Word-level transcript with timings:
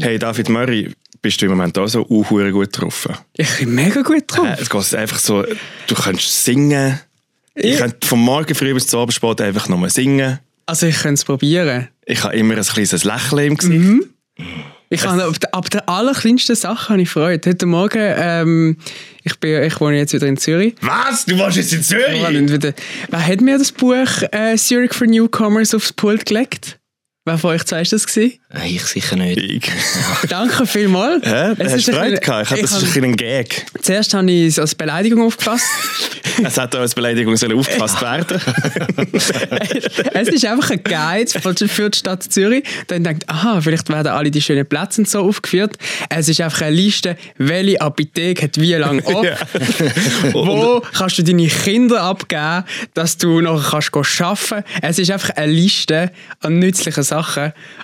Hey, 0.00 0.18
David 0.18 0.48
Murray, 0.48 0.92
bist 1.22 1.40
du 1.40 1.46
im 1.46 1.52
Moment 1.52 1.76
auch 1.78 1.86
so 1.88 2.02
unhure 2.02 2.52
gut 2.52 2.68
drauf? 2.72 3.08
Ich 3.34 3.58
bin 3.58 3.74
mega 3.74 4.02
gut 4.02 4.24
drauf. 4.26 4.46
Äh, 4.46 4.56
es 4.60 4.70
geht 4.70 4.94
einfach 4.94 5.18
so, 5.18 5.42
du 5.42 5.94
kannst 5.94 6.44
singen. 6.44 7.00
Ich 7.54 7.74
Ja. 7.74 7.78
könnte 7.86 8.06
vom 8.06 8.20
Morgen 8.20 8.54
früh 8.54 8.72
bis 8.74 8.86
zum 8.86 9.00
Abend 9.00 9.14
spät 9.14 9.40
einfach 9.40 9.68
nur 9.68 9.88
singen. 9.90 10.38
Also 10.66 10.86
ich 10.86 10.96
könnte 10.98 11.14
es 11.14 11.24
probieren. 11.24 11.88
Ich 12.06 12.22
habe 12.22 12.36
immer 12.36 12.56
ein 12.56 12.62
kleines 12.62 13.04
Lächeln 13.04 13.46
im 13.46 13.56
Gesicht. 13.56 13.78
Mhm. 13.78 14.04
Ich 14.90 15.04
habe 15.04 15.22
ab, 15.24 15.38
der- 15.40 15.54
ab 15.54 15.68
der 15.70 15.88
allerkleinsten 15.88 16.56
Sache 16.56 16.90
habe 16.90 17.02
ich 17.02 17.10
Freude. 17.10 17.50
Heute 17.50 17.66
Morgen, 17.66 17.98
ähm, 18.16 18.76
ich, 19.22 19.38
bin, 19.38 19.62
ich 19.62 19.78
wohne 19.80 19.98
jetzt 19.98 20.14
wieder 20.14 20.26
in 20.26 20.36
Zürich. 20.38 20.76
Was? 20.80 21.26
Du 21.26 21.38
warst 21.38 21.56
jetzt 21.58 21.74
in 21.74 21.82
Zürich? 21.82 22.22
Und 22.26 22.50
wieder, 22.52 22.72
wer 23.10 23.26
hat 23.26 23.40
mir 23.42 23.58
das 23.58 23.72
Buch 23.72 24.06
äh, 24.30 24.56
Zurich 24.56 24.94
for 24.94 25.06
Newcomers 25.06 25.74
aufs 25.74 25.92
Pult 25.92 26.24
gelegt? 26.24 26.77
Wer 27.28 27.36
von 27.36 27.50
euch 27.50 27.64
zwei 27.64 27.82
ist 27.82 27.92
das 27.92 28.06
gewesen? 28.06 28.38
Äh, 28.54 28.68
Ich 28.76 28.82
sicher 28.84 29.14
nicht. 29.16 29.38
Ich. 29.38 29.70
Danke 30.30 30.66
vielmals. 30.66 31.26
Hä? 31.26 31.52
Es 31.58 31.72
Hast 31.72 31.74
ist 31.76 31.88
du 31.88 31.92
ein 31.92 31.98
Freude 31.98 32.16
gehabt? 32.20 32.42
Ich 32.46 32.50
habe 32.52 32.62
das 32.62 32.70
ist 32.72 32.76
ein 32.78 32.84
bisschen 32.86 33.04
ein 33.04 33.16
Gag. 33.16 33.66
Zuerst 33.82 34.14
habe 34.14 34.30
ich 34.30 34.46
es 34.46 34.58
als 34.58 34.74
Beleidigung 34.74 35.22
aufgefasst. 35.26 35.64
Es 36.44 36.56
hätte 36.56 36.76
auch 36.78 36.82
als 36.82 36.94
Beleidigung 36.94 37.36
sollen 37.36 37.58
aufgefasst 37.58 38.00
werden 38.00 38.40
es 40.14 40.28
ist 40.28 40.44
einfach 40.44 40.70
ein 40.70 40.82
Guide 40.84 41.28
für- 41.40 41.68
für 41.68 41.90
die 41.90 41.98
Stadt 41.98 42.22
Zürich. 42.22 42.62
Dann 42.86 43.02
denkt, 43.02 43.28
aha, 43.28 43.60
vielleicht 43.60 43.88
werden 43.88 44.08
alle 44.12 44.30
die 44.30 44.40
schönen 44.40 44.64
Plätze 44.64 45.00
und 45.00 45.08
so 45.08 45.20
aufgeführt. 45.26 45.78
Es 46.10 46.28
ist 46.28 46.40
einfach 46.40 46.60
eine 46.62 46.76
Liste, 46.76 47.16
welche 47.38 47.80
Apotheke 47.80 48.44
hat 48.44 48.60
wie 48.60 48.72
lange 48.74 49.04
auf. 49.04 49.26
Wo 50.32 50.80
kannst 50.96 51.18
du 51.18 51.24
deine 51.24 51.48
Kinder 51.48 52.02
abgeben, 52.02 52.62
dass 52.94 53.16
du 53.18 53.40
noch 53.40 53.70
kannst 53.72 54.20
arbeiten 54.22 54.64
Es 54.82 55.00
ist 55.00 55.10
einfach 55.10 55.30
eine 55.30 55.50
Liste 55.50 56.12
an 56.40 56.60
nützlichen 56.60 57.02
Sachen. 57.02 57.17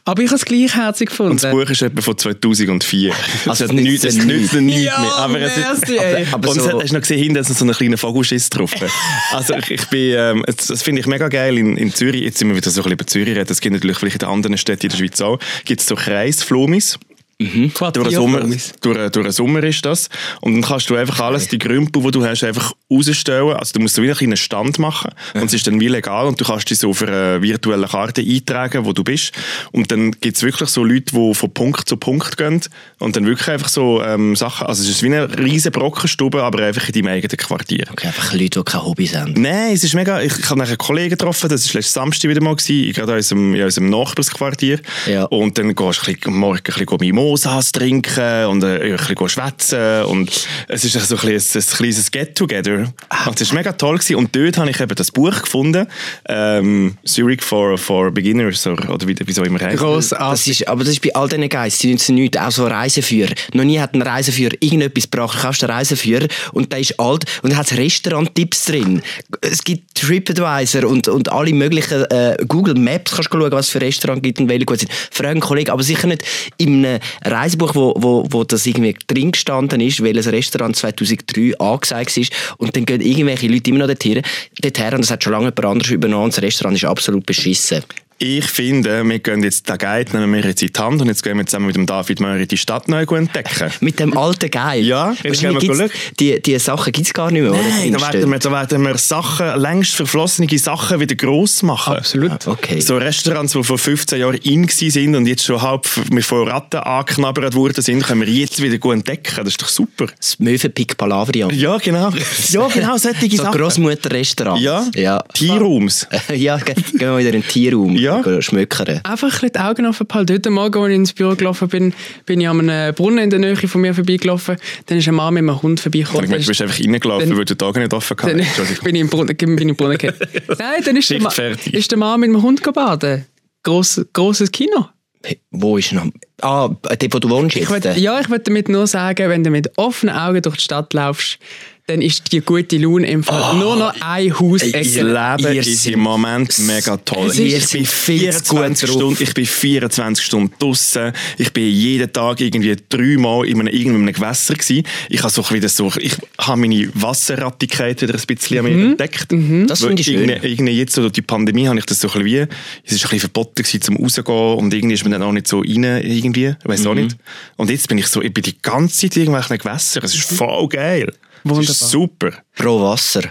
Aber 0.04 0.22
ich 0.22 0.28
habe 0.28 0.36
es 0.36 0.44
gleichherzig 0.44 1.08
gefunden. 1.10 1.32
Und 1.32 1.42
das 1.42 1.50
Buch 1.50 1.68
ist 1.70 1.82
etwa 1.82 2.00
von 2.00 2.16
2004. 2.18 3.12
Also 3.46 3.50
es 3.50 3.60
es 3.60 3.68
hat 3.68 3.72
nichts, 3.74 4.04
es 4.04 4.14
nützt 4.16 4.26
nützt 4.26 4.54
nichts 4.54 4.82
Ja, 4.84 5.00
mehr. 5.00 5.14
Aber 5.16 5.40
es 5.40 5.56
ist, 5.56 5.90
ey. 5.90 6.26
aber 6.32 6.48
und 6.50 6.56
es 6.56 6.62
so- 6.64 6.68
hat, 6.72 6.82
hast 6.82 6.90
du 6.90 6.94
noch 6.94 7.00
gesehen, 7.02 7.18
hinten 7.22 7.38
ist 7.38 7.58
so 7.58 7.64
ein 7.64 7.72
kleiner 7.72 7.98
Vogelschiss 7.98 8.50
drauf. 8.50 8.72
also 9.32 9.54
ich, 9.54 9.70
ich 9.70 9.86
bin, 9.88 10.14
ähm, 10.16 10.44
das, 10.46 10.66
das 10.68 10.82
finde 10.82 11.00
ich 11.00 11.06
mega 11.06 11.28
geil 11.28 11.56
in, 11.58 11.76
in 11.76 11.92
Zürich. 11.92 12.22
Jetzt 12.22 12.38
sind 12.38 12.48
wir 12.48 12.56
wieder 12.56 12.70
so 12.70 12.80
ein 12.80 12.84
bisschen 12.84 12.92
über 12.92 13.06
Zürich 13.06 13.34
reden. 13.36 13.46
Das 13.46 13.60
gibt 13.60 13.72
natürlich 13.74 13.98
vielleicht 13.98 14.16
in 14.16 14.20
den 14.20 14.28
anderen 14.28 14.58
Städten 14.58 14.86
in 14.86 14.90
der 14.90 14.96
Schweiz 14.98 15.20
auch. 15.20 15.38
Gibt 15.64 15.80
es 15.80 15.86
so 15.86 15.94
Kreisflumis. 15.94 16.98
Durch 17.38 18.08
den, 18.08 18.10
Sommer, 18.10 18.40
durch, 18.40 19.10
durch 19.10 19.10
den 19.10 19.32
Sommer 19.32 19.62
ist 19.64 19.84
das. 19.84 20.08
Und 20.40 20.54
dann 20.54 20.62
kannst 20.62 20.88
du 20.88 20.96
einfach 20.96 21.20
alles, 21.20 21.48
die 21.48 21.58
Grümpel, 21.58 22.02
die 22.02 22.10
du 22.12 22.24
hast, 22.24 22.44
einfach 22.44 22.72
rausstellen. 22.90 23.54
Also 23.54 23.72
du 23.74 23.80
musst 23.80 23.94
so 23.94 24.02
wie 24.02 24.12
einen 24.12 24.36
Stand 24.36 24.78
machen. 24.78 25.10
Und 25.34 25.44
es 25.44 25.54
ist 25.54 25.66
dann 25.66 25.80
wie 25.80 25.88
legal. 25.88 26.26
Und 26.26 26.40
du 26.40 26.44
kannst 26.44 26.70
dich 26.70 26.78
so 26.78 26.90
auf 26.90 27.02
einer 27.02 27.42
virtuellen 27.42 27.88
Karte 27.88 28.22
eintragen, 28.22 28.84
wo 28.84 28.92
du 28.92 29.02
bist. 29.02 29.32
Und 29.72 29.90
dann 29.90 30.12
gibt 30.12 30.36
es 30.36 30.42
wirklich 30.42 30.70
so 30.70 30.84
Leute, 30.84 31.14
die 31.14 31.34
von 31.34 31.52
Punkt 31.52 31.88
zu 31.88 31.96
Punkt 31.96 32.36
gehen. 32.36 32.60
Und 32.98 33.16
dann 33.16 33.26
wirklich 33.26 33.48
einfach 33.48 33.68
so 33.68 34.02
ähm, 34.02 34.36
Sachen. 34.36 34.66
Also 34.66 34.82
es 34.82 34.88
ist 34.88 35.02
wie 35.02 35.06
eine 35.06 35.38
riesen 35.38 35.72
Brockenstube, 35.72 36.42
aber 36.42 36.62
einfach 36.64 36.86
in 36.88 36.94
deinem 36.94 37.08
eigenen 37.08 37.36
Quartier. 37.36 37.84
Okay, 37.90 38.06
einfach 38.06 38.32
Leute, 38.32 38.60
die 38.60 38.64
keine 38.64 38.84
Hobbys 38.84 39.16
haben. 39.16 39.34
Nein, 39.36 39.74
es 39.74 39.84
ist 39.84 39.94
mega. 39.94 40.20
Ich, 40.20 40.38
ich 40.38 40.50
habe 40.50 40.62
einen 40.62 40.78
Kollegen 40.78 41.10
getroffen, 41.10 41.48
das 41.48 41.66
war 41.68 41.80
letzten 41.80 41.94
Samstag 41.94 42.30
wieder 42.30 42.42
mal, 42.42 42.54
gewesen, 42.54 42.92
gerade 42.92 43.12
in 43.12 43.16
unserem, 43.18 43.54
in 43.54 43.62
unserem 43.62 43.90
Nachbarsquartier. 43.90 44.80
Ja. 45.06 45.24
Und 45.24 45.58
dann 45.58 45.74
gehst 45.74 46.06
du 46.06 46.10
ein 46.10 46.14
bisschen, 46.14 46.34
morgen 46.34 46.58
ein 46.58 46.62
bisschen 46.62 46.86
Mimosas 47.24 47.72
trinken 47.72 48.44
und 48.46 48.62
äh, 48.62 48.92
ein 48.92 48.96
bisschen 48.96 49.28
schwätzen. 49.28 50.04
Und 50.04 50.46
es 50.68 50.84
ist 50.84 50.92
so 50.92 51.16
ein, 51.16 51.28
bisschen 51.28 51.60
ein, 51.60 51.66
ein 51.66 51.76
kleines 51.76 52.10
Get-Together. 52.10 52.92
Und 53.26 53.40
es 53.40 53.50
war 53.50 53.58
mega 53.58 53.72
toll. 53.72 53.94
Gewesen. 53.94 54.16
Und 54.16 54.36
dort 54.36 54.58
habe 54.58 54.70
ich 54.70 54.80
eben 54.80 54.94
das 54.94 55.10
Buch 55.10 55.42
gefunden, 55.42 55.86
ähm, 56.28 56.96
Zurich 57.04 57.42
for, 57.42 57.78
for 57.78 58.10
Beginners, 58.10 58.66
oder, 58.66 58.92
oder 58.92 59.06
wie, 59.06 59.16
wie 59.24 59.32
so 59.32 59.42
immer 59.44 59.60
heißt. 59.60 59.80
Das 59.80 60.46
ist, 60.46 60.68
aber 60.68 60.84
das 60.84 60.94
ist 60.94 61.02
bei 61.02 61.14
all 61.14 61.28
diesen 61.28 61.48
Guides, 61.48 61.78
die 61.78 61.92
nützen 61.92 62.16
nichts. 62.16 62.36
Auch 62.36 62.50
so 62.50 62.66
Reiseführer. 62.66 63.34
Noch 63.52 63.64
nie 63.64 63.78
hat 63.78 63.94
ein 63.94 64.02
Reiseführer 64.02 64.54
irgendetwas 64.60 65.04
gebracht. 65.04 65.38
Du 65.38 65.42
kaufst 65.42 65.64
einen 65.64 65.72
Reiseführer 65.72 66.26
und 66.52 66.72
der 66.72 66.80
ist 66.80 66.98
alt 66.98 67.24
und 67.42 67.50
dann 67.50 67.58
hat 67.58 67.70
es 67.70 67.78
Restaurant-Tipps 67.78 68.64
drin. 68.66 69.02
Es 69.40 69.62
gibt 69.62 69.94
TripAdvisor 69.94 70.84
und, 70.88 71.08
und 71.08 71.30
alle 71.30 71.52
möglichen 71.52 72.04
äh, 72.10 72.36
Google 72.48 72.74
Maps 72.74 73.12
kannst 73.12 73.32
du 73.32 73.38
schauen, 73.38 73.52
was 73.52 73.68
für 73.68 73.80
Restaurants 73.80 74.22
gibt 74.22 74.40
und 74.40 74.48
welche 74.48 74.66
gut 74.66 74.80
sind. 74.80 74.92
Frag 75.10 75.30
einen 75.30 75.40
Kollegen, 75.40 75.70
aber 75.70 75.82
sicher 75.82 76.08
nicht 76.08 76.24
in 76.58 76.84
einem 76.84 77.00
Reisebuch, 77.22 77.74
wo, 77.74 77.94
wo, 77.96 78.26
wo 78.30 78.44
das 78.44 78.66
irgendwie 78.66 78.96
drin 79.06 79.32
gestanden 79.32 79.80
ist, 79.80 80.02
welches 80.02 80.30
Restaurant 80.30 80.76
2003 80.76 81.58
angesagt 81.58 82.16
ist 82.16 82.32
und 82.58 82.74
dann 82.76 82.84
gehen 82.84 83.00
irgendwelche 83.00 83.48
Leute 83.48 83.70
immer 83.70 83.80
noch 83.80 83.86
dorthin, 83.86 84.22
dorthin 84.60 84.94
und 84.94 85.00
das 85.00 85.10
hat 85.10 85.24
schon 85.24 85.32
lange 85.32 85.46
jemand 85.46 85.64
anderes 85.64 85.90
übernommen 85.90 86.24
und 86.24 86.36
das 86.36 86.42
Restaurant 86.42 86.76
ist 86.76 86.84
absolut 86.84 87.26
beschissen. 87.26 87.82
Ich 88.18 88.44
finde, 88.46 89.02
wir 89.04 89.18
gehen 89.18 89.42
jetzt 89.42 89.68
den 89.68 89.76
Guide, 89.76 90.16
nehmen 90.16 90.32
wir 90.34 90.44
jetzt 90.44 90.62
in 90.62 90.72
die 90.72 90.80
Hand 90.80 91.00
und 91.02 91.08
jetzt 91.08 91.22
gehen 91.24 91.36
wir 91.36 91.46
zusammen 91.46 91.66
mit 91.66 91.76
dem 91.76 91.84
David 91.84 92.20
Möri 92.20 92.46
die 92.46 92.56
Stadt 92.56 92.88
neu 92.88 93.02
entdecken. 93.02 93.70
Mit 93.80 93.98
dem 93.98 94.16
alten 94.16 94.50
Guide. 94.50 94.86
Ja, 94.86 95.14
jetzt 95.22 95.40
gehen 95.40 95.60
wir 95.60 95.88
die, 96.20 96.40
die 96.40 96.58
Sachen 96.58 96.92
gibt 96.92 97.08
es 97.08 97.12
gar 97.12 97.30
nicht 97.32 97.42
mehr. 97.42 97.50
oder? 97.52 97.60
Nein, 97.60 97.92
da 97.92 98.00
werden, 98.12 98.30
wir, 98.30 98.38
da 98.38 98.52
werden 98.52 98.82
wir 98.82 98.96
Sachen, 98.98 99.60
längst 99.60 99.94
verflossene 99.96 100.48
Sachen 100.58 101.00
wieder 101.00 101.16
gross 101.16 101.62
machen. 101.64 101.96
Absolut. 101.96 102.46
Okay. 102.46 102.80
So 102.80 102.96
Restaurants, 102.96 103.52
die 103.52 103.64
vor 103.64 103.78
15 103.78 104.20
Jahren 104.20 104.36
in 104.36 104.68
sind 104.68 105.16
und 105.16 105.26
jetzt 105.26 105.44
schon 105.44 105.60
halb 105.60 105.86
mit 106.10 106.24
von 106.24 106.46
Ratten 106.48 106.78
angeknabbert 106.78 107.54
worden 107.54 107.82
sind, 107.82 108.04
können 108.04 108.20
wir 108.22 108.28
jetzt 108.28 108.62
wieder 108.62 108.78
gut 108.78 108.94
entdecken. 108.94 109.34
Das 109.38 109.48
ist 109.48 109.60
doch 109.62 109.68
super. 109.68 110.06
Das 110.16 110.38
Möwenpick 110.38 110.96
Palavrian. 110.96 111.50
Ja, 111.52 111.76
genau. 111.78 112.10
Ja, 112.50 112.68
genau, 112.68 112.96
solche 112.96 113.28
So 113.36 113.42
Sachen. 113.42 113.58
Grossmutter-Restaurant. 113.60 114.60
Ja, 114.60 114.86
ja. 114.94 115.20
Tierrooms. 115.34 116.06
ja, 116.34 116.56
ge- 116.58 116.74
gehen 116.74 117.00
wir 117.00 117.18
wieder 117.18 117.30
in 117.34 117.40
den 117.42 117.46
Tierraum. 117.48 117.96
Ja. 118.04 118.20
Gehen 118.22 118.42
Schmöckern. 118.42 119.00
Einfach 119.02 119.42
ein 119.42 119.50
die 119.54 119.58
Augen 119.58 119.86
offen 119.86 120.06
behalten. 120.06 120.34
Heute 120.34 120.50
Morgen, 120.50 120.78
als 120.82 120.90
ich 120.90 120.94
ins 120.96 121.12
Büro 121.14 121.34
gelaufen 121.34 121.68
bin, 121.68 121.94
bin 122.26 122.40
ich 122.40 122.48
an 122.48 122.68
einem 122.68 122.94
Brunnen 122.94 123.18
in 123.24 123.30
der 123.30 123.38
Nähe 123.38 123.56
von 123.56 123.80
mir 123.80 123.94
vorbeigelaufen. 123.94 124.56
Dann 124.86 124.98
ist 124.98 125.08
ein 125.08 125.14
Mann 125.14 125.32
mit 125.34 125.42
einem 125.42 125.62
Hund 125.62 125.78
Ich 125.78 125.82
vorbeigekommen. 125.84 126.30
meine, 126.30 126.42
du 126.42 126.46
bist 126.48 126.60
einfach 126.62 126.78
reingelaufen, 126.78 127.28
Dann- 127.30 127.38
weil 127.38 127.44
du 127.46 127.56
die 127.56 127.64
Augen 127.64 127.80
nicht 127.80 127.94
offen 127.94 128.16
gehabt 128.16 128.34
Entschuldigung. 128.38 128.84
bin 128.84 128.94
ich 128.94 129.00
im 129.00 129.08
Brunnen, 129.08 129.36
bin 129.36 129.56
ich 129.58 129.62
im 129.62 129.76
Brunnen 129.76 129.98
gefallen. 129.98 130.30
Nein, 130.58 130.82
dann 130.84 130.96
ist 130.96 131.08
der, 131.10 131.14
Schicht 131.14 131.22
Ma 131.22 131.30
fertig. 131.30 131.72
ist 131.74 131.90
der 131.90 131.98
Mann 131.98 132.20
mit 132.20 132.28
dem 132.30 132.42
Hund 132.42 132.62
baden. 132.74 133.24
Gross, 133.62 134.04
grosses 134.12 134.52
Kino. 134.52 134.88
Hey, 135.24 135.40
Wo 135.50 135.78
ist 135.78 135.92
noch? 135.94 136.04
Ah, 136.40 136.68
dort, 136.82 137.14
wo 137.14 137.18
du 137.18 137.30
wohnst 137.30 137.56
Ich 137.56 137.68
jetzt. 137.68 137.84
will, 137.84 137.98
ja, 137.98 138.20
ich 138.20 138.28
wollte 138.28 138.44
damit 138.44 138.68
nur 138.68 138.86
sagen, 138.86 139.28
wenn 139.30 139.44
du 139.44 139.50
mit 139.50 139.76
offenen 139.78 140.14
Augen 140.14 140.42
durch 140.42 140.56
die 140.56 140.64
Stadt 140.64 140.92
laufst, 140.92 141.38
dann 141.86 142.00
ist 142.00 142.32
die 142.32 142.40
gute 142.40 142.78
Laune 142.78 143.06
im 143.10 143.22
Fall 143.22 143.56
nur 143.58 143.76
noch 143.76 143.94
ein 144.00 144.32
Haus. 144.40 144.62
Das 144.62 144.94
Leben 144.94 145.54
Ihr 145.54 145.60
ist 145.60 145.86
im 145.86 146.00
Moment 146.00 146.58
mega 146.60 146.96
toll. 146.96 147.30
Ich 147.30 147.70
bin 147.70 147.84
viel 147.84 148.32
zu 148.32 148.54
gut 148.54 148.60
24 148.78 148.88
drauf. 148.88 148.96
Stunden, 148.96 149.22
ich 149.22 149.34
bin 149.34 149.44
24 149.44 150.24
Stunden 150.24 150.54
draussen. 150.58 151.12
Ich 151.36 151.52
bin 151.52 151.70
jeden 151.70 152.10
Tag 152.10 152.40
irgendwie 152.40 152.74
dreimal 152.88 153.46
in 153.46 153.60
einem, 153.60 153.66
irgendeinem 153.66 154.14
Gewässer 154.14 154.54
gewesen. 154.54 154.86
Ich 155.10 155.20
habe 155.22 155.30
so 155.30 155.42
bisschen 155.42 155.68
so, 155.68 155.92
ich 156.00 156.16
habe 156.38 156.58
meine 156.58 156.88
Wasserrattigkeit 156.94 158.00
wieder 158.00 158.14
ein 158.14 158.20
bisschen 158.26 158.58
an 158.60 158.64
mir 158.64 158.70
entdeckt. 158.90 159.26
Das 159.68 159.82
Weil 159.82 159.88
finde 159.88 160.00
ich 160.00 160.06
schön. 160.06 160.28
irgendwie- 160.30 160.48
Irgendwie 160.48 160.78
jetzt 160.78 160.94
so 160.94 161.02
durch 161.02 161.12
die 161.12 161.20
Pandemie 161.22 161.68
habe 161.68 161.78
ich 161.78 161.84
das 161.84 162.00
so 162.00 162.08
ein 162.08 162.22
bisschen 162.22 162.48
wie, 162.48 162.54
es 162.84 162.92
ist 162.92 163.04
ein 163.04 163.10
bisschen 163.10 163.20
verboten 163.20 163.62
gewesen, 163.62 163.82
zum 163.82 163.96
rausgehen 163.98 164.26
und 164.58 164.72
irgendwie 164.72 164.94
ist 164.94 165.02
man 165.04 165.12
dann 165.12 165.22
auch 165.22 165.32
nicht 165.32 165.48
so 165.48 165.58
rein 165.60 165.84
irgendwie, 166.24 166.54
ich 166.58 166.68
weiß 166.68 166.86
auch 166.86 166.94
nicht. 166.94 167.16
Und 167.56 167.70
jetzt 167.70 167.88
bin 167.88 167.98
ich 167.98 168.06
so, 168.06 168.22
ich 168.22 168.32
bin 168.32 168.42
die 168.42 168.60
ganze 168.60 168.96
Zeit 169.02 169.16
in 169.16 169.22
irgendwelchen 169.22 169.58
Gewässern. 169.58 170.02
Es 170.04 170.14
ist 170.14 170.32
voll 170.32 170.68
geil. 170.68 171.08
Es 171.08 171.50
Wunderbar. 171.50 171.70
ist 171.70 171.90
super. 171.90 172.30
Pro 172.56 172.80
Wasser. 172.80 173.22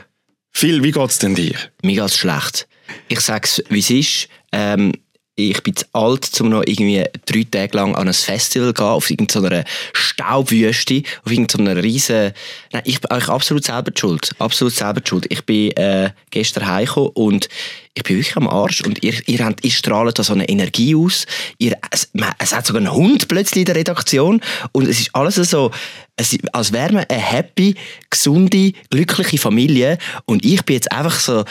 Phil, 0.52 0.84
wie 0.84 0.92
geht's 0.92 1.18
denn 1.20 1.36
dir? 1.36 1.56
Mir 1.82 2.02
geht's 2.02 2.18
schlecht. 2.18 2.68
Ich 3.08 3.20
sag's, 3.22 3.62
wie 3.70 3.80
es 3.80 3.90
ist. 3.90 4.30
Ähm, 4.52 4.94
ich 5.36 5.64
bin 5.64 5.76
zu 5.76 5.86
alt, 5.94 6.30
um 6.42 6.50
noch 6.50 6.64
irgendwie 6.66 7.04
drei 7.26 7.44
Tage 7.50 7.76
lang 7.76 7.96
an 7.96 8.08
ein 8.08 8.14
Festival 8.14 8.68
zu 8.68 8.74
gehen, 8.74 8.86
auf 8.86 9.10
irgendeiner 9.10 9.64
Staubwüste, 9.94 11.04
auf 11.26 11.32
irgendeiner 11.32 11.82
riesen... 11.82 12.34
Nein, 12.72 12.84
ich 12.86 13.02
bin 13.02 13.10
eigentlich 13.10 13.30
absolut 13.30 13.64
selber 13.64 13.92
schuld. 13.96 14.32
Absolut 14.38 14.74
selber 14.74 15.02
schuld. 15.04 15.26
Ich 15.30 15.44
bin 15.44 15.72
äh, 15.72 16.12
gestern 16.30 16.68
heimgekommen 16.68 17.10
und 17.16 17.50
ich 17.96 18.04
bin 18.04 18.18
wirklich 18.18 18.38
am 18.38 18.48
Arsch 18.48 18.82
und 18.82 19.04
ihr, 19.04 19.14
ihr, 19.28 19.46
habt, 19.46 19.64
ihr 19.64 19.72
strahlt 19.72 20.18
da 20.18 20.24
so 20.24 20.34
eine 20.34 20.50
Energie 20.50 20.96
aus. 20.96 21.26
Ihr, 21.58 21.78
es, 21.92 22.10
man, 22.14 22.34
es 22.40 22.54
hat 22.54 22.66
sogar 22.66 22.82
einen 22.82 22.94
Hund 22.94 23.28
plötzlich 23.28 23.62
in 23.62 23.66
der 23.66 23.76
Redaktion 23.76 24.42
und 24.72 24.88
es 24.88 25.00
ist 25.00 25.16
alles 25.16 25.36
so, 25.36 25.72
es, 26.16 26.38
als 26.52 26.72
wäre 26.72 26.94
man 26.94 27.06
eine 27.06 27.20
happy, 27.20 27.76
gesunde, 28.10 28.74
glückliche 28.90 29.38
Familie 29.38 29.98
und 30.26 30.46
ich 30.46 30.64
bin 30.64 30.76
jetzt 30.76 30.92
einfach 30.92 31.20
so 31.20 31.44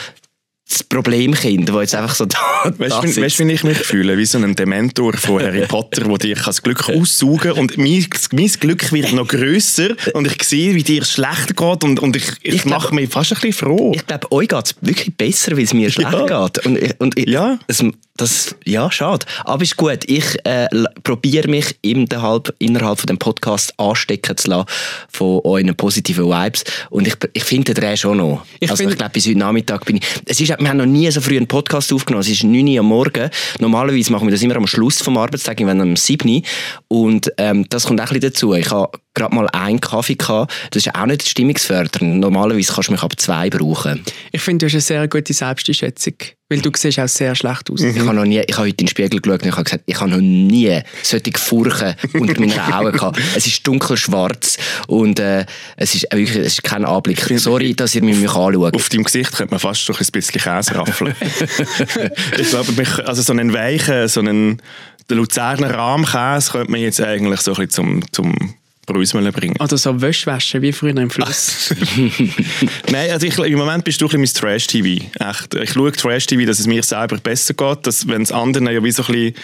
das 0.73 0.83
Problemkind, 0.83 1.69
das 1.69 1.75
jetzt 1.75 1.95
einfach 1.95 2.15
so 2.15 2.25
da, 2.25 2.37
Weißt 2.77 2.91
da 2.95 3.03
wie- 3.03 3.21
weißt 3.21 3.39
du, 3.39 3.47
wie 3.47 3.51
ich 3.53 3.63
mich 3.63 3.77
fühle? 3.77 4.17
Wie 4.17 4.25
so 4.25 4.37
ein 4.37 4.55
Dementor 4.55 5.13
von 5.13 5.41
Harry 5.41 5.65
Potter, 5.67 6.03
der 6.03 6.17
dir 6.17 6.35
das 6.35 6.61
Glück 6.61 6.89
aussaugen 6.89 7.39
kann. 7.39 7.51
Und 7.59 7.77
mein, 7.77 8.05
mein 8.31 8.47
Glück 8.59 8.91
wird 8.91 9.13
noch 9.13 9.27
grösser 9.27 9.89
und 10.13 10.27
ich 10.27 10.43
sehe, 10.43 10.75
wie 10.75 10.83
dir 10.83 11.01
es 11.01 11.11
schlecht 11.11 11.55
geht 11.55 11.83
und, 11.83 11.99
und 11.99 12.15
ich, 12.15 12.25
ich, 12.41 12.55
Ich 12.55 12.65
mache 12.65 12.93
mich 12.95 13.09
fast 13.09 13.31
ein 13.33 13.35
bisschen 13.41 13.53
froh. 13.53 13.91
Ich 13.95 14.05
glaube, 14.05 14.31
euch 14.31 14.47
geht 14.47 14.65
es 14.65 14.75
wirklich 14.81 15.15
besser, 15.15 15.51
weil 15.57 15.63
es 15.63 15.73
mir 15.73 15.89
schlecht 15.91 16.11
Ja. 16.11 16.47
geht. 16.47 16.65
Und, 16.65 16.99
und 16.99 17.17
ich, 17.17 17.27
Ja. 17.29 17.59
es, 17.67 17.83
das, 18.15 18.55
ja, 18.63 18.91
schade. 18.91 19.25
Aber 19.43 19.63
ist 19.63 19.75
gut. 19.75 20.03
Ich 20.05 20.37
äh, 20.45 20.67
probiere 21.03 21.47
mich 21.47 21.75
innerhalb, 21.81 22.53
innerhalb 22.59 22.99
von 22.99 23.07
dem 23.07 23.17
Podcast 23.17 23.73
anstecken 23.79 24.37
zu 24.37 24.51
lassen 24.51 24.67
von 25.09 25.41
euren 25.43 25.75
positiven 25.75 26.25
Vibes. 26.25 26.63
Und 26.91 27.07
ich, 27.07 27.15
ich 27.33 27.43
finde 27.43 27.73
den 27.73 27.81
Dreh 27.81 27.97
schon 27.97 28.17
noch. 28.17 28.45
Ich 28.59 28.69
also 28.69 28.87
ich 28.87 28.95
glaube, 28.95 29.13
bis 29.13 29.25
heute 29.25 29.39
Nachmittag 29.39 29.85
bin 29.85 29.97
ich... 29.97 30.03
Es 30.25 30.39
ist, 30.39 30.49
wir 30.49 30.69
haben 30.69 30.77
noch 30.77 30.85
nie 30.85 31.09
so 31.09 31.21
früh 31.21 31.37
einen 31.37 31.47
Podcast 31.47 31.91
aufgenommen. 31.91 32.21
Es 32.21 32.29
ist 32.29 32.43
9 32.43 32.67
Uhr 32.67 32.79
am 32.81 32.85
Morgen. 32.85 33.31
Normalerweise 33.59 34.11
machen 34.11 34.27
wir 34.27 34.31
das 34.31 34.43
immer 34.43 34.57
am 34.57 34.67
Schluss 34.67 35.01
vom 35.01 35.17
Arbeitstag, 35.17 35.57
wenn 35.65 35.81
am 35.81 35.95
7 35.95 36.29
Uhr. 36.29 36.41
Und 36.89 37.31
ähm, 37.37 37.67
das 37.69 37.85
kommt 37.85 37.99
auch 37.99 38.05
ein 38.05 38.19
bisschen 38.19 38.31
dazu. 38.31 38.53
Ich 38.53 38.69
habe 38.69 38.91
gerade 39.15 39.33
mal 39.33 39.47
einen 39.49 39.81
Kaffee 39.81 40.15
gehabt. 40.15 40.53
Das 40.69 40.85
ist 40.85 40.93
auch 40.93 41.05
nicht 41.07 41.27
stimmungsfördernd. 41.27 42.19
Normalerweise 42.19 42.73
kannst 42.73 42.89
du 42.89 42.93
mich 42.93 43.01
ab 43.01 43.19
zwei 43.19 43.49
brauchen. 43.49 44.03
Ich 44.31 44.41
finde, 44.41 44.59
du 44.59 44.65
hast 44.67 44.73
eine 44.73 44.81
sehr 44.81 45.07
gute 45.07 45.33
Selbsteinschätzung. 45.33 46.13
Weil 46.49 46.59
du 46.59 46.69
siehst 46.75 46.99
auch 46.99 47.07
sehr 47.07 47.33
schlecht 47.35 47.71
aus. 47.71 47.81
Ich 47.81 47.97
habe 47.99 48.13
noch 48.13 48.25
nie, 48.25 48.39
ich 48.39 48.53
habe 48.55 48.67
heute 48.67 48.71
in 48.71 48.85
den 48.85 48.87
Spiegel 48.89 49.21
geschaut 49.21 49.41
und 49.41 49.47
ich 49.47 49.53
habe 49.55 49.63
gesagt, 49.63 49.83
ich 49.87 49.99
habe 49.99 50.11
noch 50.11 50.17
nie 50.19 50.77
solche 51.01 51.31
Furchen 51.37 51.95
unter 52.13 52.39
meinen 52.39 52.59
Augen 52.59 52.91
gehabt. 52.91 53.19
Es 53.35 53.47
ist 53.47 53.65
dunkelschwarz 53.65 54.57
und 54.87 55.19
äh, 55.19 55.45
es 55.77 55.95
ist 55.95 56.03
wirklich, 56.11 56.35
es 56.37 56.53
ist 56.53 56.63
kein 56.63 56.85
Anblick. 56.85 57.23
Sorry, 57.39 57.73
dass 57.73 57.95
ihr 57.95 58.03
mich 58.03 58.17
anschaut. 58.29 58.75
Auf 58.75 58.89
deinem 58.89 59.03
Gesicht 59.05 59.31
könnte 59.31 59.51
man 59.51 59.59
fast 59.59 59.81
schon 59.81 59.95
ein 59.95 60.05
bisschen 60.11 60.41
Käse 60.41 60.75
raffeln. 60.75 61.15
ich 62.37 62.49
glaube, 62.49 62.71
mich- 62.73 62.99
also 63.07 63.21
so 63.21 63.31
einen 63.33 63.53
weichen, 63.53 64.07
so 64.07 64.19
einen 64.19 64.61
Luzerner 65.09 65.73
Rahmkäse 65.73 66.51
könnte 66.51 66.71
man 66.71 66.81
jetzt 66.81 66.99
eigentlich 67.01 67.41
so 67.41 67.51
ein 67.53 67.65
bisschen 67.67 67.69
zum, 67.71 68.11
zum 68.11 68.53
Brüsmeln 68.85 69.31
bringen. 69.31 69.55
Oder 69.59 69.77
so 69.77 70.01
Wäsche 70.01 70.25
waschen, 70.27 70.61
wie 70.61 70.71
früher 70.71 70.95
im 70.97 71.09
Fluss. 71.09 71.73
Nein, 72.91 73.11
also 73.11 73.25
ich, 73.25 73.37
im 73.37 73.57
Moment 73.57 73.83
bist 73.83 74.01
du 74.01 74.05
ein 74.07 74.21
bisschen 74.21 74.43
mein 74.43 74.53
Trash-TV. 74.57 75.05
Echt. 75.19 75.53
Ich 75.55 75.71
schaue 75.73 75.91
Trash-TV, 75.91 76.45
dass 76.45 76.59
es 76.59 76.67
mir 76.67 76.83
selber 76.83 77.17
besser 77.17 77.53
geht. 77.53 77.87
Dass, 77.87 78.07
wenn 78.07 78.21
es 78.23 78.31
anderen 78.31 78.67
ja 78.67 78.83
wie 78.83 78.91
so 78.91 79.03
ein 79.03 79.13
bisschen 79.13 79.35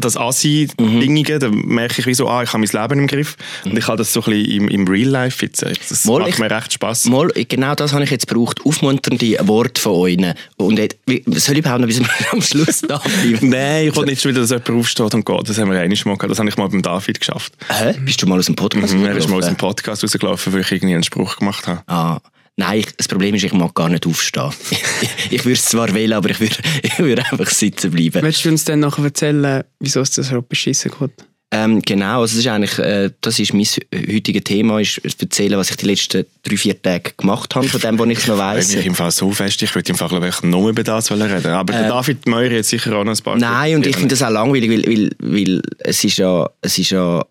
das 0.00 0.16
Assi-Dingige, 0.16 1.38
dann 1.38 1.54
merke 1.54 2.00
ich 2.00 2.06
wie 2.06 2.14
so, 2.14 2.28
ah, 2.28 2.42
ich 2.42 2.52
habe 2.52 2.64
mein 2.66 2.82
Leben 2.82 3.00
im 3.00 3.06
Griff. 3.06 3.36
Und 3.64 3.78
ich 3.78 3.86
habe 3.86 3.98
das 3.98 4.12
so 4.12 4.20
ein 4.22 4.30
bisschen 4.32 4.62
im, 4.62 4.68
im 4.68 4.88
Real 4.88 5.08
Life 5.08 5.44
jetzt. 5.44 5.62
Das 5.62 6.04
Mal, 6.04 6.20
macht 6.20 6.30
ich- 6.30 6.38
mir 6.38 6.50
recht 6.50 6.72
Spass. 6.72 7.04
Mal, 7.06 7.28
genau 7.48 7.74
das 7.74 7.92
habe 7.92 8.02
ich 8.04 8.10
jetzt 8.10 8.26
gebraucht. 8.26 8.60
Aufmunternde 8.64 9.36
Worte 9.46 9.80
von 9.80 9.92
euch. 9.92 10.18
Und 10.56 10.78
jetzt, 10.78 10.96
wie- 11.06 11.22
soll 11.38 11.54
ich 11.54 11.60
überhaupt 11.60 11.80
noch 11.82 11.86
bis 11.88 12.00
am 12.32 12.42
Schluss 12.42 12.80
da 12.80 12.98
bleiben? 12.98 13.48
Nein, 13.48 13.88
ich 13.88 13.96
will 13.96 14.06
nicht 14.06 14.20
schon 14.22 14.32
wieder, 14.32 14.40
dass 14.40 14.50
jemand 14.50 14.70
aufsteht 14.70 15.14
und 15.14 15.24
geht. 15.24 15.48
Das 15.48 15.58
haben 15.58 15.70
wir 15.70 15.78
einmal 15.78 15.96
mal 16.04 16.16
gehabt. 16.16 16.30
Das 16.30 16.38
habe 16.38 16.48
ich 16.48 16.56
mal 16.56 16.68
beim 16.68 16.82
David 16.82 17.20
geschafft. 17.20 17.52
Hä? 17.68 17.94
Bist 18.04 18.20
du 18.22 18.26
mal 18.26 18.38
aus 18.38 18.46
dem 18.46 18.56
Podcast 18.56 18.71
Mhm, 18.74 19.04
er 19.04 19.16
ist 19.16 19.28
mal 19.28 19.38
aus 19.38 19.46
dem 19.46 19.56
Podcast 19.56 20.02
rausgelaufen, 20.02 20.52
weil 20.52 20.60
ich 20.60 20.72
irgendwie 20.72 20.94
einen 20.94 21.04
Spruch 21.04 21.36
gemacht 21.36 21.66
habe. 21.66 21.82
Ah, 21.86 22.20
nein, 22.56 22.80
ich, 22.80 22.96
das 22.96 23.08
Problem 23.08 23.34
ist, 23.34 23.44
ich 23.44 23.52
mag 23.52 23.74
gar 23.74 23.88
nicht 23.88 24.06
aufstehen. 24.06 24.50
ich, 24.70 25.10
ich 25.30 25.44
würde 25.44 25.54
es 25.54 25.64
zwar 25.66 25.92
wählen, 25.94 26.14
aber 26.14 26.30
ich 26.30 26.40
würde, 26.40 26.56
ich 26.82 26.98
würde 26.98 27.24
einfach 27.30 27.50
sitzen 27.50 27.90
bleiben. 27.90 28.22
Willst 28.22 28.44
du 28.44 28.48
uns 28.48 28.64
dann 28.64 28.80
nachher 28.80 29.04
erzählen, 29.04 29.64
wieso 29.80 30.00
es 30.00 30.10
das 30.12 30.28
so 30.28 30.42
beschissen 30.42 30.90
geht? 30.98 31.12
Ähm, 31.54 31.82
genau, 31.82 32.22
also 32.22 32.34
das 32.34 32.46
ist 32.46 32.50
eigentlich, 32.50 32.78
äh, 32.78 33.10
das 33.20 33.38
ist 33.38 33.52
mein 33.52 33.66
heutiges 34.10 34.44
Thema, 34.44 34.80
ist 34.80 35.02
erzählen, 35.20 35.58
was 35.58 35.68
ich 35.68 35.76
die 35.76 35.84
letzten 35.84 36.24
drei, 36.42 36.56
vier 36.56 36.80
Tage 36.80 37.12
gemacht 37.14 37.54
habe, 37.54 37.68
von 37.68 37.78
dem, 37.78 37.98
was 37.98 38.08
ich 38.08 38.26
noch 38.26 38.38
weiss. 38.38 38.72
Ich 38.72 38.86
im 38.86 38.94
Fall 38.94 39.10
so 39.10 39.30
fest, 39.32 39.62
ich 39.62 39.74
würde 39.74 39.90
im 39.90 39.96
Fall 39.98 40.08
glaube 40.08 40.28
ich 40.28 40.42
nur 40.42 40.70
über 40.70 40.82
das 40.82 41.10
wollen 41.10 41.30
reden. 41.30 41.48
Aber 41.48 41.74
der 41.74 41.88
David 41.88 42.26
Meurer 42.26 42.56
hat 42.56 42.64
sicher 42.64 42.96
auch 42.96 43.04
noch 43.04 43.14
ein 43.14 43.22
paar. 43.22 43.36
Äh, 43.36 43.40
Nein, 43.40 43.74
und 43.76 43.86
ich 43.86 43.96
finde 43.96 44.14
das 44.14 44.22
auch 44.22 44.30
langweilig, 44.30 44.70
weil, 44.70 44.86
weil, 44.86 45.10
weil 45.18 45.62
es 45.80 46.02
ist 46.02 46.16
ja, 46.16 46.48
es 46.62 46.78
ist 46.78 46.88
ja, 46.88 47.22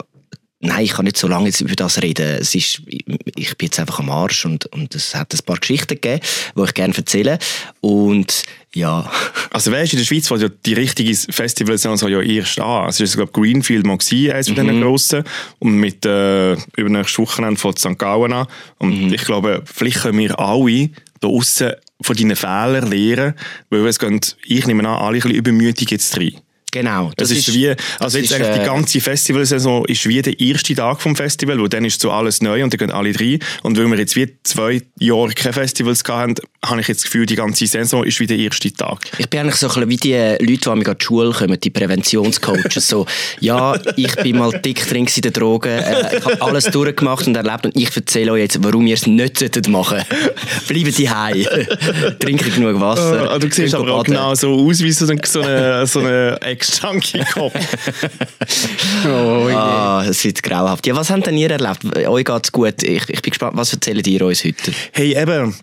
nein, 0.62 0.84
ich 0.86 0.94
kann 0.94 1.06
nicht 1.06 1.18
so 1.18 1.28
lange 1.28 1.48
jetzt 1.48 1.62
über 1.62 1.76
das 1.76 2.02
reden. 2.02 2.38
Es 2.40 2.56
ist, 2.56 2.82
ich 2.88 3.58
bin 3.58 3.66
jetzt 3.68 3.80
einfach 3.80 4.00
am 4.00 4.10
Arsch 4.10 4.46
und, 4.46 4.66
und 4.68 4.94
es 4.96 5.14
hat 5.16 5.34
ein 5.34 5.40
paar 5.46 5.58
Geschichten 5.58 5.96
gegeben, 5.96 6.22
die 6.58 6.64
ich 6.64 6.74
gerne 6.74 6.96
erzähle. 6.96 7.40
Und 7.82 8.44
ja, 8.74 9.12
Also 9.52 9.72
weißt 9.72 9.94
in 9.94 10.00
der 10.00 10.06
Schweiz 10.06 10.28
fängt 10.30 10.42
ja 10.42 10.50
die 10.66 10.74
richtige 10.74 11.14
Festivalsaison 11.14 11.98
so 11.98 12.08
ja 12.08 12.22
erst 12.22 12.60
an. 12.60 12.88
Es 12.90 13.00
ist 13.00 13.16
glaube 13.18 13.32
Greenfield 13.34 13.86
mal 13.86 13.98
gewesen, 13.98 14.32
eines 14.32 14.48
von 14.48 14.56
Mhm. 14.58 14.68
diesen 14.68 14.82
grossen. 14.82 15.24
Und 15.60 15.74
mit 15.76 16.06
äh, 16.06 16.54
übernächstes 16.78 17.20
Wochenende 17.20 17.60
von 17.60 17.76
St. 17.76 17.98
Gallen 17.98 18.32
an. 18.34 18.48
Und 18.80 19.08
Mhm. 19.08 19.14
ich 19.14 19.24
glaube, 19.26 19.64
vielleicht 19.66 20.02
können 20.02 20.20
wir 20.20 20.40
alle 20.40 20.90
da 21.20 21.28
aussen 21.28 21.74
von 22.02 22.16
deinen 22.16 22.36
Fehlern 22.36 22.90
lernen, 22.90 23.34
weil 23.70 23.86
es 23.88 24.00
gehen, 24.00 24.20
ich 24.46 24.66
nehme 24.66 24.82
an, 24.88 24.96
alle 24.96 25.18
ein 25.18 25.22
bisschen 25.22 25.32
übermütig 25.36 25.92
jetzt 25.92 26.18
rein. 26.18 26.36
Genau. 26.72 27.12
Das, 27.18 27.32
ist, 27.32 27.54
wie, 27.54 27.74
also 28.00 28.18
jetzt 28.18 28.32
ist, 28.32 28.34
eigentlich 28.34 28.56
die 28.56 28.62
äh, 28.62 28.66
ganze 28.66 29.02
Festivalsaison 29.02 29.86
ist 29.86 30.08
wie 30.08 30.22
der 30.22 30.40
erste 30.40 30.74
Tag 30.76 31.02
vom 31.02 31.16
Festival, 31.16 31.60
wo 31.60 31.68
dann 31.68 31.86
ist 31.86 32.02
so 32.02 32.12
alles 32.12 32.42
neu 32.42 32.64
und 32.64 32.74
dann 32.74 32.78
gehen 32.78 32.92
alle 32.92 33.18
rein. 33.20 33.40
Und 33.64 33.78
weil 33.78 33.88
wir 33.88 33.98
jetzt 33.98 34.16
wie 34.16 34.34
zwei 34.44 34.82
Jahre 35.00 35.30
keine 35.30 35.54
Festivals 35.54 36.04
haben, 36.08 36.36
habe 36.66 36.82
ich 36.82 36.88
jetzt 36.88 37.00
das 37.00 37.06
Gefühl, 37.06 37.26
die 37.26 37.36
ganze 37.36 37.66
Saison 37.66 38.04
ist 38.04 38.20
wie 38.20 38.28
der 38.28 38.38
erste 38.38 38.72
Tag. 38.72 39.00
Ich 39.18 39.30
bin 39.30 39.42
eigentlich 39.42 39.56
so 39.56 39.68
ein 39.68 39.74
bisschen 39.74 39.90
wie 39.90 39.98
die 39.98 40.14
Leute, 40.14 40.62
die 40.62 40.68
an 40.68 40.80
die 40.84 41.04
Schule 41.04 41.32
kommen, 41.32 41.60
die 41.60 41.70
Präventionscoaches. 41.70 42.88
so, 42.88 43.06
ja, 43.40 43.80
ich 43.96 44.16
bin 44.18 44.38
mal 44.38 44.52
dick 44.52 44.88
drin 44.88 45.08
in 45.14 45.22
den 45.22 45.34
Drogen, 45.34 45.72
äh, 45.72 46.18
ich 46.18 46.26
habe 46.26 46.42
alles 46.42 46.66
durchgemacht 46.66 47.28
und 47.28 47.36
erlebt 47.36 47.66
und 47.66 47.76
ich 47.76 47.96
erzähle 47.96 48.34
euch 48.34 48.42
jetzt, 48.42 48.64
warum 48.64 48.86
ihr 48.86 48.94
es 48.94 49.08
nicht 49.08 49.40
solltet 49.40 49.68
machen 49.68 50.02
Bleibt 50.68 50.98
die 50.98 51.10
Heim. 51.10 51.46
Trinkt 52.20 52.54
genug 52.54 52.80
Wasser. 52.80 53.32
Ah, 53.32 53.40
du 53.40 53.50
siehst 53.52 53.74
aber 53.74 53.92
auch 53.94 53.98
baden. 54.04 54.14
genau 54.14 54.36
so 54.36 54.54
aus 54.54 54.82
wie 54.82 54.92
so 54.92 55.08
ein 55.08 55.20
so 55.24 55.42
eine, 55.42 56.38
so 56.64 56.88
eine 56.88 56.98
Ex-Junkie-Kopf. 56.98 57.54
Oh, 59.06 59.48
je. 59.48 59.56
Ah, 59.56 60.06
es 60.08 60.24
wird 60.24 60.44
grauenhaft. 60.44 60.86
Ja, 60.86 60.96
was 60.96 61.10
habt 61.10 61.26
denn 61.26 61.38
ihr 61.38 61.50
erlebt? 61.50 61.86
Euch 62.08 62.26
geht's 62.26 62.52
gut. 62.52 62.84
Ich, 62.84 63.10
ich 63.10 63.22
bin 63.22 63.32
gespannt, 63.32 63.58
was 63.58 63.74
erzählt 63.74 64.06
ihr 64.06 64.26
uns 64.26 64.44
heute? 64.44 64.72
hey, 64.92 65.16
eben, 65.16 65.56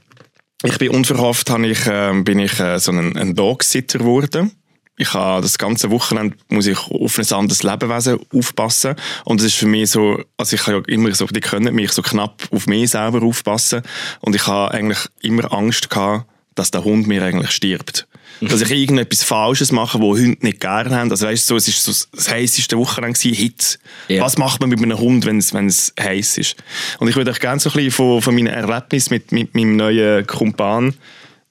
ich 0.64 0.78
bin 0.78 0.90
unverhofft, 0.90 1.50
ich, 1.50 1.78
ähm, 1.86 2.24
bin 2.24 2.38
ich 2.40 2.58
äh, 2.58 2.78
so 2.78 2.90
ein, 2.90 3.16
ein 3.16 3.34
Dogsitter 3.34 3.98
geworden. 3.98 4.52
Ich 4.96 5.14
habe 5.14 5.42
das 5.42 5.58
ganze 5.58 5.90
Wochenende 5.90 6.36
muss 6.48 6.66
ich 6.66 6.78
auf 6.90 7.18
ein 7.18 7.32
anderes 7.32 7.62
Lebewesen 7.62 8.18
aufpassen. 8.34 8.96
Und 9.24 9.40
es 9.40 9.46
ist 9.46 9.56
für 9.56 9.66
mich 9.66 9.90
so, 9.90 10.20
also 10.36 10.56
ich 10.56 10.66
habe 10.66 10.78
ja 10.78 10.94
immer 10.94 11.14
so, 11.14 11.26
die 11.26 11.40
können 11.40 11.74
mich 11.74 11.92
so 11.92 12.02
knapp 12.02 12.42
auf 12.50 12.66
mich 12.66 12.90
selber 12.90 13.22
aufpassen. 13.22 13.82
Und 14.20 14.34
ich 14.34 14.46
habe 14.48 14.74
eigentlich 14.74 14.98
immer 15.20 15.52
Angst 15.52 15.88
gehabt, 15.88 16.26
dass 16.58 16.70
der 16.70 16.84
Hund 16.84 17.06
mir 17.06 17.22
eigentlich 17.22 17.50
stirbt. 17.50 18.06
Dass 18.40 18.60
ich 18.60 18.70
irgendetwas 18.70 19.24
Falsches 19.24 19.72
mache, 19.72 20.00
wo 20.00 20.16
Hunde 20.16 20.38
nicht 20.46 20.60
gerne 20.60 20.94
haben. 20.94 21.10
Also 21.10 21.26
weißt 21.26 21.50
du, 21.50 21.54
so, 21.54 21.56
es 21.56 21.66
ist 21.66 21.82
so 21.82 21.92
das 22.14 22.30
heisseste 22.30 22.78
Wochenende 22.78 23.18
gewesen, 23.18 23.34
Hitze. 23.34 23.78
Ja. 24.06 24.22
Was 24.22 24.38
macht 24.38 24.60
man 24.60 24.70
mit 24.70 24.80
einem 24.80 24.96
Hund, 24.98 25.26
wenn 25.26 25.38
es, 25.38 25.52
wenn 25.52 25.66
es 25.66 25.92
heiß 25.98 26.38
ist? 26.38 26.56
Und 27.00 27.08
ich 27.08 27.16
würde 27.16 27.32
euch 27.32 27.40
gerne 27.40 27.58
so 27.60 27.68
ein 27.70 27.74
bisschen 27.74 27.90
von, 27.90 28.22
von 28.22 28.34
meinen 28.34 28.46
Erlebnissen 28.46 29.14
mit, 29.14 29.32
mit 29.32 29.54
meinem 29.54 29.76
neuen 29.76 30.24
Kumpan, 30.26 30.94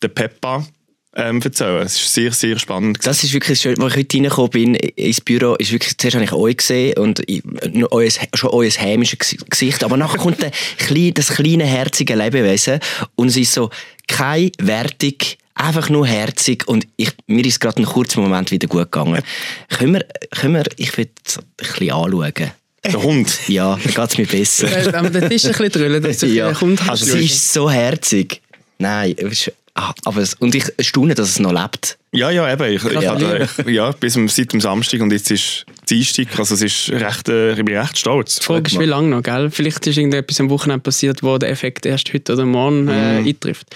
der 0.02 0.08
Peppa, 0.08 0.66
ähm, 1.18 1.42
erzählen. 1.42 1.82
Es 1.82 1.96
ist 1.96 2.14
sehr, 2.14 2.32
sehr 2.32 2.60
spannend. 2.60 3.00
Das 3.04 3.24
ist 3.24 3.34
wirklich 3.34 3.60
schön, 3.60 3.82
als 3.82 3.94
ich 3.94 4.00
heute 4.00 4.18
reingekommen 4.18 4.52
bin 4.52 4.76
ins 4.76 5.20
Büro, 5.20 5.56
ist 5.56 5.72
wirklich, 5.72 5.98
zuerst 5.98 6.16
habe 6.16 6.24
ich 6.24 6.32
euch 6.32 6.58
gesehen 6.58 6.98
und 6.98 7.22
euer, 7.92 8.10
schon 8.36 8.52
euer 8.52 8.70
hämisches 8.70 9.20
Gesi- 9.20 9.50
Gesicht, 9.50 9.84
aber 9.84 9.98
nachher 9.98 10.20
kommt 10.20 10.42
der, 10.42 10.52
das 11.14 11.30
kleine, 11.30 11.66
herzige 11.66 12.16
Lebewesen 12.16 12.80
und 13.16 13.30
es 13.30 13.38
ist 13.38 13.52
so, 13.54 13.72
keine 14.08 14.52
Wertung, 14.60 15.16
einfach 15.54 15.90
nur 15.90 16.08
herzig 16.08 16.68
und 16.68 16.88
ich, 16.96 17.12
mir 17.28 17.46
ist 17.46 17.60
gerade 17.60 17.78
einen 17.78 17.86
kurzen 17.86 18.22
Moment 18.22 18.52
wieder 18.52 18.68
gut 18.68 18.92
gegangen. 18.92 19.22
Können 19.70 19.94
wir, 19.94 20.06
können 20.32 20.56
wir 20.56 20.66
ich 20.78 20.96
will 20.98 21.10
es 21.26 21.38
ein 21.38 21.44
bisschen 21.58 21.92
anschauen. 21.92 22.52
Der 22.84 23.04
Hund. 23.04 23.40
Ja, 23.48 23.78
dann 23.84 23.94
geht 23.94 24.12
es 24.12 24.18
mir 24.18 24.28
besser. 24.28 24.68
Äh, 24.68 24.96
Aber 24.96 25.10
der 25.10 25.30
Tisch 25.30 25.46
ein 25.46 25.52
bisschen 25.52 25.72
drüllen, 25.72 26.02
dass 26.02 26.20
du 26.20 26.28
ja. 26.28 26.48
ja. 26.48 26.54
kommt. 26.54 26.88
also, 26.88 27.06
sie 27.06 27.26
ist 27.26 27.52
so 27.52 27.70
herzig. 27.70 28.42
Nein, 28.78 29.16
ah, 29.78 29.94
aber 30.06 30.22
es- 30.22 30.34
und 30.34 30.54
ich 30.56 30.66
staune, 30.82 31.16
dass 31.16 31.30
es 31.30 31.40
noch 31.40 31.54
lebt. 31.54 31.98
Ja, 32.12 32.30
ja, 32.32 32.52
eben. 32.52 32.74
Ich, 32.74 32.84
ja, 32.84 33.16
ich, 33.42 33.68
ja, 33.68 33.92
bis 33.92 34.16
am- 34.18 34.28
seit 34.28 34.52
dem 34.52 34.60
Samstag 34.62 35.02
und 35.02 35.12
jetzt 35.12 35.30
ist 35.32 35.66
Dienstag. 35.90 36.28
Also 36.40 36.56
es 36.56 36.62
ist 36.62 36.90
recht, 36.92 37.30
äh, 37.30 37.52
ich 37.52 37.64
bin 37.64 37.78
recht 37.78 37.98
stolz. 37.98 38.38
Die 38.40 38.44
Frage 38.46 38.70
ist, 38.72 38.80
wie 38.80 38.86
lange 38.86 39.08
noch, 39.10 39.22
gell? 39.24 39.50
Vielleicht 39.52 39.86
ist 39.88 39.98
irgendetwas 39.98 40.40
am 40.40 40.50
Wochenende 40.50 40.82
passiert, 40.82 41.22
wo 41.24 41.38
der 41.38 41.50
Effekt 41.50 41.86
erst 41.86 42.12
heute 42.14 42.34
oder 42.34 42.46
morgen 42.46 42.88
äh, 42.88 43.22
Mhm. 43.22 43.28
eintrifft. 43.28 43.68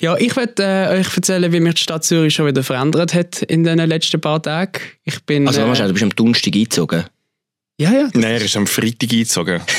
Ja, 0.00 0.16
ich 0.16 0.34
werde 0.36 0.62
äh, 0.62 0.98
euch 1.00 1.14
erzählen, 1.16 1.52
wie 1.52 1.60
mich 1.60 1.74
die 1.74 1.82
Stadt 1.82 2.04
Zürich 2.04 2.34
schon 2.34 2.46
wieder 2.46 2.62
verändert 2.62 3.14
hat 3.14 3.42
in 3.42 3.64
den 3.64 3.78
letzten 3.78 4.20
paar 4.20 4.42
Tagen. 4.42 4.80
Ich 5.04 5.22
bin... 5.24 5.46
Also, 5.46 5.60
äh, 5.60 5.70
äh, 5.70 5.86
du 5.86 5.92
bist 5.92 6.02
am 6.02 6.10
Donnerstag 6.10 6.54
eingezogen. 6.54 7.04
Ja, 7.78 7.92
ja. 7.92 8.08
Nein, 8.14 8.24
er 8.32 8.42
ist 8.42 8.56
am 8.56 8.66
Freitag 8.66 9.12
eingezogen. 9.12 9.60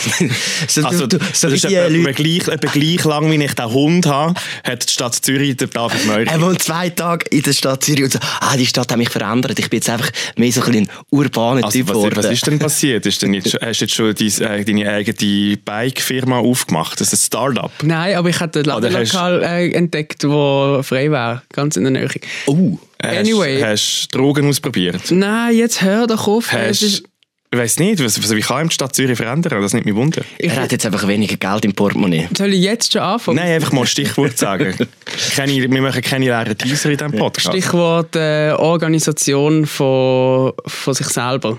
So, 0.68 0.84
Also, 0.86 1.08
du, 1.08 1.18
das 1.18 1.40
so 1.42 1.48
ist 1.48 1.64
wie 1.64 1.68
die 1.70 1.76
etwa, 1.76 2.12
gleich, 2.12 2.48
etwa 2.48 2.72
gleich 2.72 3.04
lang, 3.06 3.32
wie 3.32 3.44
ich 3.44 3.54
den 3.54 3.72
Hund 3.72 4.06
habe, 4.06 4.34
hat 4.64 4.88
die 4.88 4.92
Stadt 4.94 5.16
Zürich 5.16 5.56
den 5.58 5.70
David 5.70 6.06
Meurer. 6.06 6.28
Er 6.28 6.42
wohnt 6.42 6.62
zwei 6.62 6.90
Tage 6.90 7.26
in 7.30 7.42
der 7.44 7.54
Stadt 7.54 7.84
Zürich 7.84 8.04
und 8.04 8.12
so, 8.14 8.20
ah, 8.42 8.56
die 8.58 8.66
Stadt 8.66 8.92
hat 8.92 8.98
mich 8.98 9.10
verändert. 9.10 9.58
Ich 9.60 9.70
bin 9.70 9.78
jetzt 9.78 9.90
einfach 9.90 10.10
mehr 10.36 10.52
so 10.52 10.62
ein, 10.62 10.72
bisschen 10.72 10.90
ein 10.90 11.06
urbaner 11.12 11.64
Also, 11.66 11.78
Typ 11.80 11.88
was, 11.88 11.94
geworden. 11.96 12.16
was 12.18 12.26
ist 12.26 12.46
denn 12.48 12.60
passiert? 12.60 13.06
Ist 13.06 13.22
denn 13.22 13.34
jetzt, 13.34 13.58
hast 13.62 13.80
du 13.82 13.86
jetzt 13.86 13.94
schon 13.96 14.14
dein, 14.14 14.28
äh, 14.60 14.66
deine 14.66 14.90
eigene 14.92 15.58
Bike-Firma 15.58 16.40
aufgemacht? 16.40 17.00
Das 17.00 17.14
ist 17.14 17.24
ein 17.24 17.26
Start-up. 17.28 17.72
Nein, 17.84 18.16
aber 18.16 18.30
ich 18.30 18.40
hatte 18.40 18.60
ein 18.60 18.70
Oder 18.70 18.92
hast- 18.94 19.14
Ladenlokal 19.14 19.44
äh, 19.44 19.72
entdeckt, 19.72 20.24
wo 20.28 20.82
frei 20.84 21.10
war, 21.12 21.44
ganz 21.54 21.78
in 21.78 21.84
der 21.84 21.92
Nähe. 21.94 22.10
Oh, 22.48 22.78
Hast- 23.02 23.18
Anyway. 23.18 23.62
Hast 23.62 24.08
du 24.12 24.18
Drogen 24.18 24.48
ausprobiert? 24.50 25.12
Nein, 25.12 25.56
jetzt 25.56 25.82
hör 25.82 26.08
doch 26.08 26.28
auf. 26.28 26.52
Es 26.52 26.60
Hast 26.70 26.82
ist, 26.84 27.04
Ich 27.50 27.58
weiß 27.58 27.80
nicht, 27.80 28.04
was, 28.04 28.22
was, 28.22 28.36
wie 28.36 28.42
kann 28.42 28.66
ihm 28.66 28.70
die 28.70 28.74
Stadt 28.74 28.94
Zürich 28.94 29.16
verändern? 29.16 29.62
Das 29.62 29.74
nimmt 29.74 29.86
mich 29.86 29.96
wunder. 29.96 30.22
Er 30.38 30.56
hat 30.58 30.72
jetzt 30.74 30.86
einfach 30.86 31.08
weniger 31.08 31.38
Geld 31.38 31.64
im 31.64 31.74
Portemonnaie. 31.74 32.28
Soll 32.38 32.54
ich 32.54 32.62
jetzt 32.62 32.92
schon 32.92 33.02
anfangen? 33.02 33.38
Nein, 33.38 33.54
einfach 33.54 33.72
mal 33.72 33.82
ein 33.82 33.88
Stichwort 33.88 34.38
sagen. 34.38 34.76
keine, 35.36 35.54
wir 35.54 35.82
machen 35.82 36.02
keine 36.02 36.26
leeren 36.26 36.58
Teaser 36.58 36.92
in 36.92 36.98
diesem 36.98 37.14
Podcast. 37.14 37.48
Stichwort 37.48 38.18
äh, 38.18 38.52
Organisation 38.52 39.66
von, 39.66 40.52
von 40.66 40.94
sich 40.94 41.08
selber. 41.08 41.58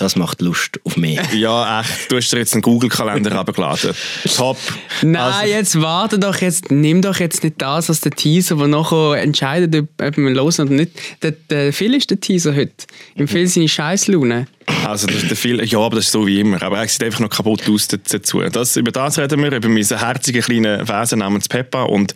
Das 0.00 0.16
macht 0.16 0.40
Lust 0.40 0.80
auf 0.84 0.96
mehr. 0.96 1.22
Ja, 1.34 1.82
echt. 1.82 2.10
Du 2.10 2.16
hast 2.16 2.32
dir 2.32 2.38
jetzt 2.38 2.54
einen 2.54 2.62
Google-Kalender 2.62 3.32
abgeladen. 3.32 3.92
Top. 4.36 4.56
Nein, 5.02 5.16
Also- 5.16 5.46
jetzt 5.46 5.80
warte 5.80 6.18
doch 6.18 6.36
jetzt, 6.40 6.70
nimm 6.70 7.02
doch 7.02 7.20
jetzt 7.20 7.44
nicht 7.44 7.60
das 7.60 7.90
als 7.90 8.00
der 8.00 8.12
Teaser, 8.12 8.56
der 8.56 8.66
nachher 8.68 9.20
entscheidet, 9.22 9.86
ob, 10.00 10.16
wir 10.16 10.30
los 10.30 10.58
oder 10.58 10.70
nicht. 10.72 10.92
Der, 11.22 11.32
der 11.32 11.72
Phil 11.74 11.94
ist 11.94 12.10
der 12.10 12.18
Teaser 12.18 12.54
heute. 12.56 12.72
Im 13.14 13.28
Phil 13.28 13.46
seine 13.46 13.68
Scheißlaune. 13.68 14.46
Also 14.86 15.06
das 15.06 15.16
ist 15.16 15.28
der 15.30 15.36
viel, 15.36 15.62
ja, 15.64 15.78
aber 15.78 15.96
das 15.96 16.06
ist 16.06 16.12
so 16.12 16.26
wie 16.26 16.40
immer. 16.40 16.62
Aber 16.62 16.78
er 16.78 16.88
sieht 16.88 17.04
einfach 17.04 17.20
noch 17.20 17.28
kaputt 17.28 17.68
aus 17.68 17.88
dazu. 17.88 18.40
Das, 18.40 18.76
über 18.76 18.92
das 18.92 19.18
reden 19.18 19.42
wir, 19.42 19.52
über 19.52 19.68
meinen 19.68 19.84
herzigen 19.84 20.40
kleinen 20.42 20.88
Wesen 20.88 21.18
namens 21.18 21.46
Peppa 21.48 21.82
und 21.82 22.14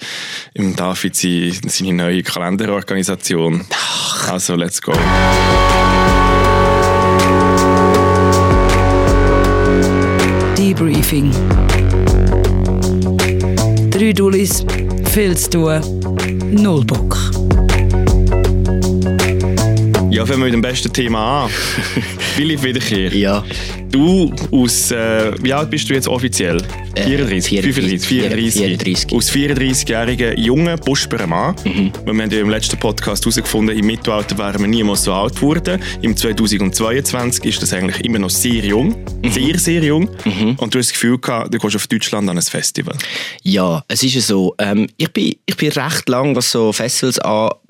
im 0.54 0.74
David 0.74 1.16
seine, 1.16 1.52
seine 1.66 1.92
neue 1.92 2.22
Kalenderorganisation. 2.22 3.66
Also, 4.30 4.54
let's 4.54 4.80
go. 4.80 4.92
Debriefing. 10.64 11.30
Drei 13.90 14.12
Dullis, 14.14 14.64
viel 15.12 15.36
zu 15.36 15.50
tun, 15.50 15.82
null 16.52 16.82
Bock. 16.86 17.18
Ja, 20.08 20.24
fangen 20.24 20.38
wir 20.38 20.44
mit 20.46 20.54
dem 20.54 20.62
besten 20.62 20.90
Thema 20.90 21.44
an. 21.44 21.50
Philipp 22.34 22.62
Wiederkehr. 22.62 23.14
Ja. 23.14 23.44
Du 23.94 24.34
aus, 24.50 24.90
äh, 24.90 25.30
wie 25.40 25.52
alt 25.52 25.70
bist 25.70 25.88
du 25.88 25.94
jetzt 25.94 26.08
offiziell? 26.08 26.56
Äh, 26.96 27.04
34, 27.04 27.60
35, 27.60 28.08
34. 28.08 28.62
34. 28.62 29.12
Aus 29.12 29.30
34-jährigen 29.30 30.36
jungen, 30.36 30.76
buschbaren 30.80 31.30
Mann. 31.30 31.54
Mhm. 31.62 31.92
Wir 32.02 32.08
haben 32.08 32.30
ja 32.32 32.40
im 32.40 32.50
letzten 32.50 32.76
Podcast 32.76 33.24
herausgefunden, 33.24 33.78
im 33.78 33.86
Mittelalter 33.86 34.36
wären 34.36 34.62
wir 34.62 34.66
niemals 34.66 35.04
so 35.04 35.12
alt 35.12 35.36
geworden. 35.36 35.80
Im 36.02 36.16
2022 36.16 37.44
ist 37.44 37.62
das 37.62 37.72
eigentlich 37.72 38.04
immer 38.04 38.18
noch 38.18 38.30
sehr 38.30 38.64
jung. 38.64 38.96
Mhm. 39.22 39.30
Sehr, 39.30 39.58
sehr 39.60 39.84
jung. 39.84 40.08
Und 40.56 40.74
du 40.74 40.80
hast 40.80 40.88
das 40.88 40.92
Gefühl 40.94 41.20
gehabt, 41.20 41.54
du 41.54 41.58
gehst 41.58 41.76
auf 41.76 41.86
Deutschland 41.86 42.28
an 42.28 42.36
ein 42.36 42.42
Festival. 42.42 42.96
Ja, 43.44 43.84
es 43.86 44.02
ist 44.02 44.14
ja 44.16 44.20
so. 44.20 44.56
Ähm, 44.58 44.88
ich, 44.96 45.12
bin, 45.12 45.36
ich 45.46 45.56
bin 45.56 45.70
recht 45.70 46.08
lang, 46.08 46.34
was 46.34 46.50
so 46.50 46.72
Festivals 46.72 47.20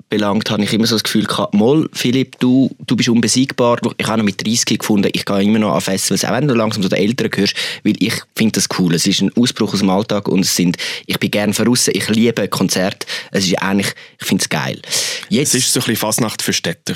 anbelangt, 0.09 0.49
habe 0.49 0.63
ich 0.63 0.73
immer 0.73 0.87
so 0.87 0.95
das 0.95 1.03
Gefühl 1.03 1.25
gehabt, 1.25 1.53
Moll, 1.53 1.89
Philipp, 1.93 2.39
du, 2.39 2.69
du 2.85 2.95
bist 2.95 3.09
unbesiegbar. 3.09 3.79
Ich 3.97 4.07
habe 4.07 4.19
noch 4.19 4.25
mit 4.25 4.45
30 4.45 4.79
gefunden, 4.79 5.09
ich 5.13 5.25
gehe 5.25 5.41
immer 5.41 5.59
noch 5.59 5.73
an 5.73 5.81
Festivals, 5.81 6.25
auch 6.25 6.31
wenn 6.31 6.47
du 6.47 6.53
langsam 6.53 6.83
zu 6.83 6.89
den 6.89 6.99
Älteren 6.99 7.31
gehörst, 7.31 7.55
weil 7.83 7.95
ich 7.99 8.13
finde 8.35 8.53
das 8.53 8.67
cool. 8.79 8.93
Es 8.93 9.07
ist 9.07 9.21
ein 9.21 9.31
Ausbruch 9.35 9.73
aus 9.73 9.79
dem 9.79 9.89
Alltag 9.89 10.27
und 10.27 10.41
es 10.41 10.55
sind, 10.55 10.77
ich 11.05 11.19
bin 11.19 11.31
gerne 11.31 11.53
voraus, 11.53 11.87
ich 11.87 12.07
liebe 12.09 12.47
Konzerte. 12.47 13.07
Es 13.31 13.45
ist 13.45 13.55
eigentlich, 13.61 13.93
ich 14.19 14.27
finde 14.27 14.41
es 14.41 14.49
geil. 14.49 14.81
Jetzt, 15.29 15.55
Es 15.55 15.65
ist 15.65 15.73
so 15.73 15.79
ein 15.79 15.81
bisschen 15.81 15.97
Fasnacht 15.97 16.41
für 16.41 16.53
Städter. 16.53 16.95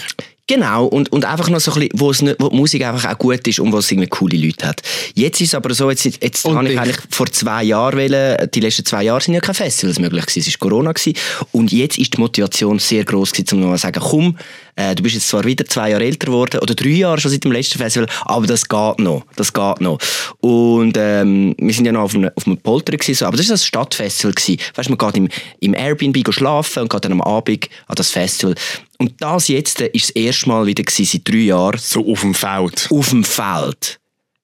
Genau, 0.50 0.86
und, 0.86 1.12
und 1.12 1.26
einfach 1.26 1.48
noch 1.50 1.60
so 1.60 1.72
ein 1.74 1.82
bisschen, 1.82 2.00
wo, 2.00 2.10
es 2.10 2.24
wo 2.40 2.50
die 2.50 2.56
Musik 2.56 2.84
einfach 2.84 3.14
auch 3.14 3.20
gut 3.20 3.48
ist 3.48 3.60
und 3.60 3.72
wo 3.72 3.78
es 3.78 3.92
irgendwie 3.92 4.10
coole 4.10 4.36
Leute 4.36 4.66
hat. 4.66 4.82
Jetzt 5.14 5.40
ist 5.42 5.50
es 5.50 5.54
aber 5.54 5.72
so, 5.76 5.92
jetzt, 5.92 6.06
jetzt 6.06 6.44
Und 6.44 6.56
habe 6.56 6.72
ich 6.72 6.80
eigentlich 6.80 6.98
vor 7.12 7.28
zwei 7.28 7.64
Jahren 7.66 7.96
wählen, 7.96 8.50
die 8.52 8.60
letzten 8.60 8.84
zwei 8.84 9.04
Jahre 9.04 9.22
sind 9.22 9.36
ja 9.36 9.42
keine 9.42 9.54
Festivals 9.54 10.00
möglich 10.00 10.26
gewesen, 10.26 10.50
es 10.50 10.60
war 10.60 10.68
Corona 10.68 10.92
gewesen. 10.92 11.16
Und 11.52 11.72
jetzt 11.72 12.00
ist 12.00 12.16
die 12.16 12.20
Motivation 12.20 12.80
sehr 12.80 13.04
groß 13.06 13.32
gewesen, 13.32 13.54
um 13.54 13.60
noch 13.60 13.68
mal 13.68 13.76
zu 13.76 13.84
sagen, 13.84 14.02
komm, 14.02 14.38
äh, 14.76 14.96
du 14.96 15.04
bist 15.04 15.14
jetzt 15.14 15.28
zwar 15.28 15.44
wieder 15.44 15.66
zwei 15.66 15.92
Jahre 15.92 16.04
älter 16.04 16.26
geworden, 16.26 16.60
oder 16.62 16.74
drei 16.74 16.90
Jahre 16.90 17.22
schon 17.22 17.30
seit 17.30 17.44
dem 17.44 17.52
letzten 17.52 17.78
Festival, 17.78 18.10
aber 18.22 18.48
das 18.48 18.68
geht 18.68 19.00
noch, 19.00 19.26
das 19.36 19.54
geht 19.54 19.82
noch. 19.82 20.00
Und 20.40 20.98
ähm, 20.98 21.54
wir 21.60 21.74
sind 21.76 21.86
ja 21.86 21.92
noch 21.92 22.02
auf 22.02 22.16
einem, 22.16 22.32
auf 22.34 22.48
einem 22.48 22.58
Polter 22.58 22.94
gewesen, 22.94 23.14
so, 23.14 23.28
aber 23.28 23.38
das 23.38 23.50
war 23.50 23.54
das 23.54 23.66
Stadtfestival 23.68 24.34
gewesen. 24.34 24.60
Weißt, 24.74 24.90
man 24.90 24.98
geht 24.98 25.16
im, 25.16 25.30
im 25.60 25.76
Airbnb 25.76 26.34
schlafen 26.34 26.82
und 26.82 26.90
geht 26.90 27.06
dann 27.06 27.12
am 27.12 27.22
Abend 27.22 27.70
an 27.86 27.96
das 27.96 28.10
Festival. 28.10 28.56
Und 29.02 29.22
das 29.22 29.48
jetzt 29.48 29.82
äh, 29.82 29.90
ist 29.94 30.10
das 30.10 30.16
erste 30.16 30.50
Mal 30.50 30.66
wieder 30.66 30.84
gewesen, 30.84 31.06
seit 31.06 31.28
drei 31.28 31.38
Jahren 31.38 31.80
So 31.80 32.06
auf 32.12 32.22
dem 32.22 32.34
Feld. 32.34 32.88
auf 32.92 33.10
dem 33.10 33.24
Feld. 33.24 34.00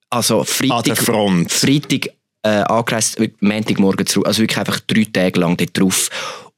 Also 0.09 0.43
Freitag, 0.43 0.77
An 0.77 0.83
der 0.83 0.95
Front. 0.95 1.51
Freitag 1.51 2.07
äh, 2.43 2.61
angereist, 2.61 3.19
Montagmorgen 3.41 4.05
zurück, 4.05 4.27
also 4.27 4.41
wirklich 4.41 4.57
einfach 4.57 4.79
drei 4.81 5.05
Tage 5.11 5.39
lang 5.39 5.57
dort 5.57 5.77
drauf. 5.77 6.09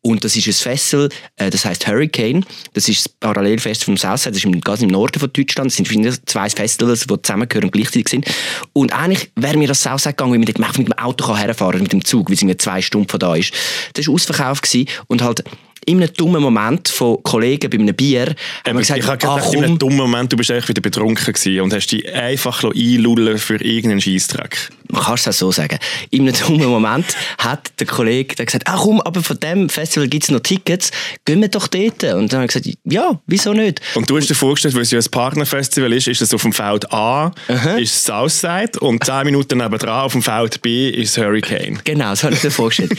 Und 0.02 0.24
das 0.24 0.36
ist 0.36 0.48
ein 0.48 0.54
Festival, 0.54 1.10
äh, 1.38 1.50
das 1.50 1.66
heißt 1.66 1.88
Hurricane. 1.88 2.46
Das 2.74 2.88
ist 2.88 3.06
das 3.06 3.10
Parallelfestival 3.10 3.96
vom 3.96 3.98
Southside, 3.98 4.32
das 4.32 4.38
ist 4.38 4.46
im, 4.46 4.62
ganz 4.62 4.82
im 4.82 4.90
Norden 4.90 5.20
von 5.20 5.32
Deutschland. 5.34 5.72
Das 5.72 5.78
sind 5.78 6.30
zwei 6.30 6.50
Festivals, 6.50 7.08
die 7.08 7.22
zusammengehören 7.22 7.66
und 7.66 7.72
gleichzeitig 7.72 8.10
sind. 8.10 8.26
Und 8.74 8.94
eigentlich 8.94 9.32
wäre 9.36 9.58
mir 9.58 9.68
das 9.68 9.82
Southside 9.82 10.14
gegangen, 10.14 10.34
weil 10.34 10.40
man 10.40 10.46
dort 10.46 10.78
mit 10.78 10.88
dem 10.88 10.94
Auto 10.94 11.26
kann 11.26 11.38
herfahren 11.38 11.82
mit 11.82 11.94
dem 11.94 12.06
Zug, 12.06 12.30
weil 12.30 12.36
es 12.36 12.42
irgendwie 12.42 12.58
zwei 12.58 12.82
Stunden 12.82 13.10
von 13.10 13.20
da 13.20 13.36
ist. 13.36 13.52
Das 13.94 14.08
war 14.08 14.14
ausverkauft 14.14 14.64
gewesen 14.64 14.88
und 15.08 15.24
halt 15.24 15.44
in 15.88 16.04
einem 16.04 16.14
dummen 16.14 16.42
Moment 16.42 16.90
von 16.90 17.24
Kollegen 17.24 17.70
bei 17.70 17.78
einem 17.78 17.96
Bier 17.96 18.36
haben 18.66 18.76
wir 18.76 18.82
gesagt, 18.82 19.00
ich 19.00 19.08
habe 19.08 19.14
ah, 19.14 19.36
gedacht, 19.36 19.54
in 19.54 19.60
komm, 19.60 19.64
einem 19.64 19.80
dummen 19.80 19.98
Moment, 19.98 20.34
du 20.34 20.38
bist 20.38 20.52
eigentlich 20.52 20.68
wieder 20.68 20.82
betrunken 20.82 21.34
gewesen 21.34 21.62
und 21.62 21.74
hast 21.74 21.88
dich 21.88 22.14
einfach 22.14 22.64
einlullen 22.64 23.38
für 23.38 23.56
irgendeinen 23.56 24.02
Scheissdreck. 24.02 24.70
Man 24.90 25.04
kann 25.04 25.16
es 25.16 25.28
auch 25.28 25.34
so 25.34 25.52
sagen. 25.52 25.78
In 26.10 26.22
einem 26.28 26.34
dummen 26.40 26.68
Moment 26.68 27.06
hat 27.38 27.72
der 27.80 27.88
Kollege 27.88 28.36
dann 28.36 28.46
gesagt, 28.46 28.68
ah 28.68 28.78
komm, 28.82 29.02
aber 29.02 29.22
von 29.24 29.40
dem 29.40 29.70
Festival 29.70 30.08
gibt 30.08 30.24
es 30.26 30.32
noch 30.32 30.40
Tickets, 30.40 30.92
gehen 31.26 31.42
wir 31.42 31.50
doch 31.50 31.68
dort. 31.68 32.04
Und 32.04 32.32
dann 32.34 32.42
habe 32.42 32.46
ich 32.46 32.54
gesagt, 32.64 32.78
ja, 32.86 33.20
wieso 33.28 33.54
nicht? 33.54 33.82
Und 33.96 34.10
du 34.10 34.18
hast 34.18 34.28
dir 34.30 34.36
vorgestellt, 34.36 34.76
weil 34.76 34.82
es 34.84 34.92
ja 34.92 35.00
ein 35.00 35.12
Partnerfestival 35.12 35.92
ist, 35.94 36.08
ist 36.08 36.22
es 36.22 36.34
auf 36.34 36.42
dem 36.42 36.54
Feld 36.54 36.92
A, 36.92 37.32
ist 37.78 38.04
Southside 38.06 38.80
und 38.80 39.04
10 39.04 39.26
Minuten 39.26 39.58
nebenan 39.58 39.90
auf 39.90 40.12
dem 40.14 40.22
Feld 40.22 40.62
B 40.62 40.90
ist 40.90 41.18
Hurricane. 41.18 41.80
Genau, 41.84 42.16
so 42.16 42.24
habe 42.24 42.36
ich 42.36 42.44
mir 42.44 42.52
vorgestellt. 42.52 42.92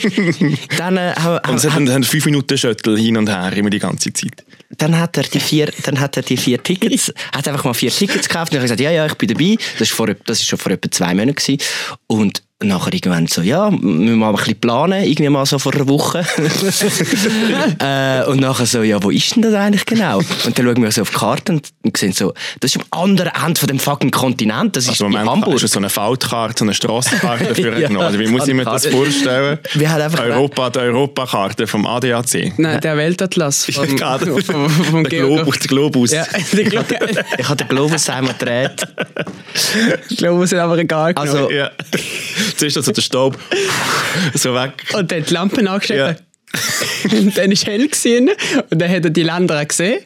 dann, 0.77 0.97
äh, 0.97 1.13
haben- 1.15 1.49
Und 1.49 1.55
es 1.57 1.65
haben- 1.65 1.77
einen, 1.87 1.89
einen 1.89 2.03
5 2.03 2.25
Minuten 2.25 2.57
Shuttle 2.57 2.97
hin 2.97 3.17
und 3.17 3.29
her, 3.29 3.51
immer 3.55 3.69
die 3.69 3.79
ganze 3.79 4.11
Zeit. 4.13 4.43
Dann 4.79 4.97
hat 4.97 5.17
er 5.17 5.23
die 5.23 5.39
vier, 5.39 5.71
dann 5.83 5.99
hat 5.99 6.17
er 6.17 6.23
die 6.23 6.37
vier 6.37 6.61
Tickets, 6.61 7.13
hat 7.33 7.47
einfach 7.47 7.63
mal 7.63 7.73
vier 7.73 7.91
Tickets 7.91 8.27
gekauft 8.27 8.51
und 8.51 8.57
ich 8.57 8.59
habe 8.59 8.63
gesagt, 8.63 8.81
ja, 8.81 8.91
ja, 8.91 9.05
ich 9.05 9.15
bin 9.15 9.27
dabei. 9.27 9.57
Das 9.73 9.89
ist, 9.89 9.91
vor, 9.91 10.07
das 10.07 10.39
ist 10.39 10.47
schon 10.47 10.57
vor 10.59 10.71
etwa 10.71 10.89
zwei 10.89 11.13
Monaten 11.13 11.35
gewesen. 11.35 11.61
Und 12.07 12.41
nachher 12.61 12.93
irgendwann 12.93 13.25
so, 13.27 13.41
ja, 13.41 13.69
müssen 13.71 14.05
wir 14.05 14.15
mal 14.17 14.29
ein 14.31 14.35
bisschen 14.35 14.59
planen, 14.59 15.03
irgendwie 15.03 15.29
mal 15.29 15.45
so 15.45 15.57
vor 15.59 15.73
einer 15.73 15.87
Woche. 15.87 16.25
äh, 17.79 18.25
und 18.29 18.41
nachher 18.41 18.65
so, 18.65 18.83
ja, 18.83 19.01
wo 19.01 19.09
ist 19.11 19.33
denn 19.35 19.43
das 19.43 19.53
eigentlich 19.53 19.85
genau? 19.85 20.17
Und 20.17 20.57
dann 20.59 20.65
schauen 20.65 20.83
wir 20.83 20.91
so 20.91 21.01
auf 21.03 21.09
die 21.09 21.15
Karte 21.17 21.53
und, 21.53 21.69
und 21.83 21.95
sehen 21.95 22.11
so, 22.11 22.33
das 22.59 22.75
ist 22.75 22.81
am 22.91 23.05
anderen 23.07 23.31
Ende 23.45 23.59
von 23.59 23.67
dem 23.67 23.79
fucking 23.79 24.11
Kontinent, 24.11 24.75
das 24.75 24.83
ist 24.85 24.89
Also 25.01 25.05
in 25.05 25.17
Hamburg. 25.17 25.53
hast 25.53 25.61
du 25.63 25.67
so 25.67 25.79
eine 25.79 25.89
Feldkarte, 25.89 26.55
so 26.59 26.65
eine 26.65 26.73
Strassenkarte 26.73 27.55
für 27.55 27.79
Ja, 27.79 27.87
genommen. 27.87 28.05
Also 28.07 28.19
wie 28.19 28.27
muss 28.27 28.45
ich 28.47 28.53
mir 28.53 28.65
das 28.65 28.85
vorstellen? 28.87 29.59
Wir 29.75 29.89
haben 29.91 30.01
einfach- 30.01 30.19
Europa, 30.25 30.69
die 30.69 30.79
Europakarte 30.79 31.65
vom 31.65 31.85
ADAC. 31.87 32.53
Nein, 32.57 32.81
der 32.81 32.97
Weltatlas 32.97 33.65
vom, 33.65 33.95
Gerade. 33.95 34.25
vom, 34.43 34.69
vom 34.69 35.03
der, 35.05 35.19
Globus, 35.21 35.59
der 35.59 35.67
Globus. 35.69 36.11
Ja, 36.11 36.25
der 36.51 36.65
Glo- 36.65 36.83
Ich 37.37 37.47
habe 37.47 37.55
den 37.55 37.67
Globus 37.69 38.09
einmal 38.09 38.33
gedreht. 38.33 38.85
es 39.53 40.11
ist 40.19 40.53
aber 40.55 40.77
egal. 40.77 41.13
Also, 41.15 41.49
Ja. 41.49 41.71
Zuerst 42.57 42.77
also 42.77 42.91
der 42.91 43.01
Staub 43.01 43.37
so 44.33 44.53
weg. 44.53 44.85
Und 44.93 45.11
dann 45.11 45.23
die 45.23 45.33
Lampen 45.33 45.67
Ja. 45.97 46.15
Und 47.11 47.37
dann 47.37 47.51
war 47.51 47.57
hell 47.57 47.87
gewesen, 47.87 48.29
und 48.69 48.81
dann 48.81 48.89
hat 48.89 49.03
er 49.05 49.11
die 49.11 49.23
Länder 49.23 49.63
gesehen. 49.65 49.99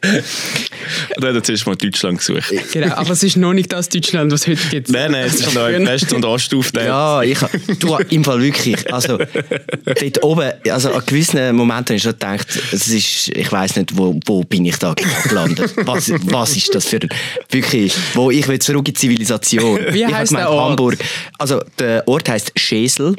Und 1.16 1.24
dann 1.24 1.30
hat 1.30 1.36
er 1.36 1.42
zuerst 1.42 1.66
mal 1.66 1.76
Deutschland 1.76 2.18
gesucht. 2.18 2.52
Genau, 2.72 2.94
aber 2.94 3.10
es 3.10 3.22
ist 3.22 3.36
noch 3.36 3.54
nicht 3.54 3.72
das 3.72 3.88
Deutschland, 3.88 4.30
was 4.30 4.42
es 4.42 4.48
heute 4.48 4.68
gibt. 4.68 4.90
Nein, 4.90 5.12
nein, 5.12 5.24
es 5.26 5.36
ist 5.36 5.54
noch 5.54 5.68
im 5.68 5.86
West- 5.86 6.12
und 6.12 6.24
Ost 6.24 6.52
aufgeteilt. 6.54 6.88
Ja, 6.88 7.22
ich, 7.22 7.38
du, 7.78 7.96
im 8.10 8.24
Fall 8.24 8.42
wirklich. 8.42 8.92
Also, 8.92 9.18
dort 9.18 10.22
oben, 10.22 10.52
also 10.68 10.92
an 10.92 11.02
gewissen 11.06 11.56
Momenten 11.56 11.86
habe 11.86 11.94
ich 11.96 12.02
schon 12.02 12.12
gedacht, 12.12 12.46
es 12.72 12.88
ist, 12.88 13.28
ich 13.28 13.50
weiss 13.50 13.76
nicht, 13.76 13.96
wo, 13.96 14.18
wo 14.26 14.42
bin 14.44 14.66
ich 14.66 14.76
da 14.76 14.94
gelandet? 15.28 15.72
Was, 15.84 16.10
was 16.24 16.56
ist 16.56 16.74
das 16.74 16.84
für 16.86 17.00
ein, 17.00 17.08
wirklich, 17.50 17.94
wo 18.14 18.30
ich 18.30 18.46
will 18.48 18.58
zurück 18.58 18.80
in 18.80 18.84
die 18.84 18.94
Zivilisation. 18.94 19.80
Wie 19.90 20.02
gemeint, 20.02 20.30
der 20.30 20.50
Ort? 20.50 20.70
Hamburg. 20.70 20.98
Also, 21.38 21.62
der 21.78 22.06
Ort 22.06 22.28
heisst 22.28 22.52
Schesel. 22.56 23.16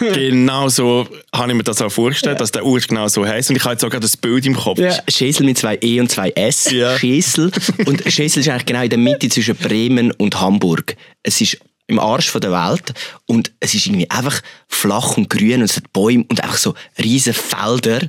Genau 0.00 0.68
so 0.68 1.06
habe 1.34 1.52
ich 1.52 1.56
mir 1.56 1.62
das 1.62 1.80
auch 1.80 1.88
vorgestellt, 1.88 2.01
dass 2.10 2.52
der 2.52 2.64
Ort 2.64 2.88
genau 2.88 3.08
so 3.08 3.26
heisst. 3.26 3.50
Und 3.50 3.56
ich 3.56 3.64
habe 3.64 3.72
jetzt 3.72 3.84
auch 3.84 3.90
gerade 3.90 4.02
das 4.02 4.16
Bild 4.16 4.46
im 4.46 4.56
Kopf. 4.56 4.78
Ja. 4.78 4.96
Schesel 5.08 5.46
mit 5.46 5.58
zwei 5.58 5.78
E 5.82 6.00
und 6.00 6.10
zwei 6.10 6.30
S. 6.30 6.70
Ja. 6.70 6.98
Schesel. 6.98 7.50
Und 7.86 8.02
Schesel 8.10 8.40
ist 8.40 8.48
eigentlich 8.48 8.66
genau 8.66 8.82
in 8.82 8.90
der 8.90 8.98
Mitte 8.98 9.28
zwischen 9.28 9.56
Bremen 9.56 10.12
und 10.12 10.40
Hamburg. 10.40 10.96
Es 11.22 11.40
ist 11.40 11.58
im 11.86 11.98
Arsch 11.98 12.30
von 12.30 12.40
der 12.40 12.52
Welt 12.52 12.94
und 13.26 13.52
es 13.60 13.74
ist 13.74 13.86
irgendwie 13.86 14.08
einfach 14.10 14.40
flach 14.68 15.16
und 15.16 15.28
grün 15.28 15.60
und 15.60 15.64
es 15.64 15.76
hat 15.76 15.92
Bäume 15.92 16.24
und 16.28 16.42
einfach 16.42 16.56
so 16.56 16.74
riesige 16.98 17.34
Felder, 17.34 18.08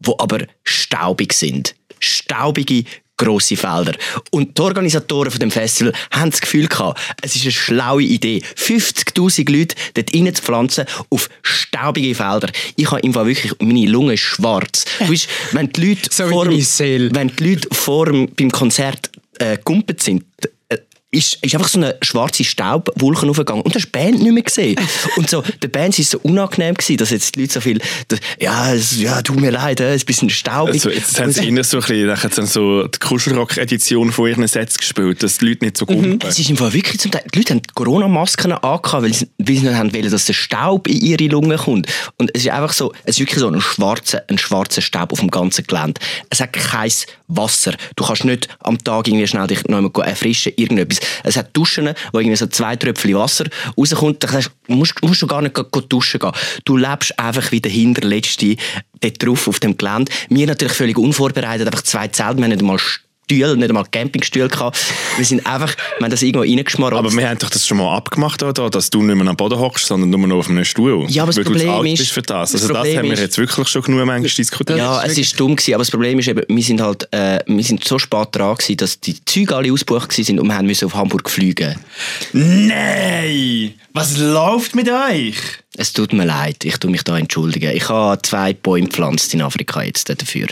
wo 0.00 0.16
aber 0.18 0.46
staubig 0.62 1.32
sind. 1.32 1.74
Staubige, 1.98 2.84
grosse 3.16 3.56
Felder. 3.56 3.94
Und 4.30 4.56
die 4.58 4.62
Organisatoren 4.62 5.30
von 5.30 5.40
dem 5.40 5.50
Festival 5.50 5.92
haben 6.10 6.30
das 6.30 6.40
Gefühl 6.40 6.68
gehabt, 6.68 7.00
es 7.22 7.36
ist 7.36 7.42
eine 7.42 7.52
schlaue 7.52 8.02
Idee, 8.02 8.42
50'000 8.56 9.50
Leute 9.50 9.74
dort 9.94 10.14
rein 10.14 10.34
zu 10.34 10.42
pflanzen 10.42 10.84
auf 11.10 11.28
staubige 11.42 12.14
Felder. 12.14 12.50
Ich 12.76 12.90
habe 12.90 13.00
im 13.00 13.12
Fall 13.12 13.26
wirklich, 13.26 13.52
meine 13.60 13.86
Lunge 13.86 14.14
ist 14.14 14.20
schwarz. 14.20 14.84
Du 14.98 15.08
weißt, 15.12 15.28
wenn 15.52 15.72
die 15.72 15.88
Leute 15.88 16.10
So 16.12 16.26
vor, 16.28 16.46
wenn 16.46 17.28
die 17.36 17.48
Leute 17.48 17.68
vor 17.72 18.06
beim 18.06 18.50
Konzert 18.50 19.10
äh, 19.38 19.58
gumpet 19.62 20.02
sind, 20.02 20.24
ist, 21.10 21.38
ist 21.42 21.54
einfach 21.54 21.68
so 21.68 21.78
eine 21.78 21.96
schwarze 22.02 22.42
Staubwolke 22.42 23.28
aufgegangen 23.28 23.62
und 23.62 23.74
du 23.74 23.78
hast 23.78 23.86
die 23.86 23.90
Band 23.90 24.20
nicht 24.20 24.32
mehr 24.32 24.42
gesehen. 24.42 24.76
und 25.16 25.30
so, 25.30 25.42
der 25.62 25.68
Band 25.68 25.96
war 25.96 26.04
so 26.04 26.18
unangenehm, 26.18 26.74
gewesen, 26.74 26.96
dass 26.96 27.10
jetzt 27.10 27.36
die 27.36 27.42
Leute 27.42 27.52
so 27.54 27.60
viel, 27.60 27.80
das, 28.08 28.18
ja, 28.40 28.74
es, 28.74 28.98
ja, 28.98 29.22
tut 29.22 29.40
mir 29.40 29.50
leid, 29.50 29.80
äh, 29.80 29.90
es 29.90 29.96
ist 29.96 30.02
ein 30.02 30.06
bisschen 30.06 30.30
staubig. 30.30 30.74
Also 30.74 30.90
jetzt 30.90 31.18
haben 31.20 31.30
sie 31.30 31.46
immer 31.46 31.62
so 31.62 31.78
ein 31.78 31.84
bisschen, 31.84 32.22
haben 32.22 32.30
dann 32.34 32.46
so 32.46 32.86
die 32.86 32.98
Kuschelrock-Edition 32.98 34.10
von 34.10 34.28
ihren 34.28 34.46
Sets 34.48 34.76
gespielt, 34.78 35.22
dass 35.22 35.38
die 35.38 35.46
Leute 35.46 35.64
nicht 35.64 35.76
so 35.76 35.86
gumpen. 35.86 36.28
Es 36.28 36.38
ist 36.38 36.50
im 36.50 36.56
Fall 36.56 36.72
wirklich 36.72 36.98
zum 37.00 37.12
Teil, 37.12 37.24
die 37.32 37.38
Leute 37.38 37.54
haben 37.54 37.62
Corona-Masken 37.74 38.52
angehabt, 38.52 38.92
weil 39.02 39.14
sie, 39.14 39.28
weil 39.38 39.56
sie 39.56 39.62
nicht 39.62 39.74
haben 39.74 39.92
wollen, 39.94 40.10
dass 40.10 40.26
der 40.26 40.32
Staub 40.32 40.88
in 40.88 41.00
ihre 41.00 41.24
Lungen 41.26 41.56
kommt. 41.56 41.86
Und 42.18 42.30
es 42.34 42.42
ist 42.42 42.50
einfach 42.50 42.72
so, 42.72 42.92
es 43.04 43.14
ist 43.14 43.20
wirklich 43.20 43.38
so 43.38 43.48
ein 43.48 43.60
schwarzer, 43.60 44.24
ein 44.28 44.38
schwarzer 44.38 44.82
Staub 44.82 45.12
auf 45.12 45.20
dem 45.20 45.30
ganzen 45.30 45.66
Gelände. 45.66 46.00
Es 46.30 46.40
hat 46.40 46.52
kein 46.52 46.90
Wasser. 47.28 47.74
Du 47.96 48.04
kannst 48.04 48.24
nicht 48.24 48.48
am 48.60 48.78
Tag 48.78 49.08
irgendwie 49.08 49.26
schnell 49.26 49.46
dich 49.46 49.64
noch 49.64 49.78
einmal 49.78 50.06
erfrischen, 50.06 50.52
irgendetwas. 50.56 51.00
Es 51.24 51.36
hat 51.36 51.56
Duschen, 51.56 51.92
wo 52.12 52.18
irgendwie 52.18 52.36
so 52.36 52.46
zwei 52.46 52.76
Tröpfchen 52.76 53.14
Wasser 53.14 53.44
rauskommt. 53.76 54.22
Da 54.22 54.40
musst, 54.68 55.02
musst 55.02 55.22
du 55.22 55.26
gar 55.26 55.42
nicht 55.42 55.58
duschen 55.88 56.20
gehen. 56.20 56.32
Du 56.64 56.76
lebst 56.76 57.18
einfach 57.18 57.50
wie 57.52 57.60
der 57.60 57.72
Hinterletzte 57.72 58.56
dort 59.00 59.22
drauf 59.22 59.48
auf 59.48 59.60
dem 59.60 59.76
Gelände. 59.76 60.12
Wir 60.28 60.46
natürlich 60.46 60.74
völlig 60.74 60.98
unvorbereitet, 60.98 61.66
einfach 61.66 61.82
zwei 61.82 62.08
Zelte, 62.08 62.38
wir 62.38 62.44
haben 62.44 62.50
nicht 62.50 62.60
einmal 62.60 62.78
Stühle, 63.28 63.56
nicht 63.56 63.68
einmal 63.68 63.84
Campingstühle 63.90 64.48
gehabt. 64.48 64.78
Wir 65.16 65.24
sind 65.24 65.44
einfach, 65.46 65.74
wir 65.98 66.04
haben 66.04 66.10
das 66.12 66.22
irgendwo 66.22 66.42
reingeschmarrt. 66.48 66.94
Aber 66.94 67.10
wir 67.12 67.28
haben 67.28 67.38
doch 67.38 67.50
das 67.50 67.66
schon 67.66 67.78
mal 67.78 67.96
abgemacht, 67.96 68.40
oder? 68.44 68.70
dass 68.70 68.88
du 68.88 69.02
nicht 69.02 69.16
mehr 69.16 69.26
am 69.26 69.36
Boden 69.36 69.58
hockst, 69.58 69.86
sondern 69.86 70.10
nur 70.10 70.28
noch 70.28 70.36
auf 70.36 70.48
einem 70.48 70.64
Stuhl. 70.64 71.06
Ja, 71.10 71.24
aber 71.24 71.32
das 71.32 71.36
du 71.44 71.50
Problem 71.50 71.68
alt 71.70 72.00
ist- 72.00 72.12
für 72.12 72.22
das. 72.22 72.52
das 72.52 72.62
Also 72.62 72.68
das 72.72 72.76
Problem 72.82 72.98
haben 72.98 73.10
wir 73.10 73.18
jetzt 73.18 73.36
wirklich 73.36 73.66
schon 73.66 73.82
genug 73.82 74.06
manchmal 74.06 74.30
diskutiert. 74.30 74.78
Ja, 74.78 75.02
es 75.04 75.18
ist 75.18 75.38
dumm 75.40 75.56
gewesen, 75.56 75.74
aber 75.74 75.80
das 75.82 75.90
Problem 75.90 76.18
ist 76.20 76.28
eben, 76.28 76.42
wir 76.46 76.62
sind 76.62 76.80
halt, 76.80 77.12
äh, 77.12 77.40
wir 77.46 77.64
sind 77.64 77.82
so 77.82 77.98
spät 77.98 78.28
dran 78.30 78.54
gewesen, 78.54 78.76
dass 78.76 79.00
die 79.00 79.16
Züge 79.24 79.56
alle 79.56 79.72
ausgebucht 79.72 80.12
sind 80.12 80.38
und 80.38 80.46
wir 80.46 80.54
haben 80.54 80.66
müssen 80.66 80.84
auf 80.84 80.94
Hamburg 80.94 81.28
fliegen. 81.28 81.74
Nein! 82.32 83.74
Was 83.92 84.16
läuft 84.18 84.76
mit 84.76 84.88
euch? 84.88 85.34
Es 85.76 85.92
tut 85.92 86.12
mir 86.12 86.26
leid, 86.26 86.64
ich 86.64 86.76
tue 86.78 86.90
mich 86.92 87.02
da 87.02 87.18
entschuldigen. 87.18 87.74
Ich 87.74 87.88
habe 87.88 88.22
zwei 88.22 88.52
Bäume 88.54 88.86
gepflanzt 88.86 89.34
in 89.34 89.42
Afrika 89.42 89.82
jetzt 89.82 90.08
dafür. 90.08 90.46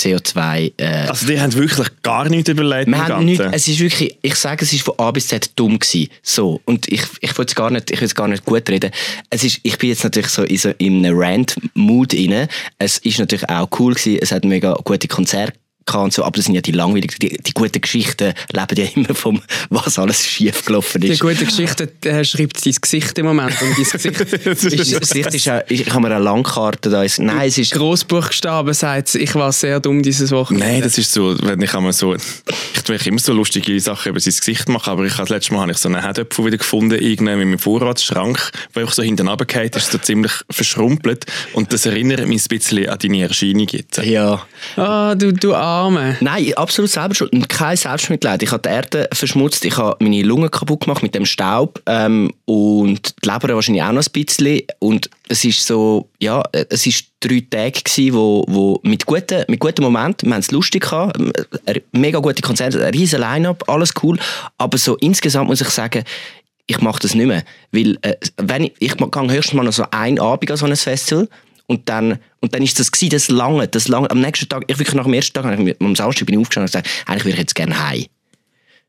CO2, 0.00 0.72
äh, 0.76 0.84
Also 1.08 1.26
die 1.26 1.40
haben 1.40 1.52
wirklich 1.54 1.88
gar 2.02 2.28
nichts 2.28 2.48
überlegt. 2.48 2.88
wir 2.88 3.06
haben 3.08 3.24
nicht, 3.24 3.38
Ganzen. 3.38 3.54
es 3.54 3.68
ist 3.68 3.80
wirklich, 3.80 4.16
ich 4.22 4.34
sage, 4.34 4.64
es 4.64 4.72
ist 4.72 4.82
von 4.82 4.94
A 4.98 5.10
bis 5.10 5.28
Z 5.28 5.50
dumm 5.56 5.78
gewesen. 5.78 6.08
So. 6.22 6.60
Und 6.64 6.88
ich, 6.88 7.02
ich 7.20 7.36
will 7.36 7.44
es 7.44 7.54
gar 7.54 7.70
nicht, 7.70 7.90
ich 7.90 8.14
gar 8.14 8.28
nicht 8.28 8.44
gut 8.44 8.68
reden. 8.68 8.90
Es 9.30 9.44
ist, 9.44 9.60
ich 9.62 9.78
bin 9.78 9.90
jetzt 9.90 10.04
natürlich 10.04 10.30
so 10.30 10.42
in, 10.42 10.58
so 10.58 10.70
in 10.78 11.04
einem 11.04 11.18
Rant-Mood 11.18 12.14
inne. 12.14 12.48
Es 12.78 12.98
ist 12.98 13.18
natürlich 13.18 13.48
auch 13.48 13.68
cool 13.78 13.94
gewesen. 13.94 14.18
Es 14.20 14.32
hat 14.32 14.44
mega 14.44 14.74
gute 14.84 15.08
Konzerte 15.08 15.58
und 15.94 16.12
so, 16.12 16.22
aber 16.24 16.36
das 16.36 16.44
sind 16.44 16.54
ja 16.54 16.60
die 16.60 16.72
langweiligen, 16.72 17.14
die, 17.20 17.36
die 17.36 17.52
guten 17.52 17.80
Geschichten 17.80 18.32
leben 18.52 18.76
ja 18.76 18.84
immer 18.94 19.14
vom, 19.14 19.42
was 19.70 19.98
alles 19.98 20.24
schief 20.24 20.64
gelaufen 20.64 21.00
Die 21.00 21.08
ist. 21.08 21.20
gute 21.20 21.44
Geschichte 21.44 21.90
äh, 22.04 22.24
schreibt 22.24 22.64
dein 22.64 22.74
Gesicht 22.80 23.18
im 23.18 23.26
Moment. 23.26 23.52
Und 23.60 23.70
dein 23.76 23.84
Gesicht 23.84 24.20
Ist, 24.46 24.64
das 24.94 25.00
Gesicht 25.00 25.34
ist 25.34 25.48
auch, 25.48 25.62
ich, 25.68 25.80
ich 25.82 25.90
habe 25.90 26.00
mir 26.08 26.14
eine 26.14 26.22
Landkarte 26.22 26.90
da. 26.90 27.02
Ist, 27.02 27.18
nein, 27.18 27.48
es 27.48 27.58
ist, 27.58 27.72
Großbuchstaben 27.72 28.72
sagt, 28.74 29.14
ich 29.16 29.34
war 29.34 29.52
sehr 29.52 29.80
dumm 29.80 30.02
dieses 30.02 30.30
Wochenende. 30.30 30.66
Nein, 30.66 30.82
das 30.82 30.96
ist 30.98 31.12
so, 31.12 31.36
wenn 31.42 31.60
ich 31.60 31.74
einmal 31.74 31.92
so, 31.92 32.14
ich 32.14 32.82
tue 32.84 32.96
immer 32.96 33.18
so 33.18 33.32
lustige 33.32 33.78
Sachen 33.80 34.10
über 34.10 34.20
sein 34.20 34.34
Gesicht 34.34 34.68
machen, 34.68 34.90
aber 34.90 35.04
ich 35.04 35.12
habe 35.14 35.22
das 35.22 35.30
letzte 35.30 35.54
Mal 35.54 35.62
habe 35.62 35.72
ich 35.72 35.78
so 35.78 35.88
einen 35.88 36.00
Herdöpfel 36.02 36.46
wieder 36.46 36.58
gefunden, 36.58 36.98
irgendwann 37.00 37.40
in 37.40 37.48
meinem 37.50 37.58
Vorratsschrank, 37.58 38.52
wo 38.74 38.80
ich 38.80 38.90
so 38.90 39.02
hinten 39.02 39.28
runtergefallen 39.28 39.70
ist, 39.74 39.90
so 39.90 39.98
ziemlich 39.98 40.32
verschrumpelt 40.50 41.26
und 41.54 41.72
das 41.72 41.86
erinnert 41.86 42.26
mich 42.28 42.44
ein 42.44 42.48
bisschen 42.48 42.88
an 42.88 42.98
deine 42.98 43.22
Erscheinung 43.22 43.66
jetzt. 43.70 43.98
ja. 43.98 44.46
Ah, 44.76 45.14
du, 45.14 45.32
du 45.32 45.54
Arme. 45.70 46.16
Nein, 46.20 46.52
absolut 46.54 46.90
selber 46.90 47.14
schuld. 47.14 47.48
Kein 47.48 47.76
Selbstmitleid. 47.76 48.42
Ich 48.42 48.52
habe 48.52 48.62
die 48.62 48.68
Erde 48.68 49.08
verschmutzt, 49.12 49.64
ich 49.64 49.76
habe 49.76 49.96
meine 50.02 50.22
Lungen 50.22 50.50
kaputt 50.50 50.80
gemacht 50.80 51.02
mit 51.02 51.14
dem 51.14 51.24
Staub 51.24 51.80
ähm, 51.86 52.32
und 52.44 53.14
die 53.24 53.28
Leber 53.28 53.54
wahrscheinlich 53.54 53.82
auch 53.82 53.92
noch 53.92 54.04
ein 54.04 54.12
bisschen. 54.12 54.62
Und 54.78 55.10
es 55.28 55.44
ist 55.44 55.66
so, 55.66 56.08
ja, 56.18 56.42
es 56.52 56.86
ist 56.86 57.06
drei 57.20 57.44
Tage 57.48 57.82
gewesen, 57.82 58.14
wo, 58.14 58.44
wo 58.48 58.80
mit 58.82 59.06
guten, 59.06 59.44
mit 59.48 59.60
guten 59.60 59.82
Momenten, 59.82 60.28
wir 60.28 60.34
haben 60.34 60.40
es 60.40 60.50
lustig 60.50 60.82
gehabt, 60.82 61.18
äh, 61.66 61.80
mega 61.92 62.18
gute 62.18 62.42
Konzerte, 62.42 62.84
ein 62.84 62.92
riesen 62.92 63.20
Line-Up, 63.20 63.64
alles 63.68 63.92
cool. 64.02 64.18
Aber 64.58 64.76
so 64.78 64.96
insgesamt 64.96 65.48
muss 65.48 65.60
ich 65.60 65.68
sagen, 65.68 66.04
ich 66.66 66.80
mache 66.80 67.00
das 67.00 67.14
nicht 67.14 67.26
mehr. 67.26 67.42
Weil, 67.72 67.98
äh, 68.02 68.16
wenn 68.36 68.64
ich, 68.64 68.72
ich 68.78 68.96
gehe 68.96 69.32
höchstens 69.32 69.54
mal 69.54 69.64
noch 69.64 69.72
so 69.72 69.84
ein 69.90 70.18
Abend 70.18 70.50
an 70.50 70.56
so 70.56 70.66
ein 70.66 70.76
Festival 70.76 71.28
und 71.70 71.88
dann, 71.88 72.18
und 72.40 72.52
dann 72.52 72.62
ist 72.62 72.80
das 72.80 72.90
gewesen, 72.90 73.10
das 73.10 73.28
lange, 73.28 73.68
das 73.68 73.86
lange. 73.86 74.10
Am 74.10 74.20
nächsten 74.20 74.48
Tag, 74.48 74.64
ich 74.66 74.76
wirklich 74.76 74.96
nach 74.96 75.04
dem 75.04 75.14
ersten 75.14 75.34
Tag, 75.34 75.56
ich 75.56 75.76
am 75.80 75.94
Samstag 75.94 76.26
bin 76.26 76.34
ich 76.34 76.40
aufgestanden 76.40 76.66
und 76.66 76.72
gesagt, 76.72 77.08
eigentlich 77.08 77.24
würde 77.26 77.34
ich 77.34 77.38
jetzt 77.38 77.54
gerne 77.54 77.88
heim. 77.88 78.06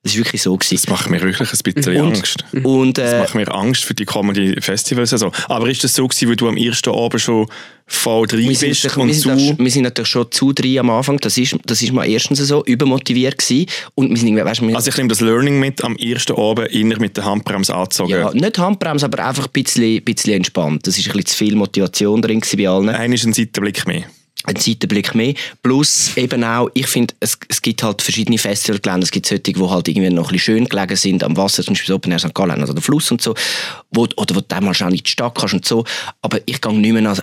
Das 0.03 0.13
ist 0.13 0.17
wirklich 0.17 0.41
so 0.41 0.58
gewesen. 0.58 0.77
Das 0.84 0.88
macht 0.89 1.10
mir 1.12 1.22
wirklich 1.22 1.48
ein 1.51 1.58
bisschen 1.63 2.01
Und- 2.01 2.15
Angst. 2.15 2.43
Und, 2.63 2.98
Das 2.98 3.13
äh, 3.13 3.20
macht 3.20 3.36
mir 3.36 3.53
Angst 3.53 3.86
für 3.86 3.93
die 3.93 4.05
kommende 4.05 4.60
Festivalsaison. 4.60 5.31
Aber 5.48 5.70
ist 5.70 5.83
das 5.83 5.94
so 5.94 6.07
gewesen, 6.07 6.27
weil 6.27 6.35
du 6.35 6.48
am 6.48 6.57
ersten 6.57 6.90
Abend 6.90 7.22
schon 7.22 7.46
voll 7.85 8.25
drin 8.25 8.50
wir 8.50 8.55
sind, 8.55 8.70
bist 8.70 8.83
natürlich- 8.85 8.98
und 9.03 9.07
wir, 9.09 9.35
sind 9.37 9.57
zu... 9.57 9.64
wir 9.64 9.72
sind 9.72 9.83
natürlich 9.83 10.09
schon 10.09 10.31
zu 10.31 10.53
drei 10.53 10.79
am 10.79 10.90
Anfang. 10.90 11.18
Das 11.20 11.37
ist, 11.37 11.55
das 11.68 11.83
ist 11.83 11.92
mal 11.94 12.05
erstens 12.09 12.40
so 12.40 12.64
übermotiviert 12.66 13.37
gewesen. 13.37 13.68
Und 13.94 14.09
wir 14.09 14.18
sind 14.18 14.29
irgendwie, 14.29 14.44
weißt, 14.46 14.61
wir, 14.64 14.75
Also 14.75 14.90
ich 14.90 14.98
nehme 14.98 15.09
das 15.09 15.22
Learning 15.22 15.59
mit, 15.59 15.83
am 15.83 15.96
ersten 15.98 16.33
Abend 16.35 16.70
inner 16.70 16.98
mit 17.00 17.16
der 17.18 17.25
Handbremse 17.25 17.75
angezogen. 17.75 18.09
ja, 18.09 18.31
nicht 18.33 18.57
Handbremse, 18.57 19.05
aber 19.05 19.27
einfach 19.27 19.46
ein 19.46 19.51
bisschen, 19.51 20.03
bisschen 20.03 20.33
entspannt. 20.33 20.87
Das 20.87 20.98
ist 20.98 21.05
ein 21.05 21.11
bisschen 21.14 21.27
zu 21.27 21.35
viel 21.37 21.55
Motivation 21.55 22.24
drin 22.24 22.42
bei 22.57 22.68
allen. 22.68 22.90
Einer 22.90 23.14
ist 23.14 23.25
ein 23.25 23.33
Seitenblick 23.33 23.85
mehr. 23.85 24.05
Ein 24.46 24.56
Seitenblick 24.56 25.14
mehr. 25.16 25.34
Plus 25.62 26.16
eben 26.18 26.44
auch, 26.44 26.70
ich 26.74 26.88
finde, 26.88 27.14
es, 27.20 27.38
es 27.48 27.62
gibt 27.62 27.84
halt 27.84 28.01
verschiedene 28.01 28.38
Festivalgelände. 28.38 29.04
Es 29.04 29.12
gibt 29.12 29.25
solche, 29.25 29.42
die 29.42 29.60
halt 29.60 29.88
irgendwie 29.88 30.10
noch 30.10 30.30
ein 30.30 30.34
bisschen 30.34 30.56
schön 30.56 30.66
gelegen 30.66 30.96
sind, 30.96 31.24
am 31.24 31.38
Wasser, 31.38 31.64
zum 31.64 31.74
Beispiel 31.74 31.96
Open 31.96 32.12
Air 32.12 32.20
St. 32.20 32.34
Gallen, 32.34 32.62
also 32.62 32.74
der 32.74 32.82
Fluss 32.82 33.12
und 33.12 33.22
so, 33.22 33.36
wo, 33.92 34.08
oder 34.16 34.36
wo 34.36 34.42
du 34.42 34.62
mal 34.62 34.74
schnell 34.74 34.92
in 34.92 34.98
die 34.98 35.10
Stadt 35.10 35.36
kannst 35.36 35.54
und 35.54 35.66
so. 35.66 35.84
Aber 36.22 36.40
ich 36.46 36.60
gehe 36.60 36.74
nicht 36.74 36.94
mehr 36.94 37.10
an, 37.10 37.20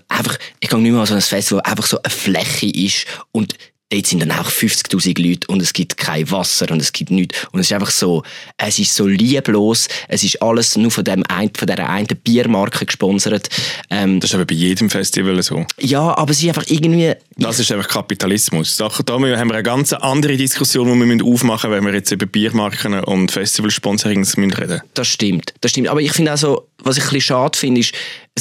ich 0.60 0.68
gehe 0.68 0.78
nicht 0.78 0.92
mehr 0.92 1.00
an 1.00 1.06
so 1.06 1.14
ein 1.14 1.20
Festival, 1.20 1.62
wo 1.64 1.70
einfach 1.70 1.86
so 1.86 2.00
eine 2.02 2.10
Fläche 2.10 2.66
ist 2.66 3.06
und 3.32 3.54
dort 3.90 4.06
sind 4.06 4.20
dann 4.20 4.32
auch 4.32 4.50
50'000 4.50 5.20
Leute 5.26 5.46
und 5.48 5.62
es 5.62 5.72
gibt 5.72 5.96
kein 5.96 6.30
Wasser 6.30 6.70
und 6.70 6.80
es 6.80 6.92
gibt 6.92 7.10
nichts. 7.10 7.46
Und 7.52 7.60
es 7.60 7.66
ist 7.66 7.72
einfach 7.72 7.90
so, 7.90 8.22
es 8.56 8.78
ist 8.78 8.94
so 8.94 9.06
lieblos, 9.06 9.88
es 10.08 10.24
ist 10.24 10.42
alles 10.42 10.76
nur 10.76 10.90
von, 10.90 11.04
dem 11.04 11.24
ein, 11.28 11.50
von 11.56 11.66
dieser 11.66 11.88
einen 11.88 12.06
Biermarke 12.22 12.84
gesponsert. 12.86 13.48
Ähm, 13.90 14.20
Das 14.20 14.30
ist 14.30 14.34
aber 14.34 14.44
bei 14.44 14.54
jedem 14.54 14.90
Festival 14.90 15.42
so. 15.42 15.64
ja, 15.80 16.16
aber 16.16 16.30
es 16.32 16.42
ist 16.42 16.48
einfach 16.48 16.64
irgendwie, 16.68 17.14
Das 17.36 17.58
ist 17.58 17.72
einfach 17.72 17.88
Kapitalismus. 17.88 18.76
Da, 18.76 18.88
da 19.04 19.14
haben 19.14 19.22
wir 19.24 19.38
eine 19.38 19.62
ganz 19.62 19.92
andere 19.92 20.36
Diskussion, 20.36 20.86
die 20.92 20.98
wir 20.98 21.06
müssen 21.06 21.22
aufmachen 21.22 21.70
müssen, 21.70 21.84
wenn 21.84 21.92
wir 21.92 21.98
jetzt 21.98 22.10
über 22.10 22.26
Biermarken 22.26 23.00
und 23.04 23.30
Festivalsponsorings 23.30 24.36
müssen 24.36 24.52
reden 24.52 24.82
Das 24.94 25.08
stimmt, 25.08 25.54
das 25.60 25.70
stimmt. 25.70 25.88
Aber 25.88 26.00
ich 26.00 26.12
finde 26.12 26.34
auch 26.34 26.38
so, 26.38 26.68
was 26.82 26.96
ich 26.96 27.04
ein 27.04 27.06
bisschen 27.06 27.20
schade 27.22 27.58
finde, 27.58 27.80
ist, 27.80 27.92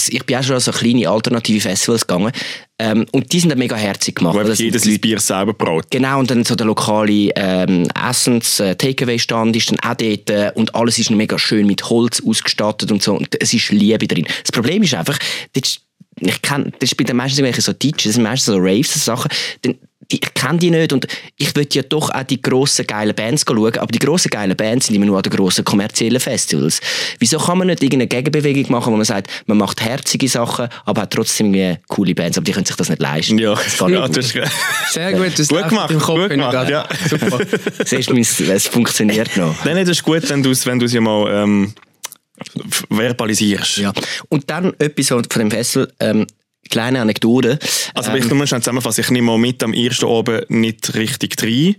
ich 0.10 0.24
bin 0.26 0.38
auch 0.38 0.44
schon 0.44 0.56
an 0.56 0.62
so 0.62 0.72
kleine 0.72 1.10
alternative 1.10 1.62
Festivals 1.62 2.06
gegangen 2.06 2.32
ähm, 2.80 3.06
und 3.12 3.32
die 3.32 3.40
sind 3.40 3.50
dann 3.50 3.58
mega 3.60 3.76
herzig 3.76 4.16
gemacht. 4.16 4.36
Wo 4.36 4.44
Das 4.44 4.58
die 4.58 4.70
sein 4.72 4.90
Leute- 4.92 5.00
Bier 5.00 5.20
selber 5.20 5.54
braut. 5.54 5.86
Genau, 5.90 6.20
und 6.20 6.30
dann 6.30 6.44
so 6.46 6.56
der 6.56 6.66
lokale 6.68 7.32
ähm, 7.36 7.88
Essens-, 7.96 8.60
äh, 8.60 8.76
ist 8.78 9.32
dann 9.32 9.80
auch 9.80 9.96
dort 9.96 10.30
äh, 10.30 10.52
und 10.56 10.76
alles 10.76 11.00
ist 11.00 11.10
mega 11.12 11.38
schön 11.40 11.66
mit 11.68 11.90
Holz 11.90 12.22
ausgestattet 12.26 12.92
und 12.92 13.02
so 13.02 13.16
und 13.16 13.30
es 13.42 13.54
ist 13.54 13.72
Liebe 13.72 14.08
drin. 14.08 14.28
Das 14.44 14.52
Problem 14.52 14.84
ist 14.84 14.94
einfach, 14.94 15.18
das 15.54 15.64
ist, 15.70 15.82
ich 16.20 16.42
kenn, 16.42 16.72
das 16.80 16.92
ist 16.92 16.98
bei 16.98 17.04
den 17.04 17.16
meisten 17.16 17.40
irgendwelche 17.40 17.62
so 17.62 17.74
DJs, 17.74 18.04
das 18.04 18.14
sind 18.14 18.24
meistens 18.24 18.54
so 18.54 18.58
Raves, 18.60 18.94
so 18.94 19.00
Sachen, 19.00 19.30
dann, 19.62 19.76
ich 20.10 20.22
kenne 20.34 20.60
die 20.60 20.72
nicht 20.72 20.94
und 20.94 21.08
ich 21.38 21.56
würde 21.56 21.70
ja 21.74 21.82
doch 21.84 22.10
auch 22.10 22.24
die 22.24 22.42
grossen 22.42 22.88
geilen 22.88 23.14
Bands 23.14 23.46
schauen, 23.48 23.78
aber 23.78 23.92
die 23.92 24.00
grossen 24.00 24.30
geilen 24.30 24.56
Bands 24.56 24.88
sind 24.88 24.96
immer 24.96 25.06
nur 25.06 25.18
an 25.18 25.24
den 25.24 25.32
grossen 25.34 25.66
kommerziellen 25.66 26.20
Festivals. 26.20 26.80
Wieso 27.20 27.38
kann 27.38 27.58
man 27.58 27.68
nicht 27.68 27.84
irgendeine 27.84 28.08
Gegenbewegung 28.08 28.72
machen, 28.72 28.94
wo 28.94 28.98
man 28.98 29.06
sagt, 29.06 29.30
man 29.46 29.58
macht 29.58 29.82
herzige 29.82 30.30
Sachen, 30.30 30.70
aber 30.86 31.02
hat 31.04 31.12
trotzdem 31.12 31.54
irgendwie 31.54 31.82
coole 31.88 32.16
Bands, 32.16 32.38
aber 32.38 32.46
die 32.46 32.52
können 32.54 32.66
sich 32.66 32.76
das 32.76 32.90
nicht 32.90 33.02
leisten. 33.02 33.38
Ja, 33.38 33.54
das 33.54 33.80
ja 33.80 33.88
nicht. 33.88 34.18
das 34.18 34.26
ist 34.26 34.94
Sehr 34.94 35.14
gut, 35.14 35.38
das 35.38 35.48
Gut 35.48 35.70
gemacht, 35.70 35.92
im 35.92 36.00
Kopf 36.00 36.20
gut 36.20 36.30
gemacht, 36.30 36.70
ja. 36.70 36.88
Super. 37.10 37.40
Siehst 37.86 38.10
du, 38.10 38.18
es 38.18 38.40
es 38.40 38.68
funktioniert 38.68 39.36
noch. 39.38 39.56
Nein, 39.66 39.76
nein, 39.76 39.86
das 39.86 39.98
ist 39.98 40.04
gut, 40.04 40.30
wenn 40.30 40.44
du 40.44 40.52
es 40.52 40.66
wenn 40.66 40.80
du's 40.80 40.94
ja 40.94 41.02
mal 41.02 41.30
ähm, 41.32 41.74
verbalisierst. 42.90 43.78
Ja. 43.78 43.94
Und 44.30 44.50
dann 44.50 44.74
etwas 44.80 45.08
von 45.08 45.24
dem 45.24 45.52
Festival, 45.52 45.92
ähm, 46.00 46.28
kleine 46.70 47.02
Anekdote. 47.02 47.60
Also 47.94 48.12
ähm, 48.12 48.18
ich 48.18 48.30
nur 48.30 48.46
schnell 48.48 48.62
zusammenfassen, 48.62 49.02
ich 49.02 49.10
nehme 49.12 49.38
mit 49.38 49.64
am 49.64 49.74
ersten 49.74 50.06
Abend 50.08 50.50
nicht 50.50 50.94
richtig 50.96 51.36
rein. 51.42 51.76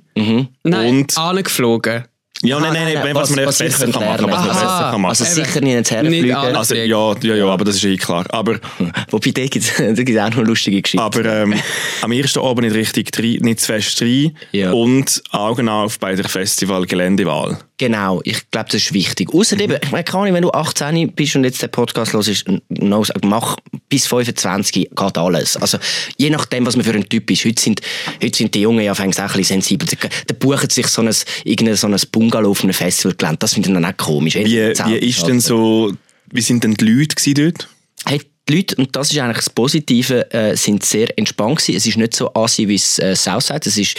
Nein, 0.63 0.89
Und- 0.89 1.17
angeflogen. 1.19 2.05
Ja, 2.41 2.61
nein, 2.61 2.73
nein, 2.73 2.95
nein, 2.95 3.15
was, 3.17 3.31
man 3.31 3.41
ich 3.41 3.47
besser 3.47 3.89
kann 3.91 4.05
machen, 4.05 4.05
was 4.05 4.21
man 4.21 4.31
lernen. 4.31 4.49
besser 4.51 4.89
kann 4.93 5.01
machen. 5.01 5.09
Also 5.09 5.25
sicher 5.25 5.61
nicht 5.61 5.75
ins 5.75 5.91
Herrenfliegen. 5.91 6.37
Also, 6.37 6.77
ja, 6.77 6.85
ja, 7.21 7.35
ja, 7.35 7.47
aber 7.47 7.65
das 7.65 7.75
ist 7.75 7.85
eh 7.85 7.97
klar. 7.97 8.27
Aber, 8.29 8.61
Wobei, 9.11 9.31
da 9.33 9.45
gibt 9.49 9.65
es 9.65 9.81
auch 9.81 10.31
noch 10.31 10.45
lustige 10.45 10.81
Geschichten. 10.81 11.01
aber 11.05 11.25
ähm, 11.25 11.55
am 12.03 12.13
ersten 12.13 12.39
Abend 12.39 12.63
nicht 12.63 12.77
richtig 12.77 13.11
rein, 13.19 13.39
nicht 13.41 13.59
zu 13.59 13.67
fest 13.67 14.01
rein 14.03 14.37
Ja. 14.53 14.71
und 14.71 15.21
Augen 15.33 15.69
auf 15.69 15.99
bei 15.99 16.15
der 16.15 16.29
Festival-Geländewahl. 16.29 17.59
Genau, 17.79 18.21
ich 18.25 18.51
glaube, 18.51 18.69
das 18.71 18.83
ist 18.83 18.93
wichtig. 18.93 19.33
Außerdem, 19.33 19.77
ich 19.81 19.91
meine, 19.93 20.07
Ahnung, 20.13 20.35
wenn 20.35 20.43
du 20.43 20.51
18 20.51 21.13
bist 21.13 21.37
und 21.37 21.45
jetzt 21.45 21.63
den 21.63 21.71
Podcast 21.71 22.13
hörst, 22.13 22.45
no, 22.69 23.05
mach 23.25 23.57
bis 23.89 24.09
25 24.09 24.73
geht 24.73 25.17
alles. 25.17 25.57
Also, 25.57 25.79
je 26.17 26.29
nachdem, 26.31 26.67
was 26.67 26.75
man 26.75 26.85
für 26.85 26.93
ein 26.93 27.09
Typ 27.09 27.31
ist. 27.31 27.45
Heute 27.45 27.63
sind, 27.63 27.81
heute 28.21 28.37
sind 28.37 28.55
die 28.55 28.63
Jungen 28.63 28.85
ja 28.85 28.93
auch 28.93 28.99
ein 28.99 29.11
bisschen 29.11 29.45
sensibel. 29.45 29.89
Da 30.27 30.35
buchen 30.35 30.69
sich 30.69 30.89
so 30.89 31.03
ein, 31.03 31.15
irgendein 31.45 31.77
so 31.77 31.87
ein 31.87 31.97
Bungalow 32.11 32.51
auf 32.51 32.65
einem 32.65 32.75
Festivalgelände. 32.75 33.39
Das 33.39 33.55
finde 33.55 33.69
ich 33.69 33.75
dann 33.75 33.85
auch 33.85 33.97
komisch. 33.97 34.35
Wie, 34.35 34.45
wie 34.45 34.97
ist 34.97 35.27
denn 35.29 35.41
so, 35.41 35.93
wie 36.33 36.41
sind 36.41 36.65
denn 36.65 36.75
die 36.75 36.85
Leute 36.85 37.35
dort? 37.35 37.69
Hey, 38.05 38.21
die 38.49 38.57
Leute, 38.57 38.77
und 38.77 38.95
das 38.97 39.13
ist 39.13 39.19
eigentlich 39.19 39.45
das 39.45 39.51
Positive, 39.51 40.33
äh, 40.33 40.57
sind 40.57 40.85
sehr 40.85 41.17
entspannt 41.19 41.59
gewesen. 41.59 41.77
Es 41.77 41.87
ist 41.87 41.97
nicht 41.97 42.15
so 42.15 42.33
assi 42.35 42.67
wie 42.69 42.77
das 42.77 42.99
äh, 42.99 43.15
Southside. 43.15 43.61
Es 43.67 43.77
ist, 43.77 43.97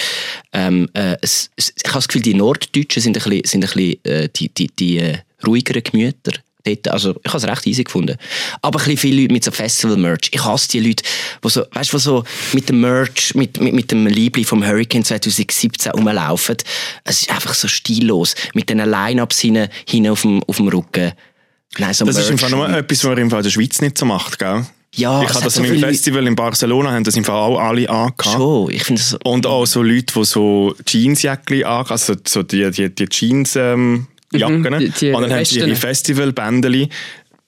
ähm, 0.53 0.89
äh, 0.93 1.17
es, 1.21 1.49
es, 1.55 1.73
ich 1.75 1.89
habe 1.89 1.97
das 1.97 2.07
Gefühl, 2.07 2.21
die 2.21 2.33
Norddeutschen 2.33 3.01
sind 3.01 3.17
ein 3.17 3.23
bisschen, 3.23 3.45
sind 3.45 3.63
ein 3.63 3.71
bisschen 3.71 4.05
äh, 4.05 4.29
die, 4.29 4.49
die, 4.49 4.67
die 4.67 4.97
äh, 4.97 5.17
ruhigeren 5.45 5.83
Gemüter. 5.83 6.33
Dort, 6.63 6.89
also 6.89 7.15
ich 7.23 7.31
habe 7.31 7.37
es 7.37 7.47
recht 7.47 7.67
easy 7.67 7.83
gefunden. 7.83 8.17
Aber 8.61 8.79
ein 8.79 8.83
bisschen 8.83 8.97
viele 8.97 9.21
Leute 9.21 9.33
mit 9.33 9.43
so 9.45 9.51
Festival-Merch. 9.51 10.29
Ich 10.31 10.43
hasse 10.43 10.67
die 10.67 10.81
Leute, 10.81 11.03
die 11.43 11.49
so, 11.49 11.63
weißt 11.71 11.93
du, 11.93 11.97
so 11.97 12.23
mit 12.51 12.67
dem 12.67 12.81
Merch, 12.81 13.33
mit, 13.33 13.61
mit, 13.61 13.73
mit 13.73 13.91
dem 13.91 14.07
Liebling 14.07 14.45
vom 14.45 14.65
Hurricane 14.65 15.05
2017 15.05 15.93
rumlaufen. 15.93 16.57
Es 17.05 17.21
ist 17.21 17.31
einfach 17.31 17.53
so 17.53 17.69
stillos. 17.69 18.35
Mit 18.53 18.69
diesen 18.69 18.89
Line-Ups 18.89 19.39
hinten 19.39 20.09
auf, 20.09 20.21
dem, 20.23 20.43
auf 20.43 20.57
dem 20.57 20.67
Rücken. 20.67 21.13
Nein, 21.77 21.93
so 21.93 22.05
Das 22.05 22.17
ist 22.17 22.29
im 22.29 22.35
Merch. 22.35 22.41
Fall 22.41 22.49
nur 22.51 22.69
etwas, 22.69 22.99
was 23.03 23.09
man 23.09 23.17
im 23.19 23.29
Fall 23.29 23.39
in 23.39 23.43
der 23.43 23.49
Schweiz 23.51 23.79
nicht 23.81 23.97
so 23.97 24.05
macht, 24.05 24.39
gell? 24.39 24.65
Ja, 24.95 25.21
ich 25.21 25.29
habe 25.29 25.43
das 25.43 25.53
so 25.53 25.63
im 25.63 25.79
Festival 25.79 26.25
in 26.25 26.35
Barcelona, 26.35 26.91
haben 26.91 27.03
das 27.03 27.15
im 27.15 27.23
Fall 27.23 27.35
auch 27.35 27.59
alle 27.59 27.87
angehabt. 27.89 28.23
Schon, 28.25 28.71
ich 28.71 28.83
finde 28.83 28.99
das 29.01 29.11
so... 29.11 29.17
Und 29.23 29.45
auch 29.45 29.65
so 29.67 29.83
Leute, 29.83 30.13
die 30.15 30.25
so 30.25 30.75
Jeansjäckchen 30.87 31.63
anhaben, 31.63 31.91
also 31.91 32.15
so 32.27 32.41
die, 32.41 32.71
die, 32.71 32.89
die 32.93 33.05
Jeans 33.07 33.55
ähm, 33.55 34.07
Jacken. 34.33 34.63
die- 34.79 34.89
die 34.89 35.11
und 35.11 35.21
dann 35.21 35.31
haben 35.31 35.45
sie 35.45 35.59
ihre 35.59 35.69
Westen. 35.69 35.81
Festivalbändeli 35.81 36.89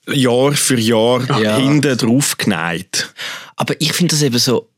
Jahr 0.08 0.52
für 0.52 0.78
Jahr 0.78 1.40
Ja. 1.40 1.56
hinten 1.58 1.96
drauf 1.98 2.38
genäht. 2.38 3.12
Aber 3.56 3.74
ich 3.80 3.92
finde 3.92 4.14
das 4.14 4.22
eben 4.22 4.38
so, 4.38 4.68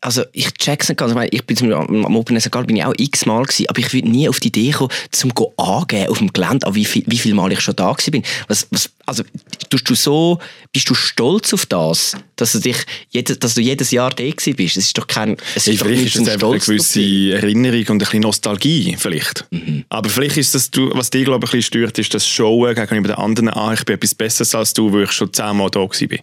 also 0.00 0.24
ich 0.32 0.52
check's 0.54 0.88
nicht 0.88 0.98
ganz, 0.98 1.10
ich, 1.10 1.16
meine, 1.16 1.28
ich 1.28 1.44
bin 1.44 1.56
zum, 1.56 1.70
am 1.72 2.16
Open 2.16 2.36
Air 2.36 2.64
bin 2.64 2.76
ich 2.76 2.84
auch 2.84 2.94
x-mal 2.96 3.42
gewesen, 3.42 3.66
aber 3.68 3.78
ich 3.78 3.92
würde 3.92 4.08
nie 4.08 4.28
auf 4.28 4.40
die 4.40 4.48
Idee 4.48 4.70
kommen, 4.70 4.90
zum 5.10 5.34
go 5.34 5.52
angeben 5.58 6.08
auf 6.08 6.18
dem 6.18 6.32
Gelände, 6.32 6.66
an 6.66 6.74
wie 6.74 6.84
viel, 6.84 7.04
wie 7.06 7.18
viel 7.18 7.34
Mal 7.34 7.52
ich 7.52 7.60
schon 7.60 7.76
da 7.76 7.92
gewesen 7.92 8.12
bin. 8.12 8.22
Was, 8.48 8.66
was, 8.70 8.90
also, 9.04 9.22
tust 9.68 9.88
du 9.90 9.94
so, 9.94 10.38
bist 10.72 10.88
du 10.88 10.94
stolz 10.94 11.52
auf 11.52 11.66
das, 11.66 12.16
dass 12.36 12.52
du 12.52 12.60
dich, 12.60 12.78
jede, 13.10 13.36
dass 13.36 13.54
du 13.54 13.60
jedes 13.60 13.90
Jahr 13.90 14.10
da 14.10 14.24
gewesen 14.24 14.56
bist? 14.56 14.78
Es 14.78 14.86
ist 14.86 14.98
doch 14.98 15.06
kein, 15.06 15.36
es 15.54 15.66
Hey, 15.66 15.74
ist 15.74 15.82
doch 15.82 15.86
vielleicht 15.86 16.06
ist 16.06 16.16
das 16.16 16.28
einfach 16.28 16.50
eine 16.50 16.58
gewisse 16.58 17.34
Erinnerung 17.34 17.80
und 17.80 17.90
ein 17.90 17.98
bisschen 17.98 18.20
Nostalgie, 18.20 18.96
vielleicht. 18.98 19.44
Mhm. 19.50 19.84
Aber 19.90 20.08
vielleicht 20.08 20.38
ist 20.38 20.54
das, 20.54 20.70
was 20.74 21.10
dich, 21.10 21.24
glaube 21.24 21.44
ich, 21.44 21.52
ein 21.52 21.58
bisschen 21.58 21.62
stört, 21.62 21.98
ist 21.98 22.14
das 22.14 22.26
Showen 22.26 22.74
gegenüber 22.74 23.08
den 23.08 23.18
anderen, 23.18 23.50
ah, 23.50 23.74
ich 23.74 23.84
bin 23.84 23.96
etwas 23.96 24.14
Besseres 24.14 24.54
als 24.54 24.72
du, 24.72 24.90
weil 24.92 25.04
ich 25.04 25.12
schon 25.12 25.32
zehnmal 25.32 25.70
da 25.70 25.84
gewesen 25.84 26.08
bin. 26.08 26.20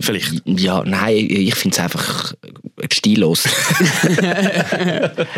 Vielleicht. 0.00 0.42
Ja, 0.46 0.82
nein, 0.84 1.16
ich 1.16 1.54
finde 1.54 1.76
es 1.76 1.80
einfach 1.80 2.34
stillos. 2.92 3.44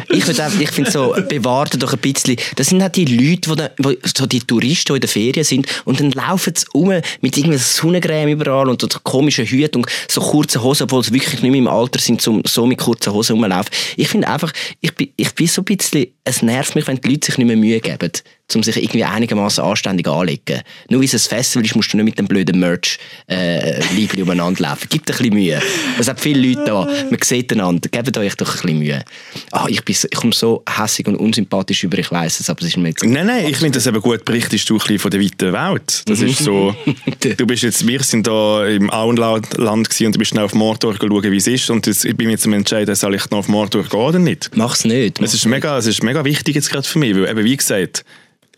ich 0.08 0.24
ich 0.28 0.70
finde 0.70 0.90
so, 0.90 1.14
bewahrte 1.28 1.78
doch 1.78 1.92
ein 1.92 1.98
bisschen. 1.98 2.36
Das 2.56 2.68
sind 2.68 2.82
halt 2.82 2.96
die 2.96 3.04
Leute, 3.04 3.50
die, 3.50 3.56
da, 3.56 3.70
wo, 3.78 3.92
so 4.04 4.26
die 4.26 4.40
Touristen, 4.40 4.92
die 4.92 4.96
in 4.96 5.00
der 5.00 5.08
Ferien 5.08 5.44
sind 5.44 5.66
und 5.84 6.00
dann 6.00 6.10
laufen 6.12 6.54
sie 6.54 6.66
um 6.72 6.88
mit 6.88 7.36
irgendeiner 7.36 7.58
Sonnencreme 7.58 8.30
überall 8.32 8.68
und 8.68 8.80
so 8.80 8.88
komischen 9.02 9.46
Hüten 9.46 9.82
und 9.82 9.86
so 10.08 10.20
kurzen 10.20 10.62
Hosen, 10.62 10.84
obwohl 10.84 11.04
sie 11.04 11.12
wirklich 11.12 11.42
nicht 11.42 11.50
mehr 11.50 11.60
im 11.60 11.68
Alter 11.68 11.98
sind, 11.98 12.26
um 12.28 12.42
so 12.46 12.66
mit 12.66 12.78
kurzen 12.78 13.12
Hosen 13.12 13.36
rumlaufen. 13.36 13.70
Ich 13.96 14.08
finde 14.08 14.28
einfach, 14.28 14.52
ich 14.80 14.94
bin, 14.94 15.08
ich 15.16 15.34
bin 15.34 15.46
so 15.46 15.62
ein 15.62 15.64
bisschen, 15.64 16.06
es 16.24 16.42
nervt 16.42 16.74
mich, 16.74 16.86
wenn 16.86 17.00
die 17.00 17.10
Leute 17.10 17.26
sich 17.26 17.38
nicht 17.38 17.46
mehr 17.46 17.56
Mühe 17.56 17.80
geben, 17.80 18.10
um 18.56 18.62
sich 18.62 18.76
irgendwie 18.76 19.04
einigermaßen 19.04 19.64
anständig 19.64 20.08
anzulegen. 20.08 20.62
Nur 20.88 21.00
weil 21.00 21.06
es 21.06 21.14
ein 21.14 21.20
Festival 21.20 21.64
ist, 21.64 21.76
musst 21.76 21.92
du 21.92 21.96
nicht 21.96 22.04
mit 22.04 22.18
dem 22.18 22.26
blöden 22.26 22.58
Merch 22.58 22.98
äh, 23.28 23.80
Liebling 23.94 24.22
umeinander 24.24 24.62
laufen. 24.62 24.86
Gib 24.88 25.06
dir 25.06 25.14
ein 25.14 25.18
bisschen 25.18 25.34
Mühe. 25.34 25.60
Es 25.98 26.08
hat 26.08 26.20
viele 26.20 26.48
Leute 26.48 26.64
da. 26.64 26.84
Man 26.84 27.18
sieht 27.22 27.52
einander. 27.52 27.88
Gebt 27.88 28.16
euch 28.16 28.34
doch 28.36 28.48
ein 28.48 28.62
bisschen 28.62 28.78
Mühe. 28.78 29.04
Ah, 29.52 29.66
ich, 29.68 29.84
bin 29.84 29.94
ich 29.94 30.16
komme 30.16 30.32
so 30.32 30.62
hässig 30.68 31.06
und 31.08 31.16
unsympathisch 31.16 31.84
über, 31.84 31.98
ich 31.98 32.10
weiss 32.10 32.40
es, 32.40 32.50
aber 32.50 32.60
es 32.62 32.68
ist 32.68 32.76
mir 32.76 32.88
jetzt... 32.88 33.04
Nein, 33.04 33.26
nein, 33.26 33.46
ich 33.46 33.56
finde 33.56 33.78
das 33.78 33.86
eben 33.86 34.00
gut 34.00 34.24
berichtest 34.24 34.68
du 34.68 34.74
ein 34.74 34.78
bisschen 34.78 34.98
von 34.98 35.10
der 35.10 35.20
weiten 35.20 35.52
Welt. 35.52 36.02
Das 36.06 36.20
ist 36.20 36.38
so, 36.38 36.74
du 37.36 37.46
bist 37.46 37.62
jetzt, 37.62 37.86
wir 37.86 38.02
sind 38.02 38.26
da 38.26 38.66
im 38.66 38.90
Auenland 38.90 39.58
und 39.58 40.00
du 40.00 40.18
bist 40.18 40.32
dann 40.32 40.44
auf 40.44 40.54
Mordor 40.54 40.94
schauen, 40.94 41.30
wie 41.30 41.36
es 41.36 41.46
ist 41.46 41.70
und 41.70 41.86
jetzt, 41.86 42.04
ich 42.04 42.16
bin 42.16 42.30
jetzt 42.30 42.46
am 42.46 42.52
entscheiden, 42.52 42.94
soll 42.94 43.14
ich 43.14 43.30
noch 43.30 43.38
auf 43.38 43.48
Mordor 43.48 43.82
gehen 43.82 44.00
oder 44.00 44.18
nicht. 44.18 44.50
Mach's 44.54 44.84
nicht. 44.84 45.20
Es 45.20 45.34
ist 45.34 45.46
mega, 45.46 45.78
es 45.78 45.86
ist 45.86 46.02
mega 46.02 46.24
wichtig 46.24 46.54
jetzt 46.54 46.70
gerade 46.70 46.86
für 46.86 46.98
mich, 46.98 47.14
weil 47.14 47.28
eben 47.28 47.44
wie 47.44 47.56
gesagt, 47.56 48.04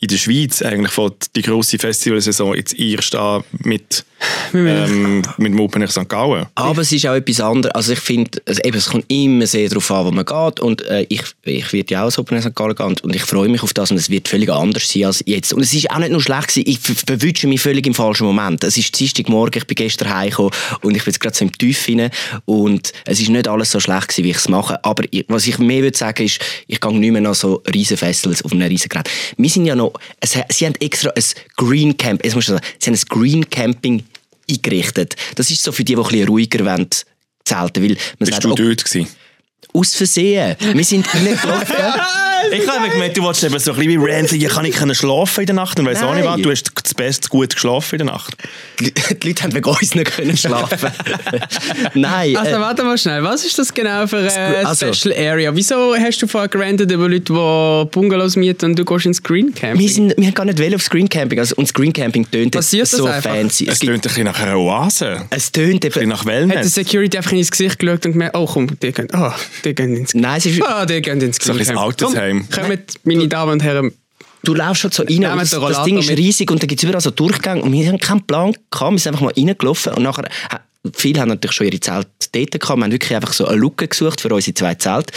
in 0.03 0.09
der 0.09 0.17
Schweiz 0.17 0.61
eigentlich 0.62 0.91
fängt 0.91 1.37
die 1.37 1.43
grosse 1.43 1.79
Festivalsaison 1.79 2.57
jetzt 2.57 2.77
erst 2.77 3.15
an 3.15 3.45
mit, 3.61 4.05
ähm, 4.53 5.23
mit 5.37 5.53
dem 5.53 5.61
Open 5.61 5.81
Air 5.81 5.88
St. 5.88 6.09
Gallen. 6.09 6.47
Aber 6.57 6.83
es 6.83 6.91
ist 6.91 7.07
auch 7.07 7.15
etwas 7.15 7.38
anderes. 7.41 7.73
Also 7.73 7.93
ich 7.93 8.01
finde, 8.01 8.43
also 8.45 8.61
eben, 8.65 8.77
es 8.77 8.87
kommt 8.88 9.05
immer 9.07 9.47
sehr 9.47 9.69
darauf 9.69 9.88
an, 9.93 10.07
wo 10.07 10.11
man 10.11 10.25
geht. 10.25 10.59
Und 10.59 10.83
äh, 10.87 11.07
ich, 11.09 11.23
ich 11.45 11.73
werde 11.73 11.95
ja 11.95 12.05
auch 12.05 12.11
so 12.11 12.23
Open 12.23 12.37
Air 12.37 12.43
St. 12.43 12.55
Gallen 12.57 12.75
gehen 12.75 12.97
und 13.03 13.15
ich 13.15 13.23
freue 13.23 13.49
mich 13.49 13.62
auf 13.62 13.73
das 13.75 13.93
und 13.93 13.97
es 13.97 14.11
wird 14.11 14.27
völlig 14.27 14.51
anders 14.51 14.91
sein 14.91 15.05
als 15.05 15.23
jetzt. 15.25 15.53
Und 15.53 15.62
es 15.62 15.73
ist 15.73 15.88
auch 15.93 15.99
nicht 15.99 16.11
nur 16.11 16.21
schlecht 16.21 16.49
gewesen, 16.49 16.65
ich 16.69 16.81
ver- 16.81 16.95
verwünsche 17.07 17.47
mich 17.47 17.61
völlig 17.61 17.87
im 17.87 17.95
falschen 17.95 18.27
Moment. 18.27 18.65
Es 18.65 18.77
ist 18.77 18.99
Dienstagmorgen, 18.99 19.59
ich 19.62 19.69
bin 19.69 19.77
gestern 19.77 20.12
heimgekommen 20.12 20.51
und 20.83 20.97
ich 20.97 21.05
bin 21.05 21.12
jetzt 21.12 21.21
gerade 21.21 21.37
so 21.37 21.45
im 21.45 21.53
Tief 21.57 21.87
rein 21.88 22.11
und 22.45 22.93
es 23.05 23.21
ist 23.21 23.29
nicht 23.29 23.47
alles 23.47 23.71
so 23.71 23.79
schlecht 23.79 24.09
gewesen, 24.09 24.25
wie 24.25 24.31
ich 24.31 24.37
es 24.38 24.49
mache. 24.49 24.85
Aber 24.85 25.05
ich, 25.12 25.25
was 25.29 25.47
ich 25.47 25.59
mehr 25.59 25.83
würde 25.83 25.97
sagen 25.97 26.25
ist, 26.25 26.41
ich 26.67 26.81
gehe 26.81 26.99
nicht 26.99 27.12
mehr 27.12 27.21
nach 27.21 27.37
so 27.37 27.62
riesen 27.73 27.97
Festivals 27.97 28.45
auf 28.45 28.51
einem 28.51 28.67
riesen 28.67 28.88
Gerät. 28.88 29.09
Wir 29.37 29.49
sind 29.49 29.67
ja 29.67 29.77
noch, 29.77 29.91
es, 30.20 30.37
sie 30.50 30.66
haben 30.66 30.74
extra 30.81 31.11
ein 31.11 31.24
Green 31.57 31.96
Camp, 31.96 32.24
jetzt 32.24 32.35
muss 32.35 32.46
sagen, 32.46 32.64
sie 32.78 32.90
haben 32.90 32.98
ein 32.98 33.05
Green 33.09 33.50
Camping 33.50 34.05
eingerichtet. 34.50 35.16
Das 35.35 35.50
ist 35.50 35.62
so 35.62 35.72
für 35.72 35.85
die, 35.85 35.94
die 35.94 36.00
ein 36.00 36.05
bisschen 36.05 36.28
ruhiger 36.28 36.64
wollen, 36.64 36.88
zelten. 37.44 37.83
Weil 37.83 37.90
man 37.90 37.98
Bist 38.18 38.33
sagt, 38.33 38.44
du 38.44 38.52
oh, 38.52 38.55
dort 38.55 38.85
gewesen? 38.85 39.09
Aus 39.74 39.94
Versehen. 39.94 40.56
Wir 40.74 40.85
sind 40.85 41.06
reingelaufen. 41.14 41.76
Ich 42.52 42.68
habe 42.68 42.88
gemeint, 42.90 43.16
du 43.16 43.22
wolltest 43.22 43.44
eben 43.44 43.58
so 43.61 43.70
ein 43.72 43.78
bisschen 43.78 44.02
wie 44.04 44.12
ranten, 44.12 44.35
ich 44.35 44.48
kann 44.48 44.64
nicht 44.64 44.76
können 44.76 44.94
schlafen 44.96 45.40
in 45.42 45.46
der 45.46 45.54
Nacht 45.54 45.78
und 45.78 45.87
weiss 45.87 46.02
auch 46.02 46.12
nicht 46.14 46.24
was, 46.26 46.40
du 46.40 46.50
hast 46.50 46.72
das 46.82 46.92
Beste 46.92 47.28
gut 47.28 47.54
geschlafen 47.54 48.00
in 48.00 48.06
der 48.06 48.14
Nacht. 48.14 48.35
die 48.80 49.28
Leute 49.28 49.44
haben 49.44 49.54
wegen 49.54 49.64
uns 49.70 49.94
nicht 49.94 50.11
können 50.11 50.37
schlafen. 50.37 50.90
Nein. 51.94 52.37
Also 52.37 52.56
äh, 52.56 52.61
warte 52.61 52.82
mal 52.82 52.98
schnell, 52.98 53.22
was 53.22 53.44
ist 53.44 53.58
das 53.58 53.72
genau 53.72 54.06
für 54.06 54.18
eine 54.18 54.66
Also- 54.66 54.92
Special 54.92 55.14
Area? 55.16 55.54
Wieso 55.54 55.94
hast 55.96 56.20
du 56.20 56.26
vorher 56.26 56.48
gerantet 56.48 56.90
über 56.90 57.08
Leute, 57.08 57.32
die 57.32 57.90
Bungalows 57.92 58.37
mieten 58.37 58.66
und 58.66 58.78
du 58.78 58.85
gehst 58.85 59.06
ins 59.06 59.22
Green 59.22 59.54
Camp? 59.54 59.78
wir, 59.78 59.88
sind, 59.88 60.14
wir 60.16 60.26
haben 60.26 60.35
gar 60.35 60.44
nicht 60.44 60.58
wollen 60.58 60.74
auf 60.74 60.82
Screen 60.82 61.08
Camping. 61.08 61.38
Also, 61.38 61.54
und 61.56 61.66
Screen 61.68 61.92
Camping 61.92 62.28
tönt 62.30 62.52
Passiert 62.52 62.82
das 62.85 62.90
so 62.98 63.06
einfach? 63.06 63.30
fancy. 63.32 63.66
Es 63.68 63.74
Es, 63.74 63.80
klingt 63.80 63.98
ein 63.98 64.00
bisschen 64.02 64.24
nach 64.24 64.40
einer 64.40 64.58
Oase. 64.58 65.22
es 65.30 65.52
tönt 65.52 65.74
Ein 65.85 65.90
bisschen 65.90 66.08
nach 66.08 66.20
Hat 66.20 66.26
der 66.26 66.48
Wellness. 66.48 66.74
Security 66.74 67.16
einfach 67.18 67.32
ins 67.32 67.50
Gesicht 67.50 67.78
geschaut 67.78 68.04
und 68.06 68.12
gemerkt, 68.12 68.37
oh 68.37 68.46
komm, 68.46 68.66
die 68.80 68.92
gehen, 68.92 69.08
oh, 69.14 69.30
die 69.64 69.75
gehen 69.75 69.96
ins 69.96 70.14
Nein, 70.14 70.38
es 70.38 70.46
ist, 70.46 70.62
Ah, 70.62 70.85
die 70.87 71.01
gehen 71.03 71.20
ins 71.20 71.37
So 71.42 71.53
ein. 71.53 71.77
Altersheim. 71.79 72.46
Komm, 72.53 72.64
kommt, 72.68 72.94
meine 73.05 73.29
Damen 73.29 73.53
und 73.53 73.62
Herren, 73.62 73.92
du 74.42 74.55
laufst 74.55 74.85
halt 74.85 74.94
so 74.94 75.03
rein. 75.05 75.20
Das, 75.38 75.51
das 75.51 75.85
Ding 75.85 75.98
ist 75.98 76.11
riesig 76.11 76.51
und 76.51 76.62
da 76.62 76.66
gibt 76.66 76.81
es 76.83 76.85
überall 76.88 77.01
so 77.01 77.11
Durchgänge. 77.11 77.62
Und 77.62 77.72
wir 77.72 77.87
haben 77.88 77.98
keinen 77.98 78.22
Plan 78.27 78.53
gehabt. 78.70 78.92
Wir 78.92 78.98
sind 78.98 79.12
einfach 79.14 79.27
mal 79.27 79.33
reingelaufen. 79.37 79.94
Und 79.94 80.03
nachher, 80.03 80.25
äh, 80.25 80.59
viele 80.95 81.21
haben 81.21 81.29
natürlich 81.29 81.55
schon 81.55 81.66
ihre 81.66 81.81
Zelte 81.81 82.09
dort 82.33 82.61
gehabt. 82.61 82.79
Wir 82.79 82.85
haben 82.85 82.92
wirklich 82.92 83.14
einfach 83.14 83.33
so 83.33 83.47
eine 83.47 83.57
Lücke 83.57 83.87
gesucht 83.87 84.21
für 84.21 84.29
unsere 84.35 84.55
zwei 84.55 84.75
Zelte. 84.75 85.12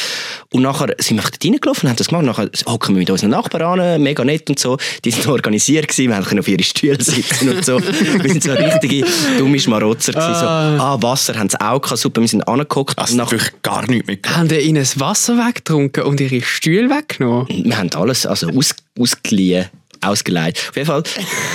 Und 0.51 0.61
nachher 0.61 0.95
sind 0.99 1.17
wir 1.17 1.23
dort 1.23 1.43
reingelaufen 1.43 1.87
und 1.87 1.89
haben 1.89 1.97
das 1.97 2.07
gemacht. 2.07 2.25
Nachher 2.25 2.49
hocken 2.67 2.95
wir 2.95 2.99
mit 2.99 3.09
unseren 3.09 3.31
Nachbarn 3.31 3.79
an, 3.79 4.01
mega 4.01 4.23
nett 4.23 4.49
und 4.49 4.59
so. 4.59 4.77
Die 5.03 5.11
sind 5.11 5.27
organisiert 5.27 5.87
gewesen. 5.87 6.11
Wir 6.11 6.21
können 6.21 6.39
auf 6.39 6.47
ihre 6.47 6.63
Stühle 6.63 7.01
sitzen 7.03 7.49
und 7.49 7.65
so. 7.65 7.79
wir 7.79 8.29
sind 8.29 8.43
so 8.43 8.51
richtige 8.51 9.07
dumme 9.37 9.59
Schmarotzer 9.59 10.13
gewesen. 10.13 10.35
So, 10.35 10.45
ah, 10.45 10.97
Wasser 11.01 11.35
haben 11.37 11.49
sie 11.49 11.59
auch 11.59 11.81
gehabt. 11.81 11.99
Super, 11.99 12.21
wir 12.21 12.27
sind 12.27 12.47
angeguckt. 12.47 12.97
Also 12.99 13.15
nachher, 13.15 13.37
natürlich 13.37 13.61
gar 13.63 13.87
nichts 13.87 14.07
mitgenommen. 14.07 14.39
haben 14.39 14.47
die 14.49 14.59
ihnen 14.59 14.79
das 14.79 14.99
Wasser 14.99 15.37
weggetrunken 15.37 16.03
und 16.03 16.19
ihre 16.19 16.41
Stühle 16.41 16.89
weggenommen? 16.89 17.47
wir 17.47 17.77
haben 17.77 17.89
alles 17.93 18.25
also 18.25 18.49
aus, 18.49 18.75
ausgeliehen, 18.99 19.69
ausgeleiht. 20.01 20.63
Auf 20.69 20.75
jeden 20.75 20.87
Fall 20.87 21.03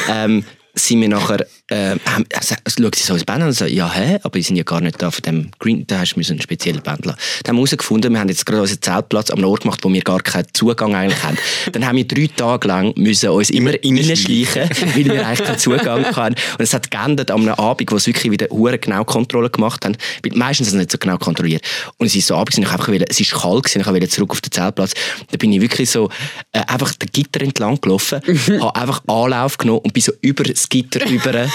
ähm, 0.08 0.44
sind 0.74 1.00
wir 1.00 1.08
nachher, 1.08 1.46
äh, 1.70 1.96
haben, 2.06 2.24
also, 2.34 2.54
schaut 2.66 2.94
sie 2.96 3.04
so 3.04 3.14
ins 3.14 3.24
Band 3.24 3.42
an 3.42 3.48
und 3.48 3.54
sagt, 3.54 3.70
ja, 3.70 3.90
hä, 3.92 4.18
aber 4.22 4.38
die 4.38 4.42
sind 4.42 4.56
ja 4.56 4.64
gar 4.64 4.80
nicht 4.80 5.00
da 5.00 5.10
von 5.10 5.22
dem 5.22 5.50
Green, 5.58 5.86
da 5.86 6.00
hast 6.00 6.14
du 6.14 6.20
einen 6.20 6.40
speziellen 6.40 6.82
Band 6.82 7.06
lassen. 7.06 7.18
Dann 7.44 7.50
haben 7.50 7.56
wir 7.56 7.66
herausgefunden, 7.66 8.12
wir 8.12 8.20
haben 8.20 8.28
jetzt 8.28 8.44
gerade 8.44 8.62
unseren 8.62 8.82
Zeltplatz 8.82 9.30
am 9.30 9.44
Ort 9.44 9.62
gemacht, 9.62 9.80
wo 9.82 9.92
wir 9.92 10.02
gar 10.02 10.20
keinen 10.20 10.46
Zugang 10.52 10.94
eigentlich 10.94 11.22
haben. 11.22 11.38
Dann 11.72 11.86
haben 11.86 11.96
wir 11.96 12.06
drei 12.06 12.28
Tage 12.34 12.68
lang 12.68 12.92
müssen 12.96 13.30
uns 13.30 13.50
immer 13.50 13.72
reinschleichen, 13.72 14.68
weil 14.94 15.04
wir 15.04 15.26
eigentlich 15.26 15.46
keinen 15.46 15.58
Zugang 15.58 16.04
hatten. 16.04 16.34
Und 16.34 16.60
es 16.60 16.74
hat 16.74 16.90
geändert 16.90 17.30
an 17.30 17.40
einem 17.40 17.54
Abend, 17.54 17.90
wo 17.92 17.98
sie 17.98 18.10
wirklich 18.10 18.32
wieder 18.32 18.48
hure 18.50 18.78
genau 18.78 19.04
Kontrolle 19.04 19.50
gemacht 19.50 19.84
haben. 19.84 19.96
Weil 20.22 20.36
Meistens 20.36 20.68
ist 20.68 20.74
es 20.74 20.78
nicht 20.78 20.90
so 20.90 20.98
genau 20.98 21.18
kontrolliert. 21.18 21.62
Und 21.98 22.06
es 22.06 22.16
ist 22.16 22.26
so 22.26 22.34
Abend, 22.34 22.56
und 22.56 22.64
ich 22.64 22.70
einfach 22.70 22.88
wollte, 22.88 23.06
es 23.08 23.20
ist 23.20 23.32
kalt 23.32 23.64
gewesen, 23.64 23.80
ich 23.80 23.86
wollte 23.86 24.08
zurück 24.08 24.32
auf 24.32 24.40
den 24.40 24.50
Zeltplatz. 24.50 24.94
Da 25.30 25.36
bin 25.36 25.52
ich 25.52 25.60
wirklich 25.60 25.90
so, 25.90 26.10
äh, 26.52 26.60
einfach 26.66 26.92
den 26.94 27.08
Gitter 27.12 27.42
entlang 27.42 27.80
gelaufen, 27.80 28.20
habe 28.60 28.76
einfach 28.76 29.02
Anlauf 29.06 29.58
genommen 29.58 29.80
und 29.80 29.92
bin 29.92 30.02
so 30.02 30.12
über 30.20 30.44
das 30.44 30.68
Gitter 30.68 31.08
über 31.08 31.46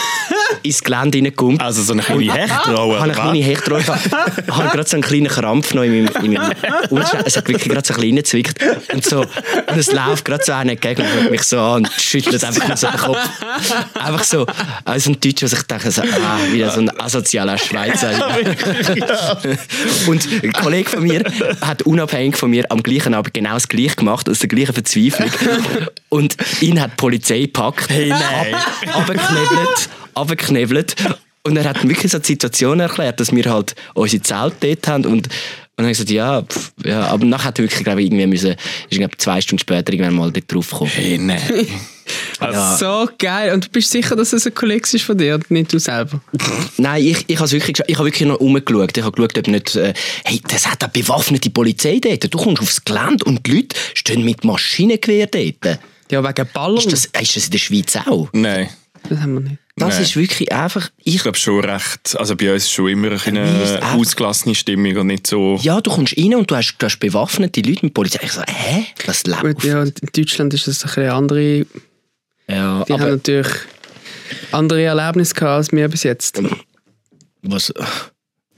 ins 0.63 0.81
Gelände 0.83 1.17
reingekumpelt. 1.17 1.61
Also 1.61 1.83
so 1.83 1.93
eine 1.93 2.01
kleine 2.01 2.33
Hechtrolle. 2.33 2.93
habe 2.95 3.03
eine 3.03 3.13
kleine 3.13 3.39
Hechtrolle 3.43 3.83
gehabt. 3.83 4.09
habe 4.49 4.69
gerade 4.69 4.89
so 4.89 4.95
einen 4.95 5.03
kleinen 5.03 5.27
Krampf 5.27 5.73
noch 5.73 5.83
in 5.83 6.05
meinem, 6.05 6.23
in 6.23 6.33
meinem. 6.33 6.51
Es 7.25 7.37
hat 7.37 7.47
wirklich 7.47 7.69
gerade 7.69 7.85
so 7.85 7.93
ein 7.93 7.99
bisschen 7.99 8.01
reingezwickt. 8.01 8.59
Und, 8.93 9.03
so, 9.05 9.21
und 9.21 9.77
es 9.77 9.91
läuft 9.91 10.25
gerade 10.25 10.43
so 10.43 10.51
einer 10.53 10.71
entgegen 10.73 11.01
und 11.01 11.07
schaut 11.09 11.31
mich 11.31 11.43
so 11.43 11.59
an 11.59 11.83
und 11.85 11.91
schüttelt 12.01 12.43
einfach 12.43 12.67
nur 12.67 12.77
so 12.77 12.87
den 12.87 12.97
Kopf. 12.97 13.17
Einfach 13.95 14.23
so, 14.23 14.45
als 14.83 15.07
ein 15.07 15.19
Deutscher, 15.19 15.45
was 15.45 15.53
ich 15.53 15.63
denke, 15.63 15.91
so, 15.91 16.01
ah, 16.01 16.39
wieder 16.51 16.71
so 16.71 16.79
ein 16.81 16.99
asozialer 16.99 17.57
Schweizer. 17.57 18.11
und 20.07 20.27
ein 20.43 20.53
Kollege 20.53 20.89
von 20.89 21.03
mir 21.03 21.23
hat 21.61 21.81
unabhängig 21.83 22.37
von 22.37 22.49
mir 22.49 22.65
am 22.69 22.81
gleichen 22.83 23.13
Abend 23.13 23.33
genau 23.33 23.53
das 23.53 23.67
Gleiche 23.67 23.95
gemacht, 23.95 24.29
aus 24.29 24.39
der 24.39 24.49
gleichen 24.49 24.73
Verzweiflung. 24.73 25.29
Und 26.09 26.37
ihn 26.61 26.81
hat 26.81 26.91
die 26.91 26.95
Polizei 26.95 27.41
gepackt, 27.41 27.89
Hey, 27.89 28.09
nein. 28.09 28.55
abgeknebelt, 28.93 29.89
abgeknebelt. 30.15 30.95
Und 31.43 31.57
er 31.57 31.65
hat 31.65 31.83
mir 31.83 31.91
wirklich 31.91 32.11
so 32.11 32.17
die 32.17 32.25
Situation 32.25 32.79
erklärt, 32.79 33.19
dass 33.19 33.31
wir 33.31 33.45
halt 33.45 33.75
unsere 33.93 34.23
Zelte 34.23 34.67
dort 34.67 34.87
haben 34.87 35.05
und 35.05 35.29
und 35.77 35.83
dann 35.83 35.87
habe 35.87 35.91
ich 35.91 35.97
gesagt, 35.97 36.11
ja, 36.11 36.41
pff, 36.41 36.71
ja, 36.85 37.07
aber 37.07 37.25
nachher 37.25 37.45
hat 37.45 37.59
er 37.59 37.65
wirklich, 37.65 37.83
glaube 37.83 37.99
ich, 37.99 38.07
irgendwie 38.07 38.27
müssen, 38.27 38.51
ist, 38.51 38.97
glaube 38.97 39.11
ich, 39.11 39.17
zwei 39.17 39.41
Stunden 39.41 39.59
später 39.59 39.91
irgendwann 39.91 40.15
mal 40.15 40.31
dort 40.31 40.49
drauf 40.49 40.69
gekommen. 40.69 40.91
Hey, 40.93 41.17
nein. 41.17 41.41
Ja. 42.39 42.77
So 42.77 43.09
geil. 43.17 43.53
Und 43.53 43.65
du 43.65 43.69
bist 43.69 43.89
sicher, 43.89 44.15
dass 44.15 44.31
es 44.31 44.45
ein 44.45 44.53
Kollege 44.53 44.87
ist 44.93 45.03
von 45.03 45.17
dir 45.17 45.35
und 45.35 45.49
nicht 45.49 45.73
du 45.73 45.79
selber? 45.79 46.21
Nein, 46.77 47.03
ich, 47.03 47.23
ich 47.27 47.39
habe 47.39 47.49
wirklich, 47.49 47.81
ich 47.87 47.95
habe 47.95 48.05
wirklich 48.05 48.27
noch 48.27 48.39
rumgeschaut. 48.39 48.95
Ich 48.95 49.03
habe 49.03 49.15
geschaut, 49.15 49.37
ob 49.37 49.47
nicht, 49.47 49.75
äh, 49.75 49.93
hey, 50.23 50.39
das 50.47 50.67
hat 50.67 50.83
eine 50.83 50.91
bewaffnete 50.91 51.49
Polizei 51.49 51.99
dort. 51.99 52.31
Du 52.31 52.37
kommst 52.37 52.61
aufs 52.61 52.85
Gelände 52.85 53.25
und 53.25 53.47
die 53.47 53.55
Leute 53.55 53.75
stehen 53.95 54.23
mit 54.23 54.43
Maschinengewehr 54.43 55.27
dort. 55.27 55.79
Ja, 56.11 56.23
wegen 56.23 56.47
Ballern. 56.53 56.77
Ist 56.77 56.91
das, 56.91 57.05
ist 57.05 57.35
das 57.37 57.45
in 57.45 57.51
der 57.51 57.57
Schweiz 57.57 57.95
auch? 57.95 58.29
Nein. 58.33 58.69
Das 59.09 59.19
haben 59.19 59.33
wir 59.33 59.39
nicht. 59.41 59.57
Das 59.77 59.93
Nein. 59.95 60.03
ist 60.03 60.15
wirklich 60.15 60.51
einfach, 60.53 60.89
ich 61.03 61.15
Ich 61.15 61.21
glaube 61.23 61.37
schon 61.37 61.63
recht. 61.63 62.15
Also 62.17 62.35
bei 62.35 62.53
uns 62.53 62.63
ist 62.63 62.71
schon 62.71 62.87
immer 62.89 63.09
eine 63.25 63.79
ausgelassene 63.93 64.55
Stimmung 64.55 64.95
und 64.97 65.07
nicht 65.07 65.27
so. 65.27 65.57
Ja, 65.61 65.81
du 65.81 65.91
kommst 65.91 66.17
rein 66.17 66.33
und 66.35 66.49
du 66.49 66.55
hast, 66.55 66.75
du 66.77 66.85
hast 66.85 66.97
bewaffnete 66.99 67.61
Leute 67.61 67.85
mit 67.85 67.93
Polizei. 67.93 68.21
Ich 68.23 68.31
so, 68.31 68.41
hä? 68.47 68.85
Was 69.05 69.23
Gut, 69.23 69.43
läuft? 69.43 69.63
ja, 69.65 69.81
und 69.81 69.99
in 69.99 70.09
Deutschland 70.15 70.53
ist 70.53 70.67
das 70.67 70.83
ein 70.83 70.87
bisschen 70.87 71.09
andere. 71.09 71.65
Ja, 72.47 72.83
Die 72.85 72.93
haben 72.93 73.01
aber 73.01 73.11
natürlich 73.11 73.47
andere 74.51 74.83
Erlebnisse 74.83 75.33
gehabt 75.33 75.49
als 75.57 75.71
wir 75.71 75.87
bis 75.89 76.03
jetzt. 76.03 76.41
was, 77.41 77.73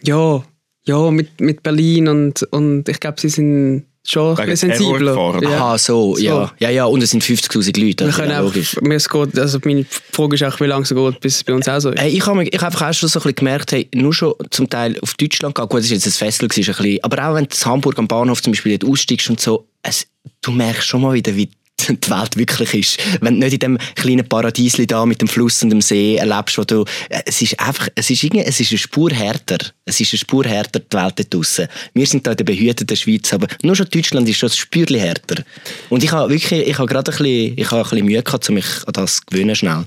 Ja, 0.03 0.43
ja, 0.85 1.11
mit, 1.11 1.41
mit 1.41 1.63
Berlin 1.63 2.07
und, 2.07 2.43
und 2.51 2.87
ich 2.87 2.99
glaube, 2.99 3.19
sie 3.19 3.29
sind 3.29 3.85
schon 4.09 4.37
ein 4.37 4.55
sensibler. 4.55 5.39
Ja. 5.41 5.49
aha, 5.49 5.77
so, 5.77 6.17
ja. 6.17 6.51
Ja, 6.59 6.69
ja, 6.69 6.85
und 6.85 7.03
es 7.03 7.11
sind 7.11 7.23
50'000 7.23 7.65
Leute. 7.79 7.81
Wir 7.81 7.93
Das 7.95 8.09
ist 8.09 8.15
können 8.15 8.31
ja 8.31 8.39
auch, 8.39 8.43
logisch. 8.45 8.75
mir 8.81 8.95
es 8.95 9.09
geht, 9.09 9.37
also 9.37 9.59
meine 9.65 9.85
Frage 10.11 10.35
ist 10.35 10.43
auch, 10.43 10.59
wie 10.59 10.65
lange 10.65 10.83
es 10.83 10.89
geht, 10.89 11.19
bis 11.19 11.35
es 11.35 11.43
bei 11.43 11.53
uns 11.53 11.67
auch 11.67 11.79
so 11.79 11.91
ist. 11.91 11.99
Hey, 11.99 12.11
ich 12.11 12.25
habe 12.25 12.43
ich 12.43 12.53
hab 12.57 12.67
einfach 12.73 12.89
auch 12.89 12.93
schon 12.93 13.09
so 13.09 13.19
ein 13.19 13.23
bisschen 13.23 13.35
gemerkt, 13.35 13.71
hey, 13.71 13.89
nur 13.93 14.13
schon 14.13 14.33
zum 14.49 14.69
Teil 14.69 14.97
auf 15.01 15.13
Deutschland 15.15 15.55
gehen, 15.55 15.67
gut, 15.67 15.79
das 15.79 15.85
ist 15.85 15.91
jetzt 15.91 16.21
ein 16.21 16.27
gewesen, 16.29 16.47
ist 16.61 16.69
ein 16.69 16.83
bisschen, 16.83 17.03
aber 17.03 17.29
auch 17.29 17.35
wenn 17.35 17.45
du 17.45 17.55
in 17.55 17.65
Hamburg 17.65 17.99
am 17.99 18.07
Bahnhof 18.07 18.41
zum 18.41 18.53
Beispiel 18.53 18.79
aussteigst 18.85 19.29
und 19.29 19.39
so, 19.39 19.67
es, 19.83 20.07
du 20.41 20.51
merkst 20.51 20.87
schon 20.87 21.01
mal 21.01 21.13
wieder, 21.13 21.35
wie 21.35 21.49
die 21.89 22.09
Welt 22.09 22.37
wirklich 22.37 22.73
ist. 22.73 23.21
Wenn 23.21 23.35
du 23.35 23.45
nicht 23.45 23.53
in 23.53 23.59
dem 23.59 23.77
kleinen 23.95 24.27
Paradiesli 24.27 24.87
da 24.87 25.05
mit 25.05 25.21
dem 25.21 25.27
Fluss 25.27 25.61
und 25.63 25.69
dem 25.69 25.81
See 25.81 26.15
erlebst, 26.15 26.57
wo 26.57 26.63
du, 26.63 26.83
äh, 27.09 27.21
es 27.25 27.41
ist 27.41 27.59
einfach, 27.59 27.87
es 27.95 28.09
ist 28.09 28.23
irgendwie, 28.23 28.45
es 28.45 28.59
ist 28.59 28.71
eine 28.71 28.77
Spur 28.77 29.11
härter. 29.11 29.57
Es 29.85 29.99
ist 29.99 30.13
eine 30.13 30.19
Spur 30.19 30.45
härter, 30.45 30.79
die 30.79 30.97
Welt 30.97 31.13
dort 31.17 31.33
draussen. 31.33 31.67
Wir 31.93 32.05
sind 32.05 32.25
da 32.25 32.31
in 32.31 32.37
der 32.37 32.43
behüteten 32.43 32.97
Schweiz, 32.97 33.33
aber 33.33 33.47
nur 33.63 33.75
schon 33.75 33.87
Deutschland 33.89 34.27
ist 34.27 34.37
schon 34.37 34.49
ein 34.49 34.55
Spürchen 34.55 34.99
härter. 34.99 35.43
Und 35.89 36.03
ich 36.03 36.11
habe 36.11 36.31
wirklich, 36.31 36.67
ich 36.67 36.77
habe 36.77 36.87
gerade 36.87 37.11
ein 37.11 37.17
bisschen, 37.17 37.57
ich 37.57 37.71
habe 37.71 37.81
ein 37.81 37.89
bisschen 37.89 38.05
Mühe 38.05 38.23
gehabt, 38.23 38.49
um 38.49 38.55
mich 38.55 38.65
an 38.85 38.93
das 38.93 39.25
gewöhnen 39.25 39.55
schnell. 39.55 39.85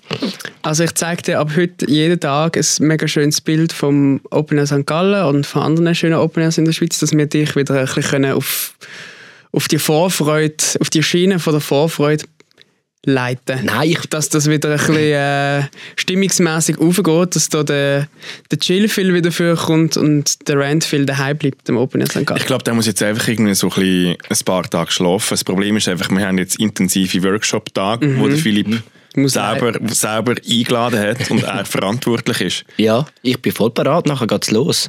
Also 0.63 0.85
ich 0.85 0.95
zeige 0.95 1.23
dir 1.23 1.41
ab 1.41 1.51
heute 1.57 1.91
jeden 1.91 2.21
Tag 2.21 2.57
ein 2.57 2.67
mega 2.81 3.07
schönes 3.09 3.41
Bild 3.41 3.73
vom 3.73 4.21
Open 4.31 4.59
Air 4.59 4.67
St. 4.67 4.87
Gallen 4.87 5.25
und 5.27 5.47
von 5.47 5.63
anderen 5.63 5.95
schönen 5.95 6.15
Open 6.15 6.43
Airs 6.43 6.59
in 6.59 6.65
der 6.65 6.73
Schweiz, 6.73 6.99
dass 6.99 7.13
wir 7.13 7.27
dich 7.27 7.57
wieder 7.57 7.75
ein 7.75 7.87
bisschen 7.87 8.25
auf, 8.27 8.75
auf 9.53 9.69
die 9.69 9.79
Vorfreude, 9.79 10.65
auf 10.81 10.91
die 10.91 11.03
Schiene 11.03 11.39
von 11.39 11.53
der 11.53 11.61
Vorfreude 11.61 12.25
leiten. 13.05 13.65
Nein, 13.65 13.91
ich, 13.91 14.01
Dass 14.11 14.29
das 14.29 14.49
wieder 14.49 14.71
ein 14.71 14.77
bisschen 14.77 14.97
äh, 14.97 15.63
stimmungsmässig 15.97 16.79
aufgeht, 16.79 17.35
dass 17.35 17.49
da 17.49 17.63
der, 17.63 18.09
der 18.51 18.59
Chill-Feel 18.59 19.15
wieder 19.15 19.33
vorkommt 19.33 19.97
und 19.97 20.47
der 20.49 20.59
Rant-Feel 20.59 21.07
daheim 21.07 21.39
bleibt 21.39 21.69
am 21.71 21.79
Open 21.79 22.01
Air 22.01 22.09
St. 22.09 22.27
Gallen. 22.27 22.41
Ich 22.41 22.47
glaube, 22.47 22.65
der 22.65 22.75
muss 22.75 22.87
jetzt 22.87 23.03
einfach 23.03 23.27
irgendwie 23.27 23.55
so 23.55 23.69
ein, 23.69 23.75
bisschen 23.75 24.17
ein 24.29 24.45
paar 24.45 24.69
Tage 24.69 24.91
schlafen. 24.91 25.31
Das 25.31 25.45
Problem 25.45 25.77
ist 25.77 25.89
einfach, 25.89 26.11
wir 26.11 26.27
haben 26.27 26.39
jetzt 26.39 26.59
intensive 26.59 27.23
Workshop-Tage, 27.23 28.19
wo 28.21 28.29
der 28.29 28.37
Philipp 28.37 28.69
Muss 28.69 28.81
selber, 29.15 29.79
selber 29.93 30.35
eingeladen 30.49 31.01
hat 31.01 31.31
und 31.31 31.43
er 31.43 31.65
verantwortlich 31.65 32.41
ist. 32.41 32.65
Ja, 32.77 33.07
ich 33.23 33.41
bin 33.41 33.53
voll 33.53 33.71
parat, 33.71 34.07
nachher 34.07 34.27
geht's 34.27 34.51
los. 34.51 34.89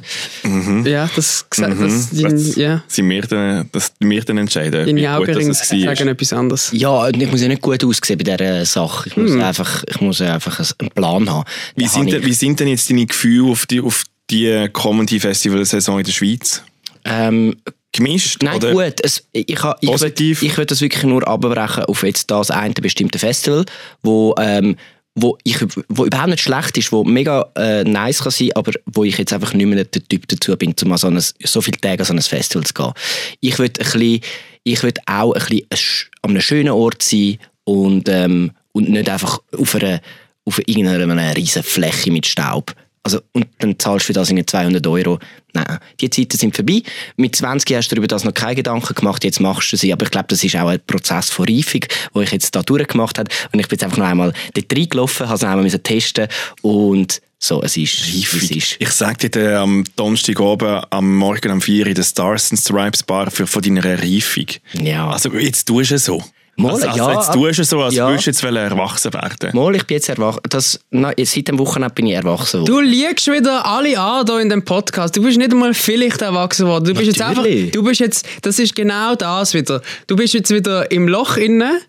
Ja, 0.84 1.08
das, 1.14 1.46
das, 1.50 1.58
Mhm. 1.58 1.80
das, 1.80 2.10
Das 2.10 2.56
ja, 2.56 2.82
sind 2.86 3.08
wir 3.10 3.22
dann, 3.22 3.68
das 3.72 3.92
wir 4.00 4.22
dann 4.24 4.38
entscheiden, 4.38 4.96
es 4.98 5.70
war. 5.72 5.94
sagen 5.96 6.08
etwas 6.08 6.32
anderes. 6.32 6.70
Ja, 6.72 7.08
ich 7.08 7.30
muss 7.30 7.40
ja 7.42 7.48
nicht 7.48 7.62
gut 7.62 7.84
aussehen 7.84 8.18
bei 8.18 8.24
dieser 8.36 8.64
Sache. 8.64 9.08
Ich 9.08 9.16
muss 9.16 9.32
einfach, 9.32 9.84
ich 9.88 10.00
muss 10.00 10.20
einfach 10.20 10.60
einen 10.78 10.90
Plan 10.90 11.28
haben. 11.30 11.44
Wie 11.76 11.86
sind, 11.86 12.00
habe 12.02 12.10
denn, 12.12 12.20
ich. 12.20 12.26
wie 12.26 12.32
sind 12.34 12.60
denn 12.60 12.68
jetzt 12.68 12.88
deine 12.90 13.06
Gefühle 13.06 13.50
auf 13.50 13.66
die, 13.66 13.80
auf 13.80 14.04
die 14.30 14.68
kommende 14.72 15.18
Festivalsaison 15.20 15.98
in 15.98 16.04
der 16.04 16.12
Schweiz? 16.12 16.62
Ähm, 17.04 17.56
Gemischt? 17.92 18.42
Nein, 18.42 18.56
oder? 18.56 18.72
gut. 18.72 18.94
Es, 19.02 19.26
ich 19.32 19.62
ha- 19.62 19.76
ich 19.80 19.88
will, 19.88 19.92
Positiv? 19.92 20.42
ich 20.42 20.56
will 20.56 20.64
das 20.66 20.80
wirklich 20.80 21.02
nur 21.04 21.26
abbrechen 21.28 21.84
auf 21.84 22.02
jetzt 22.02 22.30
das 22.30 22.50
eine 22.50 22.72
bestimmte 22.74 23.18
Festival, 23.18 23.64
wo, 24.02 24.34
ähm, 24.38 24.76
wo, 25.14 25.36
ich, 25.44 25.58
wo 25.88 26.06
überhaupt 26.06 26.30
nicht 26.30 26.42
schlecht 26.42 26.78
ist, 26.78 26.90
wo 26.90 27.04
mega 27.04 27.50
äh, 27.54 27.84
nice 27.84 28.20
kann 28.20 28.30
sein, 28.32 28.52
aber 28.54 28.72
wo 28.86 29.04
ich 29.04 29.18
jetzt 29.18 29.32
einfach 29.34 29.52
nicht 29.52 29.66
mehr 29.66 29.84
der 29.84 30.02
Typ 30.08 30.26
dazu 30.26 30.56
bin, 30.56 30.74
um 30.84 30.96
so, 30.96 31.08
ein, 31.08 31.20
so 31.20 31.60
viele 31.60 31.78
Tage 31.78 32.00
an 32.00 32.06
so 32.06 32.14
ein 32.14 32.22
Festival 32.22 32.64
zu 32.64 32.72
gehen. 32.72 32.92
Ich 33.40 33.58
will, 33.58 33.66
ein 33.66 33.72
bisschen, 33.72 34.20
ich 34.64 34.82
will 34.82 34.94
auch 35.04 35.34
ein 35.34 35.40
bisschen 35.44 36.08
an 36.22 36.30
einem 36.30 36.40
schönen 36.40 36.70
Ort 36.70 37.02
sein 37.02 37.38
und, 37.64 38.08
ähm, 38.08 38.52
und 38.72 38.88
nicht 38.88 39.08
einfach 39.10 39.38
auf 39.58 39.74
einer, 39.74 40.00
auf 40.46 40.58
irgendeiner 40.66 41.36
riesen 41.36 41.62
Fläche 41.62 42.10
mit 42.10 42.26
Staub. 42.26 42.74
Also, 43.04 43.20
und 43.32 43.48
dann 43.58 43.78
zahlst 43.78 44.04
du 44.04 44.06
für 44.08 44.12
das 44.12 44.30
irgendwie 44.30 44.46
200 44.46 44.86
Euro. 44.86 45.18
Nein, 45.54 45.78
die 46.00 46.08
Zeiten 46.08 46.38
sind 46.38 46.54
vorbei. 46.54 46.82
Mit 47.16 47.34
20 47.34 47.76
hast 47.76 47.88
du 47.88 47.96
über 47.96 48.06
das 48.06 48.22
noch 48.24 48.32
keine 48.32 48.54
Gedanken 48.54 48.94
gemacht, 48.94 49.24
jetzt 49.24 49.40
machst 49.40 49.72
du 49.72 49.76
sie. 49.76 49.92
Aber 49.92 50.04
ich 50.04 50.10
glaube, 50.10 50.28
das 50.28 50.44
ist 50.44 50.54
auch 50.56 50.68
ein 50.68 50.80
Prozess 50.86 51.30
von 51.30 51.48
Reifung, 51.48 51.80
den 52.14 52.22
ich 52.22 52.30
jetzt 52.30 52.54
da 52.54 52.62
durchgemacht 52.62 53.18
habe. 53.18 53.30
Und 53.52 53.58
ich 53.58 53.66
bin 53.66 53.76
jetzt 53.76 53.84
einfach 53.84 53.98
noch 53.98 54.06
einmal 54.06 54.32
dort 54.54 54.72
reingelaufen, 54.72 55.26
habe 55.26 55.34
es 55.34 55.42
noch 55.42 55.48
einmal 55.50 55.68
testen 55.70 56.28
und 56.62 57.20
so, 57.44 57.60
es 57.60 57.76
ist, 57.76 58.06
wie 58.06 58.22
es 58.22 58.50
ist. 58.52 58.76
Ich 58.78 58.90
sag 58.90 59.18
dir 59.18 59.58
am 59.58 59.82
Donnerstag 59.96 60.38
oben, 60.38 60.80
am 60.90 61.16
Morgen 61.16 61.50
um 61.50 61.60
4 61.60 61.82
Uhr 61.82 61.88
in 61.88 61.94
der 61.96 62.04
Stars 62.04 62.52
and 62.52 62.60
Stripes 62.60 63.02
Bar 63.02 63.32
für, 63.32 63.48
von 63.48 63.60
deiner 63.60 63.84
Reifung. 63.84 64.46
Ja. 64.74 65.10
Also 65.10 65.32
jetzt 65.32 65.64
tust 65.64 65.90
du 65.90 65.94
es 65.96 66.04
so. 66.04 66.22
Mal, 66.56 66.72
also, 66.72 66.86
also 66.86 66.98
ja, 66.98 67.12
jetzt 67.14 67.32
tust 67.32 67.58
du 67.58 67.62
es 67.62 67.70
so, 67.70 67.82
als 67.82 67.94
ja. 67.94 68.06
würdest 68.08 68.26
du 68.26 68.30
jetzt 68.30 68.42
erwachsen 68.44 69.12
werden. 69.14 69.50
Mal, 69.54 69.74
ich 69.74 69.86
bin 69.86 69.94
jetzt 69.96 70.10
erwachsen. 70.10 70.40
Das, 70.50 70.80
na, 70.90 71.12
seit 71.18 71.48
dem 71.48 71.58
Wochenende 71.58 71.94
bin 71.94 72.06
ich 72.06 72.14
erwachsen 72.14 72.60
worden. 72.60 72.66
Du 72.66 72.80
liegst 72.80 73.26
wieder 73.26 73.64
alle 73.64 73.98
an 73.98 74.26
hier 74.26 74.38
in 74.40 74.50
dem 74.50 74.62
Podcast. 74.62 75.16
Du 75.16 75.22
bist 75.22 75.38
nicht 75.38 75.50
einmal 75.50 75.72
vielleicht 75.72 76.20
erwachsen 76.20 76.66
worden. 76.66 76.84
Du 76.84 76.94
bist 76.94 77.06
jetzt 77.06 77.22
einfach, 77.22 77.44
du 77.44 77.82
bist 77.82 78.00
jetzt, 78.00 78.26
das 78.42 78.58
ist 78.58 78.74
genau 78.74 79.14
das 79.14 79.54
wieder. 79.54 79.80
Du 80.06 80.14
bist 80.14 80.34
jetzt 80.34 80.50
wieder 80.52 80.90
im 80.90 81.08
Loch 81.08 81.38
inne 81.38 81.80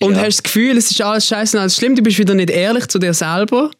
und 0.00 0.14
Ja. 0.16 0.22
hast 0.22 0.36
das 0.38 0.42
Gefühl, 0.42 0.76
es 0.76 0.90
ist 0.90 1.00
alles 1.00 1.26
scheiße 1.26 1.56
und 1.56 1.62
alles 1.62 1.76
schlimm. 1.76 1.96
Du 1.96 2.02
bist 2.02 2.18
wieder 2.18 2.34
nicht 2.34 2.50
ehrlich 2.50 2.88
zu 2.88 2.98
dir 2.98 3.14
selber. 3.14 3.70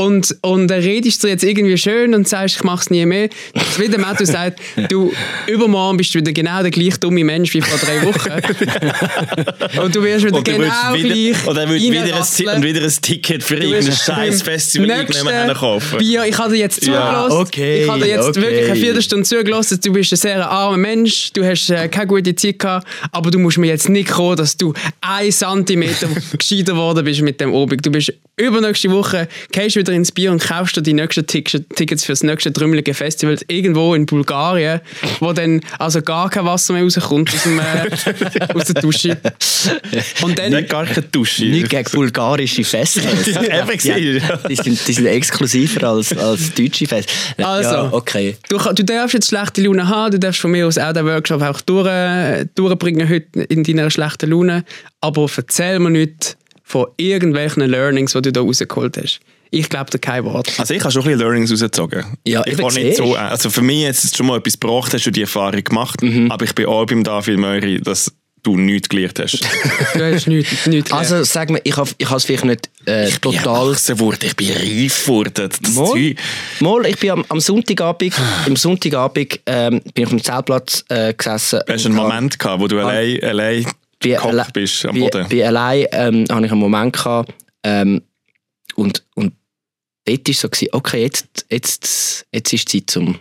Und, 0.00 0.34
und 0.40 0.68
dann 0.68 0.80
redest 0.80 1.22
du 1.22 1.28
jetzt 1.28 1.44
irgendwie 1.44 1.76
schön 1.76 2.14
und 2.14 2.26
sagst, 2.26 2.56
ich 2.56 2.64
mach's 2.64 2.88
nie 2.88 3.04
mehr. 3.04 3.28
Wie 3.76 3.86
der 3.86 4.00
Matthew 4.00 4.24
sagt, 4.32 4.58
du, 4.88 5.12
übermorgen 5.46 5.98
bist 5.98 6.14
du 6.14 6.20
wieder 6.20 6.32
genau 6.32 6.62
der 6.62 6.70
gleich 6.70 6.96
dumme 6.98 7.22
Mensch 7.22 7.52
wie 7.52 7.60
vor 7.60 7.78
drei 7.78 8.02
Wochen. 8.06 9.78
und 9.78 9.94
du 9.94 10.02
wirst 10.02 10.24
wieder 10.24 10.38
Und 10.38 10.48
du 10.48 10.52
genau 10.52 10.94
wieder, 10.94 11.08
gleich 11.14 11.46
oder 11.46 11.68
würdest 11.68 12.38
wieder, 12.38 12.50
ein, 12.50 12.56
und 12.56 12.64
wieder 12.64 12.82
ein 12.82 12.92
Ticket 13.02 13.42
für 13.42 13.56
irgendein 13.56 13.92
scheiß 13.92 14.40
Festival 14.40 14.86
nächsten 14.86 15.26
irgendjemand 15.26 15.58
kaufen. 15.58 15.98
Bier, 15.98 16.24
ich 16.24 16.38
habe 16.38 16.54
dir 16.54 16.60
jetzt 16.60 16.82
zugelassen. 16.82 17.36
okay, 17.36 17.82
ich 17.82 17.90
habe 17.90 18.00
dir 18.00 18.08
jetzt 18.08 18.28
okay. 18.28 18.40
wirklich 18.40 18.70
eine 18.70 18.80
Viertelstunde 18.80 19.24
zugelassen. 19.26 19.80
Du 19.84 19.92
bist 19.92 20.12
ein 20.14 20.16
sehr 20.16 20.50
armer 20.50 20.78
Mensch, 20.78 21.30
du 21.34 21.44
hast 21.44 21.68
äh, 21.68 21.88
keine 21.88 22.06
gute 22.06 22.34
Zeit 22.34 22.58
gehabt, 22.58 22.88
aber 23.12 23.30
du 23.30 23.38
musst 23.38 23.58
mir 23.58 23.66
jetzt 23.66 23.90
nicht 23.90 24.08
kommen, 24.08 24.36
dass 24.36 24.56
du 24.56 24.72
ein 25.02 25.30
Zentimeter 25.30 26.08
gescheiter 26.38 26.72
geworden 26.72 27.04
bist 27.04 27.20
mit 27.20 27.38
dem 27.38 27.52
Obig. 27.52 27.82
Du 27.82 27.90
bist 27.90 28.14
übernächste 28.38 28.90
Woche, 28.90 29.28
gehst 29.52 29.76
wieder 29.76 29.89
ins 29.92 30.12
Bier 30.12 30.32
und 30.32 30.42
kaufst 30.42 30.76
dir 30.76 30.82
die 30.82 30.92
nächsten 30.92 31.26
Tick- 31.26 31.64
Tickets 31.74 32.04
für 32.04 32.12
das 32.12 32.22
nächste 32.22 32.52
trümmelige 32.52 32.94
Festival 32.94 33.38
irgendwo 33.48 33.94
in 33.94 34.06
Bulgarien, 34.06 34.80
wo 35.20 35.32
dann 35.32 35.60
also 35.78 36.02
gar 36.02 36.30
kein 36.30 36.44
Wasser 36.44 36.72
mehr 36.72 36.82
rauskommt 36.82 37.32
aus, 37.32 37.42
dem, 37.42 37.58
äh, 37.58 38.54
aus 38.54 38.64
der 38.64 38.82
Dusche. 38.82 39.16
Und 40.22 40.38
dann... 40.38 40.52
Nicht 40.52 40.68
gar 40.68 40.86
keine 40.86 41.02
Dusche. 41.02 41.44
Nicht 41.44 41.68
gegen 41.68 41.90
bulgarische 41.92 42.64
Festivals. 42.64 43.26
Ja, 43.82 43.96
eben 43.96 44.20
die, 44.48 44.56
sind, 44.56 44.88
die 44.88 44.92
sind 44.92 45.06
exklusiver 45.06 45.88
als, 45.88 46.16
als 46.16 46.52
deutsche 46.54 46.86
Festivals. 46.86 47.06
Also, 47.38 47.70
ja, 47.70 47.92
okay. 47.92 48.36
Du, 48.48 48.58
du 48.58 48.84
darfst 48.84 49.14
jetzt 49.14 49.28
schlechte 49.28 49.62
Laune 49.62 49.88
haben, 49.88 50.12
du 50.12 50.18
darfst 50.18 50.40
von 50.40 50.50
mir 50.50 50.66
aus 50.66 50.78
auch 50.78 50.92
den 50.92 51.06
Workshop 51.06 51.42
auch 51.42 51.60
durch, 51.60 51.88
durchbringen 52.54 53.08
heute 53.08 53.42
in 53.42 53.64
deiner 53.64 53.90
schlechten 53.90 54.30
Laune, 54.30 54.64
aber 55.00 55.26
erzähl 55.36 55.78
mir 55.78 55.90
nicht 55.90 56.36
von 56.62 56.86
irgendwelchen 56.96 57.62
Learnings, 57.68 58.12
die 58.12 58.22
du 58.22 58.32
da 58.32 58.40
rausgeholt 58.40 58.96
hast. 58.96 59.20
Ich 59.50 59.68
glaube 59.68 59.90
da 59.90 59.98
kein 59.98 60.24
Wort. 60.24 60.48
Also 60.58 60.74
ich 60.74 60.80
habe 60.82 60.92
schon 60.92 61.02
ein 61.02 61.06
bisschen 61.08 61.20
Learnings 61.20 61.50
rausgezogen. 61.50 62.04
Ja, 62.26 62.42
ich 62.46 62.58
war 62.58 62.72
nicht 62.72 62.96
so, 62.96 63.14
also 63.14 63.50
für 63.50 63.62
mich 63.62 63.82
jetzt 63.82 64.16
schon 64.16 64.26
mal 64.26 64.38
etwas 64.38 64.58
gebracht, 64.58 64.94
hast 64.94 65.04
du 65.06 65.10
die 65.10 65.22
Erfahrung 65.22 65.64
gemacht, 65.64 66.02
Mhm. 66.02 66.30
aber 66.30 66.44
ich 66.44 66.54
bin 66.54 66.66
auch 66.66 66.86
beim 66.86 67.02
David 67.02 67.38
Möri, 67.38 67.80
dass 67.80 68.12
du 68.42 68.56
nichts 68.56 68.88
gelernt 68.88 69.18
hast. 69.18 69.40
Du 69.94 70.02
hast 70.14 70.26
nichts, 70.28 70.66
nichts 70.66 70.92
Also 70.92 71.24
sag 71.24 71.50
mir, 71.50 71.60
ich 71.64 71.76
habe 71.76 71.90
ich 71.98 72.10
es 72.10 72.24
vielleicht 72.24 72.44
nicht 72.44 72.70
äh, 72.86 73.10
total... 73.20 73.72
Ich 73.74 73.84
bin 73.86 73.96
geworden, 73.96 74.18
ich 74.22 74.36
bin 74.36 74.50
reif 74.52 75.04
geworden. 75.04 75.48
Das 75.60 75.74
Mal, 75.74 76.14
mal, 76.60 76.86
ich 76.86 76.98
bin 76.98 77.10
am, 77.10 77.24
am 77.28 77.40
Sonntagabend, 77.40 78.14
im 78.46 78.56
Sonntagabend 78.56 79.40
ähm, 79.46 79.80
bin 79.92 79.92
ich 79.96 80.04
auf 80.04 80.10
dem 80.10 80.22
Zeltplatz 80.24 80.84
äh, 80.88 81.12
gesessen. 81.12 81.60
Hast 81.68 81.84
du 81.84 81.88
einen 81.88 81.96
Moment 81.96 82.38
gehabt, 82.38 82.62
wo 82.62 82.68
du 82.68 82.78
allein, 82.78 83.22
allein 83.22 83.66
wie 84.02 84.16
alle- 84.16 84.46
bist 84.54 84.86
am 84.86 84.98
Boden? 84.98 85.26
Wie 85.28 85.44
allein 85.44 85.86
ähm, 85.92 86.24
habe 86.30 86.46
ich 86.46 86.52
einen 86.52 86.60
Moment 86.60 86.94
gehabt 86.94 87.34
ähm, 87.64 88.00
und, 88.76 89.04
und 89.16 89.34
dort 90.16 90.28
war 90.42 90.50
so, 90.54 90.66
okay, 90.72 91.02
jetzt, 91.02 91.46
jetzt, 91.50 92.26
jetzt 92.32 92.52
ist 92.52 92.68
Zeit, 92.68 92.90
zum, 92.90 93.18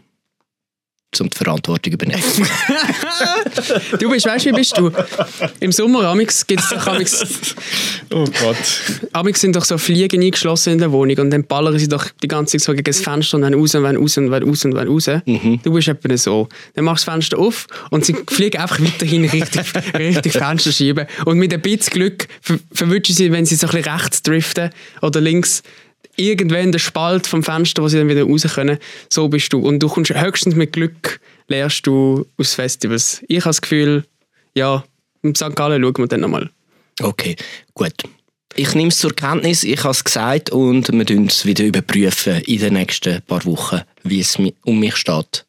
zum 1.12 1.30
die 1.30 1.38
Verantwortung 1.38 1.92
zu 1.92 1.96
übernehmen. 1.96 2.24
Du 4.00 4.10
bist, 4.10 4.26
weißt 4.26 4.46
du, 4.46 4.50
wie 4.50 4.56
bist 4.56 4.78
du? 4.78 4.92
Im 5.60 5.72
Sommer, 5.72 6.04
amix, 6.06 6.46
gibt's 6.46 6.70
doch, 6.70 6.86
amix, 6.88 7.24
oh 8.12 8.26
Gott. 8.26 8.58
amix 9.14 9.42
sind 9.42 9.56
doch 9.56 9.66
so 9.66 9.78
Fliegen 9.78 10.22
eingeschlossen 10.22 10.74
in 10.74 10.80
der 10.80 10.92
Wohnung 10.92 11.18
und 11.18 11.30
dann 11.32 11.44
ballern 11.46 11.78
sie 11.78 11.88
doch 11.88 12.08
die 12.22 12.28
ganze 12.28 12.58
Zeit 12.58 12.62
so 12.62 12.72
gegen 12.74 12.84
das 12.84 13.00
Fenster 13.00 13.38
und 13.38 13.44
wenn 13.44 13.54
raus 13.54 13.76
und 13.76 13.84
wenn 13.84 13.98
raus 13.98 14.18
und 14.18 14.32
wenn 14.32 14.44
raus 14.44 14.66
und 14.66 14.76
wenn 14.76 14.88
raus. 14.88 15.10
Du 15.64 15.74
bist 15.74 15.88
etwa 15.88 16.18
so. 16.18 16.48
Dann 16.76 16.86
machst 16.86 17.06
du 17.06 17.12
das 17.12 17.14
Fenster 17.14 17.40
auf 17.40 17.68
und 17.90 18.06
sie 18.06 18.16
fliegen 18.30 18.62
einfach 18.62 18.80
weiterhin 18.80 19.26
richtig, 19.26 19.74
richtig 19.94 20.34
Fenster 20.34 20.72
schieben. 20.72 21.08
Und 21.26 21.38
mit 21.38 21.54
ein 21.54 21.62
bisschen 21.62 21.94
Glück 21.94 22.28
ver 22.42 22.60
verwünschen 22.72 23.16
sie, 23.16 23.32
wenn 23.32 23.46
sie 23.46 23.56
so 23.56 23.68
ein 23.68 23.74
bisschen 23.74 23.94
rechts 23.94 24.22
driften 24.22 24.70
oder 25.02 25.22
links, 25.22 25.64
irgendwann 26.20 26.72
der 26.72 26.80
Spalt 26.80 27.26
vom 27.26 27.44
Fenster, 27.44 27.82
wo 27.82 27.88
sie 27.88 27.98
dann 27.98 28.10
wieder 28.10 28.24
raus 28.24 28.44
können. 28.54 28.78
So 29.10 29.28
bist 29.28 29.54
du. 29.54 29.60
Und 29.60 29.80
du 29.80 29.88
kommst 29.88 30.14
höchstens 30.14 30.56
mit 30.56 30.74
Glück, 30.74 31.20
lernst 31.48 31.88
du 31.88 32.26
aus 32.38 32.54
Festivals. 32.54 33.24
Ich 33.28 33.40
habe 33.40 33.50
das 33.50 33.62
Gefühl, 33.62 34.06
ja, 34.54 34.84
im 35.22 35.36
St. 35.36 35.56
Gallen 35.56 35.82
schauen 35.82 35.98
wir 35.98 36.08
dann 36.08 36.22
nochmal. 36.22 36.50
Okay, 37.02 37.36
gut. 37.74 37.94
Ich 38.56 38.74
nehme 38.74 38.90
es 38.90 38.98
zur 38.98 39.16
Kenntnis, 39.16 39.64
ich 39.64 39.84
habe 39.84 39.92
es 39.92 40.04
gesagt 40.04 40.50
und 40.50 40.92
wir 40.92 41.06
tun 41.06 41.28
es 41.28 41.46
wieder 41.46 41.64
überprüfen 41.64 42.42
in 42.42 42.60
den 42.60 42.74
nächsten 42.74 43.22
paar 43.22 43.46
Wochen, 43.46 43.82
wie 44.04 44.20
es 44.20 44.38
um 44.38 44.80
mich 44.80 44.96
steht. 44.96 45.46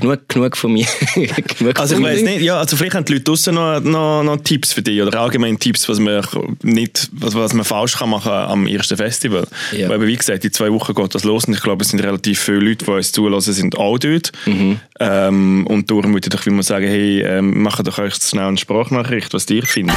Genug, 0.00 0.28
genug 0.28 0.56
von 0.56 0.72
mir. 0.72 0.86
genug 1.58 1.78
Also 1.78 1.96
ich 1.96 2.02
weiß 2.02 2.22
nicht, 2.22 2.40
ja, 2.40 2.58
also 2.58 2.76
vielleicht 2.76 2.94
haben 2.94 3.04
die 3.04 3.14
Leute 3.14 3.24
draussen 3.24 3.54
noch, 3.54 3.80
noch, 3.80 4.22
noch 4.22 4.36
Tipps 4.38 4.72
für 4.72 4.82
dich 4.82 5.00
oder 5.02 5.20
allgemein 5.20 5.58
Tipps, 5.58 5.88
was 5.88 5.98
man 5.98 6.22
nicht, 6.62 7.08
was, 7.12 7.34
was 7.34 7.52
man 7.52 7.64
falsch 7.64 7.98
kann 7.98 8.10
machen 8.10 8.32
am 8.32 8.66
ersten 8.66 8.96
Festival. 8.96 9.46
Ja. 9.72 9.88
Weil 9.88 10.06
wie 10.06 10.16
gesagt, 10.16 10.44
in 10.44 10.52
zwei 10.52 10.72
Wochen 10.72 10.94
geht 10.94 11.14
das 11.14 11.24
los 11.24 11.44
und 11.44 11.54
ich 11.54 11.60
glaube, 11.60 11.84
es 11.84 11.90
sind 11.90 12.00
relativ 12.00 12.40
viele 12.40 12.60
Leute, 12.60 12.84
die 12.84 12.90
uns 12.90 13.12
zulassen, 13.12 13.52
sind 13.52 13.76
auch 13.76 13.98
dort. 13.98 14.32
Mhm. 14.46 14.80
Ähm, 14.98 15.66
und 15.66 15.90
darum 15.90 16.14
würde 16.14 16.28
ich 16.34 16.46
mal 16.46 16.62
sagen, 16.62 16.86
hey, 16.86 17.20
ähm, 17.20 17.62
macht 17.62 17.86
doch 17.86 17.98
euch 17.98 18.14
schnell 18.14 18.44
eine 18.44 18.56
Sprachnachricht, 18.56 19.34
was 19.34 19.48
ihr 19.50 19.64
findet. 19.64 19.96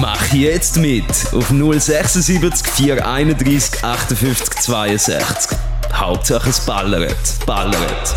Mach 0.00 0.32
jetzt 0.32 0.78
mit 0.78 1.04
auf 1.32 1.48
076 1.48 2.66
431 2.66 3.84
58 3.84 4.60
62. 4.62 5.73
Hauptsache 5.94 6.50
es 6.50 6.60
ballert. 6.60 7.16
Ballert. 7.46 8.14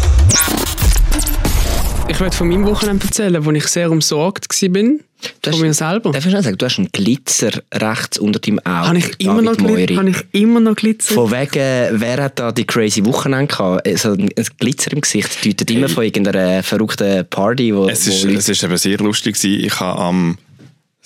Ich 2.10 2.20
werde 2.20 2.36
von 2.36 2.48
meinem 2.48 2.66
Wochenende 2.66 3.06
erzählen, 3.06 3.44
wo 3.46 3.52
ich 3.52 3.68
sehr 3.68 3.92
umsorgt 3.92 4.48
war. 4.50 4.68
Du 4.70 5.00
Von 5.44 5.54
hast- 5.54 5.60
mir 5.62 5.74
selber. 5.74 6.12
Darf 6.12 6.24
ich 6.26 6.30
schnell 6.32 6.44
sagen, 6.44 6.58
du 6.58 6.66
hast 6.66 6.78
einen 6.78 6.90
Glitzer 6.92 7.52
rechts 7.74 8.18
unter 8.20 8.40
deinem 8.40 8.60
Auge. 8.60 8.88
Habe 8.88 8.98
ich, 9.00 9.20
immer 9.20 9.42
noch 9.42 9.56
David 9.56 9.68
Gli- 9.70 9.72
Moiri. 9.72 9.96
habe 9.96 10.10
ich 10.12 10.42
immer 10.42 10.60
noch 10.60 10.76
Glitzer? 10.76 11.13
Von 11.16 11.32
wegen, 11.32 12.00
wer 12.02 12.24
hat 12.24 12.40
da 12.40 12.52
die 12.52 12.66
crazy 12.66 13.04
Wochenende 13.06 13.48
gehabt? 13.48 13.86
Also 13.88 14.12
ein 14.13 14.30
ein 14.38 14.46
Glitzer 14.60 14.94
im 14.94 15.02
Gesicht 15.02 15.46
deutet 15.46 15.70
immer 15.72 15.90
von 15.90 16.04
irgendeiner 16.04 16.63
verrückten 16.63 17.26
Party, 17.30 17.76
wo, 17.76 17.88
Es 17.90 18.08
ist, 18.08 18.24
wo 18.24 18.28
Leute- 18.28 18.40
es 18.40 18.50
ist 18.50 18.63
eben 18.63 18.78
sehr 18.78 18.98
lustig 19.00 19.36
gewesen. 19.36 19.66
Ich 19.66 19.80
habe 19.80 20.00
am 20.00 20.38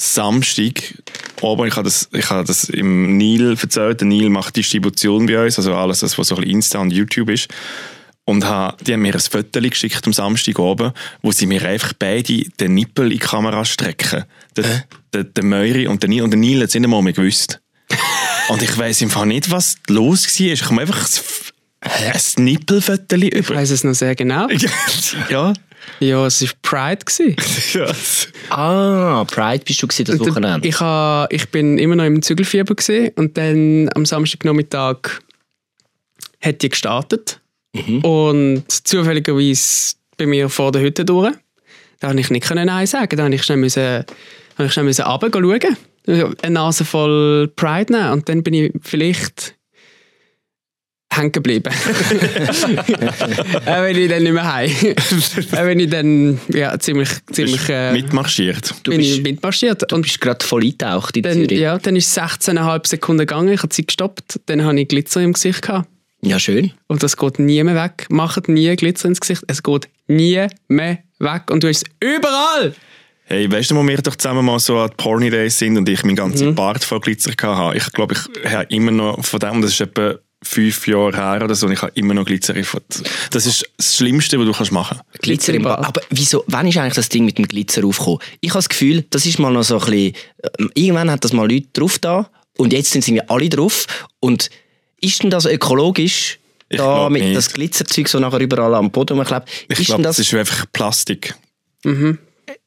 Samstag 0.01 0.95
oben, 1.41 1.67
ich 1.67 1.75
habe 1.75 1.83
das, 1.83 2.09
ich 2.11 2.29
habe 2.29 2.43
das 2.43 2.65
im 2.69 3.17
Nil 3.17 3.55
erzählt. 3.61 4.01
Der 4.01 4.07
Nil 4.07 4.29
macht 4.29 4.55
Distribution 4.55 5.27
bei 5.27 5.43
uns, 5.43 5.59
also 5.59 5.75
alles, 5.75 6.01
was 6.01 6.27
so 6.27 6.35
ein 6.35 6.41
bisschen 6.41 6.55
Insta 6.55 6.79
und 6.79 6.91
YouTube 6.91 7.29
ist. 7.29 7.47
Und 8.25 8.45
ha, 8.45 8.75
die 8.81 8.93
haben 8.93 9.01
mir 9.01 9.13
ein 9.13 9.19
Foto 9.19 9.61
geschickt 9.61 10.05
am 10.05 10.13
Samstag 10.13 10.57
oben, 10.57 10.91
wo 11.21 11.31
sie 11.31 11.45
mir 11.45 11.63
einfach 11.65 11.93
beide 11.93 12.43
den 12.59 12.73
Nippel 12.73 13.05
in 13.05 13.11
die 13.11 13.19
Kamera 13.19 13.63
strecken. 13.63 14.25
Der, 14.57 14.85
der, 15.13 15.23
der 15.23 15.43
Möri 15.43 15.87
und 15.87 16.01
der 16.01 16.09
Nil. 16.09 16.23
Und 16.23 16.31
der 16.31 16.39
Nil 16.39 16.61
hat 16.61 16.69
es 16.69 16.73
nicht 16.73 16.83
einmal 16.83 17.03
mehr 17.03 17.13
gewusst. 17.13 17.61
und 18.49 18.61
ich 18.63 18.75
weiss 18.77 19.01
im 19.01 19.09
Fall 19.09 19.27
nicht, 19.27 19.51
was 19.51 19.75
los 19.87 20.39
war. 20.39 20.47
Ich 20.47 20.63
habe 20.63 20.81
einfach 20.81 21.09
ein, 21.81 22.43
Nippelfoto 22.43 23.15
Ich 23.17 23.33
über. 23.35 23.55
weiss 23.55 23.69
es 23.69 23.83
noch 23.83 23.93
sehr 23.93 24.15
genau. 24.15 24.47
ja. 25.29 25.53
Ja, 26.01 26.25
es 26.25 26.41
war 26.41 26.49
Pride. 26.63 27.05
Gewesen. 27.05 27.35
ja. 27.73 28.55
Ah, 28.55 29.23
Pride 29.25 29.63
bist 29.63 29.81
du 29.81 29.87
gewesen, 29.87 30.05
das 30.05 30.19
Wochenende. 30.19 30.67
Ich, 30.67 30.79
ha, 30.79 31.27
ich 31.29 31.49
bin 31.49 31.77
immer 31.77 31.95
noch 31.95 32.05
im 32.05 32.21
Zügelfieber 32.21 32.75
gewesen, 32.75 33.11
und 33.15 33.37
dann 33.37 33.89
am 33.93 34.05
Samstagnachmittag 34.05 35.21
hat 36.41 36.61
die 36.61 36.69
gestartet. 36.69 37.39
Und 37.73 38.65
zufälligerweise 38.67 39.95
bei 40.17 40.25
mir 40.25 40.49
vor 40.49 40.71
der 40.71 40.81
Hütte 40.81 41.05
durch. 41.05 41.33
Da 41.99 42.07
konnte 42.07 42.21
ich 42.21 42.29
nicht 42.29 42.47
können 42.47 42.65
Nein 42.65 42.87
sagen. 42.87 43.15
Da 43.15 43.23
musste 43.23 43.35
ich 43.35 43.43
schnell, 43.43 43.57
müssen, 43.57 44.05
habe 44.57 44.65
ich 44.65 44.73
schnell 44.73 44.85
müssen 44.85 45.05
runter 45.05 45.29
schauen. 45.31 46.35
Eine 46.41 46.53
Nase 46.53 46.83
voll 46.83 47.47
Pride 47.55 47.93
nehmen. 47.93 48.11
Und 48.11 48.27
dann 48.27 48.43
bin 48.43 48.55
ich 48.55 48.73
vielleicht 48.81 49.55
hängen 51.13 51.31
geblieben. 51.31 51.71
Auch 53.65 53.81
wenn 53.83 53.97
ich 53.97 54.09
dann 54.09 54.23
nicht 54.23 54.31
mehr 54.33 54.53
heim. 54.53 54.71
Auch 55.51 55.65
wenn 55.65 55.79
ich 55.79 55.89
dann 55.89 56.39
ja, 56.49 56.77
ziemlich, 56.79 57.09
ziemlich 57.31 57.67
äh, 57.69 57.91
Mitmarschiert. 57.93 58.73
Du 58.83 58.91
bin 58.91 58.99
bist- 58.99 59.17
ich 59.17 59.21
mitmarschiert. 59.23 59.89
Du 59.91 59.95
Und 59.95 60.03
bist 60.03 60.19
gerade 60.21 60.43
voll 60.45 60.63
eingetaucht 60.63 61.17
in 61.17 61.23
dann, 61.23 61.33
Zürich. 61.33 61.59
ja, 61.59 61.77
dann 61.77 61.95
ist 61.95 62.07
es 62.17 62.17
16,5 62.23 62.87
Sekunden 62.87 63.19
gegangen, 63.21 63.49
ich 63.53 63.59
habe 63.59 63.69
Zeit 63.69 63.87
gestoppt, 63.87 64.39
dann 64.45 64.63
habe 64.63 64.79
ich 64.79 64.87
Glitzer 64.87 65.21
im 65.21 65.33
Gesicht 65.33 65.61
gehabt. 65.63 65.87
ja, 66.21 66.39
schön. 66.39 66.71
Und 66.87 67.03
das 67.03 67.17
geht 67.17 67.39
nie 67.39 67.63
mehr 67.63 67.75
weg. 67.75 68.05
Macht 68.09 68.47
nie 68.47 68.75
Glitzer 68.75 69.07
ins 69.07 69.19
Gesicht, 69.19 69.43
es 69.47 69.61
geht 69.63 69.87
nie 70.07 70.45
mehr 70.67 70.99
weg. 71.19 71.43
Und 71.51 71.63
du 71.63 71.67
hast 71.67 71.83
es 71.83 71.89
überall! 72.17 72.73
Hey, 73.25 73.49
weißt 73.49 73.71
du, 73.71 73.75
wo 73.75 73.87
wir 73.87 73.97
doch 73.97 74.15
zusammen 74.17 74.43
mal 74.45 74.59
so 74.59 74.77
an 74.79 74.89
Porny 74.97 75.29
Days 75.29 75.57
sind 75.57 75.77
und 75.77 75.87
ich 75.87 76.03
meinen 76.03 76.17
ganzen 76.17 76.49
Mhm. 76.49 76.55
Bart 76.55 76.83
voll 76.83 76.99
Glitzer 76.99 77.31
hatte? 77.41 77.77
Ich 77.77 77.89
glaube, 77.93 78.13
ich 78.43 78.51
habe 78.51 78.65
immer 78.69 78.91
noch 78.91 79.23
von 79.23 79.39
dem, 79.39 79.61
das 79.61 79.71
ist 79.71 79.79
etwa 79.81 80.15
fünf 80.43 80.87
Jahre 80.87 81.15
her 81.15 81.41
oder 81.45 81.53
so, 81.55 81.67
und 81.67 81.73
ich 81.73 81.81
habe 81.81 81.91
immer 81.95 82.13
noch 82.13 82.25
Glitzer. 82.25 82.55
in- 82.55 82.65
Das 83.31 83.45
ist 83.45 83.63
das 83.77 83.95
Schlimmste, 83.97 84.39
was 84.39 84.45
du 84.47 84.53
kannst 84.53 84.71
machen 84.71 84.99
kannst. 85.21 85.21
Bart. 85.63 85.85
Aber 85.85 86.01
wieso, 86.09 86.43
wann 86.47 86.67
ist 86.67 86.77
eigentlich 86.77 86.95
das 86.95 87.09
Ding 87.09 87.25
mit 87.25 87.37
dem 87.37 87.47
Glitzer 87.47 87.85
aufgekommen? 87.85 88.19
Ich 88.41 88.49
habe 88.49 88.57
das 88.59 88.69
Gefühl, 88.69 89.05
das 89.09 89.25
ist 89.25 89.37
mal 89.39 89.51
noch 89.53 89.63
so 89.63 89.75
ein 89.79 89.85
bisschen, 89.85 90.15
äh, 90.43 90.65
irgendwann 90.73 91.11
hat 91.11 91.23
das 91.23 91.33
mal 91.33 91.49
Leute 91.49 91.67
drauf 91.73 91.99
da 91.99 92.29
und 92.57 92.73
jetzt 92.73 92.91
sind 92.91 93.03
sie 93.03 93.21
alle 93.29 93.49
drauf. 93.49 93.85
Und 94.19 94.49
ist 94.99 95.21
denn 95.23 95.29
das 95.29 95.45
ökologisch? 95.45 96.39
Ich 96.69 96.77
da 96.77 97.09
mit 97.09 97.21
nicht. 97.21 97.35
das 97.35 97.51
Glitzerzeug 97.53 98.07
so 98.07 98.17
nachher 98.19 98.39
überall 98.39 98.73
am 98.75 98.89
Boden 98.91 99.17
rumklebt. 99.17 99.47
Ich 99.67 99.85
glaube, 99.85 100.03
das 100.03 100.15
das, 100.17 100.25
ist 100.25 100.33
einfach 100.33 100.65
Plastik. 100.71 101.35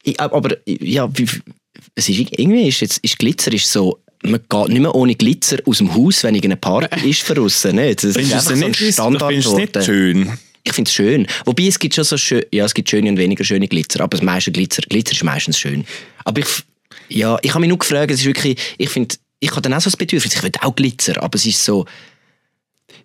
Ich- 0.03 0.21
aber 0.21 0.57
ja, 0.67 1.09
wie, 1.17 1.27
es 1.95 2.09
ist 2.09 2.19
irgendwie 2.19 2.69
ist 2.69 2.81
jetzt 2.81 2.99
ist 2.99 3.19
Glitzer 3.19 3.53
ist 3.53 3.71
so 3.71 3.99
man 4.25 4.41
geht 4.49 4.69
nicht 4.69 4.81
mehr 4.81 4.95
ohne 4.95 5.15
Glitzer 5.15 5.59
aus 5.67 5.79
dem 5.79 5.95
Haus, 5.95 6.25
wenn 6.25 6.35
irgendeine 6.35 6.57
Party 6.61 7.11
ist 7.11 7.23
für 7.23 7.41
aussen. 7.41 7.77
Nicht? 7.77 8.03
Das 8.03 8.17
ist 8.17 8.33
einfach 8.33 8.57
so 8.57 8.65
ein 8.65 8.75
Standard 8.75 9.33
es 9.33 9.45
geworden. 9.45 9.83
schön? 9.83 10.39
Ich 10.63 10.73
finde 10.73 10.89
es 10.89 10.95
schön. 10.95 11.27
Wobei 11.45 11.65
es 11.65 11.79
gibt 11.79 11.95
schon 11.95 12.05
so 12.05 12.17
schön, 12.17 12.43
ja, 12.51 12.65
es 12.65 12.73
gibt 12.73 12.89
schöne 12.89 13.11
und 13.11 13.19
weniger 13.19 13.45
schöne 13.45 13.69
Glitzer, 13.69 14.01
aber 14.01 14.17
das 14.17 14.25
meiste 14.25 14.51
Glitzer, 14.51 14.83
Glitzer 14.89 15.13
ist 15.13 15.23
meistens 15.23 15.59
schön. 15.59 15.85
Aber 16.25 16.41
ich, 16.41 16.47
ja, 17.11 17.39
ich 17.43 17.51
habe 17.51 17.61
mich 17.61 17.69
nur 17.69 17.79
gefragt, 17.79 18.11
es 18.11 18.21
ist 18.21 18.27
wirklich, 18.27 18.59
ich 18.79 18.89
finde, 18.89 19.15
ich 19.41 19.51
habe 19.51 19.61
dann 19.61 19.75
auch 19.75 19.81
so 19.81 19.91
das 19.91 19.97
Bedürfnis, 19.97 20.35
ich 20.35 20.43
will 20.43 20.51
auch 20.63 20.75
Glitzer, 20.75 21.23
aber 21.23 21.37
es 21.37 21.45
ist 21.45 21.63
so, 21.63 21.85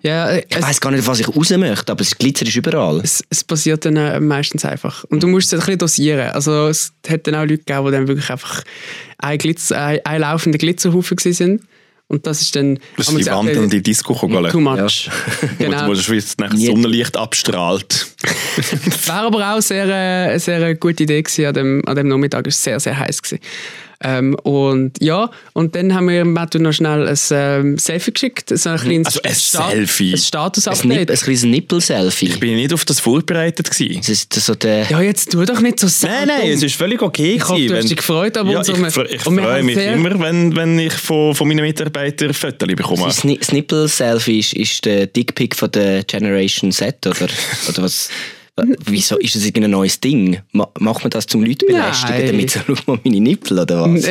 Ja, 0.01 0.29
äh, 0.29 0.45
ich 0.47 0.55
es, 0.55 0.61
weiß 0.61 0.81
gar 0.81 0.91
nicht, 0.91 1.01
auf 1.01 1.07
was 1.07 1.19
ich 1.19 1.27
raus 1.27 1.49
möchte, 1.49 1.91
aber 1.91 2.03
das 2.03 2.17
Glitzer 2.17 2.45
ist 2.45 2.55
überall. 2.55 3.01
es, 3.03 3.23
es 3.29 3.43
passiert 3.43 3.85
dann 3.85 3.97
äh, 3.97 4.19
meistens 4.19 4.63
einfach. 4.65 5.03
Und 5.05 5.23
du 5.23 5.27
musst 5.27 5.47
es 5.47 5.53
ein 5.53 5.59
bisschen 5.59 5.77
dosieren. 5.79 6.29
Also 6.31 6.67
es 6.67 6.93
hat 7.07 7.27
dann 7.27 7.35
auch 7.35 7.41
Leute 7.41 7.57
gegeben, 7.57 7.85
die 7.85 7.91
dann 7.91 8.07
wirklich 8.07 8.29
einfach 8.29 8.63
ein, 9.17 9.37
Glitzer, 9.37 9.83
ein, 9.83 9.99
ein 10.05 10.21
laufender 10.21 10.57
Glitzerhaufen 10.57 11.17
gewesen 11.17 11.33
sind. 11.33 11.61
Und 12.07 12.25
das 12.25 12.41
ist 12.41 12.55
dann... 12.55 12.79
Das 12.97 13.07
ist 13.09 13.19
die 13.19 13.25
wandelnde 13.27 13.81
Disco-Kugel. 13.81 14.49
Too 14.49 14.59
much. 14.59 15.09
Wo, 15.59 15.63
genau. 15.63 15.87
wo 15.87 15.93
das 15.93 16.07
Sonnenlicht 16.55 17.15
abstrahlt. 17.15 18.07
Wäre 19.05 19.19
aber 19.19 19.53
auch 19.53 19.61
sehr, 19.61 19.85
äh, 19.85 20.29
eine 20.29 20.39
sehr 20.39 20.73
gute 20.75 21.03
Idee 21.03 21.21
gewesen 21.21 21.45
an 21.45 21.53
dem, 21.53 21.81
an 21.85 21.95
dem 21.95 22.07
Nachmittag. 22.07 22.47
Es 22.47 22.65
war 22.65 22.71
sehr, 22.71 22.79
sehr 22.79 22.99
heiß. 22.99 23.21
Gewesen. 23.21 23.39
Ähm, 24.01 24.35
und 24.43 24.93
ja, 25.01 25.29
und 25.53 25.75
dann 25.75 25.93
haben 25.93 26.07
wir 26.07 26.23
Matthew 26.23 26.59
noch 26.59 26.71
schnell 26.71 27.07
ein 27.07 27.17
ähm, 27.31 27.77
Selfie 27.77 28.13
geschickt. 28.13 28.49
So 28.57 28.69
ein 28.69 28.77
kleines 28.79 29.07
Also 29.07 29.21
ein 29.23 29.35
Sta- 29.35 29.69
Selfie? 29.71 30.13
Ein 30.13 30.17
Status-Update. 30.17 31.11
ein 31.11 31.17
kleines 31.17 31.43
Nippel-Selfie. 31.43 32.27
Ich 32.27 32.39
bin 32.39 32.55
nicht 32.55 32.73
auf 32.73 32.85
das 32.85 32.99
vorbereitet 33.01 33.69
gewesen. 33.69 33.97
Das 33.99 34.09
ist 34.09 34.33
so 34.33 34.55
der... 34.55 34.85
Ja, 34.89 35.01
jetzt 35.01 35.31
tu 35.31 35.43
doch 35.43 35.59
nicht 35.59 35.79
so 35.81 35.87
Nein, 36.07 36.27
nein, 36.27 36.51
es 36.51 36.63
ist 36.63 36.75
völlig 36.75 37.01
okay. 37.01 37.33
Ich 37.35 37.47
hoffe, 37.47 37.65
du 37.67 37.75
hast 37.75 37.89
dich 37.89 37.97
gefreut 37.97 38.37
an 38.37 38.47
ja, 38.47 38.53
ich, 38.61 38.69
unserem- 38.69 38.85
fre- 38.85 39.05
ich 39.05 39.25
wir 39.25 39.41
freue 39.43 39.63
mich 39.63 39.75
sehr- 39.75 39.93
immer, 39.93 40.17
wenn, 40.19 40.55
wenn 40.55 40.79
ich 40.79 40.93
von, 40.93 41.35
von 41.35 41.47
meinen 41.47 41.61
Mitarbeitern 41.65 42.33
Fotos 42.33 42.67
bekomme. 42.67 43.03
Das 43.05 43.23
Nippel-Selfie 43.51 44.39
ist, 44.39 44.53
ist 44.53 44.85
der 44.85 45.07
Dickpick 45.07 45.55
von 45.55 45.71
der 45.71 46.03
Generation 46.05 46.71
Z, 46.71 47.05
oder, 47.05 47.27
oder 47.67 47.83
was? 47.83 48.09
Wieso 48.85 49.17
ist 49.17 49.35
das 49.35 49.45
irgendein 49.45 49.71
neues 49.71 49.99
Ding? 49.99 50.39
Ma 50.51 50.67
macht 50.79 51.03
man 51.03 51.11
das 51.11 51.27
zum 51.27 51.43
Leute 51.43 51.65
belästigen, 51.65 52.15
Nein. 52.15 52.27
damit 52.27 52.51
so, 52.51 52.59
schau 52.67 52.75
mal 52.85 52.99
meine 53.03 53.19
Nippel, 53.19 53.59
oder 53.59 53.81
was? 53.83 54.07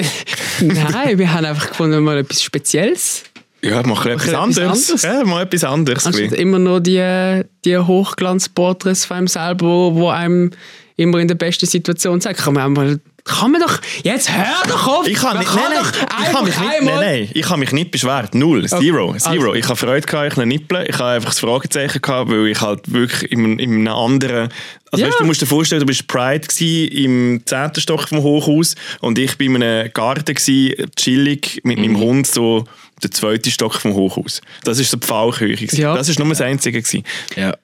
Nein, 0.61 1.19
wir 1.19 1.33
haben 1.33 1.45
einfach 1.45 1.69
gefunden, 1.69 2.03
mal 2.03 2.19
etwas 2.19 2.43
Spezielles. 2.43 3.25
Ja, 3.63 3.83
mach 3.85 4.07
etwas 4.07 4.29
etwas 4.29 4.41
anderes. 4.41 4.91
anderes. 4.91 5.03
Ja, 5.03 5.25
mal 5.25 5.43
etwas 5.43 5.65
anderes. 5.65 6.07
Anstatt 6.07 6.33
immer 6.33 6.59
nur 6.59 6.81
die, 6.81 7.43
die 7.65 7.77
Hochglanzporträts 7.77 9.05
von 9.05 9.17
einem 9.17 9.27
selber, 9.27 9.67
wo, 9.67 9.95
wo 9.95 10.09
einem 10.11 10.53
immer 10.97 11.19
in 11.19 11.29
der 11.29 11.35
besten 11.35 11.67
Situation 11.67 12.21
sagt, 12.21 12.41
kann 12.41 12.55
man 12.55 12.65
auch 12.65 12.77
mal, 12.77 13.01
kann 13.29 13.53
man 13.53 13.61
doch, 13.61 13.79
jetzt 14.03 14.31
hör 14.31 14.63
doch 14.69 14.87
auf! 14.87 15.07
Ich 15.07 15.19
habe 15.23 15.35
Man 15.35 15.39
nicht, 15.45 15.51
kann 15.53 15.71
nein, 15.73 15.83
nein, 15.83 16.23
ich 16.29 16.35
habe 16.35 16.45
mich 16.47 16.59
nicht, 16.59 16.83
nein, 16.83 16.95
nein, 17.01 17.31
ich 17.33 17.49
habe 17.49 17.61
mich 17.61 17.73
nicht 17.73 17.91
beschwert. 17.91 18.35
Null, 18.35 18.67
zero, 18.69 18.81
Okay, 19.11 19.19
zero. 19.19 19.33
also. 19.33 19.55
Ich 19.55 19.65
habe 19.69 19.77
Freude 19.77 20.07
gehabt, 20.07 20.33
ich 20.33 20.37
habe 20.37 20.47
Nippeln. 20.47 20.87
Ich 20.89 20.99
habe 20.99 21.11
einfach 21.11 21.31
das 21.31 21.41
Fragezeichen 21.41 22.01
gehabt, 22.03 22.31
weil 22.31 22.47
ich 22.49 22.61
halt 22.61 22.93
wirklich 22.93 23.31
in, 23.31 23.59
in 23.59 23.75
einem 23.75 23.89
anderen, 23.89 24.49
also 24.91 25.05
Ja. 25.05 25.09
weißt, 25.11 25.21
du 25.21 25.25
musst 25.25 25.41
dir 25.43 25.47
vorstellen, 25.47 25.81
du 25.81 25.87
bist 25.87 26.07
Pride 26.09 26.47
gsi 26.47 26.85
im 26.87 27.43
10. 27.45 27.73
Stock 27.79 28.09
vom 28.09 28.23
Hochhaus 28.23 28.75
und 29.01 29.19
ich 29.19 29.37
bin 29.39 29.55
in 29.57 29.63
einem 29.63 29.93
Garten 29.93 30.35
gsi, 30.35 30.77
chillig 30.97 31.61
mit 31.65 31.79
Mhm. 31.79 31.85
meinem 31.85 31.99
Hund 32.01 32.27
so 32.27 32.65
der 33.03 33.13
zweite 33.13 33.49
Stock 33.53 33.75
vom 33.75 33.95
Hochhaus. 33.95 34.41
Das 34.65 34.81
ist 34.81 34.91
so 34.91 34.97
die 34.97 35.07
Pfahlküche. 35.07 35.67
gewesen. 35.67 35.81
Ja. 35.81 35.95
Das 35.95 36.09
ist 36.09 36.19
nur 36.19 36.29
das 36.29 36.41
Einzige 36.41 36.83
gewesen. 36.83 37.05
Ja, 37.37 37.55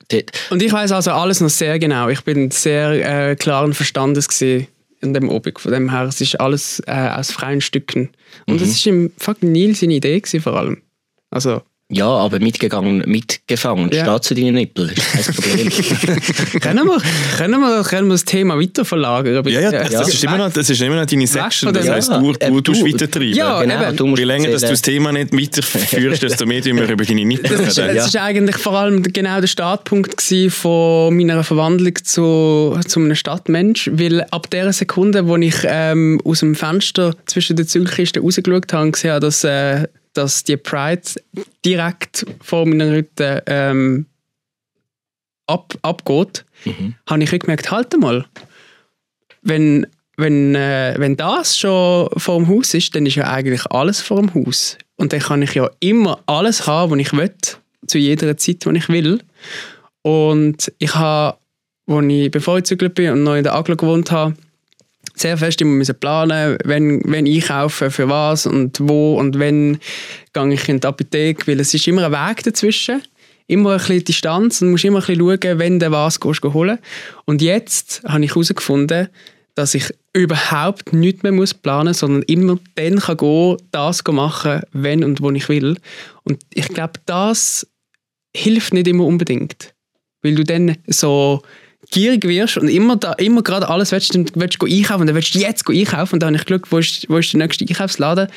Und 0.50 0.62
ich 0.62 0.72
weiß 0.72 0.92
also 0.92 1.10
alles 1.10 1.40
noch 1.40 1.48
sehr 1.48 1.76
genau. 1.80 2.08
Ich 2.08 2.20
bin 2.22 2.52
sehr 2.52 3.30
äh, 3.30 3.34
klaren 3.34 3.74
Verstandes 3.74 4.28
gewesen 4.28 4.68
in 5.04 5.14
dem 5.14 5.28
Obig. 5.28 5.60
Von 5.60 5.72
dem 5.72 5.90
her, 5.90 6.04
es 6.04 6.20
ist 6.20 6.40
alles 6.40 6.82
äh, 6.86 6.92
aus 6.92 7.30
freien 7.30 7.60
Stücken. 7.60 8.10
Und 8.46 8.60
es 8.60 8.70
ist 8.70 8.86
im 8.86 9.12
fucking 9.18 9.52
Neil 9.52 9.74
seine 9.74 9.94
Idee 9.94 10.18
gewesen, 10.18 10.40
vor 10.40 10.56
allem. 10.56 10.82
Also, 11.30 11.62
ja, 11.90 12.06
aber 12.08 12.40
mitgegangen, 12.40 13.02
mitgefangen. 13.06 13.90
Ja. 13.92 14.04
Steht 14.04 14.24
zu 14.24 14.34
deinen 14.34 14.54
Nippel, 14.54 14.90
ist 14.90 15.12
kein 15.12 15.34
Problem. 15.34 16.60
können 16.60 16.86
wir, 16.86 17.02
können 17.36 17.60
wir, 17.60 17.82
können 17.84 18.08
wir 18.08 18.14
das 18.14 18.24
Thema 18.24 18.58
weiter 18.58 18.84
verlagern? 18.84 19.46
Ja, 19.48 19.60
ja, 19.60 19.70
das, 19.70 19.90
das, 19.90 20.08
ist 20.08 20.24
immer 20.24 20.38
noch, 20.38 20.52
das 20.52 20.70
ist 20.70 20.80
immer 20.80 20.96
noch 20.96 21.06
deine 21.06 21.26
Section. 21.26 21.72
Das 21.74 21.88
heisst, 21.88 22.10
Ja, 22.10 22.18
du, 22.18 22.32
du, 22.32 22.50
du 22.50 22.60
tust 22.62 22.80
du- 22.82 22.86
weitertreiben. 22.86 23.34
Ja, 23.34 23.60
genau, 23.62 23.92
du 23.92 24.06
musst 24.06 24.18
Je 24.20 24.24
länger 24.24 24.50
dass 24.50 24.62
du 24.62 24.68
das 24.68 24.82
Thema 24.82 25.12
nicht 25.12 25.32
weiterführst, 25.32 26.22
desto 26.22 26.46
mehr 26.46 26.62
tun 26.62 26.76
wir 26.76 26.88
über 26.88 27.04
deine 27.04 27.24
Nippel 27.24 27.56
Das 27.58 27.68
ist, 27.68 27.78
reden. 27.78 27.96
das 27.96 28.06
ist 28.06 28.16
eigentlich 28.16 28.56
vor 28.56 28.72
allem 28.72 29.02
genau 29.02 29.40
der 29.40 29.48
Startpunkt 29.48 30.20
von 30.48 31.14
meiner 31.16 31.44
Verwandlung 31.44 31.94
zu, 32.02 32.78
zu 32.88 33.00
einem 33.00 33.14
Stadtmensch, 33.14 33.90
weil 33.92 34.22
ab 34.30 34.48
der 34.50 34.72
Sekunde, 34.72 35.28
wo 35.28 35.36
ich 35.36 35.56
ähm, 35.64 36.20
aus 36.24 36.40
dem 36.40 36.54
Fenster 36.54 37.14
zwischen 37.26 37.56
den 37.56 37.66
Zügelkisten 37.68 38.22
rausgeschaut 38.22 38.72
habe 38.72 38.86
und 38.86 38.92
gesehen 38.92 39.10
habe, 39.12 39.20
dass, 39.20 39.44
äh, 39.44 39.86
dass 40.14 40.44
die 40.44 40.56
Pride 40.56 41.02
direkt 41.64 42.26
vor 42.40 42.66
meiner 42.66 42.90
Hütte 42.90 43.42
ähm, 43.46 44.06
ab, 45.46 45.74
abgeht, 45.82 46.44
habe 47.06 47.22
ich 47.22 47.30
gemerkt, 47.30 47.70
halt 47.70 47.98
mal, 47.98 48.24
wenn, 49.42 49.86
wenn, 50.16 50.54
äh, 50.54 50.94
wenn 50.96 51.16
das 51.16 51.58
schon 51.58 52.08
vor 52.16 52.38
dem 52.38 52.48
Haus 52.48 52.74
ist, 52.74 52.94
dann 52.94 53.06
ist 53.06 53.16
ja 53.16 53.30
eigentlich 53.30 53.66
alles 53.70 54.00
vor 54.00 54.18
dem 54.20 54.32
Haus. 54.34 54.78
Und 54.96 55.12
dann 55.12 55.20
kann 55.20 55.42
ich 55.42 55.54
ja 55.54 55.68
immer 55.80 56.20
alles 56.26 56.66
haben, 56.66 56.92
was 56.92 56.98
ich 56.98 57.12
will, 57.12 57.34
zu 57.86 57.98
jeder 57.98 58.36
Zeit, 58.36 58.64
die 58.64 58.76
ich 58.76 58.88
will. 58.88 59.20
Und 60.02 60.72
ich 60.78 60.94
habe, 60.94 61.38
wo 61.86 62.00
ich, 62.00 62.30
bevor 62.30 62.56
ich 62.58 62.64
gezügelt 62.64 62.94
bin 62.94 63.10
und 63.10 63.24
noch 63.24 63.34
in 63.34 63.42
der 63.42 63.54
Aglo 63.54 63.76
gewohnt 63.76 64.10
habe, 64.10 64.34
sehr 65.16 65.36
fest 65.38 65.60
immer 65.60 65.72
müssen 65.72 65.98
planen, 65.98 66.58
wenn, 66.64 67.00
wenn 67.04 67.26
einkaufen, 67.26 67.90
für 67.90 68.08
was 68.08 68.46
und 68.46 68.78
wo 68.80 69.18
und 69.18 69.38
wenn 69.38 69.78
gehe 70.32 70.52
ich 70.52 70.68
in 70.68 70.80
die 70.80 70.86
Apotheke, 70.86 71.46
weil 71.46 71.60
es 71.60 71.72
ist 71.72 71.86
immer 71.86 72.06
ein 72.06 72.12
Weg 72.12 72.42
dazwischen, 72.42 73.02
immer 73.46 73.72
ein 73.72 73.78
bisschen 73.78 74.04
Distanz 74.04 74.62
und 74.62 74.72
musst 74.72 74.84
immer 74.84 74.98
ein 74.98 75.06
bisschen 75.06 75.20
schauen, 75.20 75.58
wenn 75.58 75.78
du 75.78 75.90
was 75.90 76.18
holen. 76.20 76.78
Und 77.24 77.42
jetzt 77.42 78.02
habe 78.06 78.24
ich 78.24 78.30
herausgefunden, 78.30 79.08
dass 79.54 79.74
ich 79.74 79.94
überhaupt 80.12 80.92
nichts 80.92 81.22
mehr 81.22 81.32
planen 81.62 81.88
muss, 81.88 81.98
sondern 81.98 82.22
immer 82.22 82.58
dann 82.74 82.98
kann 82.98 83.16
gehen, 83.16 83.56
das 83.70 84.02
machen, 84.04 84.62
wenn 84.72 85.04
und 85.04 85.20
wo 85.20 85.30
ich 85.30 85.48
will. 85.48 85.76
Und 86.24 86.42
ich 86.52 86.68
glaube, 86.68 86.94
das 87.06 87.66
hilft 88.36 88.74
nicht 88.74 88.88
immer 88.88 89.04
unbedingt. 89.04 89.74
Weil 90.22 90.34
du 90.34 90.44
dann 90.44 90.76
so 90.86 91.42
gierig 91.94 92.24
wirst 92.24 92.58
und 92.58 92.68
immer, 92.68 92.96
da, 92.96 93.12
immer 93.12 93.42
gerade 93.42 93.68
alles 93.68 93.92
willst, 93.92 94.14
dann 94.14 94.26
willst 94.34 94.60
du 94.60 94.66
einkaufen 94.66 95.02
und 95.02 95.06
dann 95.06 95.14
willst 95.14 95.34
du 95.34 95.38
jetzt 95.38 95.68
einkaufen 95.68 96.14
und 96.14 96.20
dann 96.20 96.28
habe 96.28 96.36
ich 96.36 96.44
Glück, 96.44 96.70
wo 96.70 96.78
ist, 96.78 97.08
wo 97.08 97.18
ist 97.18 97.32
der 97.32 97.38
nächste 97.38 97.64
Einkaufsladen 97.64 98.28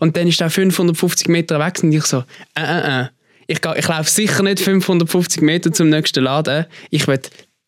und 0.00 0.16
dann 0.16 0.28
ist 0.28 0.38
der 0.38 0.50
550 0.50 1.28
Meter 1.28 1.58
weg 1.58 1.82
und 1.82 1.92
ich 1.92 2.04
so, 2.04 2.24
äh, 2.54 2.62
äh, 2.62 3.00
äh. 3.02 3.06
Ich, 3.48 3.60
ich 3.76 3.88
laufe 3.88 4.10
sicher 4.10 4.42
nicht 4.42 4.60
550 4.60 5.40
Meter 5.40 5.72
zum 5.72 5.88
nächsten 5.88 6.24
Laden, 6.24 6.66
ich 6.90 7.06
will 7.06 7.20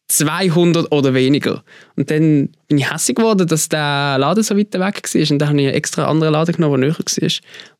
200 0.08 0.90
oder 0.90 1.14
weniger. 1.14 1.62
Und 1.96 2.10
dann 2.10 2.48
bin 2.66 2.78
ich 2.78 2.90
hässlich 2.90 3.16
geworden, 3.16 3.46
dass 3.46 3.68
der 3.68 4.16
Laden 4.18 4.42
so 4.42 4.56
weit 4.56 4.74
weg 4.74 5.02
war 5.14 5.30
und 5.30 5.38
dann 5.38 5.48
habe 5.48 5.60
ich 5.60 5.66
einen 5.66 5.76
extra 5.76 6.06
anderen 6.06 6.32
Laden 6.32 6.54
genommen, 6.54 6.80
der 6.80 6.90
näher 6.90 6.98
war, 6.98 7.30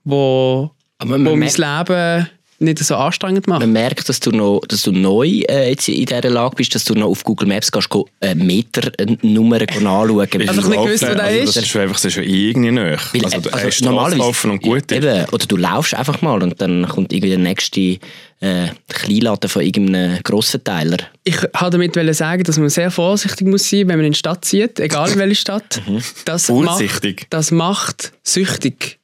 wo, 0.05 0.71
Aber 0.99 1.25
wo 1.25 1.37
mein 1.37 1.51
Leben 1.51 2.29
nicht 2.61 2.79
so 2.81 2.97
anstrengend 2.97 3.47
macht. 3.47 3.61
Man 3.61 3.73
merkt, 3.73 4.09
dass 4.09 4.19
du, 4.21 4.31
noch, 4.31 4.61
dass 4.67 4.83
du 4.83 4.93
neu 4.93 5.27
äh, 5.49 5.71
jetzt 5.71 5.89
in 5.89 6.05
dieser 6.05 6.29
Lage 6.29 6.57
bist, 6.57 6.75
dass 6.75 6.85
du 6.85 6.95
noch 6.95 7.09
auf 7.09 7.23
Google 7.23 7.47
Maps 7.47 7.71
gehst, 7.71 7.89
go, 7.89 8.09
äh, 8.21 8.35
Meternummer 8.35 9.61
anschauen 9.61 10.21
Einfach 10.21 10.33
nicht 10.69 10.83
gewusst, 10.83 11.03
wo 11.03 11.15
der 11.15 11.23
also, 11.23 11.39
ist. 11.39 11.57
Das 11.57 11.65
ist 11.65 11.77
einfach 11.77 11.95
das 11.95 12.05
ist 12.07 12.17
irgendwie 12.17 12.71
näher. 12.73 12.99
Weil, 13.13 13.25
Also, 13.25 13.37
äh, 13.37 13.41
du 13.41 13.51
also 13.51 13.67
hast 13.67 13.85
normalerweise- 13.85 14.51
und 14.51 14.63
gut 14.63 14.91
ist. 14.91 14.93
Eben, 14.93 15.25
oder 15.31 15.47
du 15.47 15.57
laufst 15.57 15.95
einfach 15.95 16.21
mal 16.21 16.43
und 16.43 16.61
dann 16.61 16.89
kommt 16.89 17.13
irgendwie 17.13 17.31
der 17.31 17.39
nächste 17.39 17.99
äh, 18.41 18.69
Kleinladen 18.89 19.49
von 19.49 19.63
irgendeinem 19.63 20.23
grossen 20.23 20.63
Teiler. 20.63 20.99
Ich 21.25 21.41
wollte 21.43 21.79
damit 21.79 22.17
sagen, 22.17 22.43
dass 22.45 22.59
man 22.59 22.69
sehr 22.69 22.91
vorsichtig 22.91 23.47
muss 23.47 23.69
sein, 23.69 23.89
wenn 23.89 23.99
man 23.99 24.07
in 24.07 24.13
die 24.13 24.19
Stadt 24.19 24.45
zieht, 24.45 24.81
egal 24.81 25.11
in 25.11 25.19
welche 25.19 25.35
Stadt. 25.41 25.81
Das 26.25 26.47
Vorsichtig. 26.47 27.21
Macht, 27.23 27.33
das 27.33 27.51
macht 27.51 28.13
süchtig. 28.23 28.99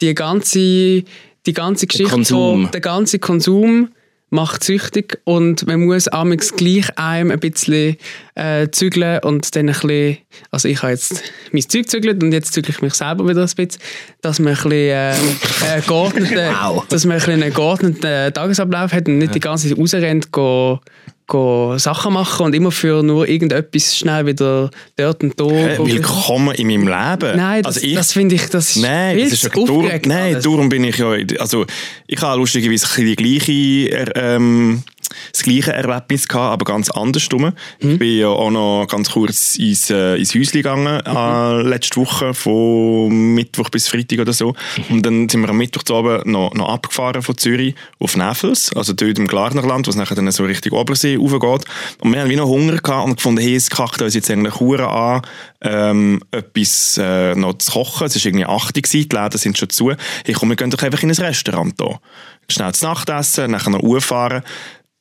Die 0.00 0.14
ganze, 0.14 1.04
die 1.46 1.52
ganze 1.52 1.86
Geschichte, 1.86 2.10
Konsum. 2.12 2.62
Von, 2.64 2.70
der 2.72 2.80
ganze 2.80 3.18
Konsum 3.18 3.88
macht 4.30 4.64
süchtig 4.64 5.20
und 5.24 5.66
man 5.68 5.84
muss 5.84 6.08
amigs 6.08 6.54
gleich 6.56 6.98
einem 6.98 7.30
ein 7.30 7.38
bisschen 7.38 7.96
äh, 8.34 8.68
zügeln 8.70 9.20
und 9.22 9.54
dann 9.54 9.68
ein 9.68 9.72
bisschen, 9.72 10.18
also 10.50 10.68
ich 10.68 10.82
habe 10.82 10.92
jetzt 10.92 11.22
mein 11.52 11.62
Zeug 11.68 11.88
zügelt 11.88 12.22
und 12.22 12.32
jetzt 12.32 12.52
zügle 12.52 12.70
ich 12.70 12.82
mich 12.82 12.94
selber 12.94 13.28
wieder 13.28 13.42
ein 13.42 13.46
bisschen, 13.46 13.80
dass 14.22 14.40
man 14.40 14.48
ein 14.48 14.54
bisschen 14.54 14.72
äh, 14.72 15.12
äh, 15.78 15.80
geordneten, 15.86 16.34
Wow. 16.60 16.84
dass 16.88 17.04
man 17.04 17.16
ein 17.16 17.18
bisschen 17.24 17.42
einen 17.42 17.54
geordneten 17.54 18.34
Tagesablauf 18.34 18.92
hat 18.92 19.06
und 19.08 19.18
nicht 19.18 19.34
die 19.34 19.40
ganze 19.40 19.68
Zeit 19.68 19.78
rausrennt, 19.78 20.32
go, 20.32 20.80
go 21.26 21.76
Sachen 21.78 22.12
machen 22.12 22.46
und 22.46 22.54
immer 22.54 22.70
für 22.70 23.02
nur 23.02 23.28
irgendetwas 23.28 23.96
schnell 23.96 24.26
wieder 24.26 24.70
dort 24.96 25.22
und 25.22 25.38
da. 25.38 25.44
Go- 25.44 25.86
Willkommen 25.86 26.54
in 26.54 26.66
meinem 26.68 26.86
Leben. 26.86 27.36
Nein, 27.36 27.62
das, 27.62 27.76
also 27.76 27.86
ich, 27.86 27.94
das 27.94 28.12
finde 28.12 28.34
ich, 28.36 28.48
das 28.48 28.76
ist 28.76 28.82
Nein, 28.82 29.18
das 29.18 29.32
ist 29.32 29.42
ja 29.44 29.50
aufgeregt 29.62 30.06
nein 30.06 30.40
darum 30.40 30.68
bin 30.68 30.84
ich 30.84 30.98
ja, 30.98 31.10
also 31.38 31.66
ich 32.06 32.20
habe 32.22 32.38
lustigerweise 32.38 32.86
die 33.02 33.16
gleiche, 33.16 34.10
ähm, 34.14 34.82
das 35.32 35.42
gleiche 35.42 35.72
Erlebnis 35.72 36.26
gehabt, 36.28 36.52
aber 36.52 36.64
ganz 36.64 36.90
anders 36.90 37.28
rum. 37.32 37.52
Mhm. 37.80 37.90
Ich 37.90 37.98
bin 37.98 38.18
ja 38.18 38.28
auch 38.28 38.50
noch 38.50 38.86
ganz 38.88 39.10
kurz 39.10 39.56
ins, 39.56 39.90
äh, 39.90 40.16
ins 40.16 40.34
Häuschen 40.34 40.52
gegangen, 40.62 41.02
Mhm. 41.06 41.16
äh, 41.16 41.62
letzte 41.62 42.00
Woche, 42.00 42.34
von 42.34 43.34
Mittwoch 43.34 43.70
bis 43.70 43.88
Freitag 43.88 44.20
oder 44.20 44.32
so. 44.32 44.54
Mhm. 44.88 44.94
Und 44.96 45.06
dann 45.06 45.28
sind 45.28 45.40
wir 45.42 45.48
am 45.48 45.56
Mittwoch 45.58 45.82
Abend 45.94 46.26
noch, 46.26 46.54
noch 46.54 46.68
abgefahren 46.68 47.22
von 47.22 47.36
Zürich 47.36 47.74
auf 47.98 48.16
Nefels, 48.16 48.72
also 48.74 48.92
dort 48.92 49.18
im 49.18 49.26
Glarnerland, 49.26 49.86
was 49.86 49.96
nachher 49.96 50.14
dann 50.14 50.30
so 50.30 50.44
Richtung 50.44 50.72
Obersee 50.72 51.16
raufgeht. 51.16 51.64
Und 52.00 52.12
wir 52.12 52.20
haben 52.20 52.30
wie 52.30 52.36
noch 52.36 52.48
Hunger 52.48 52.78
gehabt 52.78 53.06
und 53.06 53.16
gefunden, 53.16 53.40
hey, 53.40 53.54
es 53.56 53.70
kackt 53.70 54.02
uns 54.02 54.14
jetzt 54.14 54.30
eigentlich 54.30 54.58
Huren 54.60 54.86
an, 54.86 55.22
ähm, 55.62 56.20
etwas 56.30 56.98
äh, 57.02 57.34
noch 57.34 57.58
zu 57.58 57.72
kochen. 57.72 58.06
Es 58.06 58.16
war 58.16 58.26
irgendwie 58.26 58.46
8 58.46 58.76
Uhr, 58.76 58.82
die 58.82 59.08
Läden 59.16 59.38
sind 59.38 59.58
schon 59.58 59.70
zu. 59.70 59.92
Hey, 60.24 60.34
komm, 60.34 60.50
wir 60.50 60.56
gehen 60.56 60.70
doch 60.70 60.82
einfach 60.82 61.02
in 61.02 61.10
ein 61.10 61.16
Restaurant 61.16 61.74
hier. 61.80 62.00
Schnell 62.48 62.72
zu 62.74 62.86
Nacht 62.86 63.08
essen, 63.08 63.50
nachher 63.50 63.70
noch 63.70 64.00
fahren. 64.00 64.42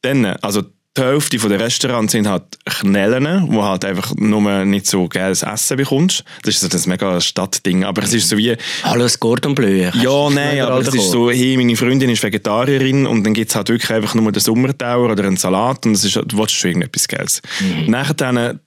Dann, 0.06 0.26
also 0.26 0.64
die 0.98 1.02
Hälfte 1.02 1.38
der 1.38 1.60
Restaurants 1.60 2.14
sind 2.14 2.28
halt 2.28 2.44
Knellen, 2.64 3.52
wo 3.52 3.64
halt 3.64 3.84
einfach 3.84 4.16
nur 4.16 4.64
nicht 4.64 4.88
so 4.88 5.10
geiles 5.10 5.44
Essen 5.44 5.76
bekommst. 5.76 6.24
Das 6.44 6.56
ist 6.56 6.62
so 6.62 6.68
das 6.70 6.88
mega 6.88 7.20
Stadtding. 7.20 7.84
Aber 7.84 8.02
es 8.04 8.14
ist 8.14 8.30
so 8.30 8.38
wie, 8.38 8.56
Hallo, 8.84 9.02
das 9.02 9.20
Gordon 9.20 9.56
Bleu. 9.56 9.92
ja, 9.94 10.30
nein, 10.30 10.62
aber 10.62 10.80
es 10.80 10.94
ist 10.94 11.12
so, 11.12 11.30
hey, 11.30 11.58
meine 11.58 11.76
Freundin 11.76 12.10
ist 12.10 12.24
Vegetarierin 12.24 13.06
und 13.06 13.26
dann 13.26 13.34
gibt 13.34 13.50
es 13.50 13.56
halt 13.56 13.68
wirklich 13.68 13.92
einfach 13.92 14.16
nur 14.16 14.32
den 14.32 14.40
Sommertauer 14.40 15.12
oder 15.12 15.26
einen 15.26 15.38
Salat 15.38 15.86
und 15.86 15.94
das 15.94 16.06
ist, 16.06 16.16
du 16.16 16.38
willst 16.38 16.54
schon 16.54 16.70
irgendetwas 16.70 17.08
Geiles. 17.10 17.42
Nachher 17.88 18.14
dann, 18.14 18.62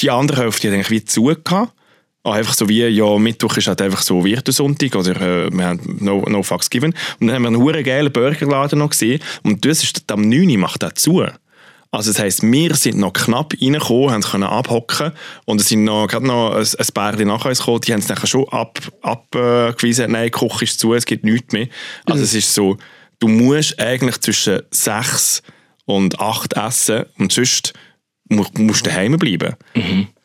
die 0.00 0.10
andere 0.10 0.42
Hälfte 0.42 0.68
hat 0.68 0.74
eigentlich 0.74 0.90
wie 0.90 1.04
zu 1.04 1.24
gehabt. 1.24 1.72
Einfach 2.24 2.54
so 2.54 2.68
wie, 2.70 2.84
ja, 2.86 3.18
Mittwoch 3.18 3.56
ist 3.58 3.66
halt 3.66 3.82
einfach 3.82 4.00
so 4.02 4.24
Virtussonntag 4.24 4.94
oder 4.96 5.20
äh, 5.20 5.50
wir 5.52 5.64
haben 5.66 5.98
no, 6.00 6.22
no 6.26 6.42
fucks 6.42 6.70
given. 6.70 6.94
Und 7.20 7.26
dann 7.26 7.36
haben 7.36 7.42
wir 7.42 7.48
einen 7.48 7.58
huren 7.58 7.84
geilen 7.84 8.10
Burgerladen 8.10 8.78
noch 8.78 8.90
gesehen 8.90 9.20
und 9.42 9.64
das 9.66 9.82
ist 9.82 10.10
am 10.10 10.22
9 10.22 10.48
Uhr 10.50 10.58
macht 10.58 10.82
er 10.82 10.94
zu. 10.94 11.22
Also 11.90 12.10
das 12.10 12.18
heisst, 12.18 12.42
wir 12.42 12.74
sind 12.74 12.96
noch 12.98 13.12
knapp 13.12 13.52
reingekommen, 13.60 14.10
haben 14.10 14.22
können 14.22 14.44
abhocken 14.44 15.12
und 15.44 15.60
es 15.60 15.68
sind 15.68 15.84
noch, 15.84 16.08
gerade 16.08 16.26
noch 16.26 16.52
ein, 16.54 16.66
ein 16.66 16.86
paar 16.94 17.14
nach 17.24 17.44
uns 17.44 17.58
gekommen, 17.58 17.80
die 17.82 17.92
haben 17.92 18.00
es 18.00 18.08
nachher 18.08 18.26
schon 18.26 18.48
abgewiesen, 18.48 20.04
ab, 20.04 20.08
äh, 20.08 20.12
nein, 20.12 20.24
die 20.24 20.30
Küche 20.30 20.64
ist 20.64 20.80
zu, 20.80 20.94
es 20.94 21.04
gibt 21.06 21.24
nichts 21.24 21.52
mehr. 21.52 21.68
Also 22.06 22.24
es 22.24 22.34
ist 22.34 22.52
so, 22.52 22.78
du 23.20 23.28
musst 23.28 23.78
eigentlich 23.78 24.18
zwischen 24.22 24.62
sechs 24.70 25.42
und 25.84 26.18
acht 26.18 26.54
essen 26.54 27.04
und 27.18 27.30
sonst 27.32 27.74
mu- 28.28 28.44
musst 28.58 28.86
du 28.86 28.90
daheim 28.90 29.16
bleiben. 29.18 29.54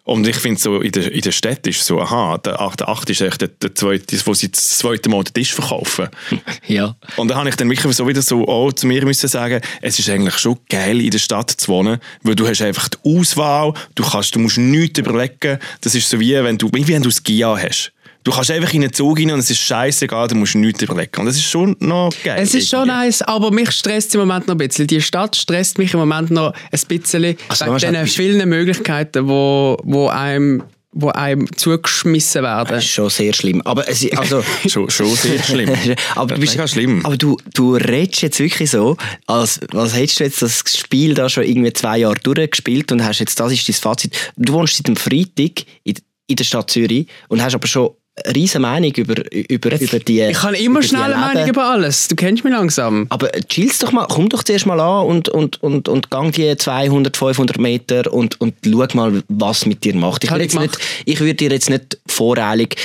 Und 0.10 0.28
ich 0.28 0.38
finde 0.38 0.60
so, 0.60 0.82
in 0.82 0.92
der, 0.92 1.12
in 1.12 1.22
der 1.22 1.32
Stadt 1.32 1.68
ist 1.68 1.86
so, 1.86 2.02
aha, 2.02 2.40
der 2.40 2.60
8. 2.60 2.80
der 2.80 2.90
8. 2.90 3.12
ist 3.12 3.22
echt 3.22 3.42
der, 3.42 3.50
der 3.50 3.76
zweite, 3.76 4.18
wo 4.26 4.34
sie 4.34 4.52
das 4.52 4.80
zweite 4.80 5.08
Mal 5.08 5.24
den 5.24 5.36
Tisch 5.36 5.54
verkaufen. 5.54 6.10
Ja. 6.68 6.96
Und 7.16 7.30
dann 7.30 7.38
habe 7.38 7.50
ich 7.50 7.56
dann 7.56 7.70
wirklich 7.70 7.96
so 7.96 8.08
wieder 8.08 8.22
so 8.22 8.48
auch 8.48 8.72
zu 8.72 8.86
mir 8.86 9.04
müssen 9.04 9.28
sagen, 9.28 9.62
es 9.82 9.98
ist 9.98 10.10
eigentlich 10.10 10.38
schon 10.38 10.58
geil, 10.70 11.02
in 11.02 11.10
der 11.10 11.20
Stadt 11.20 11.50
zu 11.50 11.68
wohnen, 11.70 12.00
weil 12.22 12.36
du 12.36 12.48
hast 12.48 12.62
einfach 12.62 12.90
die 12.90 12.98
Auswahl, 13.04 13.74
du, 13.96 14.04
kannst, 14.04 14.36
du 14.36 14.40
musst 14.40 14.58
nichts 14.58 15.00
überlegen. 15.00 15.60
Das 15.82 15.96
ist 15.96 16.10
so 16.10 16.20
wie 16.20 16.34
wenn 16.44 16.58
du, 16.58 16.70
wie 16.74 16.88
wenn 16.88 17.02
du 17.02 17.10
das 17.10 17.24
GIA 17.24 17.58
hast. 17.58 17.92
Du 18.30 18.36
kannst 18.36 18.52
einfach 18.52 18.72
in 18.76 18.82
den 18.82 18.94
Zug 18.94 19.18
rein 19.18 19.32
und 19.32 19.40
es 19.40 19.50
ist 19.50 19.58
scheißegal, 19.58 20.28
du 20.28 20.36
musst 20.36 20.54
nichts 20.54 20.84
überlegen. 20.84 21.10
Und 21.18 21.26
das 21.26 21.36
ist 21.36 21.50
schon 21.50 21.76
noch 21.80 22.12
geil. 22.24 22.38
Es 22.40 22.54
ist 22.54 22.70
schon 22.70 22.88
irgendwie. 22.88 23.08
nice, 23.08 23.24
aber 23.24 23.50
mich 23.50 23.72
stresst 23.72 24.14
im 24.14 24.20
Moment 24.20 24.48
noch 24.48 24.54
ein 24.54 24.60
bisschen. 24.60 24.86
Die 24.86 25.02
Stadt 25.02 25.36
stresst 25.36 25.80
mich 25.80 25.96
im 25.96 26.00
Moment 26.00 26.30
noch 26.30 26.54
ein 26.54 26.80
bisschen 26.88 27.36
Also, 27.48 27.66
wegen 27.66 27.94
den 27.94 28.06
vielen 28.06 28.48
Möglichkeiten, 28.48 29.28
wo, 29.28 29.78
wo, 29.82 30.10
einem, 30.10 30.62
wo 30.92 31.10
einem 31.10 31.52
zugeschmissen 31.58 32.44
werden. 32.44 32.68
Das 32.70 32.84
ist 32.84 32.92
schon 32.92 33.10
sehr 33.10 33.34
schlimm. 33.34 33.64
Aber 33.66 33.90
es 33.90 34.04
ist, 34.04 34.16
also, 34.16 34.44
Schon, 34.68 34.92
schon 34.92 35.16
sehr 35.16 35.42
schlimm. 35.42 35.74
aber 36.16 36.36
du 36.36 36.40
bist 36.40 36.54
Mega 36.54 36.68
schlimm. 36.68 37.04
Aber 37.08 37.18
du, 37.18 37.36
du 37.56 37.78
redest 37.78 38.22
jetzt 38.22 38.40
wirklich 38.40 38.70
so, 38.70 38.96
als 39.26 39.60
was 39.72 39.96
hättest 39.96 40.20
du 40.20 40.24
jetzt 40.26 40.42
das 40.44 40.64
Spiel 40.78 41.16
da 41.16 41.30
schon 41.30 41.46
irgendwie 41.46 41.74
zwei 41.74 41.98
Jahre 41.98 42.20
durchgespielt 42.22 42.92
und 42.92 43.04
hast 43.04 43.22
jetzt, 43.22 43.40
das 43.40 43.52
ist 43.52 43.68
dein 43.68 43.74
Fazit. 43.74 44.16
Du 44.38 44.54
wohnst 44.54 44.76
seit 44.76 44.88
dem 44.88 44.98
Freitag 44.98 45.66
in, 45.84 45.96
in 46.28 46.36
der 46.36 46.44
Stadt 46.44 46.70
Zürich 46.70 47.08
und 47.28 47.42
hast 47.42 47.56
aber 47.56 47.68
schon 47.68 47.90
eine 48.26 48.36
riesige 48.36 48.60
Meinung 48.60 48.92
über, 48.94 49.16
über, 49.32 49.80
über 49.82 50.00
die 50.00 50.22
Ich 50.22 50.44
habe 50.44 50.58
immer 50.58 50.82
schnell 50.82 51.14
eine. 51.14 51.18
Meinung 51.18 51.50
über 51.50 51.66
alles. 51.66 52.08
Du 52.08 52.16
kennst 52.16 52.44
mich 52.44 52.54
langsam. 52.54 53.08
Aber 53.10 53.30
chillst 53.48 53.84
doch 53.84 53.92
mal, 53.92 54.06
komm 54.08 54.30
doch 54.30 54.44
zuerst 54.44 54.66
mal 54.66 54.80
an 54.80 55.06
und, 55.06 55.30
und, 55.30 55.62
und, 55.62 55.88
und 55.88 56.10
gang 56.10 56.34
die 56.34 56.56
200, 56.56 57.16
500 57.16 57.58
Meter 57.60 58.12
und, 58.12 58.40
und 58.42 58.56
schau 58.66 58.88
mal, 58.94 59.24
was 59.28 59.66
mit 59.66 59.84
dir 59.84 59.96
macht. 59.96 60.24
Ich, 60.24 60.32
ich 60.32 60.38
jetzt 60.38 60.60
nicht, 60.60 60.78
ich 61.06 61.20
würde 61.20 61.36
dir 61.36 61.52
jetzt 61.52 61.70
nicht 61.70 61.98
voreilig 62.08 62.76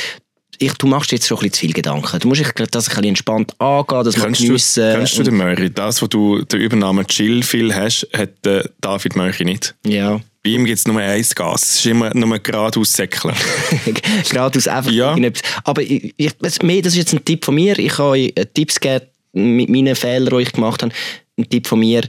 ich, 0.59 0.73
du 0.75 0.87
machst 0.87 1.13
jetzt 1.13 1.27
schon 1.27 1.39
ein 1.39 1.41
bisschen 1.41 1.53
zu 1.53 1.61
viel 1.61 1.73
Gedanken. 1.73 2.19
Du 2.21 2.29
musst 2.29 2.41
dich 2.41 2.49
das 2.53 2.89
ein 2.89 2.91
bisschen 2.91 3.05
entspannt 3.05 3.61
angehen, 3.61 4.05
das 4.05 4.15
du, 4.15 4.23
geniessen. 4.23 4.95
kennst 4.95 5.19
du 5.19 5.23
den 5.23 5.37
Möri? 5.37 5.71
Das, 5.71 6.03
wo 6.03 6.07
du 6.07 6.43
den 6.43 6.61
Übernamen 6.61 7.07
Chill 7.07 7.43
viel 7.43 7.75
hast, 7.75 8.09
hat 8.13 8.45
der 8.45 8.71
David 8.81 9.17
Möri 9.17 9.45
nicht. 9.45 9.75
Ja. 9.85 10.21
Bei 10.45 10.51
ihm 10.51 10.67
gibt 10.67 10.79
es 10.79 10.87
nur 10.87 11.01
ein 11.01 11.25
Gas. 11.35 11.63
Es 11.63 11.75
ist 11.77 11.87
immer 11.87 12.15
nur 12.15 12.39
geradeaus 12.39 12.93
säckeln. 12.93 13.35
Geradeaus 14.31 14.69
einfach 14.69 14.91
Ja. 14.93 15.17
Aber 15.65 15.81
ich, 15.81 16.13
ich, 16.19 16.33
das 16.39 16.61
mehr, 16.61 16.83
das 16.83 16.93
ist 16.93 16.99
jetzt 16.99 17.15
ein 17.15 17.25
Tipp 17.25 17.47
von 17.47 17.55
mir. 17.55 17.79
Ich 17.79 17.97
habe 17.97 18.11
euch 18.11 18.33
äh, 18.35 18.45
Tipps 18.45 18.79
gegeben 18.79 19.07
mit 19.33 19.71
meinen 19.71 19.97
Fehlern, 19.97 20.37
die 20.37 20.43
ich 20.43 20.53
gemacht 20.53 20.83
habe. 20.83 20.93
Ein 21.39 21.49
Tipp 21.49 21.67
von 21.67 21.79
mir, 21.81 22.03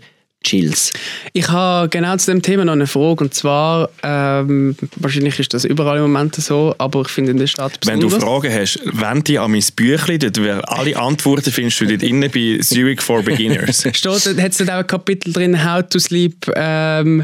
Chills. 0.44 0.92
Ich 1.32 1.48
habe 1.48 1.88
genau 1.88 2.18
zu 2.18 2.30
dem 2.30 2.42
Thema 2.42 2.66
noch 2.66 2.74
eine 2.74 2.88
Frage. 2.88 3.24
Und 3.24 3.34
zwar, 3.34 3.90
ähm, 4.04 4.76
wahrscheinlich 4.98 5.40
ist 5.40 5.54
das 5.54 5.64
überall 5.64 5.96
im 5.96 6.04
Moment 6.04 6.36
so, 6.36 6.76
aber 6.78 7.02
ich 7.04 7.08
finde 7.08 7.32
in 7.32 7.38
der 7.38 7.48
Stadt 7.48 7.80
Wenn 7.86 8.02
du 8.02 8.08
besonders. 8.08 8.30
Fragen 8.30 8.54
hast, 8.54 8.80
wend 8.84 9.28
dich 9.30 9.40
an 9.40 9.52
mein 9.52 9.64
Büchlein. 9.78 10.20
Dort 10.20 10.44
wär- 10.44 10.70
alle 10.78 10.98
Antworten 10.98 11.52
findest 11.54 11.80
du 11.80 11.86
dort 11.88 12.04
innen 12.04 12.30
bei 12.30 12.60
Zurich 12.62 13.02
for 13.02 13.24
Beginners. 13.24 13.88
Steht, 13.94 14.38
hat 14.42 14.52
es 14.52 14.58
dort 14.58 14.72
auch 14.72 14.74
ein 14.80 14.88
Kapitel 14.88 15.32
drin, 15.32 15.66
How 15.66 15.82
to 15.90 16.00
Sleep 16.00 16.36
ähm, 16.54 17.24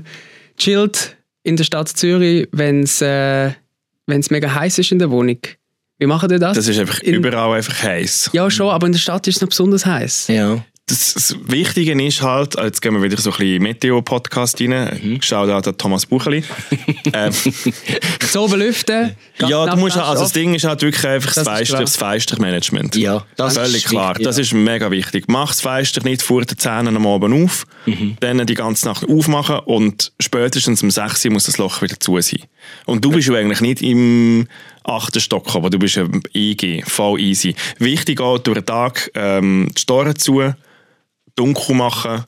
chilled 0.61 1.15
in 1.43 1.57
der 1.57 1.63
Stadt 1.63 1.89
Zürich, 1.89 2.47
wenn 2.51 2.83
es 2.83 3.01
äh, 3.01 3.51
wenn's 4.07 4.29
mega 4.29 4.53
heiß 4.53 4.77
ist 4.79 4.91
in 4.91 4.99
der 4.99 5.09
Wohnung. 5.09 5.39
Wie 5.97 6.05
machen 6.07 6.29
ihr 6.31 6.39
das? 6.39 6.55
Das 6.55 6.67
ist 6.67 6.79
einfach 6.79 6.99
In- 7.01 7.15
überall 7.15 7.57
einfach 7.57 7.83
heiß. 7.83 8.29
ja, 8.33 8.49
schon, 8.49 8.69
aber 8.69 8.85
in 8.87 8.93
der 8.93 8.99
Stadt 8.99 9.27
ist 9.27 9.35
es 9.37 9.41
noch 9.41 9.49
besonders 9.49 9.85
heiß. 9.85 10.27
Ja. 10.27 10.63
Das, 10.91 11.13
das 11.13 11.35
Wichtige 11.47 11.93
ist 12.03 12.21
halt, 12.21 12.55
jetzt 12.55 12.81
gehen 12.81 12.93
wir 12.93 13.01
wieder 13.01 13.15
so 13.15 13.31
ein 13.31 13.37
bisschen 13.37 13.63
Meteo-Podcast 13.63 14.59
rein. 14.59 14.99
Mhm. 15.01 15.21
Schau 15.21 15.45
da 15.47 15.57
an 15.59 15.77
Thomas 15.77 16.05
Bucheli. 16.05 16.43
ähm, 17.13 17.31
So 18.29 18.47
belüften. 18.47 19.15
ja, 19.39 19.65
du 19.67 19.77
musst, 19.77 19.97
also 19.97 20.23
das. 20.23 20.33
Ding 20.33 20.53
ist 20.53 20.65
halt 20.65 20.81
wirklich 20.81 21.05
einfach 21.07 21.33
das, 21.33 21.45
Das 21.45 21.67
das 21.69 21.95
Feistermanagement. 21.97 22.95
Ja, 22.97 23.25
das 23.37 23.55
Völlig 23.57 23.85
ist 23.85 23.87
klar. 23.89 24.09
wichtig, 24.11 24.25
Das 24.25 24.37
ja. 24.37 24.41
ist 24.43 24.53
mega 24.53 24.91
wichtig. 24.91 25.25
Mach 25.27 25.47
das 25.49 25.61
Feister 25.61 26.03
nicht 26.03 26.21
vor 26.21 26.43
den 26.43 26.57
Zähnen 26.57 26.95
am 26.95 27.07
Abend 27.07 27.43
auf, 27.45 27.65
Mhm. 27.85 28.17
dann 28.19 28.45
die 28.45 28.53
ganze 28.53 28.85
Nacht 28.87 29.07
aufmachen 29.07 29.59
und 29.59 30.11
spätestens 30.19 30.83
um 30.83 30.91
6 30.91 31.25
Uhr 31.25 31.31
muss 31.31 31.45
das 31.45 31.57
Loch 31.57 31.81
wieder 31.81 31.99
zu 31.99 32.19
sein. 32.21 32.41
Und 32.85 33.03
du 33.03 33.11
bist 33.11 33.27
ja 33.29 33.35
eigentlich 33.35 33.61
nicht 33.61 33.81
im 33.81 34.47
achten 34.83 35.19
Stock, 35.19 35.55
aber 35.55 35.69
du 35.69 35.79
bist 35.79 35.95
ja 35.95 36.03
im 36.03 36.21
EG, 36.33 36.83
voll 36.85 37.19
easy. 37.19 37.55
Wichtig 37.79 38.19
auch 38.21 38.37
durch 38.39 38.57
den 38.59 38.65
Tag 38.65 39.09
ähm, 39.15 39.69
die 39.75 39.81
Storen 39.81 40.15
zu, 40.15 40.53
dunkel 41.35 41.75
machen, 41.75 42.23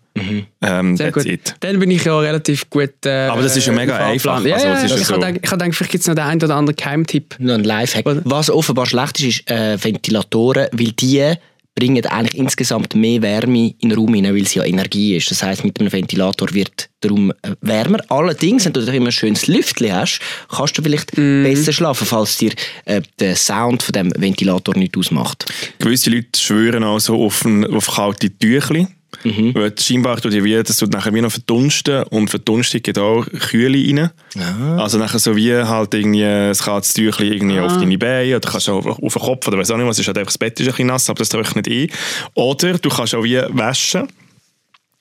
ähm, 0.62 0.95
Sehr 0.97 1.12
gut. 1.12 1.26
it. 1.26 1.56
Dann 1.60 1.80
bin 1.80 1.89
ich 1.91 2.04
ja 2.06 2.18
relativ 2.20 2.70
gut. 2.70 3.06
Äh, 3.06 3.28
Aber 3.28 3.41
das 3.41 3.58
ist 3.58 3.66
ja 3.68 3.74
mega 3.74 3.97
einfach. 3.97 4.43
Ja, 4.45 4.56
Also, 4.56 4.68
ja, 4.68 4.76
ja 4.76 4.86
ich 4.86 5.06
so- 5.06 5.16
gedacht, 5.16 5.39
vielleicht 5.43 5.91
gibt 5.91 6.01
es 6.01 6.08
noch 6.08 6.16
den 6.16 6.24
einen 6.24 6.43
oder 6.43 6.56
anderen 6.56 6.76
Keimtipp. 6.76 7.36
Noch 7.39 7.56
ein 7.56 7.64
Lifehack. 7.64 8.06
Was 8.24 8.49
offenbar 8.49 8.86
schlecht 8.86 9.20
ist, 9.20 9.39
ist 9.41 9.49
äh, 9.49 9.84
Ventilatoren, 9.84 10.68
weil 10.72 10.91
die 10.91 11.34
bringen 11.76 12.05
eigentlich 12.05 12.38
insgesamt 12.38 12.95
mehr 12.95 13.21
Wärme 13.21 13.74
in 13.80 13.89
den 13.89 13.97
Raum 13.97 14.13
hinein, 14.13 14.36
weil 14.36 14.43
es 14.43 14.53
ja 14.53 14.63
Energie 14.63 15.15
ist. 15.15 15.32
Das 15.32 15.41
heißt, 15.41 15.63
mit 15.63 15.80
einem 15.80 15.91
Ventilator 15.91 16.53
wird 16.53 16.89
der 17.01 17.11
Raum 17.11 17.32
äh, 17.41 17.55
wärmer. 17.61 17.99
Allerdings, 18.09 18.65
wenn 18.65 18.74
du 18.74 18.82
immer 18.82 19.07
ein 19.07 19.11
schönes 19.11 19.47
Lüftchen 19.47 19.93
hast, 19.93 20.19
kannst 20.49 20.78
du 20.78 20.84
vielleicht 20.84 21.15
besser 21.15 21.74
schlafen, 21.74 22.05
falls 22.05 22.38
dir 22.38 22.53
äh, 22.86 23.01
der 23.19 23.36
Sound 23.36 23.84
von 23.84 23.93
dem 23.93 24.13
Ventilator 24.15 24.76
nicht 24.76 24.95
ausmacht. 24.97 25.45
Gewisse 25.80 26.11
Leute 26.11 26.39
schwören 26.39 26.84
auch 26.84 26.99
so 26.99 27.24
auf, 27.24 27.43
ein, 27.45 27.65
auf 27.65 27.88
kalte 27.88 28.30
Tüchli. 28.30 28.88
Mhm. 29.24 29.53
Weil 29.55 29.74
scheinbar 29.78 30.20
tut 30.20 30.34
ja 30.34 30.43
wie, 30.43 30.61
das 30.61 30.78
tut 30.78 30.91
nachher 30.91 31.14
wie 31.14 31.22
noch 31.22 31.32
verdunsten 31.32 32.03
und 32.03 32.30
Verdunstung 32.30 32.82
geht 32.82 32.97
auch 32.97 33.26
Kühle 33.26 33.78
rein. 33.78 34.09
Ah. 34.38 34.82
Also 34.82 34.97
nachher 34.97 35.20
so 35.20 35.36
wie 35.36 35.53
halt 35.53 35.93
irgendwie 35.93 36.26
ein 36.26 36.53
kaltes 36.53 36.93
Tüchli 36.93 37.34
irgendwie 37.34 37.59
auf 37.59 37.78
deine 37.78 37.97
Beine 37.97 38.38
oder 38.38 38.49
kannst 38.49 38.70
auch 38.70 38.86
auf 38.86 39.14
den 39.14 39.22
Kopf 39.22 39.47
oder 39.47 39.57
weiss 39.57 39.72
auch 39.72 39.78
nicht 39.78 39.88
was, 39.88 39.99
ist 39.99 40.07
halt 40.07 40.18
einfach 40.18 40.32
das 40.32 40.38
Bett 40.38 40.59
ist 40.59 40.68
ein 40.68 40.72
bisschen 40.72 40.88
nass, 40.88 41.09
aber 41.09 41.20
das 41.20 41.30
trocknet 41.30 41.68
ein. 41.68 41.88
Oder 42.34 42.78
du 42.78 42.89
kannst 42.89 43.16
auch 43.16 43.24
wie 43.24 43.41
waschen 43.49 44.07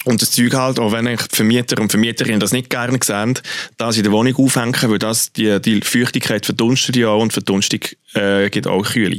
und 0.04 0.20
das 0.22 0.30
Zeug 0.32 0.52
halt, 0.54 0.78
auch 0.80 0.92
wenn 0.92 1.06
eigentlich 1.06 1.28
die 1.28 1.36
Vermieter 1.36 1.80
und 1.80 1.90
Vermieterinnen 1.90 2.40
das 2.40 2.52
nicht 2.52 2.70
gerne 2.70 2.98
sehen, 3.04 3.38
das 3.76 3.96
in 3.96 4.02
der 4.02 4.12
Wohnung 4.12 4.34
aufhängen, 4.36 4.74
weil 4.82 4.98
das 4.98 5.32
die, 5.32 5.60
die 5.60 5.80
Feuchtigkeit 5.80 6.44
verdunstet 6.44 6.96
ja 6.96 7.08
auch 7.08 7.20
und 7.22 7.32
Verdunstung 7.32 7.80
äh, 8.14 8.50
gibt 8.50 8.66
auch 8.66 8.82
Kühle. 8.84 9.18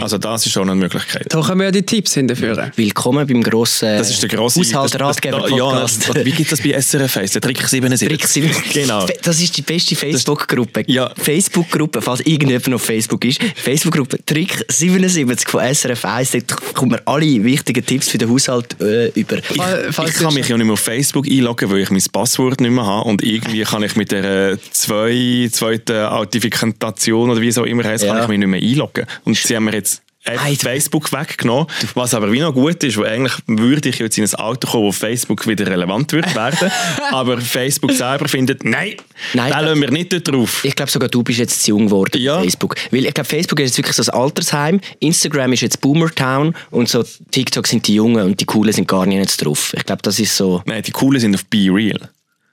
Also 0.00 0.18
das 0.18 0.44
ist 0.46 0.52
schon 0.52 0.68
eine 0.68 0.78
Möglichkeit. 0.78 1.26
Da 1.30 1.40
können 1.40 1.60
wir 1.60 1.66
ja 1.66 1.70
die 1.70 1.82
Tipps 1.82 2.14
hinterführen. 2.14 2.70
Willkommen 2.76 3.26
beim 3.26 3.42
grossen 3.42 3.96
Das 3.96 4.10
ist 4.10 4.20
der 4.22 4.28
grosse 4.28 4.60
Haushaltsratgeber-Podcast. 4.60 6.08
Ja, 6.14 6.24
wie 6.24 6.32
gibt 6.32 6.52
das 6.52 6.60
bei 6.60 6.72
SRF? 6.80 7.14
Der 7.32 7.40
Trick 7.40 7.62
77. 7.66 8.08
Trick 8.08 8.26
sieben- 8.28 8.50
Genau. 8.72 9.06
Das 9.22 9.40
ist 9.40 9.56
die 9.56 9.62
beste 9.62 9.96
Facebook-Gruppe. 9.96 10.84
Ja. 10.88 11.12
Facebook-Gruppe, 11.16 12.02
falls 12.02 12.20
irgendjemand 12.20 12.74
auf 12.74 12.82
Facebook 12.82 13.24
ist. 13.24 13.40
Facebook-Gruppe 13.56 14.18
Trick 14.24 14.64
77 14.68 15.48
von 15.48 15.62
SRF 15.62 16.04
1. 16.04 16.32
Dort 16.32 16.74
kommen 16.74 16.92
wir 16.92 17.02
alle 17.06 17.42
wichtigen 17.44 17.84
Tipps 17.84 18.08
für 18.08 18.18
den 18.18 18.30
Haushalt 18.30 18.76
äh, 18.80 19.08
über. 19.10 19.40
Fall- 19.42 19.88
falls 19.92 20.07
Ich 20.08 20.14
kann 20.14 20.34
mich 20.34 20.48
ja 20.48 20.56
nicht 20.56 20.66
mehr 20.66 20.72
auf 20.74 20.80
Facebook 20.80 21.26
einloggen, 21.28 21.70
weil 21.70 21.78
ich 21.80 21.90
mein 21.90 22.02
Passwort 22.12 22.60
nicht 22.60 22.70
mehr 22.70 22.86
habe 22.86 23.08
und 23.08 23.22
irgendwie 23.22 23.62
kann 23.62 23.82
ich 23.82 23.96
mit 23.96 24.10
der 24.12 24.58
zwei, 24.70 25.48
zweiten 25.52 26.06
Authentifikation 26.06 27.30
oder 27.30 27.40
wie 27.40 27.48
es 27.48 27.58
auch 27.58 27.64
immer 27.64 27.84
heißt, 27.84 28.04
Ja. 28.04 28.14
kann 28.14 28.22
ich 28.22 28.28
mich 28.28 28.38
nicht 28.38 28.48
mehr 28.48 28.60
einloggen. 28.62 29.06
Und 29.24 29.36
sie 29.36 29.54
haben 29.56 29.64
mir 29.64 29.72
jetzt 29.74 30.02
Facebook 30.22 31.12
weggenommen, 31.12 31.66
was 31.94 32.12
aber 32.14 32.30
wie 32.32 32.40
noch 32.40 32.52
gut 32.52 32.82
ist, 32.84 32.96
weil 32.98 33.06
eigentlich 33.06 33.34
würde 33.46 33.88
ich 33.88 33.98
jetzt 33.98 34.18
in 34.18 34.24
ein 34.24 34.34
Alter 34.34 34.68
kommen, 34.68 34.84
wo 34.84 34.92
Facebook 34.92 35.46
wieder 35.46 35.66
relevant 35.66 36.12
wird 36.12 36.34
werden, 36.34 36.70
aber 37.12 37.40
Facebook 37.40 37.92
selber 37.92 38.28
findet, 38.28 38.64
nein, 38.64 38.94
Nein, 39.34 39.50
da 39.50 39.60
das- 39.60 39.68
lassen 39.70 39.80
wir 39.80 39.90
nicht 39.90 40.12
dort 40.12 40.28
drauf. 40.28 40.64
Ich 40.64 40.74
glaube 40.76 40.90
sogar 40.90 41.08
du 41.08 41.22
bist 41.22 41.38
jetzt 41.38 41.62
zu 41.62 41.70
jung 41.70 41.86
geworden 41.86 42.20
Ja. 42.20 42.36
auf 42.36 42.42
Facebook. 42.42 42.74
Weil 42.90 43.06
ich 43.06 43.14
glaube, 43.14 43.28
Facebook 43.28 43.60
ist 43.60 43.70
jetzt 43.70 43.78
wirklich 43.78 43.96
so 43.96 44.02
ein 44.12 44.18
Altersheim. 44.20 44.80
Instagram 45.00 45.52
ist 45.52 45.60
jetzt 45.62 45.80
Boomertown 45.80 46.54
und 46.70 46.88
so 46.88 47.04
TikTok 47.30 47.66
sind 47.66 47.86
die 47.86 47.94
Jungen 47.94 48.24
und 48.24 48.40
die 48.40 48.44
Coolen 48.44 48.72
sind 48.72 48.86
gar 48.88 49.06
nicht 49.06 49.18
jetzt 49.18 49.44
drauf. 49.44 49.72
Ich 49.76 49.84
glaube, 49.84 50.02
das 50.02 50.18
ist 50.18 50.36
so. 50.36 50.62
Nein, 50.66 50.82
die 50.82 50.90
coolen 50.92 51.20
sind 51.20 51.34
auf 51.34 51.44
Be 51.46 51.68
Real. 51.70 52.10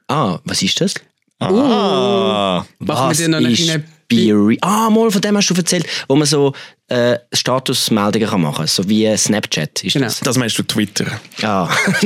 Ah, 0.08 0.40
was 0.46 0.62
ist 0.62 0.80
das? 0.82 0.94
Ah. 1.40 1.48
Machen 1.50 2.68
wir 2.80 2.88
Was 3.10 3.18
dir 3.18 3.28
noch 3.30 3.38
eine 3.40 3.52
ist 3.52 3.68
Be 4.08 4.16
Real? 4.34 4.58
Ah, 4.62 4.90
mal, 4.90 5.10
von 5.12 5.22
dem 5.22 5.36
hast 5.38 5.50
du 5.50 5.54
erzählt, 5.56 5.86
wo 6.08 6.16
man 6.16 6.26
so 6.28 6.54
äh, 6.88 7.18
Statusmeldungen 7.34 8.30
kann 8.30 8.42
machen 8.42 8.58
kann, 8.58 8.68
so 8.68 8.88
wie 8.88 9.16
Snapchat. 9.18 9.84
Ist 9.84 9.94
Genau. 9.94 10.06
das? 10.06 10.20
Das 10.20 10.38
meinst 10.38 10.58
du 10.60 10.64
Twitter? 10.64 11.06
Ja. 11.40 11.68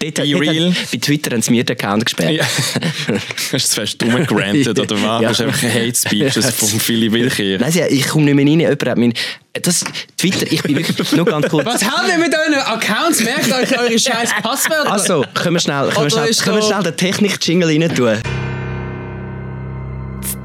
dort, 0.00 0.18
dort, 0.18 0.18
real? 0.18 0.74
bei 0.90 0.98
Twitter 0.98 1.30
haben 1.30 1.42
sie 1.42 1.52
mir 1.52 1.62
den 1.62 1.76
Account 1.76 2.06
gesperrt. 2.06 2.32
Ja. 2.32 2.44
Hast 3.14 3.52
du 3.52 3.56
es 3.56 3.74
fest 3.74 4.02
rumgerantet 4.02 4.76
oder 4.78 4.96
was? 5.00 5.22
Ja. 5.22 5.28
Hast 5.28 5.40
du 5.40 5.44
einfach 5.44 5.62
Hate 5.62 5.94
Speeches 5.94 6.50
von 6.54 6.68
Philipp 6.80 7.12
Wilkir? 7.12 7.60
Nein, 7.60 7.72
ich 7.88 8.08
komme 8.08 8.24
nicht 8.24 8.34
mehr 8.34 8.46
rein. 8.46 8.60
Jemand 8.60 8.84
hat 8.88 8.98
mein, 8.98 9.12
das, 9.52 9.84
Twitter, 10.16 10.50
ich 10.50 10.62
bin 10.62 10.76
wirklich, 10.76 11.12
nur 11.12 11.26
ganz 11.26 11.48
kurz. 11.48 11.66
Was 11.66 11.84
habt 11.84 12.08
ihr 12.08 12.18
mit 12.18 12.34
euren 12.34 12.60
Accounts? 12.66 13.22
Merkt 13.22 13.52
euch 13.52 13.78
eure 13.78 13.96
scheiß 13.98 14.30
Passwörter. 14.42 14.90
Also, 14.90 15.24
können 15.34 15.54
wir 15.54 15.60
schnell, 15.60 15.88
können 15.90 16.06
wir 16.06 16.10
schnell, 16.10 16.34
können 16.34 16.56
wir 16.56 16.62
schnell 16.62 16.82
den 16.82 16.96
Technik-Jingle 16.96 17.68
rein 17.68 17.94
tun? 17.94 18.18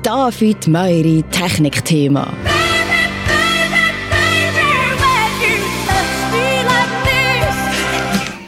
David 0.03 0.67
Meuri 0.67 1.23
Technikthema. 1.31 2.31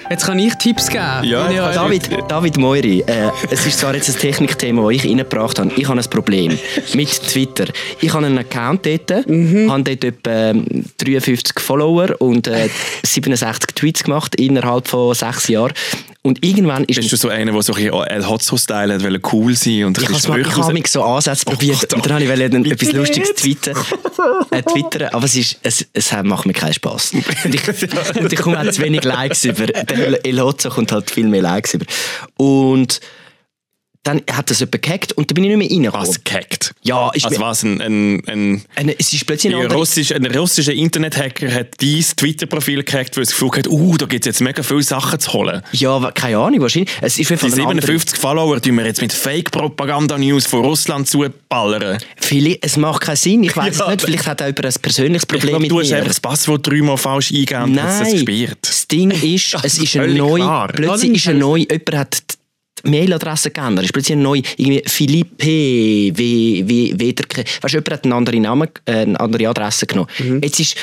Jetzt 0.10 0.26
kann 0.26 0.40
ich 0.40 0.54
Tipps 0.56 0.88
geben. 0.88 1.24
Ja, 1.24 1.48
eure- 1.48 1.74
David, 1.74 2.10
David 2.30 2.58
Moiri, 2.58 3.02
äh, 3.08 3.30
es 3.52 3.66
ist 3.66 3.80
zwar 3.80 3.94
jetzt 3.94 4.10
ein 4.10 4.16
Technikthema, 4.20 4.84
das 4.84 4.92
ich 4.92 5.06
reingebracht 5.06 5.60
habe. 5.60 5.72
Ich 5.76 5.88
habe 5.88 6.00
ein 6.00 6.10
Problem 6.10 6.58
mit 6.94 7.10
Twitter. 7.24 7.66
Ich 8.00 8.14
habe 8.14 8.26
einen 8.26 8.38
Account 8.38 8.86
dort, 8.86 9.28
Mhm. 9.28 9.70
habe 9.72 9.84
dort 9.84 10.04
etwa 10.04 10.32
ähm, 10.32 10.66
53 10.98 11.60
Follower 11.60 12.10
und 12.20 12.48
äh, 12.48 12.70
67 13.06 13.76
Tweets 13.76 14.04
gemacht 14.04 14.36
innerhalb 14.36 14.88
von 14.88 15.14
sechs 15.14 15.48
Jahren. 15.50 15.74
Und 16.28 16.44
irgendwann 16.44 16.84
ist 16.84 16.98
Bist 16.98 17.12
du 17.14 17.16
so 17.16 17.30
einer, 17.30 17.54
der 17.54 17.62
so 17.62 17.74
ein 17.74 17.88
El 17.88 18.28
Hotzo-Style 18.28 18.96
hat, 18.96 19.02
wollte 19.04 19.22
cool 19.32 19.56
sein 19.56 19.86
und 19.86 19.98
ein 19.98 20.04
ich 20.04 20.10
bisschen 20.10 20.34
habe 20.34 20.42
Sprüche 20.44 20.58
hab 20.58 20.66
raus- 20.66 20.74
mich 20.74 20.88
so 20.88 21.02
Ansätze 21.04 21.46
probiert 21.46 21.80
Gott, 21.80 21.94
und 21.94 22.06
dann 22.06 22.14
habe 22.22 22.24
ich 22.26 22.52
dann 22.52 22.66
etwas 22.66 22.92
Lustiges 22.92 23.34
tweeten, 23.34 23.74
äh, 24.52 24.62
twittern, 24.62 25.10
aber 25.14 25.24
es, 25.24 25.36
ist, 25.36 25.58
es, 25.64 25.86
es 25.94 26.12
macht 26.24 26.46
mir 26.46 26.52
keinen 26.52 26.74
Spass. 26.74 27.14
Und 27.46 27.56
ich, 27.56 27.62
und 28.20 28.34
ich 28.34 28.40
komme 28.40 28.60
auch 28.60 28.70
zu 28.70 28.82
wenig 28.82 29.04
Likes 29.06 29.46
über. 29.46 29.68
Der 29.68 30.26
El 30.26 30.42
Hotzo 30.42 30.70
kommt 30.70 30.92
halt 30.92 31.10
viel 31.10 31.28
mehr 31.28 31.42
Likes 31.42 31.76
über. 31.76 31.86
Und 32.36 33.00
dann 34.08 34.22
hat 34.32 34.50
das 34.50 34.60
jemand 34.60 34.82
gehackt 34.82 35.14
und 35.14 35.30
dann 35.30 35.36
bin 35.36 35.44
ich 35.44 35.50
nicht 35.56 35.58
mehr 35.58 35.70
reingekommen. 35.70 36.08
Was 36.08 36.24
gehackt? 36.24 36.74
Ja, 36.84 37.10
ist 37.12 37.26
Also 37.26 37.38
mir- 37.40 37.46
was, 37.46 37.64
ein, 37.64 37.82
ein, 37.82 38.24
ein, 38.28 38.62
Eine, 38.76 39.00
es 39.00 39.12
ist 39.14 39.26
plötzlich 39.26 39.54
ein 39.54 39.58
ein, 39.60 39.64
anderer... 39.66 39.80
russisch, 39.80 40.12
ein 40.14 40.26
russischer 40.26 40.74
Internethacker 40.74 41.52
hat 41.54 41.68
dein 41.82 42.06
Twitter-Profil 42.16 42.84
gehackt, 42.84 43.16
weil 43.18 43.24
es 43.24 43.32
gefühlt 43.32 43.58
hat, 43.58 43.68
uh, 43.68 43.98
da 43.98 44.06
gibt 44.06 44.26
es 44.26 44.28
jetzt 44.28 44.42
mega 44.42 44.64
viele 44.64 44.84
Sachen 44.84 45.20
zu 45.20 45.34
holen. 45.34 45.62
Ja, 45.74 46.02
wa- 46.02 46.12
keine 46.12 46.38
Ahnung, 46.38 46.62
wahrscheinlich. 46.62 46.90
Es 47.02 47.20
ist 47.20 47.30
Die 47.30 47.36
von 47.38 47.52
einem 47.52 47.68
anderen- 47.68 47.82
57 47.82 48.20
Follower 48.20 48.62
tun 48.62 48.76
wir 48.76 48.86
jetzt 48.86 49.02
mit 49.02 49.12
Fake-Propaganda-News 49.14 50.46
von 50.46 50.62
Russland 50.62 51.08
zuballern. 51.08 51.98
Vielleicht, 52.18 52.64
es 52.64 52.78
macht 52.78 53.02
keinen 53.02 53.16
Sinn, 53.16 53.44
ich 53.44 53.56
weiß 53.56 53.78
Ja. 53.80 53.86
es 53.86 53.92
nicht. 53.92 54.02
Vielleicht 54.06 54.28
hat 54.28 54.42
auch 54.42 54.46
jemand 54.48 54.66
ein 54.66 54.74
persönliches 54.82 55.24
Ich 55.24 55.28
Problem 55.28 55.50
glaube, 55.50 55.62
mit 55.64 55.72
du 55.72 55.80
hast 55.80 55.90
mir. 55.90 55.96
einfach 55.98 56.08
das 56.10 56.20
Passwort 56.20 56.68
dreimal 56.68 56.98
falsch 56.98 57.32
eingegeben 57.32 57.64
und 57.64 57.82
hast 57.84 57.96
es 57.96 58.14
Nein, 58.14 58.26
gesperrt. 58.26 58.58
das 58.62 58.88
Ding 58.88 59.12
ist, 59.12 59.54
es 59.64 59.78
ist 59.78 59.96
ein 59.96 60.02
völlig 60.02 60.18
neu, 60.18 60.36
klar. 60.40 60.68
plötzlich 60.74 61.14
ist 61.16 61.28
ein 61.28 61.40
neu, 61.40 61.58
jemand 61.58 61.94
hat 61.96 62.18
die 62.86 62.90
Mailadresse 62.90 63.52
geändert, 63.52 63.86
ist 63.86 63.94
plötzlich 63.94 64.18
ein 64.18 64.22
neu, 64.22 64.42
irgendwie 64.58 64.84
Philippe, 64.86 65.46
wie, 65.46 66.64
wie, 66.68 67.00
Wederke, 67.00 67.44
weißt 67.62 67.74
du, 67.74 67.78
jemand 67.78 67.92
hat 67.92 68.04
einen 68.04 68.14
anderen 68.14 68.42
Namen, 68.42 68.70
äh, 68.86 68.92
eine 68.92 69.20
andere 69.20 69.50
Adresse 69.50 69.86
genommen. 69.86 70.10
Jetzt 70.42 70.60
ist, 70.60 70.76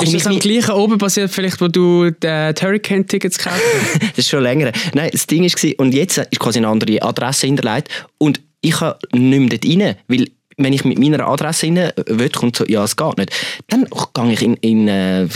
Ist 0.00 0.14
das 0.14 0.26
am 0.26 0.38
gleichen 0.38 0.70
oben 0.72 0.98
passiert, 0.98 1.30
vielleicht, 1.30 1.60
wo 1.60 1.68
du 1.68 2.10
die 2.10 2.16
die 2.20 2.64
Hurricane-Tickets 2.64 3.38
gekauft 3.38 3.60
hast? 3.82 4.02
das 4.10 4.18
ist 4.18 4.28
schon 4.28 4.42
länger. 4.42 4.72
Nein, 4.94 5.10
das 5.12 5.26
Ding 5.26 5.42
war, 5.42 5.72
und 5.78 5.94
jetzt 5.94 6.18
ist 6.18 6.38
quasi 6.38 6.58
eine 6.58 6.68
andere 6.68 7.02
Adresse 7.02 7.46
hinterlegt 7.46 7.88
und 8.18 8.40
ich 8.60 8.72
kann 8.72 8.94
nicht 9.12 9.38
mehr 9.40 9.58
dort 9.58 9.64
rein, 9.64 9.96
weil 10.08 10.28
wenn 10.58 10.72
ich 10.72 10.84
mit 10.84 10.98
meiner 10.98 11.26
Adresse 11.26 11.66
rein 11.66 11.92
will, 12.06 12.28
kommt 12.30 12.56
so, 12.56 12.66
ja, 12.66 12.84
es 12.84 12.96
geht 12.96 13.16
nicht. 13.16 13.32
Dann 13.68 13.86
gehe 14.14 14.32
ich 14.32 14.42
in, 14.42 14.54
in 14.56 14.88
äh, 14.88 15.26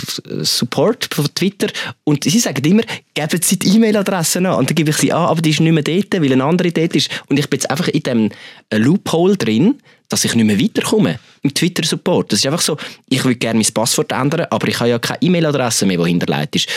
Support 0.43 1.09
von 1.15 1.27
Twitter 1.35 1.69
und 2.05 2.25
sie 2.25 2.39
sagen 2.39 2.65
immer, 2.65 2.83
geben 3.15 3.41
Sie 3.43 3.59
die 3.59 3.77
E-Mail-Adresse 3.77 4.41
an. 4.41 4.47
Und 4.47 4.69
dann 4.69 4.75
gebe 4.75 4.91
ich 4.91 4.97
sie 4.97 5.13
an, 5.13 5.27
aber 5.27 5.41
die 5.41 5.51
ist 5.51 5.61
nicht 5.61 5.73
mehr 5.73 5.83
dort, 5.83 6.13
weil 6.21 6.33
eine 6.33 6.45
andere 6.45 6.71
dort 6.73 6.95
ist. 6.97 7.09
Und 7.29 7.39
ich 7.39 7.49
bin 7.49 7.59
jetzt 7.61 7.71
einfach 7.71 7.89
in 7.89 8.03
dem 8.03 8.31
äh, 8.71 8.77
Loophole 8.79 9.37
drin, 9.37 9.79
dass 10.09 10.25
ich 10.25 10.35
nicht 10.35 10.45
mehr 10.45 10.61
weiterkomme 10.61 11.19
im 11.43 11.55
Twitter-Support. 11.55 12.33
Das 12.33 12.41
ist 12.41 12.47
einfach 12.47 12.61
so, 12.61 12.77
ich 13.09 13.25
will 13.25 13.35
gerne 13.37 13.61
mein 13.61 13.73
Passwort 13.73 14.13
ändern, 14.13 14.47
aber 14.51 14.69
ich 14.69 14.79
habe 14.81 14.91
ja 14.91 14.99
keine 14.99 15.23
E-Mail-Adresse 15.23 15.87
mehr, 15.87 15.99
die 15.99 16.09
hinterlegt 16.11 16.57
ist. 16.57 16.69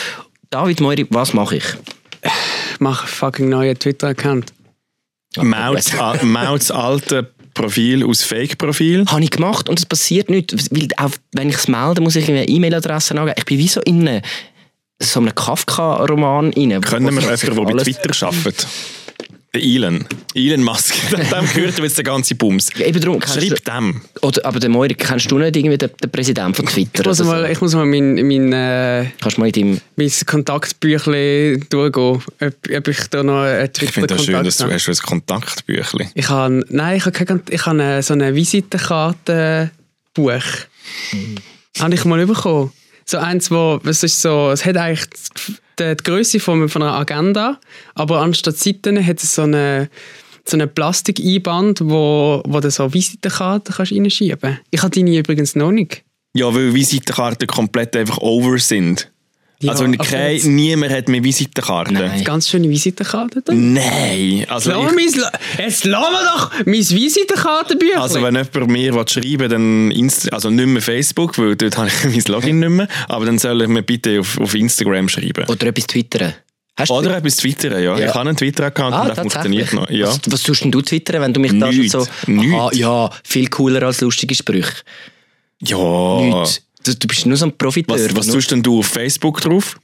David 0.51 0.79
Moiri, 0.79 1.05
was 1.09 1.33
mache 1.33 1.57
ich? 1.57 1.65
Mach 2.79 2.99
einen 3.01 3.07
fucking 3.09 3.49
neuen 3.49 3.77
Twitter-Account. 3.77 4.53
Mauts, 5.37 5.93
a- 5.99 6.23
Mauts 6.23 6.71
alte 6.71 7.29
Profil 7.55 8.05
aus 8.05 8.21
Fake-Profil. 8.21 9.05
Habe 9.07 9.23
ich 9.23 9.31
gemacht 9.31 9.67
und 9.67 9.79
es 9.79 9.85
passiert 9.85 10.29
nichts. 10.29 10.69
Weil 10.69 10.87
auch 10.97 11.11
wenn 11.33 11.49
ich 11.49 11.55
es 11.55 11.67
melde, 11.67 12.01
muss 12.01 12.15
ich 12.15 12.29
eine 12.29 12.47
E-Mail-Adresse 12.47 13.15
angeben. 13.17 13.35
Ich 13.37 13.45
bin 13.45 13.57
wie 13.57 13.67
so 13.67 13.81
in 13.81 14.07
einem, 14.07 14.21
so 15.01 15.19
einem 15.19 15.33
Kafka-Roman 15.33 16.53
rein. 16.53 16.81
Können 16.81 17.05
wir 17.05 17.21
jemanden, 17.21 17.55
der 17.55 17.73
bei 17.73 17.83
Twitter 17.83 18.27
arbeitet? 18.27 18.67
Der 19.55 19.63
Elon. 19.63 20.05
Elon 20.33 20.63
Musk. 20.63 20.93
Dem 21.11 21.47
gehört 21.53 21.79
jetzt 21.79 21.95
der 21.95 22.03
ganze 22.03 22.35
Bums. 22.35 22.71
Ja, 22.75 22.87
eben 22.87 22.99
darum, 22.99 23.21
Schreib 23.21 23.63
dem. 23.63 24.01
du, 24.15 24.27
oder, 24.27 24.45
aber 24.45 24.59
den 24.59 24.73
Moiri, 24.73 24.95
kennst 24.95 25.31
du 25.31 25.37
nicht 25.37 25.55
irgendwie 25.55 25.77
den, 25.77 25.91
den 26.03 26.11
Präsidenten 26.11 26.55
von 26.55 26.65
Twitter? 26.65 26.99
Ich 26.99 27.07
muss 27.07 27.23
mal, 27.23 27.45
so? 27.45 27.49
ich 27.49 27.61
muss 27.61 27.73
mal 27.73 27.85
mein, 27.85 28.15
mein, 28.15 28.51
äh, 28.51 29.05
Kannst 29.21 29.37
du 29.37 29.41
mal 29.41 29.47
in 29.47 29.53
deinem... 29.53 29.79
mein 29.95 30.11
Kontaktbüchlein 30.25 31.65
durchgehen, 31.69 32.21
ob, 32.41 32.53
ob 32.69 32.87
ich 32.89 32.99
da 33.09 33.23
noch 33.23 33.43
einen 33.43 33.69
Ich 33.79 33.91
finde 33.91 34.07
das 34.07 34.25
schön, 34.25 34.43
dass 34.43 34.57
Twitter-Kontakt 34.57 34.87
du 34.87 34.91
hast 34.91 34.99
ein 34.99 35.07
Kontaktbüchlein. 35.07 36.11
Ich 36.15 36.27
habe, 36.27 36.65
nein, 36.67 36.97
ich 36.97 37.05
habe, 37.05 37.25
keine, 37.25 37.41
ich 37.49 37.65
habe 37.65 38.03
so 38.03 38.13
eine 38.13 38.35
Visitenkarte-Buch. 38.35 40.43
Habe 41.79 41.93
ich 41.93 42.03
mal 42.03 42.25
bekommen. 42.25 42.73
So 43.07 43.17
eins, 43.17 43.51
wo, 43.51 43.79
es 43.85 44.03
ist 44.03 44.21
so, 44.21 44.49
es 44.49 44.65
hat 44.65 44.77
eigentlich 44.77 45.07
die, 45.79 45.95
die 45.95 46.03
Größe 46.03 46.39
von, 46.39 46.67
von 46.69 46.81
einer 46.81 46.93
Agenda, 46.93 47.59
aber 47.93 48.21
anstatt 48.21 48.57
Seiten 48.57 49.05
hat 49.05 49.21
es 49.21 49.35
so 49.35 49.43
eine, 49.43 49.89
so 50.43 50.57
eine 50.57 50.67
Plastik-Einband, 50.67 51.81
wo, 51.81 52.41
wo 52.45 52.59
du 52.59 52.71
so 52.71 52.93
Visitenkarten 52.93 53.75
kannst 53.75 53.91
reinschieben 53.91 54.39
kannst. 54.39 54.61
Ich 54.71 54.81
habe 54.81 54.89
deine 54.89 55.17
übrigens 55.17 55.55
noch 55.55 55.71
nicht. 55.71 56.03
Ja, 56.33 56.53
weil 56.53 56.73
Visitenkarten 56.73 57.47
komplett 57.47 57.95
einfach 57.95 58.17
over 58.17 58.57
sind. 58.57 59.11
Ja, 59.65 59.71
also 59.71 59.83
aber 59.85 59.97
kein, 59.97 60.33
jetzt- 60.35 60.45
niemand 60.45 60.91
hat 60.93 61.07
mehr 61.09 61.23
Visitenkarten. 61.23 61.93
Nein. 61.95 62.23
Ganz 62.23 62.47
schöne 62.49 62.69
Visitenkarten 62.69 63.43
drin. 63.43 63.73
Nein. 63.73 64.45
Also, 64.49 64.71
Lass 64.71 64.91
ich, 64.91 64.95
mein, 64.95 65.23
jetzt 65.65 65.83
lassen 65.85 66.11
wir 66.13 66.25
doch 66.37 66.51
mein 66.65 66.89
Visitenkartenbüchlein. 66.89 67.99
also 68.01 68.21
wenn 68.21 68.35
jemand 68.35 68.67
mir 68.71 68.95
was 68.95 69.11
schreiben 69.11 69.49
dann 69.49 69.91
Insta 69.91 70.29
also 70.29 70.49
nicht 70.49 70.65
mehr 70.67 70.81
Facebook, 70.81 71.37
weil 71.37 71.55
dort 71.55 71.77
habe 71.77 71.87
ich 71.87 72.03
mein 72.03 72.23
Login 72.33 72.59
nicht 72.59 72.69
mehr, 72.69 72.87
aber 73.07 73.25
dann 73.25 73.37
soll 73.39 73.61
er 73.61 73.67
mir 73.67 73.83
bitte 73.83 74.19
auf, 74.19 74.39
auf 74.39 74.53
Instagram 74.55 75.09
schreiben. 75.09 75.45
Oder 75.47 75.67
etwas 75.67 75.87
twittern. 75.87 76.33
Hast 76.77 76.89
du- 76.89 76.95
Oder 76.95 77.17
etwas 77.17 77.37
twittern, 77.37 77.71
ja. 77.81 77.97
Ja. 77.97 78.07
Ich 78.07 78.13
habe 78.13 78.27
einen 78.27 78.35
Twitter-Account 78.35 78.93
Ah, 78.93 79.01
und 79.03 79.07
tatsächlich? 79.15 79.31
funktioniert 79.33 79.73
noch. 79.73 79.89
Ja. 79.89 80.07
Was, 80.07 80.19
was 80.27 80.43
tust 80.43 80.63
denn 80.63 80.71
du 80.71 80.81
twittern, 80.81 81.21
wenn 81.21 81.33
du 81.33 81.39
mich 81.39 81.57
da 81.57 81.71
schon 81.71 81.87
so... 81.89 82.05
Nichts. 82.27 82.53
Aha, 82.53 82.69
ja, 82.73 83.09
viel 83.23 83.47
cooler 83.47 83.83
als 83.83 84.01
lustige 84.01 84.35
Sprüche. 84.35 84.73
ja. 85.61 86.21
Nichts. 86.21 86.61
Du, 86.85 86.95
du 86.95 87.07
bist 87.07 87.25
nur 87.25 87.37
so 87.37 87.45
ein 87.45 87.57
Profiteur. 87.57 87.97
Was, 87.97 88.15
was 88.15 88.27
tust 88.27 88.51
denn 88.51 88.61
du 88.61 88.79
auf 88.79 88.87
Facebook 88.87 89.41
drauf? 89.41 89.77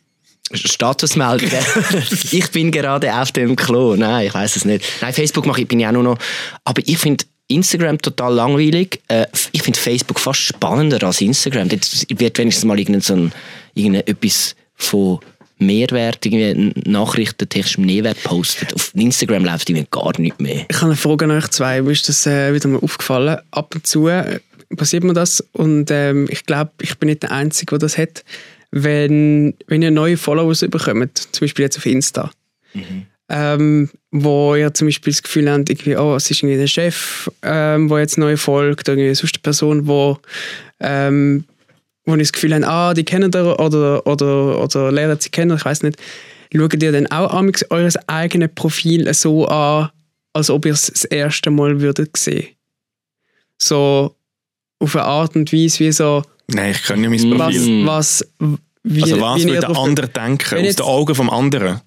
Statusmeldung. 0.54 1.50
ich 2.32 2.52
bin 2.52 2.72
gerade 2.72 3.14
auf 3.14 3.32
dem 3.32 3.56
Klo. 3.56 3.96
Nein, 3.96 4.28
ich 4.28 4.34
weiß 4.34 4.56
es 4.58 4.66
nicht. 4.66 4.86
Nein, 5.02 5.14
Facebook 5.14 5.46
mache 5.46 5.62
ich, 5.62 5.68
bin 5.68 5.80
ich 5.80 5.88
auch 5.88 5.92
nur 5.92 6.04
noch. 6.04 6.18
Aber 6.66 6.82
ich 6.86 6.98
finde 6.98 7.26
Instagram 7.48 8.02
total 8.02 8.34
langweilig. 8.34 9.02
Äh, 9.08 9.28
ich 9.52 9.64
finde 9.64 9.80
Facebook 9.80 10.20
fast 10.20 10.42
spannender 10.42 11.02
als 11.04 11.22
Instagram. 11.22 11.70
Dort 11.70 12.06
wird 12.10 12.38
wenigstens 12.38 12.66
mal 12.66 12.80
irgendein, 12.80 13.02
so 13.02 13.14
ein, 13.14 13.32
irgendetwas 13.74 14.56
von 14.76 15.20
Mehrwert, 15.58 16.26
irgendwie 16.26 16.74
nachrichtentechnischem 16.90 17.86
Mehrwert 17.86 18.22
postet. 18.24 18.74
Auf 18.74 18.92
Instagram 18.96 19.46
läuft 19.46 19.70
irgendwie 19.70 19.88
gar 19.92 20.20
nichts 20.20 20.40
mehr. 20.40 20.66
Ich 20.70 20.78
habe 20.78 20.88
eine 20.88 20.96
Frage 20.96 21.26
an 21.26 21.32
euch 21.32 21.48
zwei. 21.50 21.82
Mir 21.82 21.92
ist 21.92 22.10
das 22.10 22.26
äh, 22.26 22.54
wieder 22.54 22.68
mal 22.68 22.80
aufgefallen. 22.80 23.38
Ab 23.52 23.76
und 23.76 23.86
zu 23.86 24.08
äh, 24.08 24.40
passiert 24.76 25.04
mir 25.04 25.14
das 25.14 25.42
und 25.52 25.90
ähm, 25.92 26.28
ich 26.30 26.46
glaube, 26.46 26.72
ich 26.82 26.98
bin 26.98 27.10
nicht 27.10 27.24
der 27.24 27.32
Einzige, 27.32 27.72
der 27.72 27.80
das 27.80 27.98
hat. 27.98 28.24
Wenn, 28.72 29.54
wenn 29.68 29.82
ihr 29.82 29.92
neue 29.92 30.16
Followers 30.16 30.62
bekommt, 30.62 31.18
zum 31.18 31.46
Beispiel 31.46 31.64
jetzt 31.64 31.78
auf 31.78 31.86
Insta, 31.86 32.32
ähm, 33.30 33.90
wo 34.12 34.56
ihr 34.56 34.74
zum 34.74 34.88
Beispiel 34.88 35.12
das 35.12 35.24
Gefühl 35.24 35.52
habt, 35.52 35.70
irgendwie, 35.70 35.96
oh, 35.98 36.16
es 36.16 36.32
ist 36.32 36.42
irgendwie 36.42 36.58
der 36.58 36.68
Chef, 36.68 37.30
ähm, 37.42 37.90
wo 37.90 37.98
jetzt 37.98 38.18
neu 38.18 38.38
folgt, 38.38 38.88
oder 38.88 38.98
irgendwie 38.98 39.16
sonst 39.16 39.36
eine 39.36 39.42
Person, 39.42 39.88
wo, 39.88 40.20
ähm, 40.80 41.46
wo 42.06 42.14
ihr 42.14 42.20
das 42.20 42.32
Gefühl 42.34 42.54
habt, 42.54 42.66
ah, 42.66 42.94
die 42.94 43.04
kennen 43.04 43.32
ihr 43.34 43.60
oder, 43.60 44.06
oder, 44.08 44.62
oder 44.62 44.92
lernen 44.92 45.18
sie 45.20 45.30
kennen, 45.30 45.56
ich 45.56 45.66
weiß 45.66 45.84
nicht, 45.84 45.98
schaut 46.54 46.82
ihr 46.82 46.92
dann 46.92 47.08
auch 47.08 47.34
amigs 47.34 47.64
eures 47.72 47.98
eigenes 48.08 48.52
Profil 48.56 49.14
so 49.14 49.48
an, 49.48 49.90
als 50.34 50.50
ob 50.50 50.66
ihr 50.66 50.74
es 50.74 50.88
das 50.88 51.06
erste 51.06 51.52
Mal 51.52 51.82
würdet 51.82 52.18
sehen? 52.18 52.48
So 53.58 54.16
auf 54.82 54.96
eine 54.96 55.06
Art 55.06 55.36
und 55.36 55.52
Weise, 55.54 55.80
wie 55.80 55.92
so, 55.92 56.24
Nein, 56.48 56.72
ich 56.72 56.84
kenne 56.84 57.04
ja 57.04 57.10
mein 57.10 57.30
Mm. 57.30 57.38
was, 57.40 57.56
Profil. 57.56 57.86
was, 57.88 58.26
wie, 58.84 59.04
also 59.04 59.22
was 59.22 59.44
würde 59.46 59.60
der 59.60 59.78
andere 59.78 60.08
denken? 60.10 60.56
Aus 60.58 60.64
jetzt- 60.64 60.80
den 60.80 60.86
Augen 60.86 61.16
vom 61.16 61.30
anderen? 61.30 61.82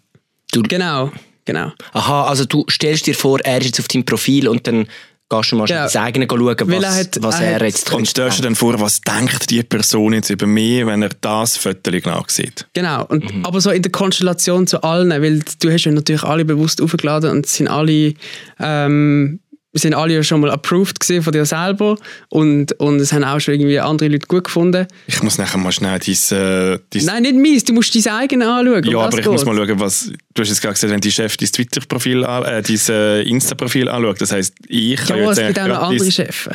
Genau, 0.53 1.11
genau. 1.45 1.73
Aha, 1.93 2.25
also 2.29 2.45
du 2.45 2.65
stellst 2.71 3.07
dir 3.07 3.15
vor, 3.15 3.41
er 3.41 3.59
ist 3.59 3.67
jetzt 3.67 3.81
auf 3.81 3.89
deinem 3.89 4.05
Profil 4.05 4.49
und 4.49 4.67
dann 4.67 4.87
gehst 5.29 5.51
du 5.53 5.57
mal 5.57 5.69
Ja. 5.69 5.85
das 5.85 5.97
eigene 5.97 6.27
schauen, 6.31 6.47
Weil 6.47 6.57
was, 6.83 6.85
er 6.85 7.01
hat- 7.01 7.19
was 7.23 7.41
er 7.41 7.61
er, 7.61 7.67
jetzt 7.67 7.93
Und 7.93 8.07
stellst 8.07 8.39
du 8.39 8.43
dann 8.43 8.55
vor, 8.55 8.79
was 8.79 9.01
denkt 9.01 9.51
die 9.51 9.63
Person 9.65 10.13
jetzt 10.13 10.31
über 10.31 10.47
mich, 10.47 10.87
wenn 10.87 11.03
er 11.03 11.11
das 11.21 11.57
Foto 11.57 11.91
genau 11.91 12.23
sieht? 12.29 12.67
Genau, 12.75 13.05
und, 13.07 13.35
Mhm. 13.35 13.45
aber 13.45 13.61
so 13.61 13.71
in 13.71 13.83
der 13.83 13.91
Konstellation 13.91 14.67
zu 14.67 14.83
allen, 14.83 15.11
weil 15.11 15.41
du 15.61 15.73
hast 15.73 15.85
ja 15.85 15.93
natürlich 15.93 16.23
alle 16.23 16.45
bewusst 16.45 16.81
aufgeladen 16.81 17.31
und 17.31 17.47
es 17.47 17.55
sind 17.57 17.67
alle, 17.69 18.15
ähm, 18.61 19.41
sind 19.75 19.95
alle 19.95 20.15
ja 20.15 20.23
schon 20.23 20.41
mal 20.41 20.51
approved 20.51 21.05
von 21.05 21.33
dir 21.33 21.45
selber 21.45 21.97
und, 22.29 22.73
und 22.81 23.01
es 23.01 23.13
haben 23.13 23.25
auch 23.25 23.41
schon 23.41 23.55
irgendwie 23.55 23.81
andere 23.81 24.09
Leute 24.09 24.27
gut 24.27 24.45
gefunden. 24.45 24.87
Ich 25.07 25.23
muss 25.23 25.39
nachher 25.39 25.59
mal 25.59 25.73
schnell 25.73 25.99
dein... 25.99 26.15
Äh, 26.15 26.79
dein 26.91 27.05
Nein, 27.05 27.23
nicht 27.23 27.35
meins, 27.35 27.65
du 27.65 27.73
musst 27.73 27.95
dein 27.95 28.15
eigenes 28.15 28.47
anschauen. 28.47 28.85
ja, 28.85 28.99
um 28.99 29.05
aber 29.05 29.19
ich 29.19 29.27
muss 29.27 29.45
geht's. 29.45 29.47
mal 29.47 29.57
schauen, 29.57 29.81
was... 29.81 30.13
Du 30.33 30.43
hast 30.43 30.49
jetzt 30.49 30.63
gerade 30.63 30.75
gesagt, 30.75 30.93
wenn 30.93 31.01
die 31.01 31.13
Chef 31.13 31.37
dein 31.37 31.51
Twitter-Profil, 31.51 32.23
äh, 32.23 32.63
dein 32.63 32.81
äh, 32.89 33.23
Insta-Profil 33.23 33.89
anschaut, 33.89 34.21
das 34.21 34.33
heisst, 34.33 34.55
ich 34.69 34.97
kann 34.97 35.19
Ja, 35.19 35.29
jetzt 35.29 35.39
es 35.39 35.47
gibt 35.49 35.61
auch 35.61 35.69
noch 35.69 35.83
andere 35.83 36.11
Chefs. 36.11 36.49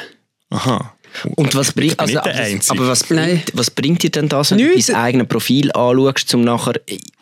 Aha. 0.49 0.95
Und 1.35 1.55
was 1.55 1.71
bringt, 1.71 1.99
also, 1.99 2.13
nicht 2.13 2.25
der 2.25 2.59
aber, 2.69 2.87
was, 2.87 3.03
bringt, 3.03 3.51
was 3.53 3.71
bringt 3.71 4.03
dir 4.03 4.11
denn 4.11 4.29
das, 4.29 4.51
wenn 4.51 4.57
Nichts. 4.57 4.87
du 4.87 4.93
dein 4.93 5.01
eigenes 5.01 5.27
Profil 5.27 5.71
anschaust, 5.71 6.33
um 6.35 6.41
nachher 6.41 6.73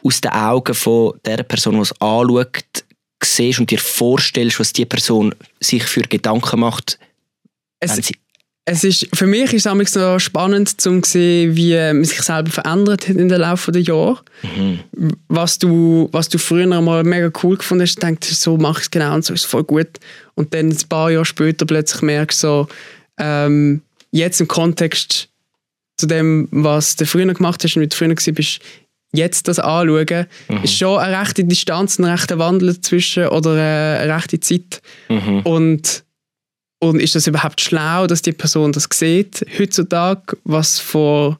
aus 0.03 0.21
den 0.21 0.31
Augen 0.31 0.73
von 0.73 1.13
der 1.25 1.43
Person, 1.43 1.75
die 1.75 1.81
es 1.81 2.01
anschaut, 2.01 2.83
siehst 3.23 3.59
und 3.59 3.71
dir 3.71 3.79
vorstellst, 3.79 4.59
was 4.59 4.73
die 4.73 4.85
Person 4.85 5.33
sich 5.59 5.83
für 5.83 6.01
Gedanken 6.01 6.59
macht, 6.59 6.99
Es, 7.79 8.11
es 8.69 8.83
ist, 8.83 9.07
für 9.15 9.27
mich 9.27 9.53
ist 9.53 9.65
es 9.65 9.91
so 9.93 10.19
spannend, 10.19 10.81
zu 10.81 11.01
sehen, 11.05 11.55
wie 11.55 11.73
man 11.75 12.03
sich 12.03 12.21
selber 12.21 12.51
verändert 12.51 13.07
hat 13.07 13.15
in 13.15 13.29
den 13.29 13.39
Laufe 13.39 13.71
der 13.71 13.81
Jahre. 13.81 14.19
Was, 15.29 15.57
du, 15.57 16.09
was 16.11 16.27
du 16.27 16.37
früher 16.37 16.67
mal 16.81 17.03
mega 17.03 17.31
cool 17.43 17.57
gefunden 17.57 17.83
hast, 17.83 18.01
denkst 18.03 18.27
so 18.27 18.57
mache 18.57 18.79
ich 18.79 18.85
es 18.85 18.91
genau 18.91 19.15
und 19.15 19.23
so 19.23 19.33
ist 19.33 19.45
es 19.45 19.49
voll 19.49 19.63
gut. 19.63 19.87
Und 20.35 20.53
dann 20.53 20.69
ein 20.69 20.89
paar 20.89 21.11
Jahre 21.11 21.25
später 21.25 21.65
plötzlich 21.65 22.01
merkst 22.01 22.43
du 22.43 22.47
so, 22.47 22.67
ähm, 23.19 23.81
jetzt 24.11 24.41
im 24.41 24.49
Kontext 24.49 25.29
zu 25.95 26.05
dem, 26.05 26.49
was 26.51 26.97
du 26.97 27.05
früher 27.05 27.33
gemacht 27.33 27.63
hast 27.63 27.75
und 27.77 27.83
wie 27.83 27.87
du 27.87 27.95
früher 27.95 28.09
warst, 28.09 28.59
jetzt 29.13 29.47
das 29.47 29.59
anschauen, 29.59 30.25
ist 30.63 30.77
schon 30.77 30.99
eine 30.99 31.19
rechte 31.19 31.43
Distanz, 31.43 31.97
ein 31.99 32.05
rechter 32.05 32.37
Wandel 32.39 32.73
dazwischen 32.73 33.27
oder 33.27 33.51
eine, 33.53 33.99
eine 34.01 34.15
rechte 34.15 34.39
Zeit. 34.39 34.81
Und 35.43 36.03
und 36.79 37.01
ist 37.01 37.15
das 37.15 37.25
überhaupt 37.25 37.59
schlau, 37.59 38.05
dass 38.05 38.21
die 38.21 38.33
Person 38.33 38.71
das 38.71 38.87
sieht 38.93 39.43
heutzutage, 39.57 40.37
was 40.43 40.77
vor 40.79 41.39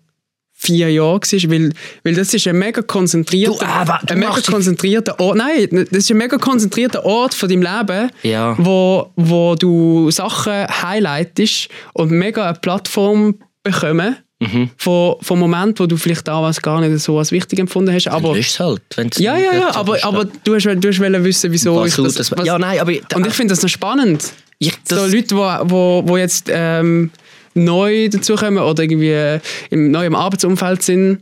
vier 0.54 0.92
Jahren 0.92 1.22
war? 1.22 1.52
Weil, 1.52 1.74
weil 2.04 2.16
das 2.16 2.34
ist 2.34 2.48
ein 2.48 2.58
mega 2.58 2.82
konzentrierter, 2.82 3.60
Du, 3.60 3.64
aber 3.64 4.00
du 4.04 4.14
ein 4.14 4.20
mega 4.20 4.42
konzentrierter 4.42 5.20
Ort. 5.20 5.38
Nein, 5.38 5.68
das 5.92 6.00
ist 6.00 6.10
ein 6.10 6.18
mega 6.18 6.38
konzentrierter 6.40 7.06
Ort 7.06 7.36
von 7.36 7.48
deinem 7.50 7.62
Leben, 7.62 8.10
Ja. 8.24 8.56
wo, 8.58 9.12
wo 9.16 9.54
du 9.54 10.10
Sachen 10.10 10.68
highlightest 10.68 11.70
und 11.94 12.10
mega 12.10 12.50
eine 12.50 12.58
Plattform 12.58 13.36
bekommen. 13.62 14.16
Mhm. 14.40 14.70
Von, 14.78 15.16
vom 15.22 15.40
Moment, 15.40 15.80
wo 15.80 15.88
du 15.88 15.98
vielleicht 15.98 16.28
damals 16.28 16.62
gar 16.62 16.80
nicht 16.80 17.00
so 17.00 17.18
als 17.18 17.32
wichtig 17.32 17.58
empfunden 17.60 17.92
hast. 17.94 18.08
Aber, 18.08 18.36
löst 18.36 18.52
es 18.52 18.60
halt. 18.60 18.82
wenn's 18.96 19.18
ja, 19.18 19.36
ja, 19.36 19.54
ja, 19.54 19.76
aber, 19.76 19.98
so 19.98 20.08
aber 20.08 20.26
du 20.44 20.54
hast, 20.56 20.66
du 20.66 20.88
hast 20.88 21.00
wissen, 21.24 21.52
wieso 21.52 21.76
Was 21.78 21.90
ich 21.90 21.96
du 21.96 22.04
das... 22.04 22.14
das- 22.16 22.32
was- 22.32 22.46
ja, 22.46 22.60
nein, 22.60 22.80
aber 22.80 22.92
und 23.16 23.26
ich 23.26 23.34
finde 23.34 23.54
das 23.54 23.64
noch 23.64 23.70
spannend. 23.70 24.32
Ich, 24.60 24.74
so 24.88 24.96
das, 24.96 25.12
Leute, 25.12 25.28
die 25.28 25.36
wo, 25.36 26.04
wo 26.06 26.18
jetzt 26.18 26.50
ähm, 26.52 27.10
neu 27.56 28.10
dazukommen 28.10 28.60
oder 28.64 28.84
irgendwie 28.84 29.40
im, 29.72 29.90
neu 29.92 30.06
im 30.06 30.14
Arbeitsumfeld 30.16 30.84
sind. 30.84 31.20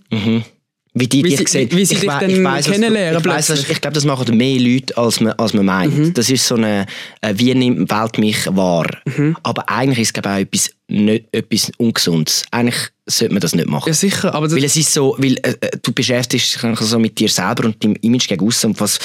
Wie 0.95 1.07
die 1.07 1.21
dich 1.21 1.47
sehen. 1.49 1.69
wie 1.71 1.85
sie 1.85 1.95
Ich 1.95 1.99
dich 1.99 2.09
dann 2.09 2.29
ich 2.29 2.41
weiss, 2.41 2.65
kennenlernen 2.65 3.19
Ich, 3.19 3.25
weiss, 3.25 3.49
ich 3.49 3.81
glaube, 3.81 3.93
das 3.93 4.05
machen 4.05 4.35
mehr 4.37 4.59
Leute, 4.59 4.97
als 4.97 5.19
man, 5.19 5.33
als 5.33 5.53
man 5.53 5.65
meint. 5.65 5.97
Mhm. 5.97 6.13
Das 6.13 6.29
ist 6.29 6.47
so 6.47 6.55
eine, 6.55 6.85
äh, 7.21 7.33
wie 7.35 7.53
nimmt 7.53 7.91
die 7.91 7.95
Welt 7.95 8.17
mich 8.17 8.47
wahr? 8.55 8.87
Mhm. 9.05 9.35
Aber 9.43 9.69
eigentlich 9.69 9.99
ist 9.99 10.07
es 10.07 10.13
glaube 10.13 10.29
ich, 10.29 10.35
auch 10.35 10.39
etwas, 10.39 10.71
nicht, 10.87 11.25
etwas 11.33 11.71
Ungesundes. 11.77 12.45
Eigentlich 12.49 12.89
sollte 13.05 13.33
man 13.33 13.41
das 13.41 13.53
nicht 13.53 13.67
machen. 13.67 13.89
Ja, 13.89 13.93
sicher, 13.93 14.33
aber 14.33 14.49
Weil 14.49 14.63
es 14.63 14.77
ist 14.77 14.93
so, 14.93 15.15
weil 15.19 15.35
äh, 15.43 15.55
äh, 15.59 15.71
du 15.81 15.91
beschäftigst 15.91 16.63
dich 16.63 16.77
so 16.79 16.97
mit 16.97 17.19
dir 17.19 17.27
selber 17.27 17.65
und 17.65 17.83
deinem 17.83 17.97
Image 18.01 18.29
gegen 18.29 18.47
aussen 18.47 18.67
und 18.67 18.79
was 18.79 18.99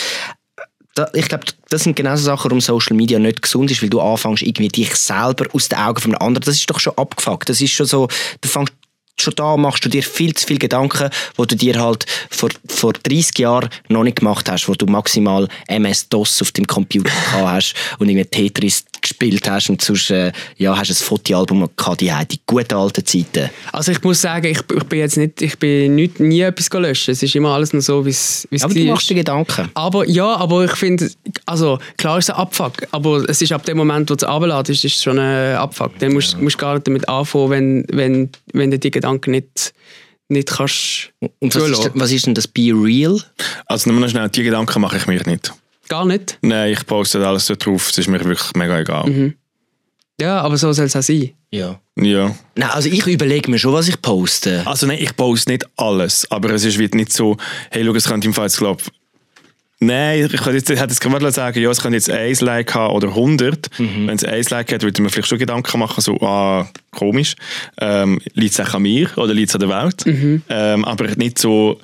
da, 0.95 1.09
ich 1.15 1.29
glaube, 1.29 1.45
das 1.69 1.85
sind 1.85 1.95
genau 1.95 2.17
so 2.17 2.25
Sachen, 2.25 2.51
warum 2.51 2.61
Social 2.61 2.97
Media 2.97 3.19
nicht 3.19 3.43
gesund 3.43 3.71
ist, 3.71 3.81
weil 3.81 3.91
du 3.91 4.01
anfängst 4.01 4.43
irgendwie 4.43 4.69
dich 4.69 4.95
selber 4.97 5.47
aus 5.53 5.69
den 5.69 5.79
Augen 5.79 6.01
von 6.01 6.15
anderen. 6.17 6.45
Das 6.45 6.57
ist 6.57 6.69
doch 6.69 6.81
schon 6.81 6.97
abgefuckt. 6.97 7.49
Das 7.49 7.61
ist 7.61 7.71
schon 7.71 7.87
so, 7.87 8.09
du 8.41 8.49
fängst 8.49 8.73
schon 9.21 9.35
da 9.37 9.57
machst 9.57 9.85
du 9.85 9.89
dir 9.89 10.03
viel 10.03 10.35
zu 10.35 10.47
viel 10.47 10.59
Gedanken, 10.59 11.11
wo 11.37 11.45
du 11.45 11.57
dir 11.57 11.81
halt 11.81 12.07
vor, 12.31 12.51
vor 12.67 12.93
30 12.93 13.39
Jahren 13.39 13.71
noch 13.89 14.03
nicht 14.03 14.19
gemacht 14.19 14.51
hast, 14.51 14.69
wo 14.69 14.75
du 14.75 14.87
maximal 14.87 15.49
MS-DOS 15.69 16.43
auf 16.43 16.53
dem 16.53 16.67
Computer 16.67 17.11
hast 17.33 17.75
und 17.99 18.09
irgendwie 18.09 18.29
Tetris 18.29 18.85
gespielt 19.01 19.49
hast 19.49 19.71
und 19.71 19.83
sonst 19.83 20.11
äh, 20.11 20.33
ja, 20.57 20.77
hast 20.77 20.91
ein 20.91 20.95
Fotoalbum 20.95 21.69
gehabt, 21.77 22.01
die, 22.01 22.13
die 22.31 22.41
guten 22.47 22.75
alten 22.75 23.05
Zeiten. 23.05 23.51
also 23.73 23.93
ich 23.93 24.03
muss 24.03 24.21
sagen, 24.21 24.47
ich, 24.47 24.59
ich 24.59 24.85
bin 24.85 24.99
jetzt 24.99 25.17
nicht, 25.17 25.41
ich 25.43 25.59
bin 25.59 25.95
nicht, 25.95 26.21
nie 26.21 26.41
etwas 26.41 26.69
löschen. 26.71 27.13
Es 27.13 27.23
ist 27.23 27.35
immer 27.35 27.51
alles 27.51 27.73
noch 27.73 27.81
so, 27.81 28.05
wie 28.05 28.11
es 28.11 28.47
es 28.51 28.63
Aber 28.63 28.75
du 28.75 28.85
machst 28.85 29.09
dir 29.09 29.15
Gedanken. 29.15 29.71
Aber 29.75 30.07
ja, 30.09 30.37
aber 30.37 30.65
ich 30.65 30.77
finde, 30.77 31.11
also 31.47 31.79
klar 31.97 32.19
ist 32.19 32.29
es 32.29 32.35
ein 32.35 32.41
Abfuck, 32.41 32.87
aber 32.91 33.29
es 33.29 33.41
ist 33.43 33.53
ab 33.53 33.65
dem 33.65 33.77
Moment, 33.77 34.11
wo 34.11 34.15
du 34.15 34.25
es 34.25 34.31
runterladest, 34.31 34.85
ist 34.85 34.97
es 34.97 35.03
schon 35.03 35.19
ein 35.19 35.57
Abfuck. 35.57 35.99
Dann 35.99 36.13
musst 36.13 36.35
du 36.35 36.39
musst 36.39 36.59
gar 36.59 36.75
nicht 36.75 36.87
damit 36.87 37.09
anfangen, 37.09 37.51
wenn, 37.51 37.85
wenn, 37.91 38.31
wenn 38.53 38.71
du 38.71 38.79
die 38.79 38.91
Gedanken 38.91 39.33
nicht, 39.33 39.73
nicht 40.29 40.51
kannst 40.51 41.13
Und 41.39 41.55
was 41.55 41.69
ist, 41.69 41.91
was 41.95 42.13
ist 42.13 42.27
denn 42.27 42.35
das 42.35 42.49
Be 42.49 42.73
Real? 42.73 43.21
Also 43.67 43.91
nur 43.91 44.01
noch 44.01 44.09
schnell, 44.09 44.29
die 44.29 44.43
Gedanken 44.43 44.81
mache 44.81 44.97
ich 44.97 45.07
mir 45.07 45.23
nicht. 45.27 45.53
Gar 45.91 46.05
nicht. 46.05 46.39
Nein, 46.41 46.73
ich 46.73 46.87
poste 46.87 47.27
alles 47.27 47.47
so 47.47 47.57
drauf, 47.57 47.91
es 47.91 47.99
ist 47.99 48.09
mir 48.09 48.25
wirklich 48.25 48.55
mega 48.55 48.79
egal. 48.79 49.11
Mhm. 49.11 49.35
Ja, 50.21 50.41
aber 50.41 50.57
so 50.57 50.73
soll 50.73 50.85
es 50.85 50.95
auch 50.95 51.03
sein. 51.03 51.31
Ja. 51.51 51.81
Ja. 51.97 52.33
Nein, 52.55 52.71
also 52.71 52.89
ich 52.89 53.05
überlege 53.09 53.51
mir 53.51 53.59
schon, 53.59 53.73
was 53.73 53.89
ich 53.89 54.01
poste. 54.01 54.63
Also 54.67 54.87
nein, 54.87 54.99
ich 55.01 55.17
poste 55.17 55.51
nicht 55.51 55.67
alles, 55.77 56.31
aber 56.31 56.51
es 56.51 56.65
ist 56.65 56.79
wie 56.79 56.89
nicht 56.95 57.13
so, 57.13 57.37
hey, 57.73 57.85
schau, 57.85 57.95
es 57.95 58.07
könnte 58.07 58.29
im 58.29 58.35
Fall 58.35 58.47
jetzt, 58.47 58.59
glaub, 58.59 58.81
Nein, 59.83 60.29
ich 60.31 60.45
hätte 60.45 60.53
jetzt, 60.53 60.71
ich 60.71 61.01
gerade 61.01 61.33
sagen 61.33 61.59
ja, 61.59 61.71
es 61.71 61.81
könnte 61.81 61.97
jetzt 61.97 62.11
ein 62.11 62.37
Like 62.41 62.75
haben 62.75 62.95
oder 62.95 63.09
100. 63.09 63.71
Wenn 63.79 64.15
es 64.15 64.25
ein 64.25 64.45
Like 64.51 64.73
hat, 64.73 64.83
würde 64.83 65.01
man 65.01 65.11
vielleicht 65.11 65.29
schon 65.29 65.39
Gedanken 65.39 65.79
machen, 65.79 66.03
so, 66.03 66.19
ah, 66.21 66.69
komisch. 66.91 67.35
Ähm, 67.81 68.21
liegt 68.35 68.53
es 68.53 68.61
auch 68.61 68.75
an 68.75 68.83
mir 68.83 69.09
oder 69.17 69.33
liegt 69.33 69.49
es 69.49 69.55
an 69.55 69.61
der 69.61 69.71
Welt? 69.71 70.05
Ähm, 70.51 70.85
aber 70.85 71.07
nicht 71.17 71.39
so 71.39 71.81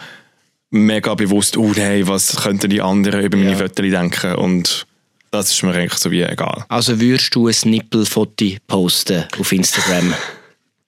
mega 0.76 1.14
bewusst, 1.14 1.56
oh 1.56 1.72
nein, 1.76 2.06
was 2.08 2.36
könnten 2.36 2.70
die 2.70 2.80
anderen 2.80 3.24
über 3.24 3.36
meine 3.36 3.56
Fotos 3.56 3.76
denken? 3.76 4.34
Und 4.34 4.86
das 5.30 5.50
ist 5.50 5.62
mir 5.62 5.74
eigentlich 5.74 5.94
so 5.94 6.10
wie 6.10 6.22
egal. 6.22 6.64
Also 6.68 7.00
würdest 7.00 7.34
du 7.34 7.48
ein 7.48 7.54
Nippelfoto 7.64 8.46
posten 8.66 9.24
auf 9.38 9.52
Instagram? 9.52 10.14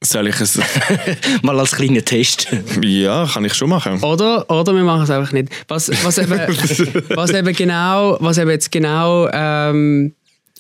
Soll 0.05 0.29
ich 0.29 0.41
es... 0.41 0.61
Mal 1.43 1.59
als 1.59 1.73
kleiner 1.73 2.05
Test. 2.05 2.47
ja, 2.83 3.27
kann 3.27 3.45
ich 3.45 3.55
schon 3.55 3.69
machen. 3.69 4.01
Oder, 4.01 4.49
oder 4.49 4.73
wir 4.73 4.85
machen 4.85 5.03
es 5.03 5.11
einfach 5.11 5.33
nicht. 5.33 5.49
Was, 5.67 5.91
was, 6.05 6.19
eben, 6.19 6.39
was 7.17 7.31
eben 7.31 7.53
genau, 7.53 8.17
was 8.21 8.39
eben 8.39 8.51
jetzt 8.51 8.71
genau 8.71 9.29
ähm, 9.33 10.15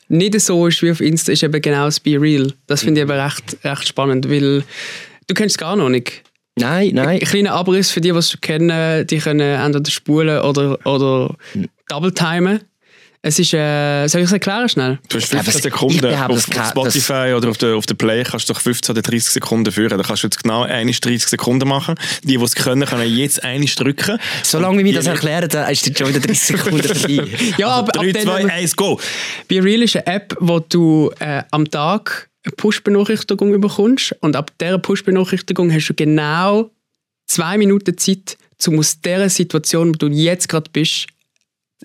nicht 0.08 0.40
so 0.40 0.66
ist 0.66 0.82
wie 0.82 0.90
auf 0.90 1.00
Insta, 1.00 1.32
ist 1.32 1.44
eben 1.44 1.62
genau 1.62 1.84
das 1.84 2.00
Be 2.00 2.20
Real. 2.20 2.52
Das 2.66 2.80
finde 2.80 3.00
ich 3.00 3.08
eben 3.08 3.18
recht, 3.18 3.56
recht 3.62 3.86
spannend, 3.86 4.28
weil 4.28 4.64
du 5.28 5.34
kennst 5.34 5.54
es 5.54 5.58
gar 5.58 5.76
noch 5.76 5.88
nicht. 5.88 6.24
Nein, 6.58 6.90
nein. 6.94 7.08
Ein 7.08 7.20
kleiner 7.20 7.52
Abriss 7.52 7.90
für 7.90 8.00
die, 8.00 8.12
die 8.12 8.18
es 8.18 8.30
schon 8.30 8.40
kennen, 8.40 9.06
die 9.06 9.18
können 9.18 9.40
entweder 9.40 9.90
spulen 9.90 10.40
oder, 10.42 10.78
oder 10.86 11.34
double 11.88 12.12
timen. 12.12 12.60
Es 13.20 13.36
ist, 13.40 13.52
äh, 13.52 14.06
soll 14.06 14.20
ich 14.20 14.26
es 14.28 14.32
erklären 14.32 14.68
schnell? 14.68 15.00
Du 15.08 15.16
hast 15.18 15.30
glaube, 15.30 15.44
15 15.44 15.58
es- 15.58 15.62
Sekunden. 15.64 16.14
auf, 16.14 16.30
auf 16.56 16.68
Spotify 16.70 17.34
oder 17.36 17.48
auf 17.50 17.58
der, 17.58 17.74
auf 17.74 17.84
der 17.84 17.96
Play 17.96 18.22
kannst 18.22 18.48
du 18.48 18.52
doch 18.52 18.60
15 18.60 18.92
oder 18.92 19.02
30 19.02 19.30
Sekunden 19.30 19.72
führen. 19.72 19.98
Da 19.98 20.04
kannst 20.04 20.22
du 20.22 20.28
jetzt 20.28 20.40
genau 20.40 20.64
30 20.64 21.26
Sekunden 21.26 21.68
machen. 21.68 21.96
Die, 22.22 22.36
die 22.38 22.42
es 22.44 22.54
können, 22.54 22.86
können 22.86 23.12
jetzt 23.12 23.42
einiges 23.42 23.74
drücken. 23.74 24.18
Solange 24.44 24.78
wir 24.78 24.84
mir 24.84 24.94
das 24.94 25.06
erklären, 25.06 25.48
dann 25.48 25.68
ist 25.68 25.84
jetzt 25.84 25.98
schon 25.98 26.08
wieder 26.10 26.20
30 26.20 26.38
Sekunden 26.40 26.82
vorbei. 26.94 27.24
Ja, 27.56 27.68
aber 27.70 27.88
ab 27.88 27.92
3, 28.04 28.12
dann, 28.12 28.22
2, 28.22 28.38
wenn 28.38 28.46
wir- 28.46 28.54
1, 28.54 28.76
go! 28.76 29.00
Be 29.48 29.64
Real 29.64 29.82
ist 29.82 29.96
eine 29.96 30.06
App, 30.06 30.36
wo 30.38 30.60
du 30.60 31.10
äh, 31.18 31.42
am 31.50 31.68
Tag 31.68 32.27
eine 32.48 32.56
Push-Benachrichtigung 32.56 33.60
bekommst 33.60 34.14
und 34.20 34.36
ab 34.36 34.52
dieser 34.60 34.78
Push-Benachrichtigung 34.78 35.72
hast 35.72 35.88
du 35.88 35.94
genau 35.94 36.70
zwei 37.26 37.58
Minuten 37.58 37.96
Zeit, 37.96 38.36
um 38.66 38.78
aus 38.78 39.00
dieser 39.00 39.28
Situation, 39.28 39.90
wo 39.90 39.92
du 39.92 40.08
jetzt 40.08 40.48
gerade 40.48 40.70
bist, 40.72 41.06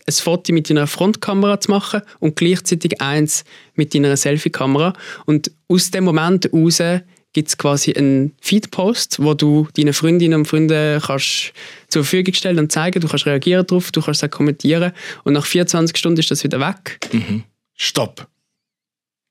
ein 0.07 0.13
Foto 0.13 0.51
mit 0.53 0.69
deiner 0.69 0.87
Frontkamera 0.87 1.59
zu 1.59 1.69
machen 1.69 2.01
und 2.19 2.35
gleichzeitig 2.35 2.99
eins 2.99 3.43
mit 3.75 3.93
deiner 3.93 4.17
Selfie-Kamera. 4.17 4.93
Und 5.25 5.51
aus 5.67 5.91
dem 5.91 6.05
Moment 6.05 6.45
heraus 6.45 6.81
gibt 7.33 7.49
es 7.49 7.57
quasi 7.57 7.93
einen 7.93 8.33
Feed-Post, 8.41 9.21
wo 9.21 9.33
du 9.35 9.67
deinen 9.75 9.93
Freundinnen 9.93 10.39
und 10.39 10.47
Freunden 10.47 10.99
kannst 10.99 11.53
zur 11.89 12.03
Verfügung 12.03 12.33
stellen 12.33 12.59
und 12.59 12.71
zeigen. 12.71 13.01
Du 13.01 13.07
kannst 13.07 13.25
reagieren 13.25 13.67
darauf, 13.67 13.91
du 13.91 14.01
kannst 14.01 14.23
auch 14.23 14.29
kommentieren. 14.29 14.93
Und 15.23 15.33
nach 15.33 15.45
24 15.45 15.95
Stunden 15.95 16.19
ist 16.19 16.31
das 16.31 16.43
wieder 16.43 16.59
weg. 16.59 16.99
Stopp! 17.75 18.27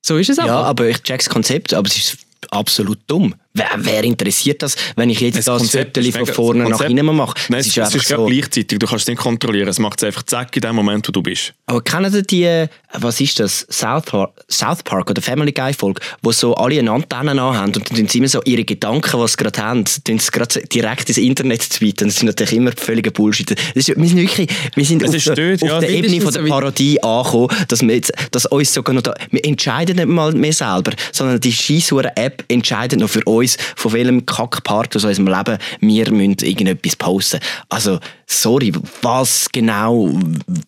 So 0.05 0.17
ist 0.17 0.29
es 0.29 0.37
aber. 0.37 0.47
Ja, 0.47 0.61
aber 0.61 0.87
ich 0.89 1.01
check 1.01 1.19
das 1.19 1.29
Konzept, 1.29 1.73
aber 1.73 1.87
es 1.87 1.97
ist 1.97 2.17
absolut 2.51 2.99
dumm. 3.07 3.35
Wer, 3.53 3.69
wer 3.77 4.03
interessiert 4.03 4.61
das, 4.61 4.75
wenn 4.95 5.09
ich 5.09 5.19
jetzt 5.19 5.37
Das 5.37 5.45
das 5.45 5.61
Konzept 5.61 5.97
von 5.97 6.25
vorne 6.25 6.63
das 6.63 6.79
nach 6.79 6.87
hinten 6.87 7.05
mache? 7.05 7.35
Nein, 7.49 7.59
Das 7.59 7.67
es 7.67 7.77
ist, 7.77 7.77
es 7.77 7.95
ist 7.95 8.07
gerade 8.07 8.25
gleichzeitig. 8.25 8.79
Du 8.79 8.87
kannst 8.87 9.03
es 9.03 9.07
nicht 9.07 9.19
kontrollieren. 9.19 9.67
Es 9.67 9.79
macht 9.79 9.99
es 10.01 10.05
einfach 10.05 10.23
zack 10.23 10.55
in 10.55 10.61
dem 10.61 10.75
Moment, 10.75 11.07
wo 11.07 11.11
du 11.11 11.21
bist. 11.21 11.53
Aber 11.67 11.81
kennen 11.81 12.13
ihr 12.13 12.21
die, 12.23 12.65
was 12.93 13.21
ist 13.21 13.39
das, 13.39 13.65
South 13.69 14.03
Park, 14.05 14.31
South 14.49 14.83
Park 14.83 15.09
oder 15.09 15.21
Family 15.21 15.51
Guy 15.51 15.73
Folge, 15.73 16.01
wo 16.21 16.31
so 16.31 16.55
alle 16.55 16.79
eine 16.79 16.91
Antenne 16.91 17.31
anhaben 17.31 17.65
und 17.65 17.77
dann 17.77 17.97
tun 17.97 18.07
sie 18.07 18.17
immer 18.19 18.27
so 18.27 18.41
ihre 18.43 18.63
Gedanken, 18.63 19.19
was 19.19 19.31
sie 19.31 19.37
gerade 19.37 19.61
haben, 19.61 19.85
tun 19.85 20.19
sie 20.19 20.31
gerade 20.31 20.53
so 20.53 20.59
direkt 20.59 21.09
ins 21.09 21.17
Internet 21.17 21.69
tweeten. 21.69 22.07
Das 22.07 22.17
ist 22.17 22.23
natürlich 22.23 22.53
immer 22.53 22.71
völliger 22.75 23.11
Bullshit. 23.11 23.49
Das 23.51 23.57
ist, 23.75 23.87
wir 23.89 24.07
sind 24.07 24.17
wirklich, 24.17 24.49
wir 24.75 24.85
sind 24.85 25.03
Es 25.03 25.27
auf, 25.27 25.35
der, 25.35 25.55
auf 25.55 25.61
ja, 25.61 25.79
der 25.79 25.81
das 25.81 25.89
Ebene 25.89 26.21
von 26.21 26.31
so 26.33 26.41
der 26.41 26.49
Parodie 26.49 27.01
angekommen, 27.03 27.49
dass 27.67 27.81
wir 27.81 27.95
jetzt, 27.95 28.11
dass 28.31 28.45
uns 28.45 28.73
sogar 28.73 28.93
noch 28.95 29.01
da, 29.01 29.13
wir 29.31 29.45
entscheiden 29.45 29.95
nicht 29.95 30.07
mal 30.07 30.31
mehr 30.33 30.53
selber, 30.53 30.93
sondern 31.11 31.39
die 31.39 31.53
scheisshure 31.53 32.15
App 32.15 32.43
entscheidet 32.47 32.99
noch 32.99 33.09
für 33.09 33.23
uns, 33.25 33.42
von 33.75 33.93
welchem 33.93 34.25
Kackpart 34.25 34.95
aus 34.95 35.03
unserem 35.03 35.27
Leben 35.27 35.57
wir 35.79 36.11
müssen 36.11 36.37
irgendetwas 36.41 36.95
posten. 36.95 37.39
Also, 37.69 37.99
sorry, 38.27 38.73
was 39.01 39.47
genau, 39.51 40.09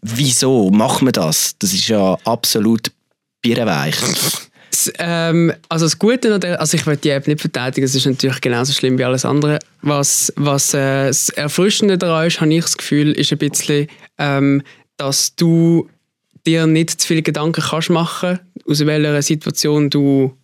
wieso 0.02 0.70
machen 0.72 1.08
wir 1.08 1.12
das? 1.12 1.56
Das 1.60 1.74
ist 1.74 1.88
ja 1.88 2.18
absolut 2.24 2.92
birrenweich. 3.42 3.96
Ähm, 4.98 5.54
also 5.70 5.86
das 5.86 6.00
Gute 6.00 6.34
an 6.34 6.42
der, 6.42 6.60
also 6.60 6.76
ich 6.76 6.86
will 6.86 6.98
die 6.98 7.10
App 7.10 7.28
nicht 7.28 7.42
verteidigen, 7.42 7.86
es 7.86 7.96
ist 7.96 8.06
natürlich 8.06 8.42
genauso 8.42 8.74
schlimm 8.74 8.98
wie 8.98 9.04
alles 9.04 9.26
andere. 9.26 9.60
Was, 9.82 10.34
was 10.36 10.74
äh, 10.74 11.08
das 11.08 11.30
Erfrischende 11.30 11.98
daran 11.98 12.28
ist, 12.28 12.42
habe 12.42 12.54
ich 12.54 12.62
das 12.62 12.78
Gefühl, 12.78 13.12
ist 13.14 13.32
ein 13.32 13.38
bisschen, 13.38 13.88
ähm, 14.18 14.62
dass 14.98 15.36
du 15.36 15.90
dir 16.46 16.68
nicht 16.68 17.02
zu 17.02 17.08
viele 17.08 17.22
Gedanken 17.22 17.62
kannst 17.62 17.90
machen, 17.90 18.40
aus 18.68 18.86
welcher 18.86 19.22
Situation 19.22 19.90
du 19.90 20.36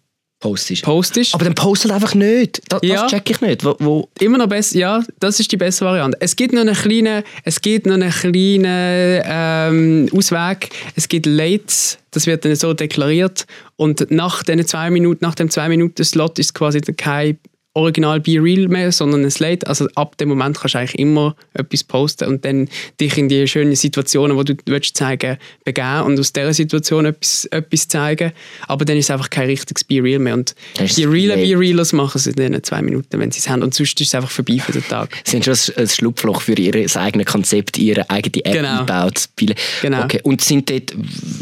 Postest. 0.42 0.84
postest. 0.84 1.36
Aber 1.36 1.46
dann 1.46 1.56
postet 1.56 1.92
einfach 1.92 2.16
nicht. 2.16 2.62
Das, 2.68 2.82
Ja. 2.84 3.04
das 3.04 3.12
check 3.12 3.30
ich 3.30 3.42
nicht. 3.42 3.64
Wo, 3.64 3.76
wo, 3.80 4.10
immer 4.20 4.38
noch 4.40 4.48
besser, 4.48 4.78
ja, 4.78 5.04
das 5.20 5.40
ist 5.40 5.52
die 5.52 5.58
bessere 5.58 5.90
Variante. 5.90 6.18
Es 6.20 6.36
gibt 6.36 6.54
noch 6.54 6.62
einen 6.62 6.76
kleinen, 6.76 7.24
es 7.44 7.62
gibt 7.62 7.86
noch 7.86 7.94
einen 7.94 8.10
kleinen 8.10 9.22
ähm, 9.24 10.10
Ausweg. 10.16 10.70
Es 10.96 11.08
gibt 11.08 11.28
Lates, 11.28 12.00
das 12.10 12.26
wird 12.26 12.44
dann 12.44 12.56
so 12.56 12.74
deklariert 12.74 13.46
und 13.78 14.10
nach 14.12 14.44
den 14.44 14.66
zwei 14.66 14.90
Minuten, 14.90 15.24
nach 15.24 15.36
dem 15.36 15.50
zwei 15.50 15.70
Minuten 15.70 16.04
Slot 16.04 16.40
ist 16.40 16.54
quasi 16.54 16.82
kein 16.82 17.38
Original 17.74 18.20
Be 18.20 18.42
Real 18.42 18.68
mehr, 18.68 18.92
sondern 18.92 19.24
ein 19.24 19.32
Slate. 19.32 19.66
Also 19.68 19.88
ab 19.96 20.18
dem 20.18 20.30
Moment 20.30 20.60
kannst 20.60 20.76
du 20.76 20.80
eigentlich 20.80 21.00
immer 21.00 21.36
etwas 21.54 21.84
posten 21.84 22.28
und 22.28 22.44
dann 22.44 22.68
dich 23.00 23.18
in 23.18 23.30
die 23.30 23.48
schönen 23.48 23.76
Situationen, 23.76 24.38
die 24.38 24.56
du 24.56 24.62
willst 24.66 24.98
zeigen, 24.98 25.38
begeben 25.64 26.02
und 26.02 26.20
aus 26.20 26.34
dieser 26.34 26.54
Situation 26.54 27.06
etwas, 27.06 27.46
etwas 27.46 27.88
zeigen. 27.88 28.34
Aber 28.68 28.84
dann 28.84 28.98
ist 28.98 29.06
es 29.06 29.12
einfach 29.12 29.30
kein 29.30 29.46
richtiges 29.48 29.84
Be 29.86 30.04
Real 30.04 30.20
mehr. 30.20 30.34
Und 30.34 30.54
die 30.98 31.04
realen. 31.06 31.40
Be 31.40 31.58
Realers 31.58 31.94
machen 31.94 32.18
es 32.18 32.28
in 32.28 32.34
diesen 32.34 32.62
zwei 32.64 32.82
Minuten, 32.82 33.20
wenn 33.20 33.32
sie 33.32 33.40
es 33.40 33.50
haben. 33.50 33.64
Und 33.64 33.74
sonst 33.74 34.00
ist 34.02 34.08
es 34.08 34.16
einfach 34.16 34.32
vorbei 34.32 34.58
für 34.60 34.74
den 34.74 34.86
Tag. 34.88 35.10
Sie 35.26 35.38
haben 35.38 35.44
schon 35.44 35.76
ein, 35.78 35.88
Schlupfloch 35.88 36.42
für 36.42 36.54
ihr 36.54 36.74
eigenes 36.96 37.26
Konzept, 37.28 37.78
ihre 37.78 38.10
eigene 38.10 38.44
App 38.46 38.54
Genau. 38.54 39.10
Viele- 39.38 39.56
Genau. 39.82 40.04
Okay. 40.04 40.20
Und 40.24 40.42
sind 40.42 40.70
dort, 40.70 40.94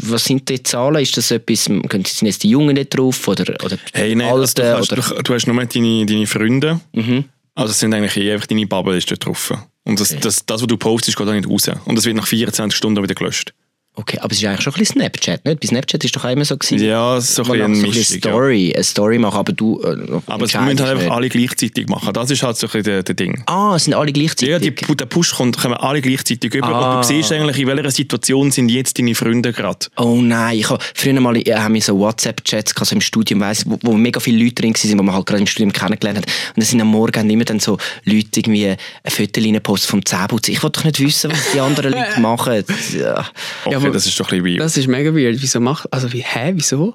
was 0.02 0.24
sind 0.24 0.48
die 0.48 0.62
Zahlen? 0.62 1.02
Ist 1.02 1.16
das 1.16 1.30
etwas, 1.30 1.64
können 1.66 2.04
sind 2.04 2.26
jetzt 2.28 2.42
die 2.42 2.50
Jungen 2.50 2.74
nicht 2.74 2.96
drauf? 2.96 3.26
Oder, 3.28 3.54
oder 3.64 3.78
Hey, 3.92 4.14
nein, 4.14 4.28
Alten, 4.28 4.38
also 4.40 4.54
du, 4.54 4.76
hast, 4.78 4.92
oder, 4.92 5.16
du, 5.16 5.22
du 5.22 5.34
hast 5.34 5.46
nur 5.46 5.64
deine, 5.64 6.06
deine 6.06 6.19
Freunde. 6.26 6.80
Mhm. 6.92 7.24
Also 7.54 7.72
es 7.72 7.78
sind 7.80 7.92
eigentlich 7.94 8.16
eh 8.16 8.32
einfach 8.32 8.46
deine 8.46 8.66
Bubble 8.66 8.96
ist 8.96 9.10
dort 9.10 9.26
drauf. 9.26 9.52
Und 9.84 10.00
das, 10.00 10.16
das, 10.18 10.46
das, 10.46 10.60
was 10.62 10.66
du 10.66 10.76
postest, 10.76 11.16
geht 11.16 11.26
auch 11.26 11.32
nicht 11.32 11.48
raus. 11.48 11.70
Und 11.84 11.96
das 11.96 12.04
wird 12.04 12.16
nach 12.16 12.26
24 12.26 12.76
Stunden 12.76 13.02
wieder 13.02 13.14
gelöscht. 13.14 13.54
Okay, 13.94 14.18
aber 14.20 14.32
es 14.32 14.38
ist 14.38 14.44
eigentlich 14.44 14.62
schon 14.62 14.72
ein 14.72 14.78
bisschen 14.78 15.00
Snapchat, 15.00 15.44
nicht? 15.44 15.60
Bei 15.60 15.66
Snapchat 15.66 16.04
ist 16.04 16.16
doch 16.16 16.24
auch 16.24 16.30
immer 16.30 16.44
so 16.44 16.56
gewesen. 16.56 16.82
Ja, 16.84 17.16
es 17.16 17.30
ist 17.30 17.34
so 17.34 17.42
ein 17.42 17.48
wo 17.48 17.52
bisschen 17.52 17.64
eine 17.66 17.76
so 17.76 17.82
ein 17.82 17.90
bisschen 17.90 18.00
Mischung, 18.00 18.30
ja. 18.30 18.30
Story, 18.30 18.72
eine 18.74 18.84
Story 18.84 19.18
machen, 19.18 19.38
aber 19.38 19.52
du 19.52 19.80
äh, 19.82 20.20
Aber 20.26 20.44
es 20.44 20.54
müssen 20.54 20.80
halt 20.80 20.80
einfach 20.80 21.10
alle 21.10 21.28
gleichzeitig 21.28 21.88
machen. 21.88 22.12
Das 22.12 22.30
ist 22.30 22.42
halt 22.42 22.56
so 22.56 22.66
ein 22.66 22.72
bisschen 22.72 23.04
der 23.04 23.14
Ding. 23.14 23.42
Ah, 23.46 23.74
es 23.76 23.84
sind 23.84 23.94
alle 23.94 24.12
gleichzeitig. 24.12 24.48
Ja, 24.48 24.58
die, 24.58 24.70
der 24.72 25.06
Push 25.06 25.34
kommt, 25.34 25.58
kommen 25.58 25.74
alle 25.74 26.00
gleichzeitig 26.00 26.54
über. 26.54 26.68
Ah. 26.68 26.96
Und 26.96 27.04
du 27.04 27.08
siehst 27.08 27.32
eigentlich, 27.32 27.58
in 27.58 27.66
welcher 27.66 27.90
Situation 27.90 28.50
sind 28.50 28.68
jetzt 28.68 28.98
deine 28.98 29.14
Freunde 29.14 29.52
gerade. 29.52 29.86
Oh 29.96 30.20
nein, 30.20 30.58
ich 30.58 30.70
hab, 30.70 30.82
früher 30.94 31.20
mal 31.20 31.36
äh, 31.36 31.54
haben 31.54 31.74
wir 31.74 31.82
so 31.82 31.98
WhatsApp-Chats 31.98 32.74
gehabt, 32.74 32.88
so 32.88 32.94
im 32.94 33.00
Studium, 33.00 33.40
weiss, 33.40 33.64
wo, 33.66 33.78
wo 33.82 33.92
mega 33.92 34.20
viele 34.20 34.42
Leute 34.44 34.62
drin 34.62 34.74
waren, 34.74 34.88
die 34.88 34.94
man 34.94 35.14
halt 35.14 35.26
gerade 35.26 35.40
im 35.40 35.46
Studium 35.46 35.72
kennengelernt 35.72 36.18
hat. 36.18 36.26
Und 36.26 36.56
dann 36.56 36.64
sind 36.64 36.80
am 36.80 36.88
Morgen 36.88 37.28
immer 37.28 37.44
dann 37.44 37.60
so 37.60 37.78
Leute 38.04 38.40
irgendwie 38.40 38.68
ein 38.68 38.76
Foto 39.06 39.40
reingepostet 39.40 39.90
vom 39.90 40.04
Zähneputzen. 40.04 40.54
Ich 40.54 40.62
wollte 40.62 40.80
doch 40.80 40.84
nicht 40.84 41.00
wissen, 41.00 41.30
was 41.30 41.52
die 41.52 41.60
anderen 41.60 41.92
Leute 41.94 42.20
machen. 42.20 42.64
Ja. 42.98 43.26
Okay, 43.64 43.89
aber 43.90 43.94
das 43.94 44.06
ist 44.06 44.18
doch 44.18 44.30
ein 44.32 44.42
bisschen 44.42 44.56
weird. 44.58 44.60
Das 44.60 44.76
ist 44.76 44.86
mega 44.88 45.14
weird. 45.14 45.40
Wieso 45.42 45.60
macht, 45.60 45.92
also 45.92 46.12
wie, 46.12 46.22
hä, 46.22 46.52
wieso? 46.54 46.94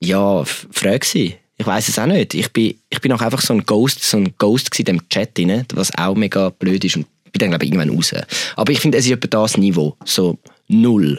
Ja, 0.00 0.40
f- 0.42 0.66
frag 0.70 1.04
sie. 1.04 1.36
Ich 1.58 1.66
weiß 1.66 1.88
es 1.88 1.98
auch 1.98 2.06
nicht. 2.06 2.34
Ich 2.34 2.52
bin, 2.52 2.74
ich 2.90 3.00
bin 3.00 3.12
auch 3.12 3.20
einfach 3.22 3.40
so 3.40 3.54
ein 3.54 3.64
Ghost, 3.64 4.02
so 4.02 4.18
ein 4.18 4.34
Ghost 4.38 4.70
gewesen 4.70 4.88
in 4.90 4.98
dem 4.98 5.08
Chat 5.08 5.36
drin, 5.38 5.64
was 5.74 5.96
auch 5.96 6.14
mega 6.14 6.50
blöd 6.50 6.84
ist 6.84 6.96
und 6.96 7.06
bin 7.32 7.38
dann 7.40 7.50
glaube 7.50 7.64
ich 7.64 7.70
irgendwann 7.72 7.96
raus. 7.96 8.12
Aber 8.56 8.72
ich 8.72 8.80
finde, 8.80 8.98
es 8.98 9.06
ist 9.06 9.12
etwa 9.12 9.26
das 9.28 9.56
Niveau, 9.56 9.96
so 10.04 10.38
null. 10.68 11.18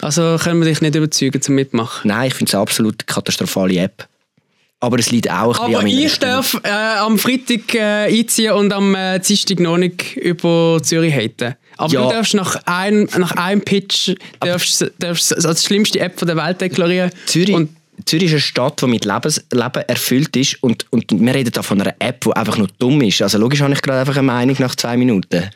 Also 0.00 0.36
können 0.38 0.60
wir 0.60 0.68
dich 0.68 0.80
nicht 0.82 0.94
überzeugen 0.94 1.40
zum 1.40 1.54
Mitmachen. 1.54 2.08
Nein, 2.08 2.28
ich 2.28 2.34
finde 2.34 2.50
es 2.50 2.54
eine 2.54 2.62
absolut 2.62 3.06
katastrophale 3.06 3.78
App. 3.78 4.06
Aber 4.80 4.98
es 4.98 5.10
liegt 5.10 5.28
auch 5.30 5.58
ein 5.58 5.74
Aber 5.74 5.84
ich 5.86 6.14
Stimme. 6.14 6.32
darf 6.34 6.60
äh, 6.62 6.68
am 6.70 7.18
Freitag 7.18 7.74
äh, 7.74 7.80
einziehen 8.20 8.52
und 8.52 8.72
am 8.72 8.94
äh, 8.94 9.18
Dienstag 9.18 9.58
noch 9.58 9.76
nicht 9.76 10.16
über 10.16 10.78
Zürich 10.82 11.12
haten. 11.14 11.56
Aber 11.76 11.92
Ja. 11.92 12.02
du 12.04 12.10
darfst 12.10 12.34
nach 12.34 12.54
einem, 12.66 13.08
nach 13.18 13.32
einem 13.32 13.60
Pitch 13.60 14.14
darfst, 14.40 14.88
darfst 15.00 15.44
als 15.44 15.64
schlimmste 15.64 15.98
App 16.00 16.16
der 16.24 16.36
Welt 16.36 16.60
deklarieren. 16.60 17.10
Zürich, 17.26 17.54
Und 17.54 17.70
Zürich 18.04 18.26
ist 18.26 18.32
eine 18.32 18.40
Stadt, 18.40 18.80
die 18.80 18.86
mit 18.86 19.04
Lebens, 19.04 19.44
Leben 19.52 19.82
erfüllt 19.88 20.36
ist 20.36 20.62
und, 20.62 20.86
und 20.92 21.06
wir 21.10 21.34
reden 21.34 21.50
da 21.52 21.62
von 21.62 21.80
einer 21.80 21.94
App, 21.98 22.20
die 22.24 22.32
einfach 22.32 22.56
nur 22.56 22.68
dumm 22.78 23.00
ist. 23.02 23.20
Also 23.20 23.38
logisch 23.38 23.60
habe 23.60 23.72
ich 23.72 23.82
gerade 23.82 24.00
einfach 24.00 24.14
eine 24.16 24.22
Meinung 24.26 24.56
nach 24.60 24.76
zwei 24.76 24.96
Minuten. 24.96 25.50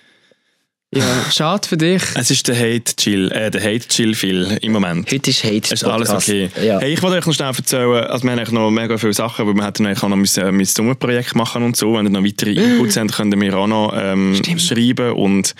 Ja, 0.95 1.30
schade 1.30 1.66
für 1.66 1.76
dich. 1.78 2.03
Es 2.14 2.30
ist 2.30 2.47
der 2.49 2.57
Hate 2.57 2.95
Chill, 2.97 3.32
äh, 3.32 3.51
der 3.51 3.62
Hate 3.62 3.88
Chill 3.88 4.14
viel 4.14 4.59
im 4.61 4.72
Moment. 4.72 5.11
Heute 5.11 5.30
ist 5.30 5.43
Hate 5.43 5.62
Es 5.62 5.72
ist 5.72 5.84
alles 5.84 6.11
okay. 6.11 6.51
Ja. 6.62 6.80
Hey, 6.80 6.93
ich 6.93 7.03
wollte 7.03 7.16
euch 7.16 7.26
noch 7.26 7.32
schnell 7.32 7.49
erzählen, 7.49 8.05
also 8.05 8.24
wir 8.24 8.32
haben 8.32 8.55
noch 8.55 8.70
mega 8.70 8.99
viele 8.99 9.14
Sachen, 9.14 9.47
weil 9.47 9.55
wir 9.55 9.64
hätten 9.64 9.86
eigentlich 9.86 10.03
auch 10.03 10.09
noch 10.09 10.16
müssen, 10.16 10.45
äh, 10.45 10.53
mein 10.53 10.66
Sommerprojekt 10.66 11.34
machen 11.34 11.62
und 11.62 11.76
so. 11.76 11.95
Wenn 11.95 12.07
ihr 12.07 12.11
noch 12.11 12.24
weitere 12.24 12.53
Inputs 12.53 12.99
habt, 12.99 13.12
könnt 13.12 13.32
ihr 13.32 13.38
mir 13.38 13.57
auch 13.57 13.66
noch 13.66 13.95
ähm, 13.97 14.38
schreiben 14.59 15.12
und, 15.12 15.55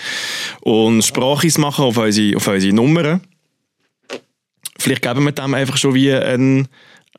und 0.61 1.03
Sprachis 1.03 1.57
machen 1.57 1.87
auf 1.87 1.97
unsere, 1.97 2.37
auf 2.37 2.47
unsere 2.47 2.74
Nummern. 2.74 3.22
Vielleicht 4.78 5.03
geben 5.03 5.24
wir 5.24 5.33
dem 5.33 5.55
einfach 5.55 5.78
schon 5.78 5.95
wie 5.95 6.12
ein, 6.12 6.68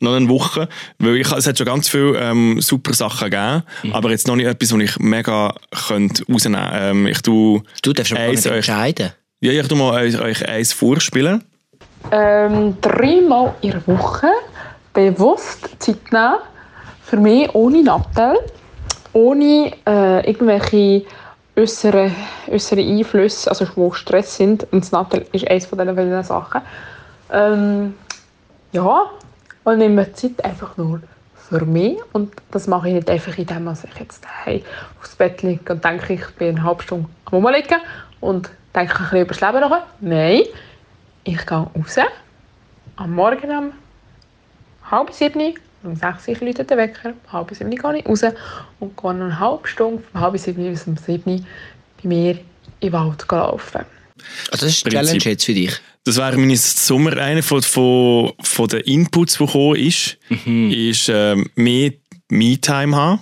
noch 0.03 0.13
eine 0.15 0.29
Woche, 0.29 0.67
weil 0.99 1.17
ich, 1.17 1.31
es 1.31 1.47
hat 1.47 1.57
schon 1.57 1.65
ganz 1.67 1.89
viele 1.89 2.17
ähm, 2.19 2.61
super 2.61 2.93
Sachen 2.93 3.29
gegeben, 3.29 3.63
Mhm. 3.83 3.93
aber 3.93 4.09
jetzt 4.11 4.27
noch 4.27 4.35
nicht 4.35 4.45
etwas, 4.47 4.73
was 4.73 4.79
ich 4.81 4.99
mega 4.99 5.53
könnte 5.87 6.23
rausnehmen 6.31 6.61
könnte. 6.61 6.77
Ähm, 6.85 7.07
ich 7.07 7.21
tue 7.21 7.63
Du 7.81 7.93
darfst 7.93 8.11
aber 8.13 8.27
nicht 8.27 8.45
euch, 8.45 8.55
entscheiden. 8.55 9.11
ja, 9.41 9.51
ich 9.51 9.67
tu 9.67 9.75
mal 9.75 9.93
euch, 9.93 10.19
euch 10.19 10.47
eins 10.47 10.73
vorspielen. 10.73 11.43
ähm, 12.11 12.77
dreimal 12.81 13.55
in 13.61 13.71
der 13.71 13.87
Woche 13.87 14.27
bewusst 14.93 15.69
Zeit 15.79 16.11
nehmen. 16.11 16.35
Für 17.05 17.17
mich 17.17 17.53
ohne 17.55 17.81
Nattel, 17.83 18.37
ohne 19.13 19.71
äh, 19.87 20.27
irgendwelche 20.29 21.05
äußeren, 21.55 22.13
äußeren 22.47 22.97
Einflüsse, 22.97 23.49
also 23.49 23.65
die 23.65 23.95
Stress 23.95 24.35
sind. 24.37 24.65
Und 24.71 24.83
das 24.83 24.91
Nattel 24.91 25.25
ist 25.31 25.47
eines 25.47 25.65
von 25.67 25.77
diesen 25.79 26.23
Sachen. 26.23 26.61
Ähm, 27.31 27.93
ja, 28.71 29.03
und 29.63 29.77
nehme 29.77 30.11
Zeit 30.13 30.43
einfach 30.43 30.77
nur 30.77 31.01
für 31.49 31.65
mich. 31.65 31.97
Und 32.13 32.33
das 32.51 32.67
mache 32.67 32.89
ich 32.89 32.95
nicht 32.95 33.09
einfach, 33.09 33.37
indem 33.37 33.71
ich 33.71 33.99
jetzt 33.99 34.23
daheim 34.23 34.61
aufs 34.99 35.15
Bett 35.15 35.41
liege 35.41 35.73
und 35.73 35.83
denke, 35.83 36.13
ich 36.13 36.25
bin 36.37 36.57
eine 36.57 36.63
halbe 36.63 36.83
Stunde 36.83 37.09
am 37.25 37.33
Rumliegen 37.33 37.79
und 38.21 38.49
denke 38.75 38.95
ein 38.95 39.03
bisschen 39.03 39.21
über 39.21 39.33
das 39.33 39.41
Leben 39.41 39.59
nach. 39.59 39.83
Nein, 40.01 40.41
ich 41.23 41.45
gehe 41.45 41.57
raus, 41.57 41.97
am 42.95 43.13
Morgen 43.13 43.49
um 43.49 43.71
halb 44.89 45.11
sieben, 45.13 45.55
um 45.83 45.95
sechs 45.95 46.27
Uhr 46.27 46.35
läutet 46.47 46.69
der 46.69 46.77
Wecker, 46.77 47.09
um 47.09 47.33
halb 47.33 47.53
sieben 47.55 47.71
gehe 47.71 47.97
ich 47.97 48.05
raus 48.05 48.23
und 48.79 48.97
gehe 48.97 49.13
noch 49.13 49.25
eine 49.25 49.39
halbe 49.39 49.67
Stunde, 49.67 50.03
von 50.11 50.21
halb 50.21 50.37
sieben 50.37 50.69
bis 50.69 50.87
um 50.87 50.97
sieben 50.97 51.45
bei 52.01 52.07
mir 52.07 52.31
in 52.79 52.91
den 52.91 52.93
Wald 52.93 53.25
laufen. 53.29 53.85
Also 54.51 54.65
das 54.65 54.75
ist 54.75 54.85
die 54.85 54.89
Prinzip. 54.89 54.91
Challenge 54.91 55.23
jetzt 55.23 55.45
für 55.45 55.53
dich. 55.53 55.81
Das 56.05 56.17
wäre 56.17 56.37
meine 56.37 56.57
Sommer, 56.57 57.15
einer 57.17 57.43
von, 57.43 57.61
von, 57.61 58.33
von 58.41 58.67
den 58.67 58.81
Inputs, 58.81 59.37
die 59.37 59.45
gekommen 59.45 59.75
ist, 59.77 60.17
ist 60.45 61.09
ähm, 61.09 61.49
mehr 61.55 61.93
Me-Time 62.29 62.95
haben. 62.95 63.19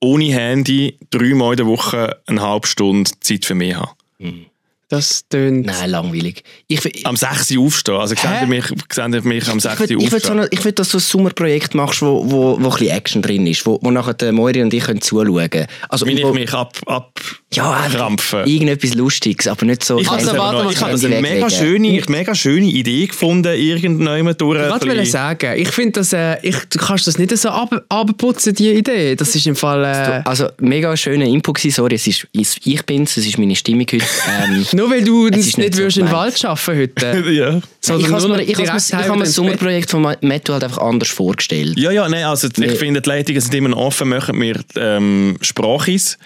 Ohne 0.00 0.32
Handy, 0.32 0.98
dreimal 1.10 1.52
in 1.52 1.56
der 1.58 1.66
Woche 1.66 2.20
eine 2.26 2.40
halbe 2.40 2.66
Stunde 2.66 3.10
Zeit 3.20 3.44
für 3.44 3.54
mich 3.54 3.74
haben. 3.76 4.46
Das 4.88 5.28
tönt. 5.28 5.66
Nein, 5.66 5.90
langweilig. 5.90 6.42
Ich, 6.66 6.84
ich, 6.84 7.06
Am 7.06 7.14
6 7.14 7.52
Uhr 7.52 7.64
aufstehen. 7.64 7.94
Also 7.94 8.16
seht 8.16 8.40
ihr 8.40 8.46
mich, 8.48 8.64
seht 8.90 9.24
mich 9.24 9.48
am 9.48 9.60
6 9.60 9.82
ich, 9.82 9.96
Uhr 9.96 10.02
ich, 10.02 10.10
will 10.10 10.10
so 10.10 10.16
aufstehen. 10.16 10.38
eine, 10.40 10.48
ich 10.50 10.64
will, 10.64 10.72
dass 10.72 10.88
du 10.88 10.96
ein 10.96 11.00
Sommerprojekt 11.00 11.76
machst, 11.76 12.02
wo, 12.02 12.28
wo, 12.28 12.60
wo 12.60 12.64
ein 12.64 12.70
bisschen 12.70 12.88
Action 12.88 13.22
drin 13.22 13.46
ist, 13.46 13.64
wo, 13.64 13.78
wo 13.82 13.92
nachher 13.92 14.14
der 14.14 14.32
Moiri 14.32 14.62
und 14.62 14.74
ich 14.74 14.82
können 14.82 15.00
zuschauen 15.00 15.48
können. 15.48 15.68
Also, 15.88 16.06
Wenn 16.06 16.18
ich 16.18 16.32
mich 16.32 16.52
ab, 16.52 16.76
ab 16.86 17.20
Ja, 17.52 17.72
einfach 17.72 17.98
Krampfen. 17.98 18.46
irgendetwas 18.46 18.94
Lustiges, 18.94 19.48
aber 19.48 19.66
nicht 19.66 19.82
so... 19.82 19.98
Ich 19.98 20.06
habe 20.06 20.18
Also, 20.18 20.30
also, 20.30 20.40
warte 20.40 20.64
mal 20.64 20.72
ich 20.72 20.80
habe 20.80 20.90
eine 20.92 21.20
mega 21.20 21.46
Weglegen. 21.46 21.50
schöne, 21.50 22.02
mega 22.08 22.34
schöne 22.36 22.66
Idee 22.66 23.06
gefunden, 23.08 23.52
irgendjemand 23.58 24.40
durch. 24.40 24.60
Ich 24.64 24.70
wollte 24.86 25.06
sagen, 25.06 25.54
ich 25.58 25.68
finde, 25.68 25.92
dass, 25.98 26.12
äh, 26.12 26.36
ich, 26.42 26.54
du 26.70 26.78
kannst 26.78 27.08
das 27.08 27.18
nicht 27.18 27.36
so 27.36 27.48
ab- 27.48 27.84
abputzen, 27.88 28.54
die 28.54 28.70
Idee. 28.70 29.16
Das 29.16 29.34
ist 29.34 29.48
im 29.48 29.56
Fall... 29.56 29.82
Äh, 29.84 30.22
Also, 30.28 30.46
mega 30.60 30.96
schöner 30.96 31.24
Input 31.24 31.56
gewesen, 31.56 31.74
sorry, 31.74 31.96
es 31.96 32.06
ist, 32.06 32.28
ich 32.32 32.86
bin's, 32.86 33.16
es 33.16 33.26
ist 33.26 33.36
meine 33.36 33.56
Stimmung 33.56 33.86
heute. 33.92 33.96
Ähm, 34.44 34.64
nur 34.72 34.88
weil 34.88 35.02
du 35.02 35.26
Es 35.26 35.34
nicht, 35.56 35.58
nicht 35.58 35.74
so 35.74 35.80
würdest 35.80 35.96
in 35.96 36.04
den 36.04 36.10
gemeint. 36.12 36.42
Wald 36.44 36.44
arbeiten 36.44 36.80
heute. 36.80 37.30
Ja. 37.32 37.60
sondern 37.80 38.06
ich 38.06 38.12
habe 38.12 38.28
mir, 38.28 38.42
ich 38.42 38.48
ich 38.50 38.68
habe 38.68 39.12
mir 39.16 39.24
das 39.24 39.34
Sommerprojekt 39.34 39.90
von 39.90 40.16
Metto 40.20 40.52
halt 40.52 40.62
einfach 40.62 40.78
anders 40.82 41.08
vorgestellt. 41.08 41.76
Ja, 41.76 41.90
ja, 41.90 42.08
nein, 42.08 42.24
also 42.26 42.46
ich 42.46 42.78
finde, 42.78 43.00
die 43.00 43.08
Leitungen 43.08 43.40
sind 43.40 43.54
immer 43.54 43.70
noch 43.70 43.78
offen, 43.78 44.08
machen 44.08 44.40
wir 44.40 44.60
ähm, 44.76 45.36
Sprachis. 45.40 46.16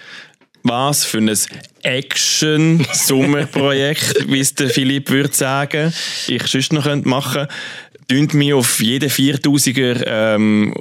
Was 0.67 1.05
für 1.05 1.19
ein 1.19 1.31
Action-Sommerprojekt, 1.83 4.27
wie 4.31 4.39
es 4.39 4.55
der 4.55 4.69
Philipp 4.69 5.11
würde 5.11 5.31
sagen, 5.31 5.93
ich 6.27 6.47
sonst 6.47 6.73
noch 6.73 6.83
könnte 6.83 7.07
machen 7.07 7.45
Tönt 8.07 8.35
mich 8.35 8.53
auf 8.53 8.79
jeden 8.81 9.09
4000er 9.09 10.03
ähm, 10.05 10.75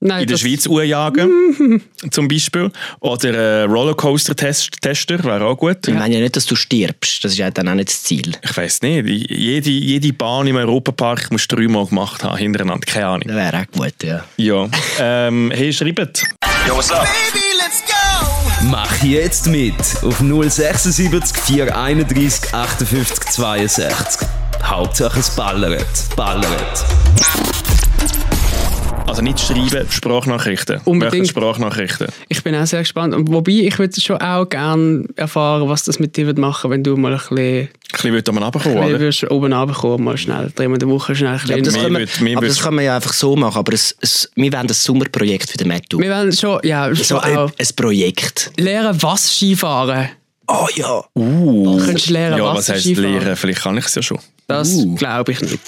Nein, 0.00 0.22
in 0.22 0.28
der 0.28 0.36
Schweiz 0.36 0.66
jagen, 0.66 1.82
zum 2.10 2.28
Beispiel. 2.28 2.70
Oder 3.00 3.34
äh, 3.34 3.62
Rollercoaster-Tester 3.64 5.24
wäre 5.24 5.44
auch 5.44 5.56
gut. 5.56 5.88
Ich 5.88 5.94
meine 5.94 6.14
ja 6.14 6.20
nicht, 6.20 6.36
dass 6.36 6.46
du 6.46 6.54
stirbst, 6.54 7.24
das 7.24 7.32
ist 7.32 7.38
ja 7.38 7.50
dann 7.50 7.68
auch 7.68 7.74
nicht 7.74 7.88
das 7.88 8.04
Ziel. 8.04 8.32
Ich 8.42 8.56
weiß 8.56 8.82
nicht, 8.82 9.08
jede, 9.08 9.70
jede 9.70 10.12
Bahn 10.12 10.46
im 10.46 10.56
Europapark 10.56 11.32
musst 11.32 11.50
du 11.50 11.56
dreimal 11.56 11.86
gemacht 11.86 12.22
haben, 12.22 12.38
hintereinander, 12.38 12.86
keine 12.86 13.06
Ahnung. 13.06 13.26
Das 13.26 13.36
wäre 13.36 13.62
auch 13.62 13.66
gut, 13.76 14.04
ja. 14.04 14.24
Ja, 14.36 14.68
ähm, 15.00 15.50
hey, 15.52 15.72
schreibt. 15.72 16.22
Mach 18.64 19.02
jetzt 19.02 19.46
mit 19.46 19.74
auf 20.02 20.18
076 20.18 21.36
431 21.36 22.54
58 22.54 23.30
62. 23.30 24.28
Hauptsache 24.62 25.20
es 25.20 25.30
ballert. 25.30 25.86
Ballert. 26.16 26.84
Also 29.08 29.22
nicht 29.22 29.40
schreiben, 29.40 29.90
Sprachnachrichten. 29.90 30.80
Unbedingt. 30.84 31.22
Möchten 31.22 31.28
Sprachnachrichten. 31.38 32.08
Ich 32.28 32.42
bin 32.44 32.54
auch 32.54 32.66
sehr 32.66 32.80
gespannt. 32.80 33.14
Und 33.14 33.32
Wobei, 33.32 33.52
ich 33.52 33.78
würde 33.78 33.98
schon 34.00 34.18
auch 34.18 34.46
gerne 34.48 35.06
erfahren, 35.16 35.66
was 35.68 35.84
das 35.84 35.98
mit 35.98 36.16
dir 36.16 36.26
wird 36.26 36.36
machen 36.38 36.70
wenn 36.70 36.84
du 36.84 36.94
mal 36.96 37.12
ein 37.14 37.18
bisschen, 37.18 37.38
Ein 37.38 37.68
bisschen 37.90 38.12
würde 38.12 38.32
man 38.32 38.42
runterkommen, 38.44 38.78
ein 38.78 38.88
oder? 38.90 38.98
bisschen 38.98 39.28
oben 39.30 39.52
runterkommen, 39.52 40.04
mal 40.04 40.16
schnell, 40.18 40.52
dreimal 40.54 40.74
in 40.74 40.80
der 40.80 40.88
Woche 40.90 41.14
schnell 41.16 41.30
ein 41.32 41.40
Ja, 41.46 41.54
aber 41.54 41.62
das, 41.62 41.74
bisschen. 41.74 41.82
Können 41.82 41.94
wir, 41.94 42.00
wird- 42.00 42.20
mehr 42.20 42.32
aber 42.36 42.42
wird- 42.42 42.52
das 42.52 42.62
kann 42.62 42.74
man 42.74 42.84
ja 42.84 42.96
einfach 42.96 43.12
so 43.14 43.34
machen, 43.34 43.58
aber 43.58 43.72
es, 43.72 43.96
es, 44.02 44.30
wir 44.36 44.52
wollen 44.52 44.62
ein 44.66 44.68
Sommerprojekt 44.68 45.50
für 45.50 45.56
den 45.58 45.68
Metto. 45.68 45.98
Wir 45.98 46.10
wollen 46.10 46.32
schon, 46.32 46.60
ja, 46.64 46.94
So 46.94 47.02
schon 47.02 47.18
ein, 47.20 47.36
auch 47.38 47.50
ein 47.58 47.66
Projekt. 47.76 48.52
lernen, 48.58 48.96
was 49.02 49.36
Skifahren. 49.36 50.10
Oh 50.46 50.66
ja. 50.76 51.02
Uh. 51.16 51.78
Könntest 51.78 52.08
du 52.10 52.12
lernen, 52.12 52.38
ja, 52.38 52.44
was 52.44 52.58
was 52.58 52.68
heisst 52.68 52.84
Skifahren? 52.84 53.12
lernen? 53.14 53.36
Vielleicht 53.36 53.62
kann 53.62 53.76
ich 53.78 53.86
es 53.86 53.94
ja 53.94 54.02
schon. 54.02 54.18
Das 54.46 54.68
Uh. 54.74 54.94
glaube 54.96 55.32
ich 55.32 55.40
nicht. 55.40 55.58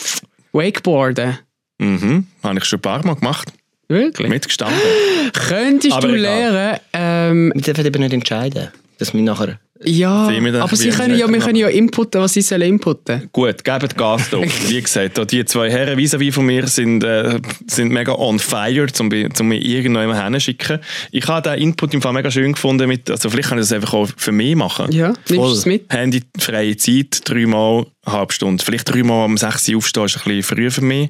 Wakeboarden. 0.53 1.39
Mhm. 1.81 2.27
Habe 2.43 2.59
ich 2.59 2.65
schon 2.65 2.79
ein 2.79 2.83
paar 2.83 3.05
Mal 3.05 3.15
gemacht. 3.15 3.53
Wirklich? 3.89 4.29
Mitgestanden. 4.29 4.79
Könntest 5.33 5.93
Aber 5.95 6.09
du 6.09 6.15
egal. 6.15 6.21
lernen, 6.53 6.81
ähm, 6.93 7.53
Wir 7.55 7.63
dürfen 7.63 7.87
eben 7.87 8.03
nicht 8.03 8.13
entscheiden, 8.13 8.69
dass 8.99 9.13
wir 9.15 9.23
nachher... 9.23 9.59
ja, 9.83 10.29
aber 10.61 10.77
sie 10.77 10.85
wir 10.85 10.93
können 10.93 11.19
ja, 11.19 11.27
wir 11.27 11.39
können 11.39 11.57
ja 11.57 11.69
inputten, 11.69 12.21
was 12.21 12.35
sie 12.35 12.43
sollen 12.43 12.63
inputten. 12.63 13.31
Gut, 13.33 13.65
gebt 13.65 13.97
Gas 13.97 14.29
da. 14.31 14.39
Wie 14.69 14.81
gesagt, 14.81 15.17
da 15.17 15.25
die 15.25 15.43
zwei 15.47 15.71
Herren 15.71 15.99
vis-à-vis 15.99 16.35
von 16.35 16.45
mir 16.45 16.67
sind, 16.69 17.03
äh, 17.03 17.41
sind 17.67 17.91
mega 17.91 18.13
on 18.13 18.39
fire, 18.39 18.87
um, 19.01 19.11
um 19.41 19.49
mich 19.49 19.65
irgendjemand 19.67 20.23
hinzuschicken. 20.23 20.81
Ich 21.11 21.27
habe 21.27 21.49
den 21.51 21.61
Input 21.63 21.95
im 21.95 22.03
Fall 22.03 22.13
mega 22.13 22.31
schön 22.31 22.53
gefunden. 22.53 22.87
Mit, 22.89 23.11
also 23.11 23.31
vielleicht 23.31 23.49
kann 23.49 23.59
ich 23.59 23.63
das 23.63 23.73
einfach 23.73 23.95
auch 23.95 24.09
für 24.19 24.33
mich 24.33 24.55
machen. 24.55 24.93
Ja, 24.93 25.09
nimmst 25.09 25.31
du 25.31 25.53
es 25.53 25.67
mit? 25.67 25.93
Handy, 25.93 26.23
freie 26.39 26.77
Zeit, 26.77 27.23
dreimal, 27.25 27.87
eine 28.05 28.17
halbe 28.19 28.35
Stunde. 28.35 28.63
Vielleicht 28.63 28.93
dreimal 28.93 29.25
am 29.25 29.39
6 29.39 29.71
Uhr 29.71 29.77
aufstehen 29.79 30.05
ist 30.05 30.17
ein 30.19 30.23
bisschen 30.25 30.43
früh 30.43 30.71
für 30.71 30.83
mich. 30.83 31.09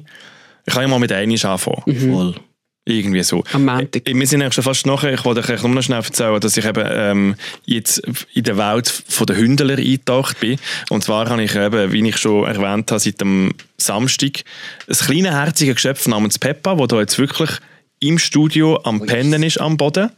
Ich 0.65 0.73
kann 0.73 0.83
ja 0.83 0.87
mal 0.87 0.99
mit 0.99 1.11
einem 1.11 1.37
anfangen. 1.43 1.83
Mhm. 1.85 2.11
Voll. 2.13 2.35
Irgendwie 2.83 3.21
so. 3.21 3.43
Am 3.53 3.65
Montag. 3.65 4.03
Wir 4.07 4.27
sind 4.27 4.41
eigentlich 4.41 4.55
schon 4.55 4.63
fast 4.63 4.87
nachher. 4.87 5.13
Ich 5.13 5.23
wollte 5.23 5.41
euch 5.53 5.61
nur 5.61 5.75
noch 5.75 5.83
schnell 5.83 5.99
erzählen, 5.99 6.39
dass 6.39 6.57
ich 6.57 6.65
eben 6.65 6.83
ähm, 6.91 7.35
jetzt 7.65 8.01
in 8.33 8.43
der 8.43 8.57
Welt 8.57 9.03
der 9.29 9.37
Hündler 9.37 9.77
eingetaucht 9.77 10.39
bin. 10.39 10.57
Und 10.89 11.03
zwar 11.03 11.29
habe 11.29 11.43
ich 11.43 11.55
eben, 11.55 11.91
wie 11.91 12.09
ich 12.09 12.17
schon 12.17 12.47
erwähnt 12.47 12.89
habe, 12.89 12.99
seit 12.99 13.21
dem 13.21 13.53
Samstag 13.77 14.41
ein 14.87 14.95
kleines, 14.95 15.31
herziges 15.31 15.75
Geschöpf 15.75 16.07
namens 16.07 16.39
Peppa, 16.39 16.73
das 16.75 16.87
da 16.87 16.99
jetzt 16.99 17.19
wirklich 17.19 17.51
im 17.99 18.17
Studio 18.17 18.81
am 18.83 19.05
Pennen 19.05 19.43
ist 19.43 19.61
am 19.61 19.77
Boden 19.77 20.09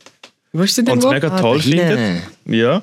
Wo 0.53 0.63
ist 0.63 0.77
denn 0.77 0.87
und 0.87 0.99
es 0.99 1.05
wo? 1.05 1.11
mega 1.11 1.27
Ah, 1.27 1.41
toll 1.41 1.61
findet. 1.61 2.23
Ja. 2.45 2.81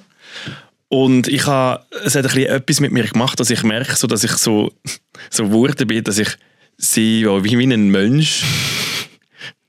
Und 0.88 1.26
ich 1.28 1.46
habe, 1.46 1.84
es 2.04 2.14
hat 2.16 2.26
ein 2.26 2.34
bisschen 2.34 2.50
etwas 2.50 2.80
mit 2.80 2.92
mir 2.92 3.04
gemacht, 3.04 3.40
dass 3.40 3.48
ich 3.48 3.62
merke, 3.62 3.96
so, 3.96 4.06
dass 4.06 4.24
ich 4.24 4.32
so, 4.32 4.72
so 5.30 5.44
geworden 5.44 5.86
bin, 5.86 6.04
dass 6.04 6.18
ich 6.18 6.28
sie 6.80 7.26
wie, 7.44 7.58
einen 7.64 7.90
Mensch 7.90 8.42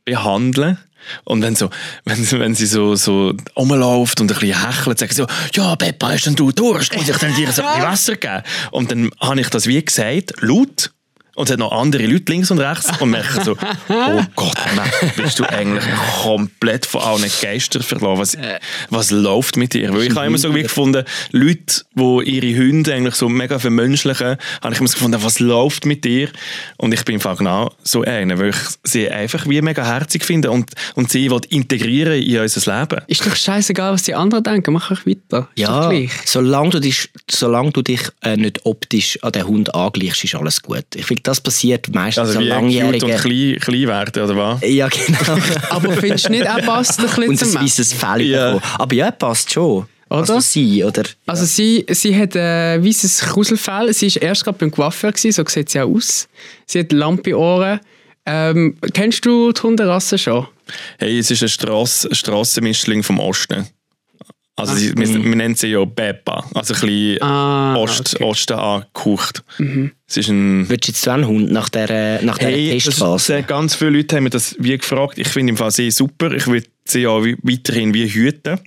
behandle. 0.06 0.78
Und 1.26 1.42
wenn, 1.42 1.56
so, 1.56 1.70
wenn, 2.06 2.24
sie- 2.24 2.40
wenn 2.40 2.56
sie 2.56 2.66
so, 2.68 2.96
so 2.96 3.34
rumläuft 3.56 4.22
und 4.22 4.32
ein 4.32 4.40
bisschen 4.40 4.66
hechelt, 4.68 5.00
sagt 5.00 5.14
sie 5.14 5.22
so, 5.24 5.28
ja, 5.54 5.76
Peppa, 5.76 6.12
hast 6.12 6.26
denn 6.28 6.36
du 6.36 6.52
Durst? 6.52 6.96
Muss 6.96 7.10
ich 7.10 7.18
dann 7.18 7.36
dir 7.36 7.52
so 7.52 7.64
ein 7.64 7.68
bisschen 7.76 7.84
Wasser 7.92 8.16
geben? 8.16 8.44
Und 8.72 8.92
dann 8.92 9.10
habe 9.20 9.42
ich 9.42 9.50
das 9.50 9.66
wie 9.68 9.84
gesagt, 9.84 10.34
laut. 10.42 10.92
Und 11.42 11.48
es 11.48 11.54
hat 11.54 11.60
noch 11.60 11.72
andere 11.72 12.06
Leute 12.06 12.32
links 12.32 12.52
und 12.52 12.60
rechts 12.60 12.88
und 13.02 13.10
merke 13.10 13.44
so, 13.44 13.58
oh 13.90 14.22
Gott, 14.36 14.56
Mann, 14.76 14.88
bist 15.18 15.40
du 15.40 15.44
eigentlich 15.44 15.84
komplett 16.22 16.86
von 16.86 17.02
allen 17.02 17.32
Geistern 17.42 17.82
verloren? 17.82 18.20
Was, 18.20 18.38
was 18.92 19.10
läuft 19.10 19.58
mit 19.58 19.74
dir? 19.74 19.92
Weil 19.92 20.04
ich 20.04 20.16
habe 20.16 20.28
immer 20.28 20.38
so 20.38 20.54
wie 20.54 20.62
gefunden, 20.62 21.04
Leute, 21.32 21.82
die 21.96 22.22
ihre 22.26 22.60
Hunde 22.60 22.94
eigentlich 22.94 23.16
so 23.16 23.28
mega 23.28 23.58
vermenschlichen, 23.58 24.38
habe 24.62 24.74
ich 24.74 24.80
immer 24.80 24.88
so 24.88 24.94
gefunden, 24.94 25.24
was 25.24 25.40
läuft 25.40 25.88
mit 25.88 26.06
dir? 26.06 26.30
Und 26.78 26.94
ich 26.94 27.04
bin 27.06 27.16
im 27.16 27.22
Fall 27.22 27.36
genau 27.38 27.74
so 27.82 28.04
einer, 28.04 28.38
weil 28.38 28.50
ich 28.50 28.58
sie 28.84 29.10
einfach 29.10 29.48
wie 29.50 29.60
mega 29.64 29.84
herzig 29.84 30.24
finde 30.24 30.52
und, 30.52 30.70
und 30.94 31.10
sie 31.10 31.32
will 31.32 31.42
integrieren 31.50 32.22
in 32.22 32.40
unser 32.40 32.80
Leben. 32.80 33.02
Ist 33.08 33.26
doch 33.26 33.36
scheißegal, 33.36 33.94
was 33.94 34.04
die 34.04 34.14
anderen 34.14 34.44
denken. 34.44 34.74
Mach 34.74 34.92
euch 34.92 35.08
weiter. 35.08 35.50
Ist 35.56 35.64
Ja, 35.64 35.92
solange 36.24 36.70
du 36.70 36.80
dich, 36.80 37.10
solange 37.28 37.72
du 37.72 37.82
dich 37.82 38.02
äh, 38.22 38.38
nicht 38.38 38.64
optisch 38.68 39.18
an 39.24 39.32
den 39.32 39.48
Hund 39.48 39.74
angleichst, 39.74 40.24
ist 40.24 40.36
alles 40.36 40.62
gut. 40.62 40.86
Ich 40.94 41.08
finde, 41.08 41.31
das 41.32 41.42
passiert 41.42 41.94
meistens 41.94 42.20
Also 42.28 42.34
so 42.34 42.40
wie 42.40 42.50
cute 42.50 42.58
und 42.58 42.64
langjährige... 42.64 43.16
klein, 43.18 43.58
klein 43.60 43.88
werden, 43.88 44.24
oder 44.24 44.36
was? 44.38 44.62
Ja, 44.70 44.88
genau. 44.88 45.38
Aber 45.70 45.92
findest 45.94 46.28
du 46.28 46.32
nicht, 46.32 46.44
er 46.46 46.62
passt 46.62 47.00
ein 47.00 47.06
bisschen 47.06 47.30
und 47.30 47.42
ein 47.42 47.54
weißes 47.54 47.94
Fell 47.94 48.22
Ja. 48.22 48.54
bekommen. 48.54 48.74
Aber 48.78 48.96
ja, 48.96 49.12
passt 49.12 49.52
schon. 49.52 49.86
Oder? 50.10 50.20
Also 50.20 50.40
sie, 50.42 50.84
oder? 50.84 51.04
Also 51.26 51.46
sie, 51.46 51.86
sie 51.90 52.14
hat 52.18 52.36
ein 52.36 52.84
weißes 52.86 53.20
Kruselfell. 53.22 53.94
Sie 53.94 54.14
war 54.16 54.22
erst 54.24 54.44
gerade 54.44 54.58
beim 54.58 54.70
Coiffeur, 54.72 55.12
gewesen, 55.14 55.32
so 55.32 55.44
sieht 55.48 55.70
sie 55.70 55.80
auch 55.80 55.90
aus. 55.90 56.28
Sie 56.66 56.80
hat 56.80 56.92
Lampe-Ohren. 56.92 57.80
Ähm, 58.26 58.76
kennst 58.94 59.26
du 59.26 59.52
die 59.54 59.62
Hunderasse 59.62 60.18
schon? 60.18 60.48
Hey, 61.00 61.18
es 61.20 61.32
ist 61.32 61.42
ein 61.44 61.50
Strass, 61.50 62.08
Strassenmischling 62.12 63.04
vom 63.04 63.20
Osten. 63.20 63.66
Also 64.58 64.76
sie, 64.76 64.96
wir, 64.96 65.08
wir 65.08 65.36
nennen 65.36 65.56
sie 65.56 65.68
ja 65.68 65.84
Peppa, 65.86 66.46
also 66.54 66.74
ein 66.74 66.82
bisschen 66.82 67.22
Ah, 67.22 67.76
Ost, 67.78 68.16
okay. 68.16 68.24
Osten 68.26 68.54
angehaucht. 68.54 69.44
Es 70.08 70.18
ist 70.18 70.30
ein... 70.30 70.70
Würdest 70.70 70.88
du 70.88 70.92
jetzt 70.92 71.02
so 71.02 71.12
einen 71.12 71.26
Hund 71.26 71.52
nach 71.52 71.70
dieser, 71.70 72.22
nach 72.22 72.38
dieser 72.38 72.52
Hey, 72.52 72.78
Testphase? 72.80 73.38
das, 73.38 73.48
ganz 73.48 73.76
viele 73.76 73.92
Leute 73.92 74.18
haben 74.18 74.24
mir 74.26 74.30
das 74.30 74.56
wie 74.60 74.78
gefragt. 74.78 75.18
Ich 75.18 75.30
finde 75.30 75.52
im 75.52 75.58
Fall 75.58 75.72
sehr 75.72 75.90
super. 75.92 76.32
Ich 76.34 76.48
würde 76.48 76.68
sie 76.86 77.02
ja 77.02 77.12
weiterhin 77.12 77.94
wie 77.94 78.08
hüten. 78.08 78.60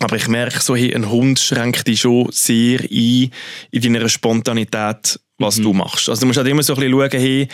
Aber 0.00 0.16
ich 0.16 0.28
merke 0.28 0.60
so, 0.60 0.74
hey, 0.74 0.94
ein 0.94 1.08
Hund 1.10 1.38
schränkt 1.38 1.86
dich 1.86 2.00
schon 2.00 2.28
sehr 2.32 2.80
ein 2.80 3.30
in 3.70 3.80
deiner 3.82 4.08
Spontanität, 4.08 5.20
was 5.38 5.56
du 5.56 5.72
machst. 5.72 6.08
Also 6.08 6.20
du 6.22 6.26
musst 6.26 6.38
halt 6.38 6.48
immer 6.48 6.62
so 6.62 6.74
ein 6.74 6.80
bisschen 6.80 6.92
schauen, 6.92 7.10
hey, 7.20 7.48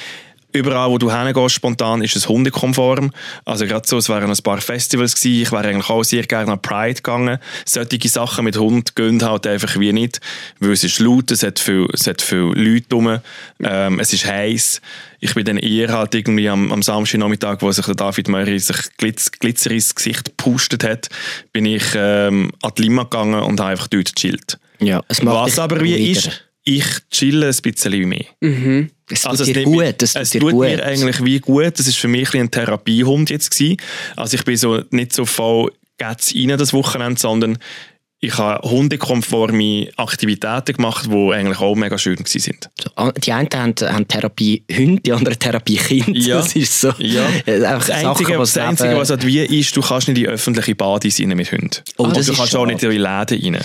überall, 0.56 0.90
wo 0.90 0.98
du 0.98 1.12
hingehst, 1.12 1.54
spontan, 1.54 2.02
ist 2.02 2.16
es 2.16 2.28
hundekonform. 2.28 3.12
Also 3.44 3.66
gerade 3.66 3.86
so, 3.86 3.98
es 3.98 4.08
waren 4.08 4.30
ein 4.30 4.36
paar 4.42 4.60
Festivals 4.60 5.14
gewesen. 5.14 5.42
Ich 5.42 5.52
wäre 5.52 5.68
eigentlich 5.68 5.90
auch 5.90 6.02
sehr 6.02 6.24
gerne 6.24 6.52
an 6.52 6.62
Pride 6.62 6.94
gegangen. 6.94 7.38
Solche 7.64 8.08
Sachen 8.08 8.44
mit 8.44 8.56
Hund 8.58 8.96
gehen 8.96 9.22
halt 9.22 9.46
einfach 9.46 9.78
wie 9.78 9.92
nicht, 9.92 10.20
weil 10.60 10.72
es 10.72 10.84
ist 10.84 10.98
laut, 10.98 11.30
es 11.30 11.42
hat 11.42 11.58
viel, 11.58 11.86
es 11.92 12.06
hat 12.06 12.22
viele 12.22 12.52
Leute 12.54 12.94
rum, 12.94 13.18
ähm, 13.62 14.00
es 14.00 14.12
ist 14.12 14.26
heiß. 14.26 14.80
Ich 15.20 15.34
bin 15.34 15.44
dann 15.44 15.56
eher 15.56 15.92
halt 15.92 16.14
irgendwie 16.14 16.48
am, 16.48 16.72
am 16.72 16.82
Samstagnachmittag, 16.82 17.58
wo 17.60 17.72
sich 17.72 17.86
der 17.86 17.94
David 17.94 18.28
Murray 18.28 18.58
sich 18.58 18.76
Glitz, 18.98 19.30
Glitzer 19.30 19.70
ins 19.70 19.94
Gesicht 19.94 20.24
gepustet 20.26 20.84
hat, 20.84 21.08
bin 21.52 21.64
ich 21.64 21.84
ähm, 21.94 22.52
an 22.62 22.72
die 22.76 22.82
Lima 22.82 23.04
gegangen 23.04 23.42
und 23.42 23.58
habe 23.60 23.70
einfach 23.70 23.88
dort 23.88 24.14
gechillt. 24.14 24.58
ja, 24.80 25.02
es 25.08 25.22
macht 25.22 25.34
Was 25.34 25.58
aber 25.58 25.80
wie 25.80 25.94
ruhiger. 25.94 26.18
ist, 26.18 26.42
ich 26.64 26.84
chille 27.10 27.46
ein 27.46 27.56
bisschen 27.62 28.08
mehr. 28.08 28.24
Es 29.10 29.22
tut 29.22 29.30
Also 29.30 29.44
es 29.44 29.52
dir 29.52 29.62
gut, 29.64 30.02
es 30.02 30.12
tut 30.14 30.22
es 30.22 30.30
tut 30.30 30.54
mir 30.54 30.84
eigentlich 30.84 31.24
wie 31.24 31.38
gut. 31.38 31.78
Das 31.78 31.86
ist 31.86 31.96
für 31.96 32.08
mich 32.08 32.34
ein, 32.34 32.40
ein 32.42 32.50
Therapiehund 32.50 33.30
jetzt 33.30 33.50
gewesen. 33.50 33.76
Also 34.16 34.36
ich 34.36 34.44
bin 34.44 34.56
so 34.56 34.82
nicht 34.90 35.12
so 35.12 35.24
voll 35.26 35.70
Gats 35.98 36.34
rein 36.34 36.48
das 36.58 36.72
Wochenende, 36.72 37.18
sondern 37.20 37.58
ich 38.18 38.36
habe 38.38 38.66
hundekonforme 38.68 39.88
Aktivitäten 39.96 40.74
gemacht, 40.76 41.06
die 41.10 41.32
eigentlich 41.32 41.58
auch 41.60 41.74
mega 41.74 41.98
schön 41.98 42.18
waren. 42.18 42.58
An- 42.96 43.12
Die 43.22 43.32
einen 43.32 43.48
haben, 43.54 43.74
haben 43.80 44.08
Therapie 44.08 44.64
Hunde, 44.74 45.02
die 45.02 45.12
anderen 45.12 45.38
Therapie 45.38 45.76
Kind. 45.76 46.16
Ja. 46.16 46.38
Das 46.38 46.56
ist 46.56 46.80
so. 46.80 46.92
Ja. 46.98 47.26
Das 47.46 47.86
Sachen, 47.86 48.08
Einzige, 48.08 48.38
was 48.38 48.54
das 48.54 48.64
Einzige 48.64 48.96
was 48.96 49.10
halt 49.10 49.26
wie 49.26 49.40
ist, 49.40 49.76
du 49.76 49.80
kannst 49.82 50.08
nicht 50.08 50.18
in 50.18 50.26
öffentliche 50.26 50.74
Badis 50.74 51.20
rein 51.20 51.28
mit 51.28 51.52
Hunden. 51.52 51.70
Oh, 51.98 52.04
Und 52.04 52.16
du 52.16 52.32
kannst 52.34 52.56
auch 52.56 52.66
nicht 52.66 52.82
in 52.82 52.90
Läden 52.90 53.04
rein. 53.54 53.58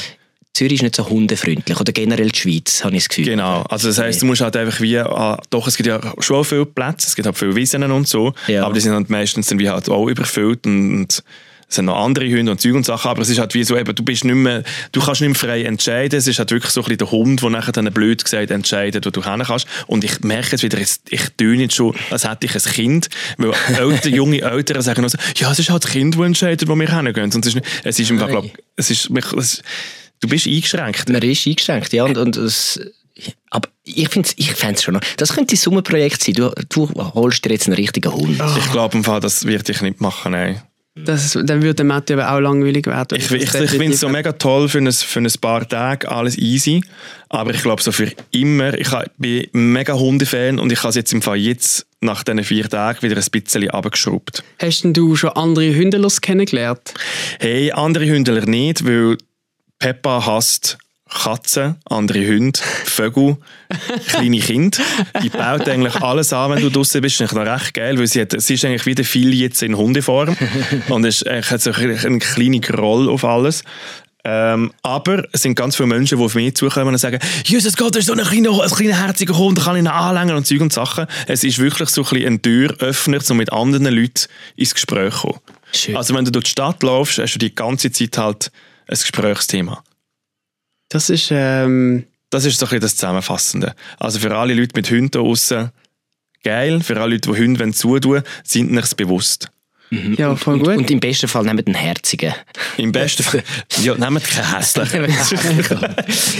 Zürich 0.53 0.73
ist 0.73 0.81
nicht 0.83 0.95
so 0.95 1.07
hundefreundlich. 1.09 1.79
Oder 1.79 1.91
generell 1.93 2.29
die 2.29 2.37
Schweiz, 2.39 2.83
habe 2.83 2.95
ich 2.95 3.03
das 3.03 3.09
Gefühl. 3.09 3.25
Genau. 3.25 3.61
Also 3.69 3.87
das 3.87 3.97
heisst, 3.99 4.21
du 4.21 4.25
musst 4.25 4.41
halt 4.41 4.55
einfach 4.57 4.81
wie, 4.81 4.97
ah, 4.97 5.39
doch, 5.49 5.67
es 5.67 5.77
gibt 5.77 5.87
ja 5.87 5.99
schon 6.19 6.43
viele 6.43 6.65
Plätze, 6.65 7.07
es 7.07 7.15
gibt 7.15 7.25
halt 7.25 7.37
viele 7.37 7.55
Wiesen 7.55 7.83
und 7.89 8.07
so, 8.07 8.33
Ja. 8.47 8.65
aber 8.65 8.73
die 8.73 8.81
sind 8.81 8.93
halt 8.93 9.09
meistens 9.09 9.47
dann 9.47 9.59
wie 9.59 9.69
halt 9.69 9.87
auch 9.89 10.07
überfüllt 10.07 10.65
und, 10.65 10.93
und 10.93 11.23
es 11.69 11.75
sind 11.75 11.85
noch 11.85 12.03
andere 12.03 12.25
Hunde 12.29 12.51
und 12.51 12.59
Zeug 12.59 12.73
und 12.75 12.85
Sachen, 12.85 13.09
aber 13.09 13.21
es 13.21 13.29
ist 13.29 13.39
halt 13.39 13.53
wie 13.53 13.63
so, 13.63 13.77
eben, 13.77 13.95
du 13.95 14.03
bist 14.03 14.25
nicht 14.25 14.35
mehr, 14.35 14.63
du 14.91 14.99
kannst 14.99 15.21
nicht 15.21 15.29
mehr 15.29 15.35
frei 15.35 15.63
entscheiden, 15.63 16.19
es 16.19 16.27
ist 16.27 16.37
halt 16.37 16.51
wirklich 16.51 16.73
so 16.73 16.81
ein 16.81 16.83
bisschen 16.83 16.97
der 16.97 17.11
Hund, 17.11 17.41
der 17.41 17.49
nachher 17.49 17.71
dann 17.71 17.85
blöd 17.93 18.21
gesagt 18.21 18.51
entscheidet, 18.51 19.05
wo 19.05 19.09
du 19.09 19.23
hin 19.23 19.41
kannst 19.47 19.67
und 19.87 20.03
ich 20.03 20.19
merke 20.19 20.51
jetzt 20.51 20.63
wieder, 20.63 20.77
ich 20.77 21.21
töne 21.37 21.61
jetzt 21.63 21.75
schon, 21.75 21.95
als 22.09 22.27
hätte 22.27 22.45
ich 22.45 22.55
ein 22.55 22.61
Kind, 22.73 23.07
weil 23.37 23.53
ältere, 23.79 24.13
junge 24.13 24.41
Eltern 24.41 24.81
sagen 24.81 25.01
noch 25.01 25.09
so, 25.09 25.17
ja, 25.37 25.49
es 25.49 25.59
ist 25.59 25.69
halt 25.69 25.85
das 25.85 25.91
Kind, 25.91 26.15
das 26.15 26.25
entscheidet, 26.25 26.67
wo 26.67 26.75
wir 26.75 26.93
hingehen 26.93 27.23
und 27.33 27.45
es 27.45 27.55
ist, 27.55 27.61
es 27.85 27.99
ist 27.99 28.09
im 28.11 28.19
Fall, 28.19 28.27
glaub, 28.31 28.45
es 28.75 28.91
ist, 28.91 29.09
es, 29.09 29.63
du 30.21 30.29
bist 30.29 30.47
eingeschränkt. 30.47 31.09
Man 31.09 31.21
ist 31.21 31.45
eingeschränkt, 31.45 31.93
ja. 31.93 32.05
Und, 32.05 32.17
und 32.17 32.37
es, 32.37 32.79
aber 33.49 33.69
ich 33.83 34.09
finde 34.09 34.29
es 34.29 34.33
ich 34.37 34.53
fänd's 34.53 34.83
schon 34.83 34.93
noch. 34.93 35.01
Das 35.17 35.33
könnte 35.33 35.55
ein 35.55 35.57
Sommerprojekt 35.57 36.23
sein. 36.23 36.35
Du, 36.35 36.51
du 36.69 36.89
holst 37.13 37.43
dir 37.43 37.51
jetzt 37.51 37.67
einen 37.67 37.75
richtigen 37.75 38.11
Hund. 38.13 38.41
Ich 38.57 38.71
glaube 38.71 38.97
im 38.97 39.03
Fall, 39.03 39.19
das 39.19 39.45
wird 39.45 39.67
ich 39.67 39.81
nicht 39.81 39.99
machen, 39.99 40.31
nein. 40.31 40.61
Das, 40.93 41.37
dann 41.41 41.61
würde 41.61 41.85
Matthew 41.85 42.15
aber 42.15 42.33
auch 42.33 42.39
langweilig 42.41 42.85
werden. 42.85 43.17
Ich, 43.17 43.31
ich, 43.31 43.53
ich 43.53 43.69
finde 43.69 43.93
es 43.93 44.01
so 44.01 44.09
mega 44.09 44.33
toll 44.33 44.67
für 44.67 44.79
ein, 44.79 44.91
für 44.91 45.19
ein 45.19 45.31
paar 45.39 45.67
Tage, 45.67 46.11
alles 46.11 46.37
easy. 46.37 46.83
Aber 47.29 47.53
ich 47.53 47.61
glaube, 47.61 47.81
so 47.81 47.93
für 47.93 48.11
immer, 48.31 48.73
ich 48.73 48.89
bin 49.17 49.47
mega 49.53 49.93
Hundefan 49.93 50.59
und 50.59 50.69
ich 50.69 50.79
habe 50.79 50.89
es 50.89 50.95
jetzt 50.95 51.13
im 51.13 51.21
Fall 51.21 51.37
jetzt 51.37 51.87
nach 52.01 52.23
diesen 52.23 52.43
vier 52.43 52.67
Tagen 52.67 53.01
wieder 53.03 53.15
ein 53.15 53.23
bisschen 53.31 53.69
abgeschraubt. 53.69 54.43
Hast 54.59 54.83
denn 54.83 54.93
du 54.93 55.15
schon 55.15 55.29
andere 55.29 55.73
Hundelos 55.73 56.19
kennengelernt? 56.19 56.93
Hey, 57.39 57.71
andere 57.71 58.07
Hündler 58.07 58.45
nicht, 58.45 58.85
weil 58.85 59.17
Peppa 59.81 60.23
hasst 60.25 60.77
Katzen, 61.09 61.75
andere 61.89 62.25
Hunde, 62.25 62.57
Vögel, 62.85 63.35
kleine 64.07 64.39
Kinder. 64.39 64.77
Die 65.21 65.27
baut 65.29 65.67
eigentlich 65.67 65.95
alles 65.95 66.31
an, 66.31 66.51
wenn 66.51 66.61
du 66.61 66.69
draußen 66.69 67.01
bist. 67.01 67.19
Das 67.19 67.31
ist 67.31 67.33
eigentlich 67.35 67.45
noch 67.47 67.53
recht 67.61 67.73
geil, 67.73 67.99
weil 67.99 68.07
sie, 68.07 68.21
hat, 68.21 68.33
sie 68.39 68.53
ist 68.53 68.63
eigentlich 68.63 68.85
wie 68.85 68.95
der 68.95 69.03
Phil 69.03 69.33
jetzt 69.33 69.61
in 69.61 69.75
Hundeform. 69.75 70.37
und 70.87 71.03
es 71.03 71.23
ist 71.23 71.51
hat 71.51 71.61
so 71.61 71.71
ein- 71.73 71.97
eine 71.97 72.19
kleine 72.19 72.61
Groll 72.61 73.09
auf 73.09 73.25
alles. 73.25 73.63
Ähm, 74.23 74.71
aber 74.83 75.25
es 75.33 75.41
sind 75.41 75.55
ganz 75.55 75.75
viele 75.75 75.87
Menschen, 75.87 76.17
die 76.19 76.23
auf 76.23 76.35
mich 76.35 76.55
zukommen 76.55 76.89
und 76.93 76.97
sagen, 76.99 77.19
Jesus 77.43 77.75
Gott, 77.75 77.95
das 77.95 78.01
ist 78.01 78.05
so 78.07 78.13
ein 78.13 78.19
kleiner, 78.23 78.61
ein 78.63 78.69
kleiner 78.69 78.95
herziger 78.95 79.35
Hund, 79.35 79.57
da 79.57 79.63
kann 79.63 79.75
ich 79.77 79.81
ihn 79.81 79.87
anlängen 79.87 80.35
und 80.37 80.45
Zeug 80.45 80.61
und 80.61 80.71
Sachen. 80.71 81.07
Es 81.27 81.43
ist 81.43 81.57
wirklich 81.57 81.89
so 81.89 82.03
ein, 82.03 82.09
bisschen 82.09 82.33
ein 82.35 82.41
Türöffner, 82.41 83.19
um 83.31 83.37
mit 83.37 83.51
anderen 83.51 83.85
Leuten 83.87 84.27
ins 84.55 84.75
Gespräch 84.75 85.15
zu 85.15 85.21
kommen. 85.27 85.39
Schön. 85.73 85.97
Also 85.97 86.13
wenn 86.13 86.23
du 86.23 86.31
durch 86.31 86.45
die 86.45 86.51
Stadt 86.51 86.83
laufst, 86.83 87.17
hast 87.17 87.33
du 87.33 87.39
die 87.39 87.53
ganze 87.55 87.91
Zeit 87.91 88.17
halt 88.17 88.51
ein 88.91 88.97
Gesprächsthema. 88.99 89.83
Das 90.89 91.09
ist, 91.09 91.29
ähm, 91.31 92.05
Das 92.29 92.45
ist 92.45 92.59
so 92.59 92.65
ein 92.65 92.69
bisschen 92.69 92.81
das 92.81 92.95
Zusammenfassende. 92.95 93.75
Also 93.99 94.19
für 94.19 94.35
alle 94.35 94.53
Leute 94.53 94.73
mit 94.75 94.89
Hunden 94.89 95.11
draussen, 95.11 95.71
geil. 96.43 96.81
Für 96.81 96.99
alle 96.99 97.15
Leute, 97.15 97.31
die 97.31 97.37
Hunde 97.41 97.59
wollen 97.59 97.73
zutun, 97.73 98.23
sind 98.43 98.73
sich 98.73 98.95
bewusst. 98.95 99.51
Ja, 100.17 100.35
voll 100.37 100.53
und, 100.55 100.63
gut. 100.63 100.77
und 100.77 100.89
im 100.91 100.99
besten 100.99 101.27
Fall 101.27 101.43
nehmt 101.43 101.67
einen 101.67 101.75
herzigen. 101.75 102.33
Im 102.77 102.91
besten 102.91 103.23
Fall, 103.23 103.43
ja, 103.81 103.95
nehmt 103.95 104.23
keinen 104.23 104.55
hässlichen. 104.55 105.05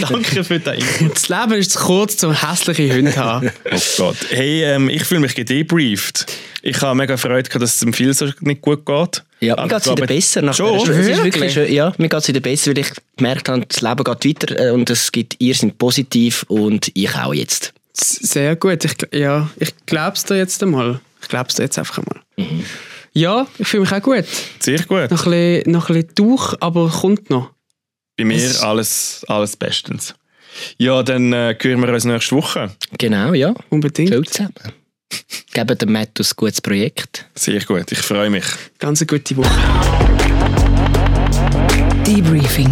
Danke 0.00 0.42
für 0.44 0.58
den 0.58 0.74
Input. 0.80 1.14
das 1.16 1.28
Leben 1.28 1.52
ist 1.52 1.72
zu 1.72 1.78
kurz, 1.80 2.16
zum 2.16 2.32
hässliche 2.32 2.94
Hunde 2.94 3.12
zu 3.12 3.18
haben. 3.22 3.50
Oh 3.70 3.78
Gott. 3.98 4.16
Hey, 4.30 4.64
ähm, 4.64 4.88
ich 4.88 5.04
fühle 5.04 5.20
mich 5.20 5.34
gedebrieft. 5.34 6.26
Ich 6.62 6.80
habe 6.80 6.94
mega 6.96 7.16
Freude 7.16 7.48
gehabt, 7.48 7.62
dass 7.62 7.74
es 7.74 7.80
dem 7.80 7.92
viel 7.92 8.12
so 8.14 8.28
nicht 8.40 8.60
gut 8.62 8.86
geht. 8.86 9.22
Ja, 9.40 9.54
Aber 9.54 9.62
mir 9.62 9.68
geht 9.68 9.78
es 9.80 9.86
ich 9.86 9.92
wieder 9.92 10.06
besser. 10.06 10.42
Nach 10.42 10.54
Schon? 10.54 10.78
Es 10.90 10.96
ist 11.06 11.24
Wirklich? 11.24 11.52
schön- 11.52 11.72
ja, 11.72 11.92
mir 11.98 12.08
geht 12.08 12.20
es 12.20 12.28
wieder 12.28 12.40
besser, 12.40 12.70
weil 12.70 12.78
ich 12.78 12.90
gemerkt 13.16 13.48
habe, 13.48 13.66
das 13.66 13.80
Leben 13.80 14.04
geht 14.04 14.24
weiter 14.24 14.68
äh, 14.68 14.70
und 14.70 14.88
es 14.90 15.10
gibt, 15.12 15.36
ihr 15.40 15.54
sind 15.54 15.78
positiv 15.78 16.44
und 16.48 16.90
ich 16.94 17.14
auch 17.16 17.34
jetzt. 17.34 17.72
Sehr 17.94 18.56
gut. 18.56 18.84
Ich, 18.84 18.94
ja, 19.12 19.50
ich 19.58 19.74
glaube 19.86 20.16
es 20.16 20.24
dir 20.24 20.36
jetzt 20.36 20.62
einmal. 20.62 21.00
Ich 21.20 21.28
glaube 21.28 21.48
es 21.48 21.56
dir 21.56 21.64
jetzt 21.64 21.78
einfach 21.78 21.98
einmal. 21.98 22.20
Ja, 23.12 23.46
ich 23.58 23.68
fühle 23.68 23.82
mich 23.82 23.92
auch 23.92 24.00
gut. 24.02 24.24
Sehr 24.58 24.78
gut. 24.84 25.10
Noch 25.10 25.26
ein 25.26 25.30
bisschen, 25.30 25.72
noch 25.72 25.88
ein 25.90 25.94
bisschen 25.96 26.14
durch, 26.14 26.54
aber 26.60 26.88
kommt 26.88 27.28
noch. 27.30 27.50
Bei 28.16 28.24
mir 28.24 28.36
Es- 28.36 28.60
alles, 28.62 29.24
alles 29.28 29.56
bestens. 29.56 30.14
Ja, 30.76 31.02
dann 31.02 31.32
äh, 31.32 31.56
hören 31.60 31.80
wir 31.80 31.88
uns 31.92 32.04
nächste 32.04 32.36
Woche. 32.36 32.70
Genau, 32.98 33.32
ja. 33.32 33.54
Unbedingt. 33.70 34.10
Schön 34.10 34.24
zusammen. 34.26 34.52
Geben 35.52 35.78
dem 35.78 35.92
Matt 35.92 36.18
ein 36.18 36.26
gutes 36.36 36.60
Projekt. 36.60 37.26
Sehr 37.34 37.60
gut, 37.64 37.90
ich 37.92 37.98
freue 37.98 38.30
mich. 38.30 38.44
Ganz 38.78 39.00
eine 39.00 39.06
gute 39.06 39.36
Woche. 39.36 39.50
Debriefing. 42.06 42.70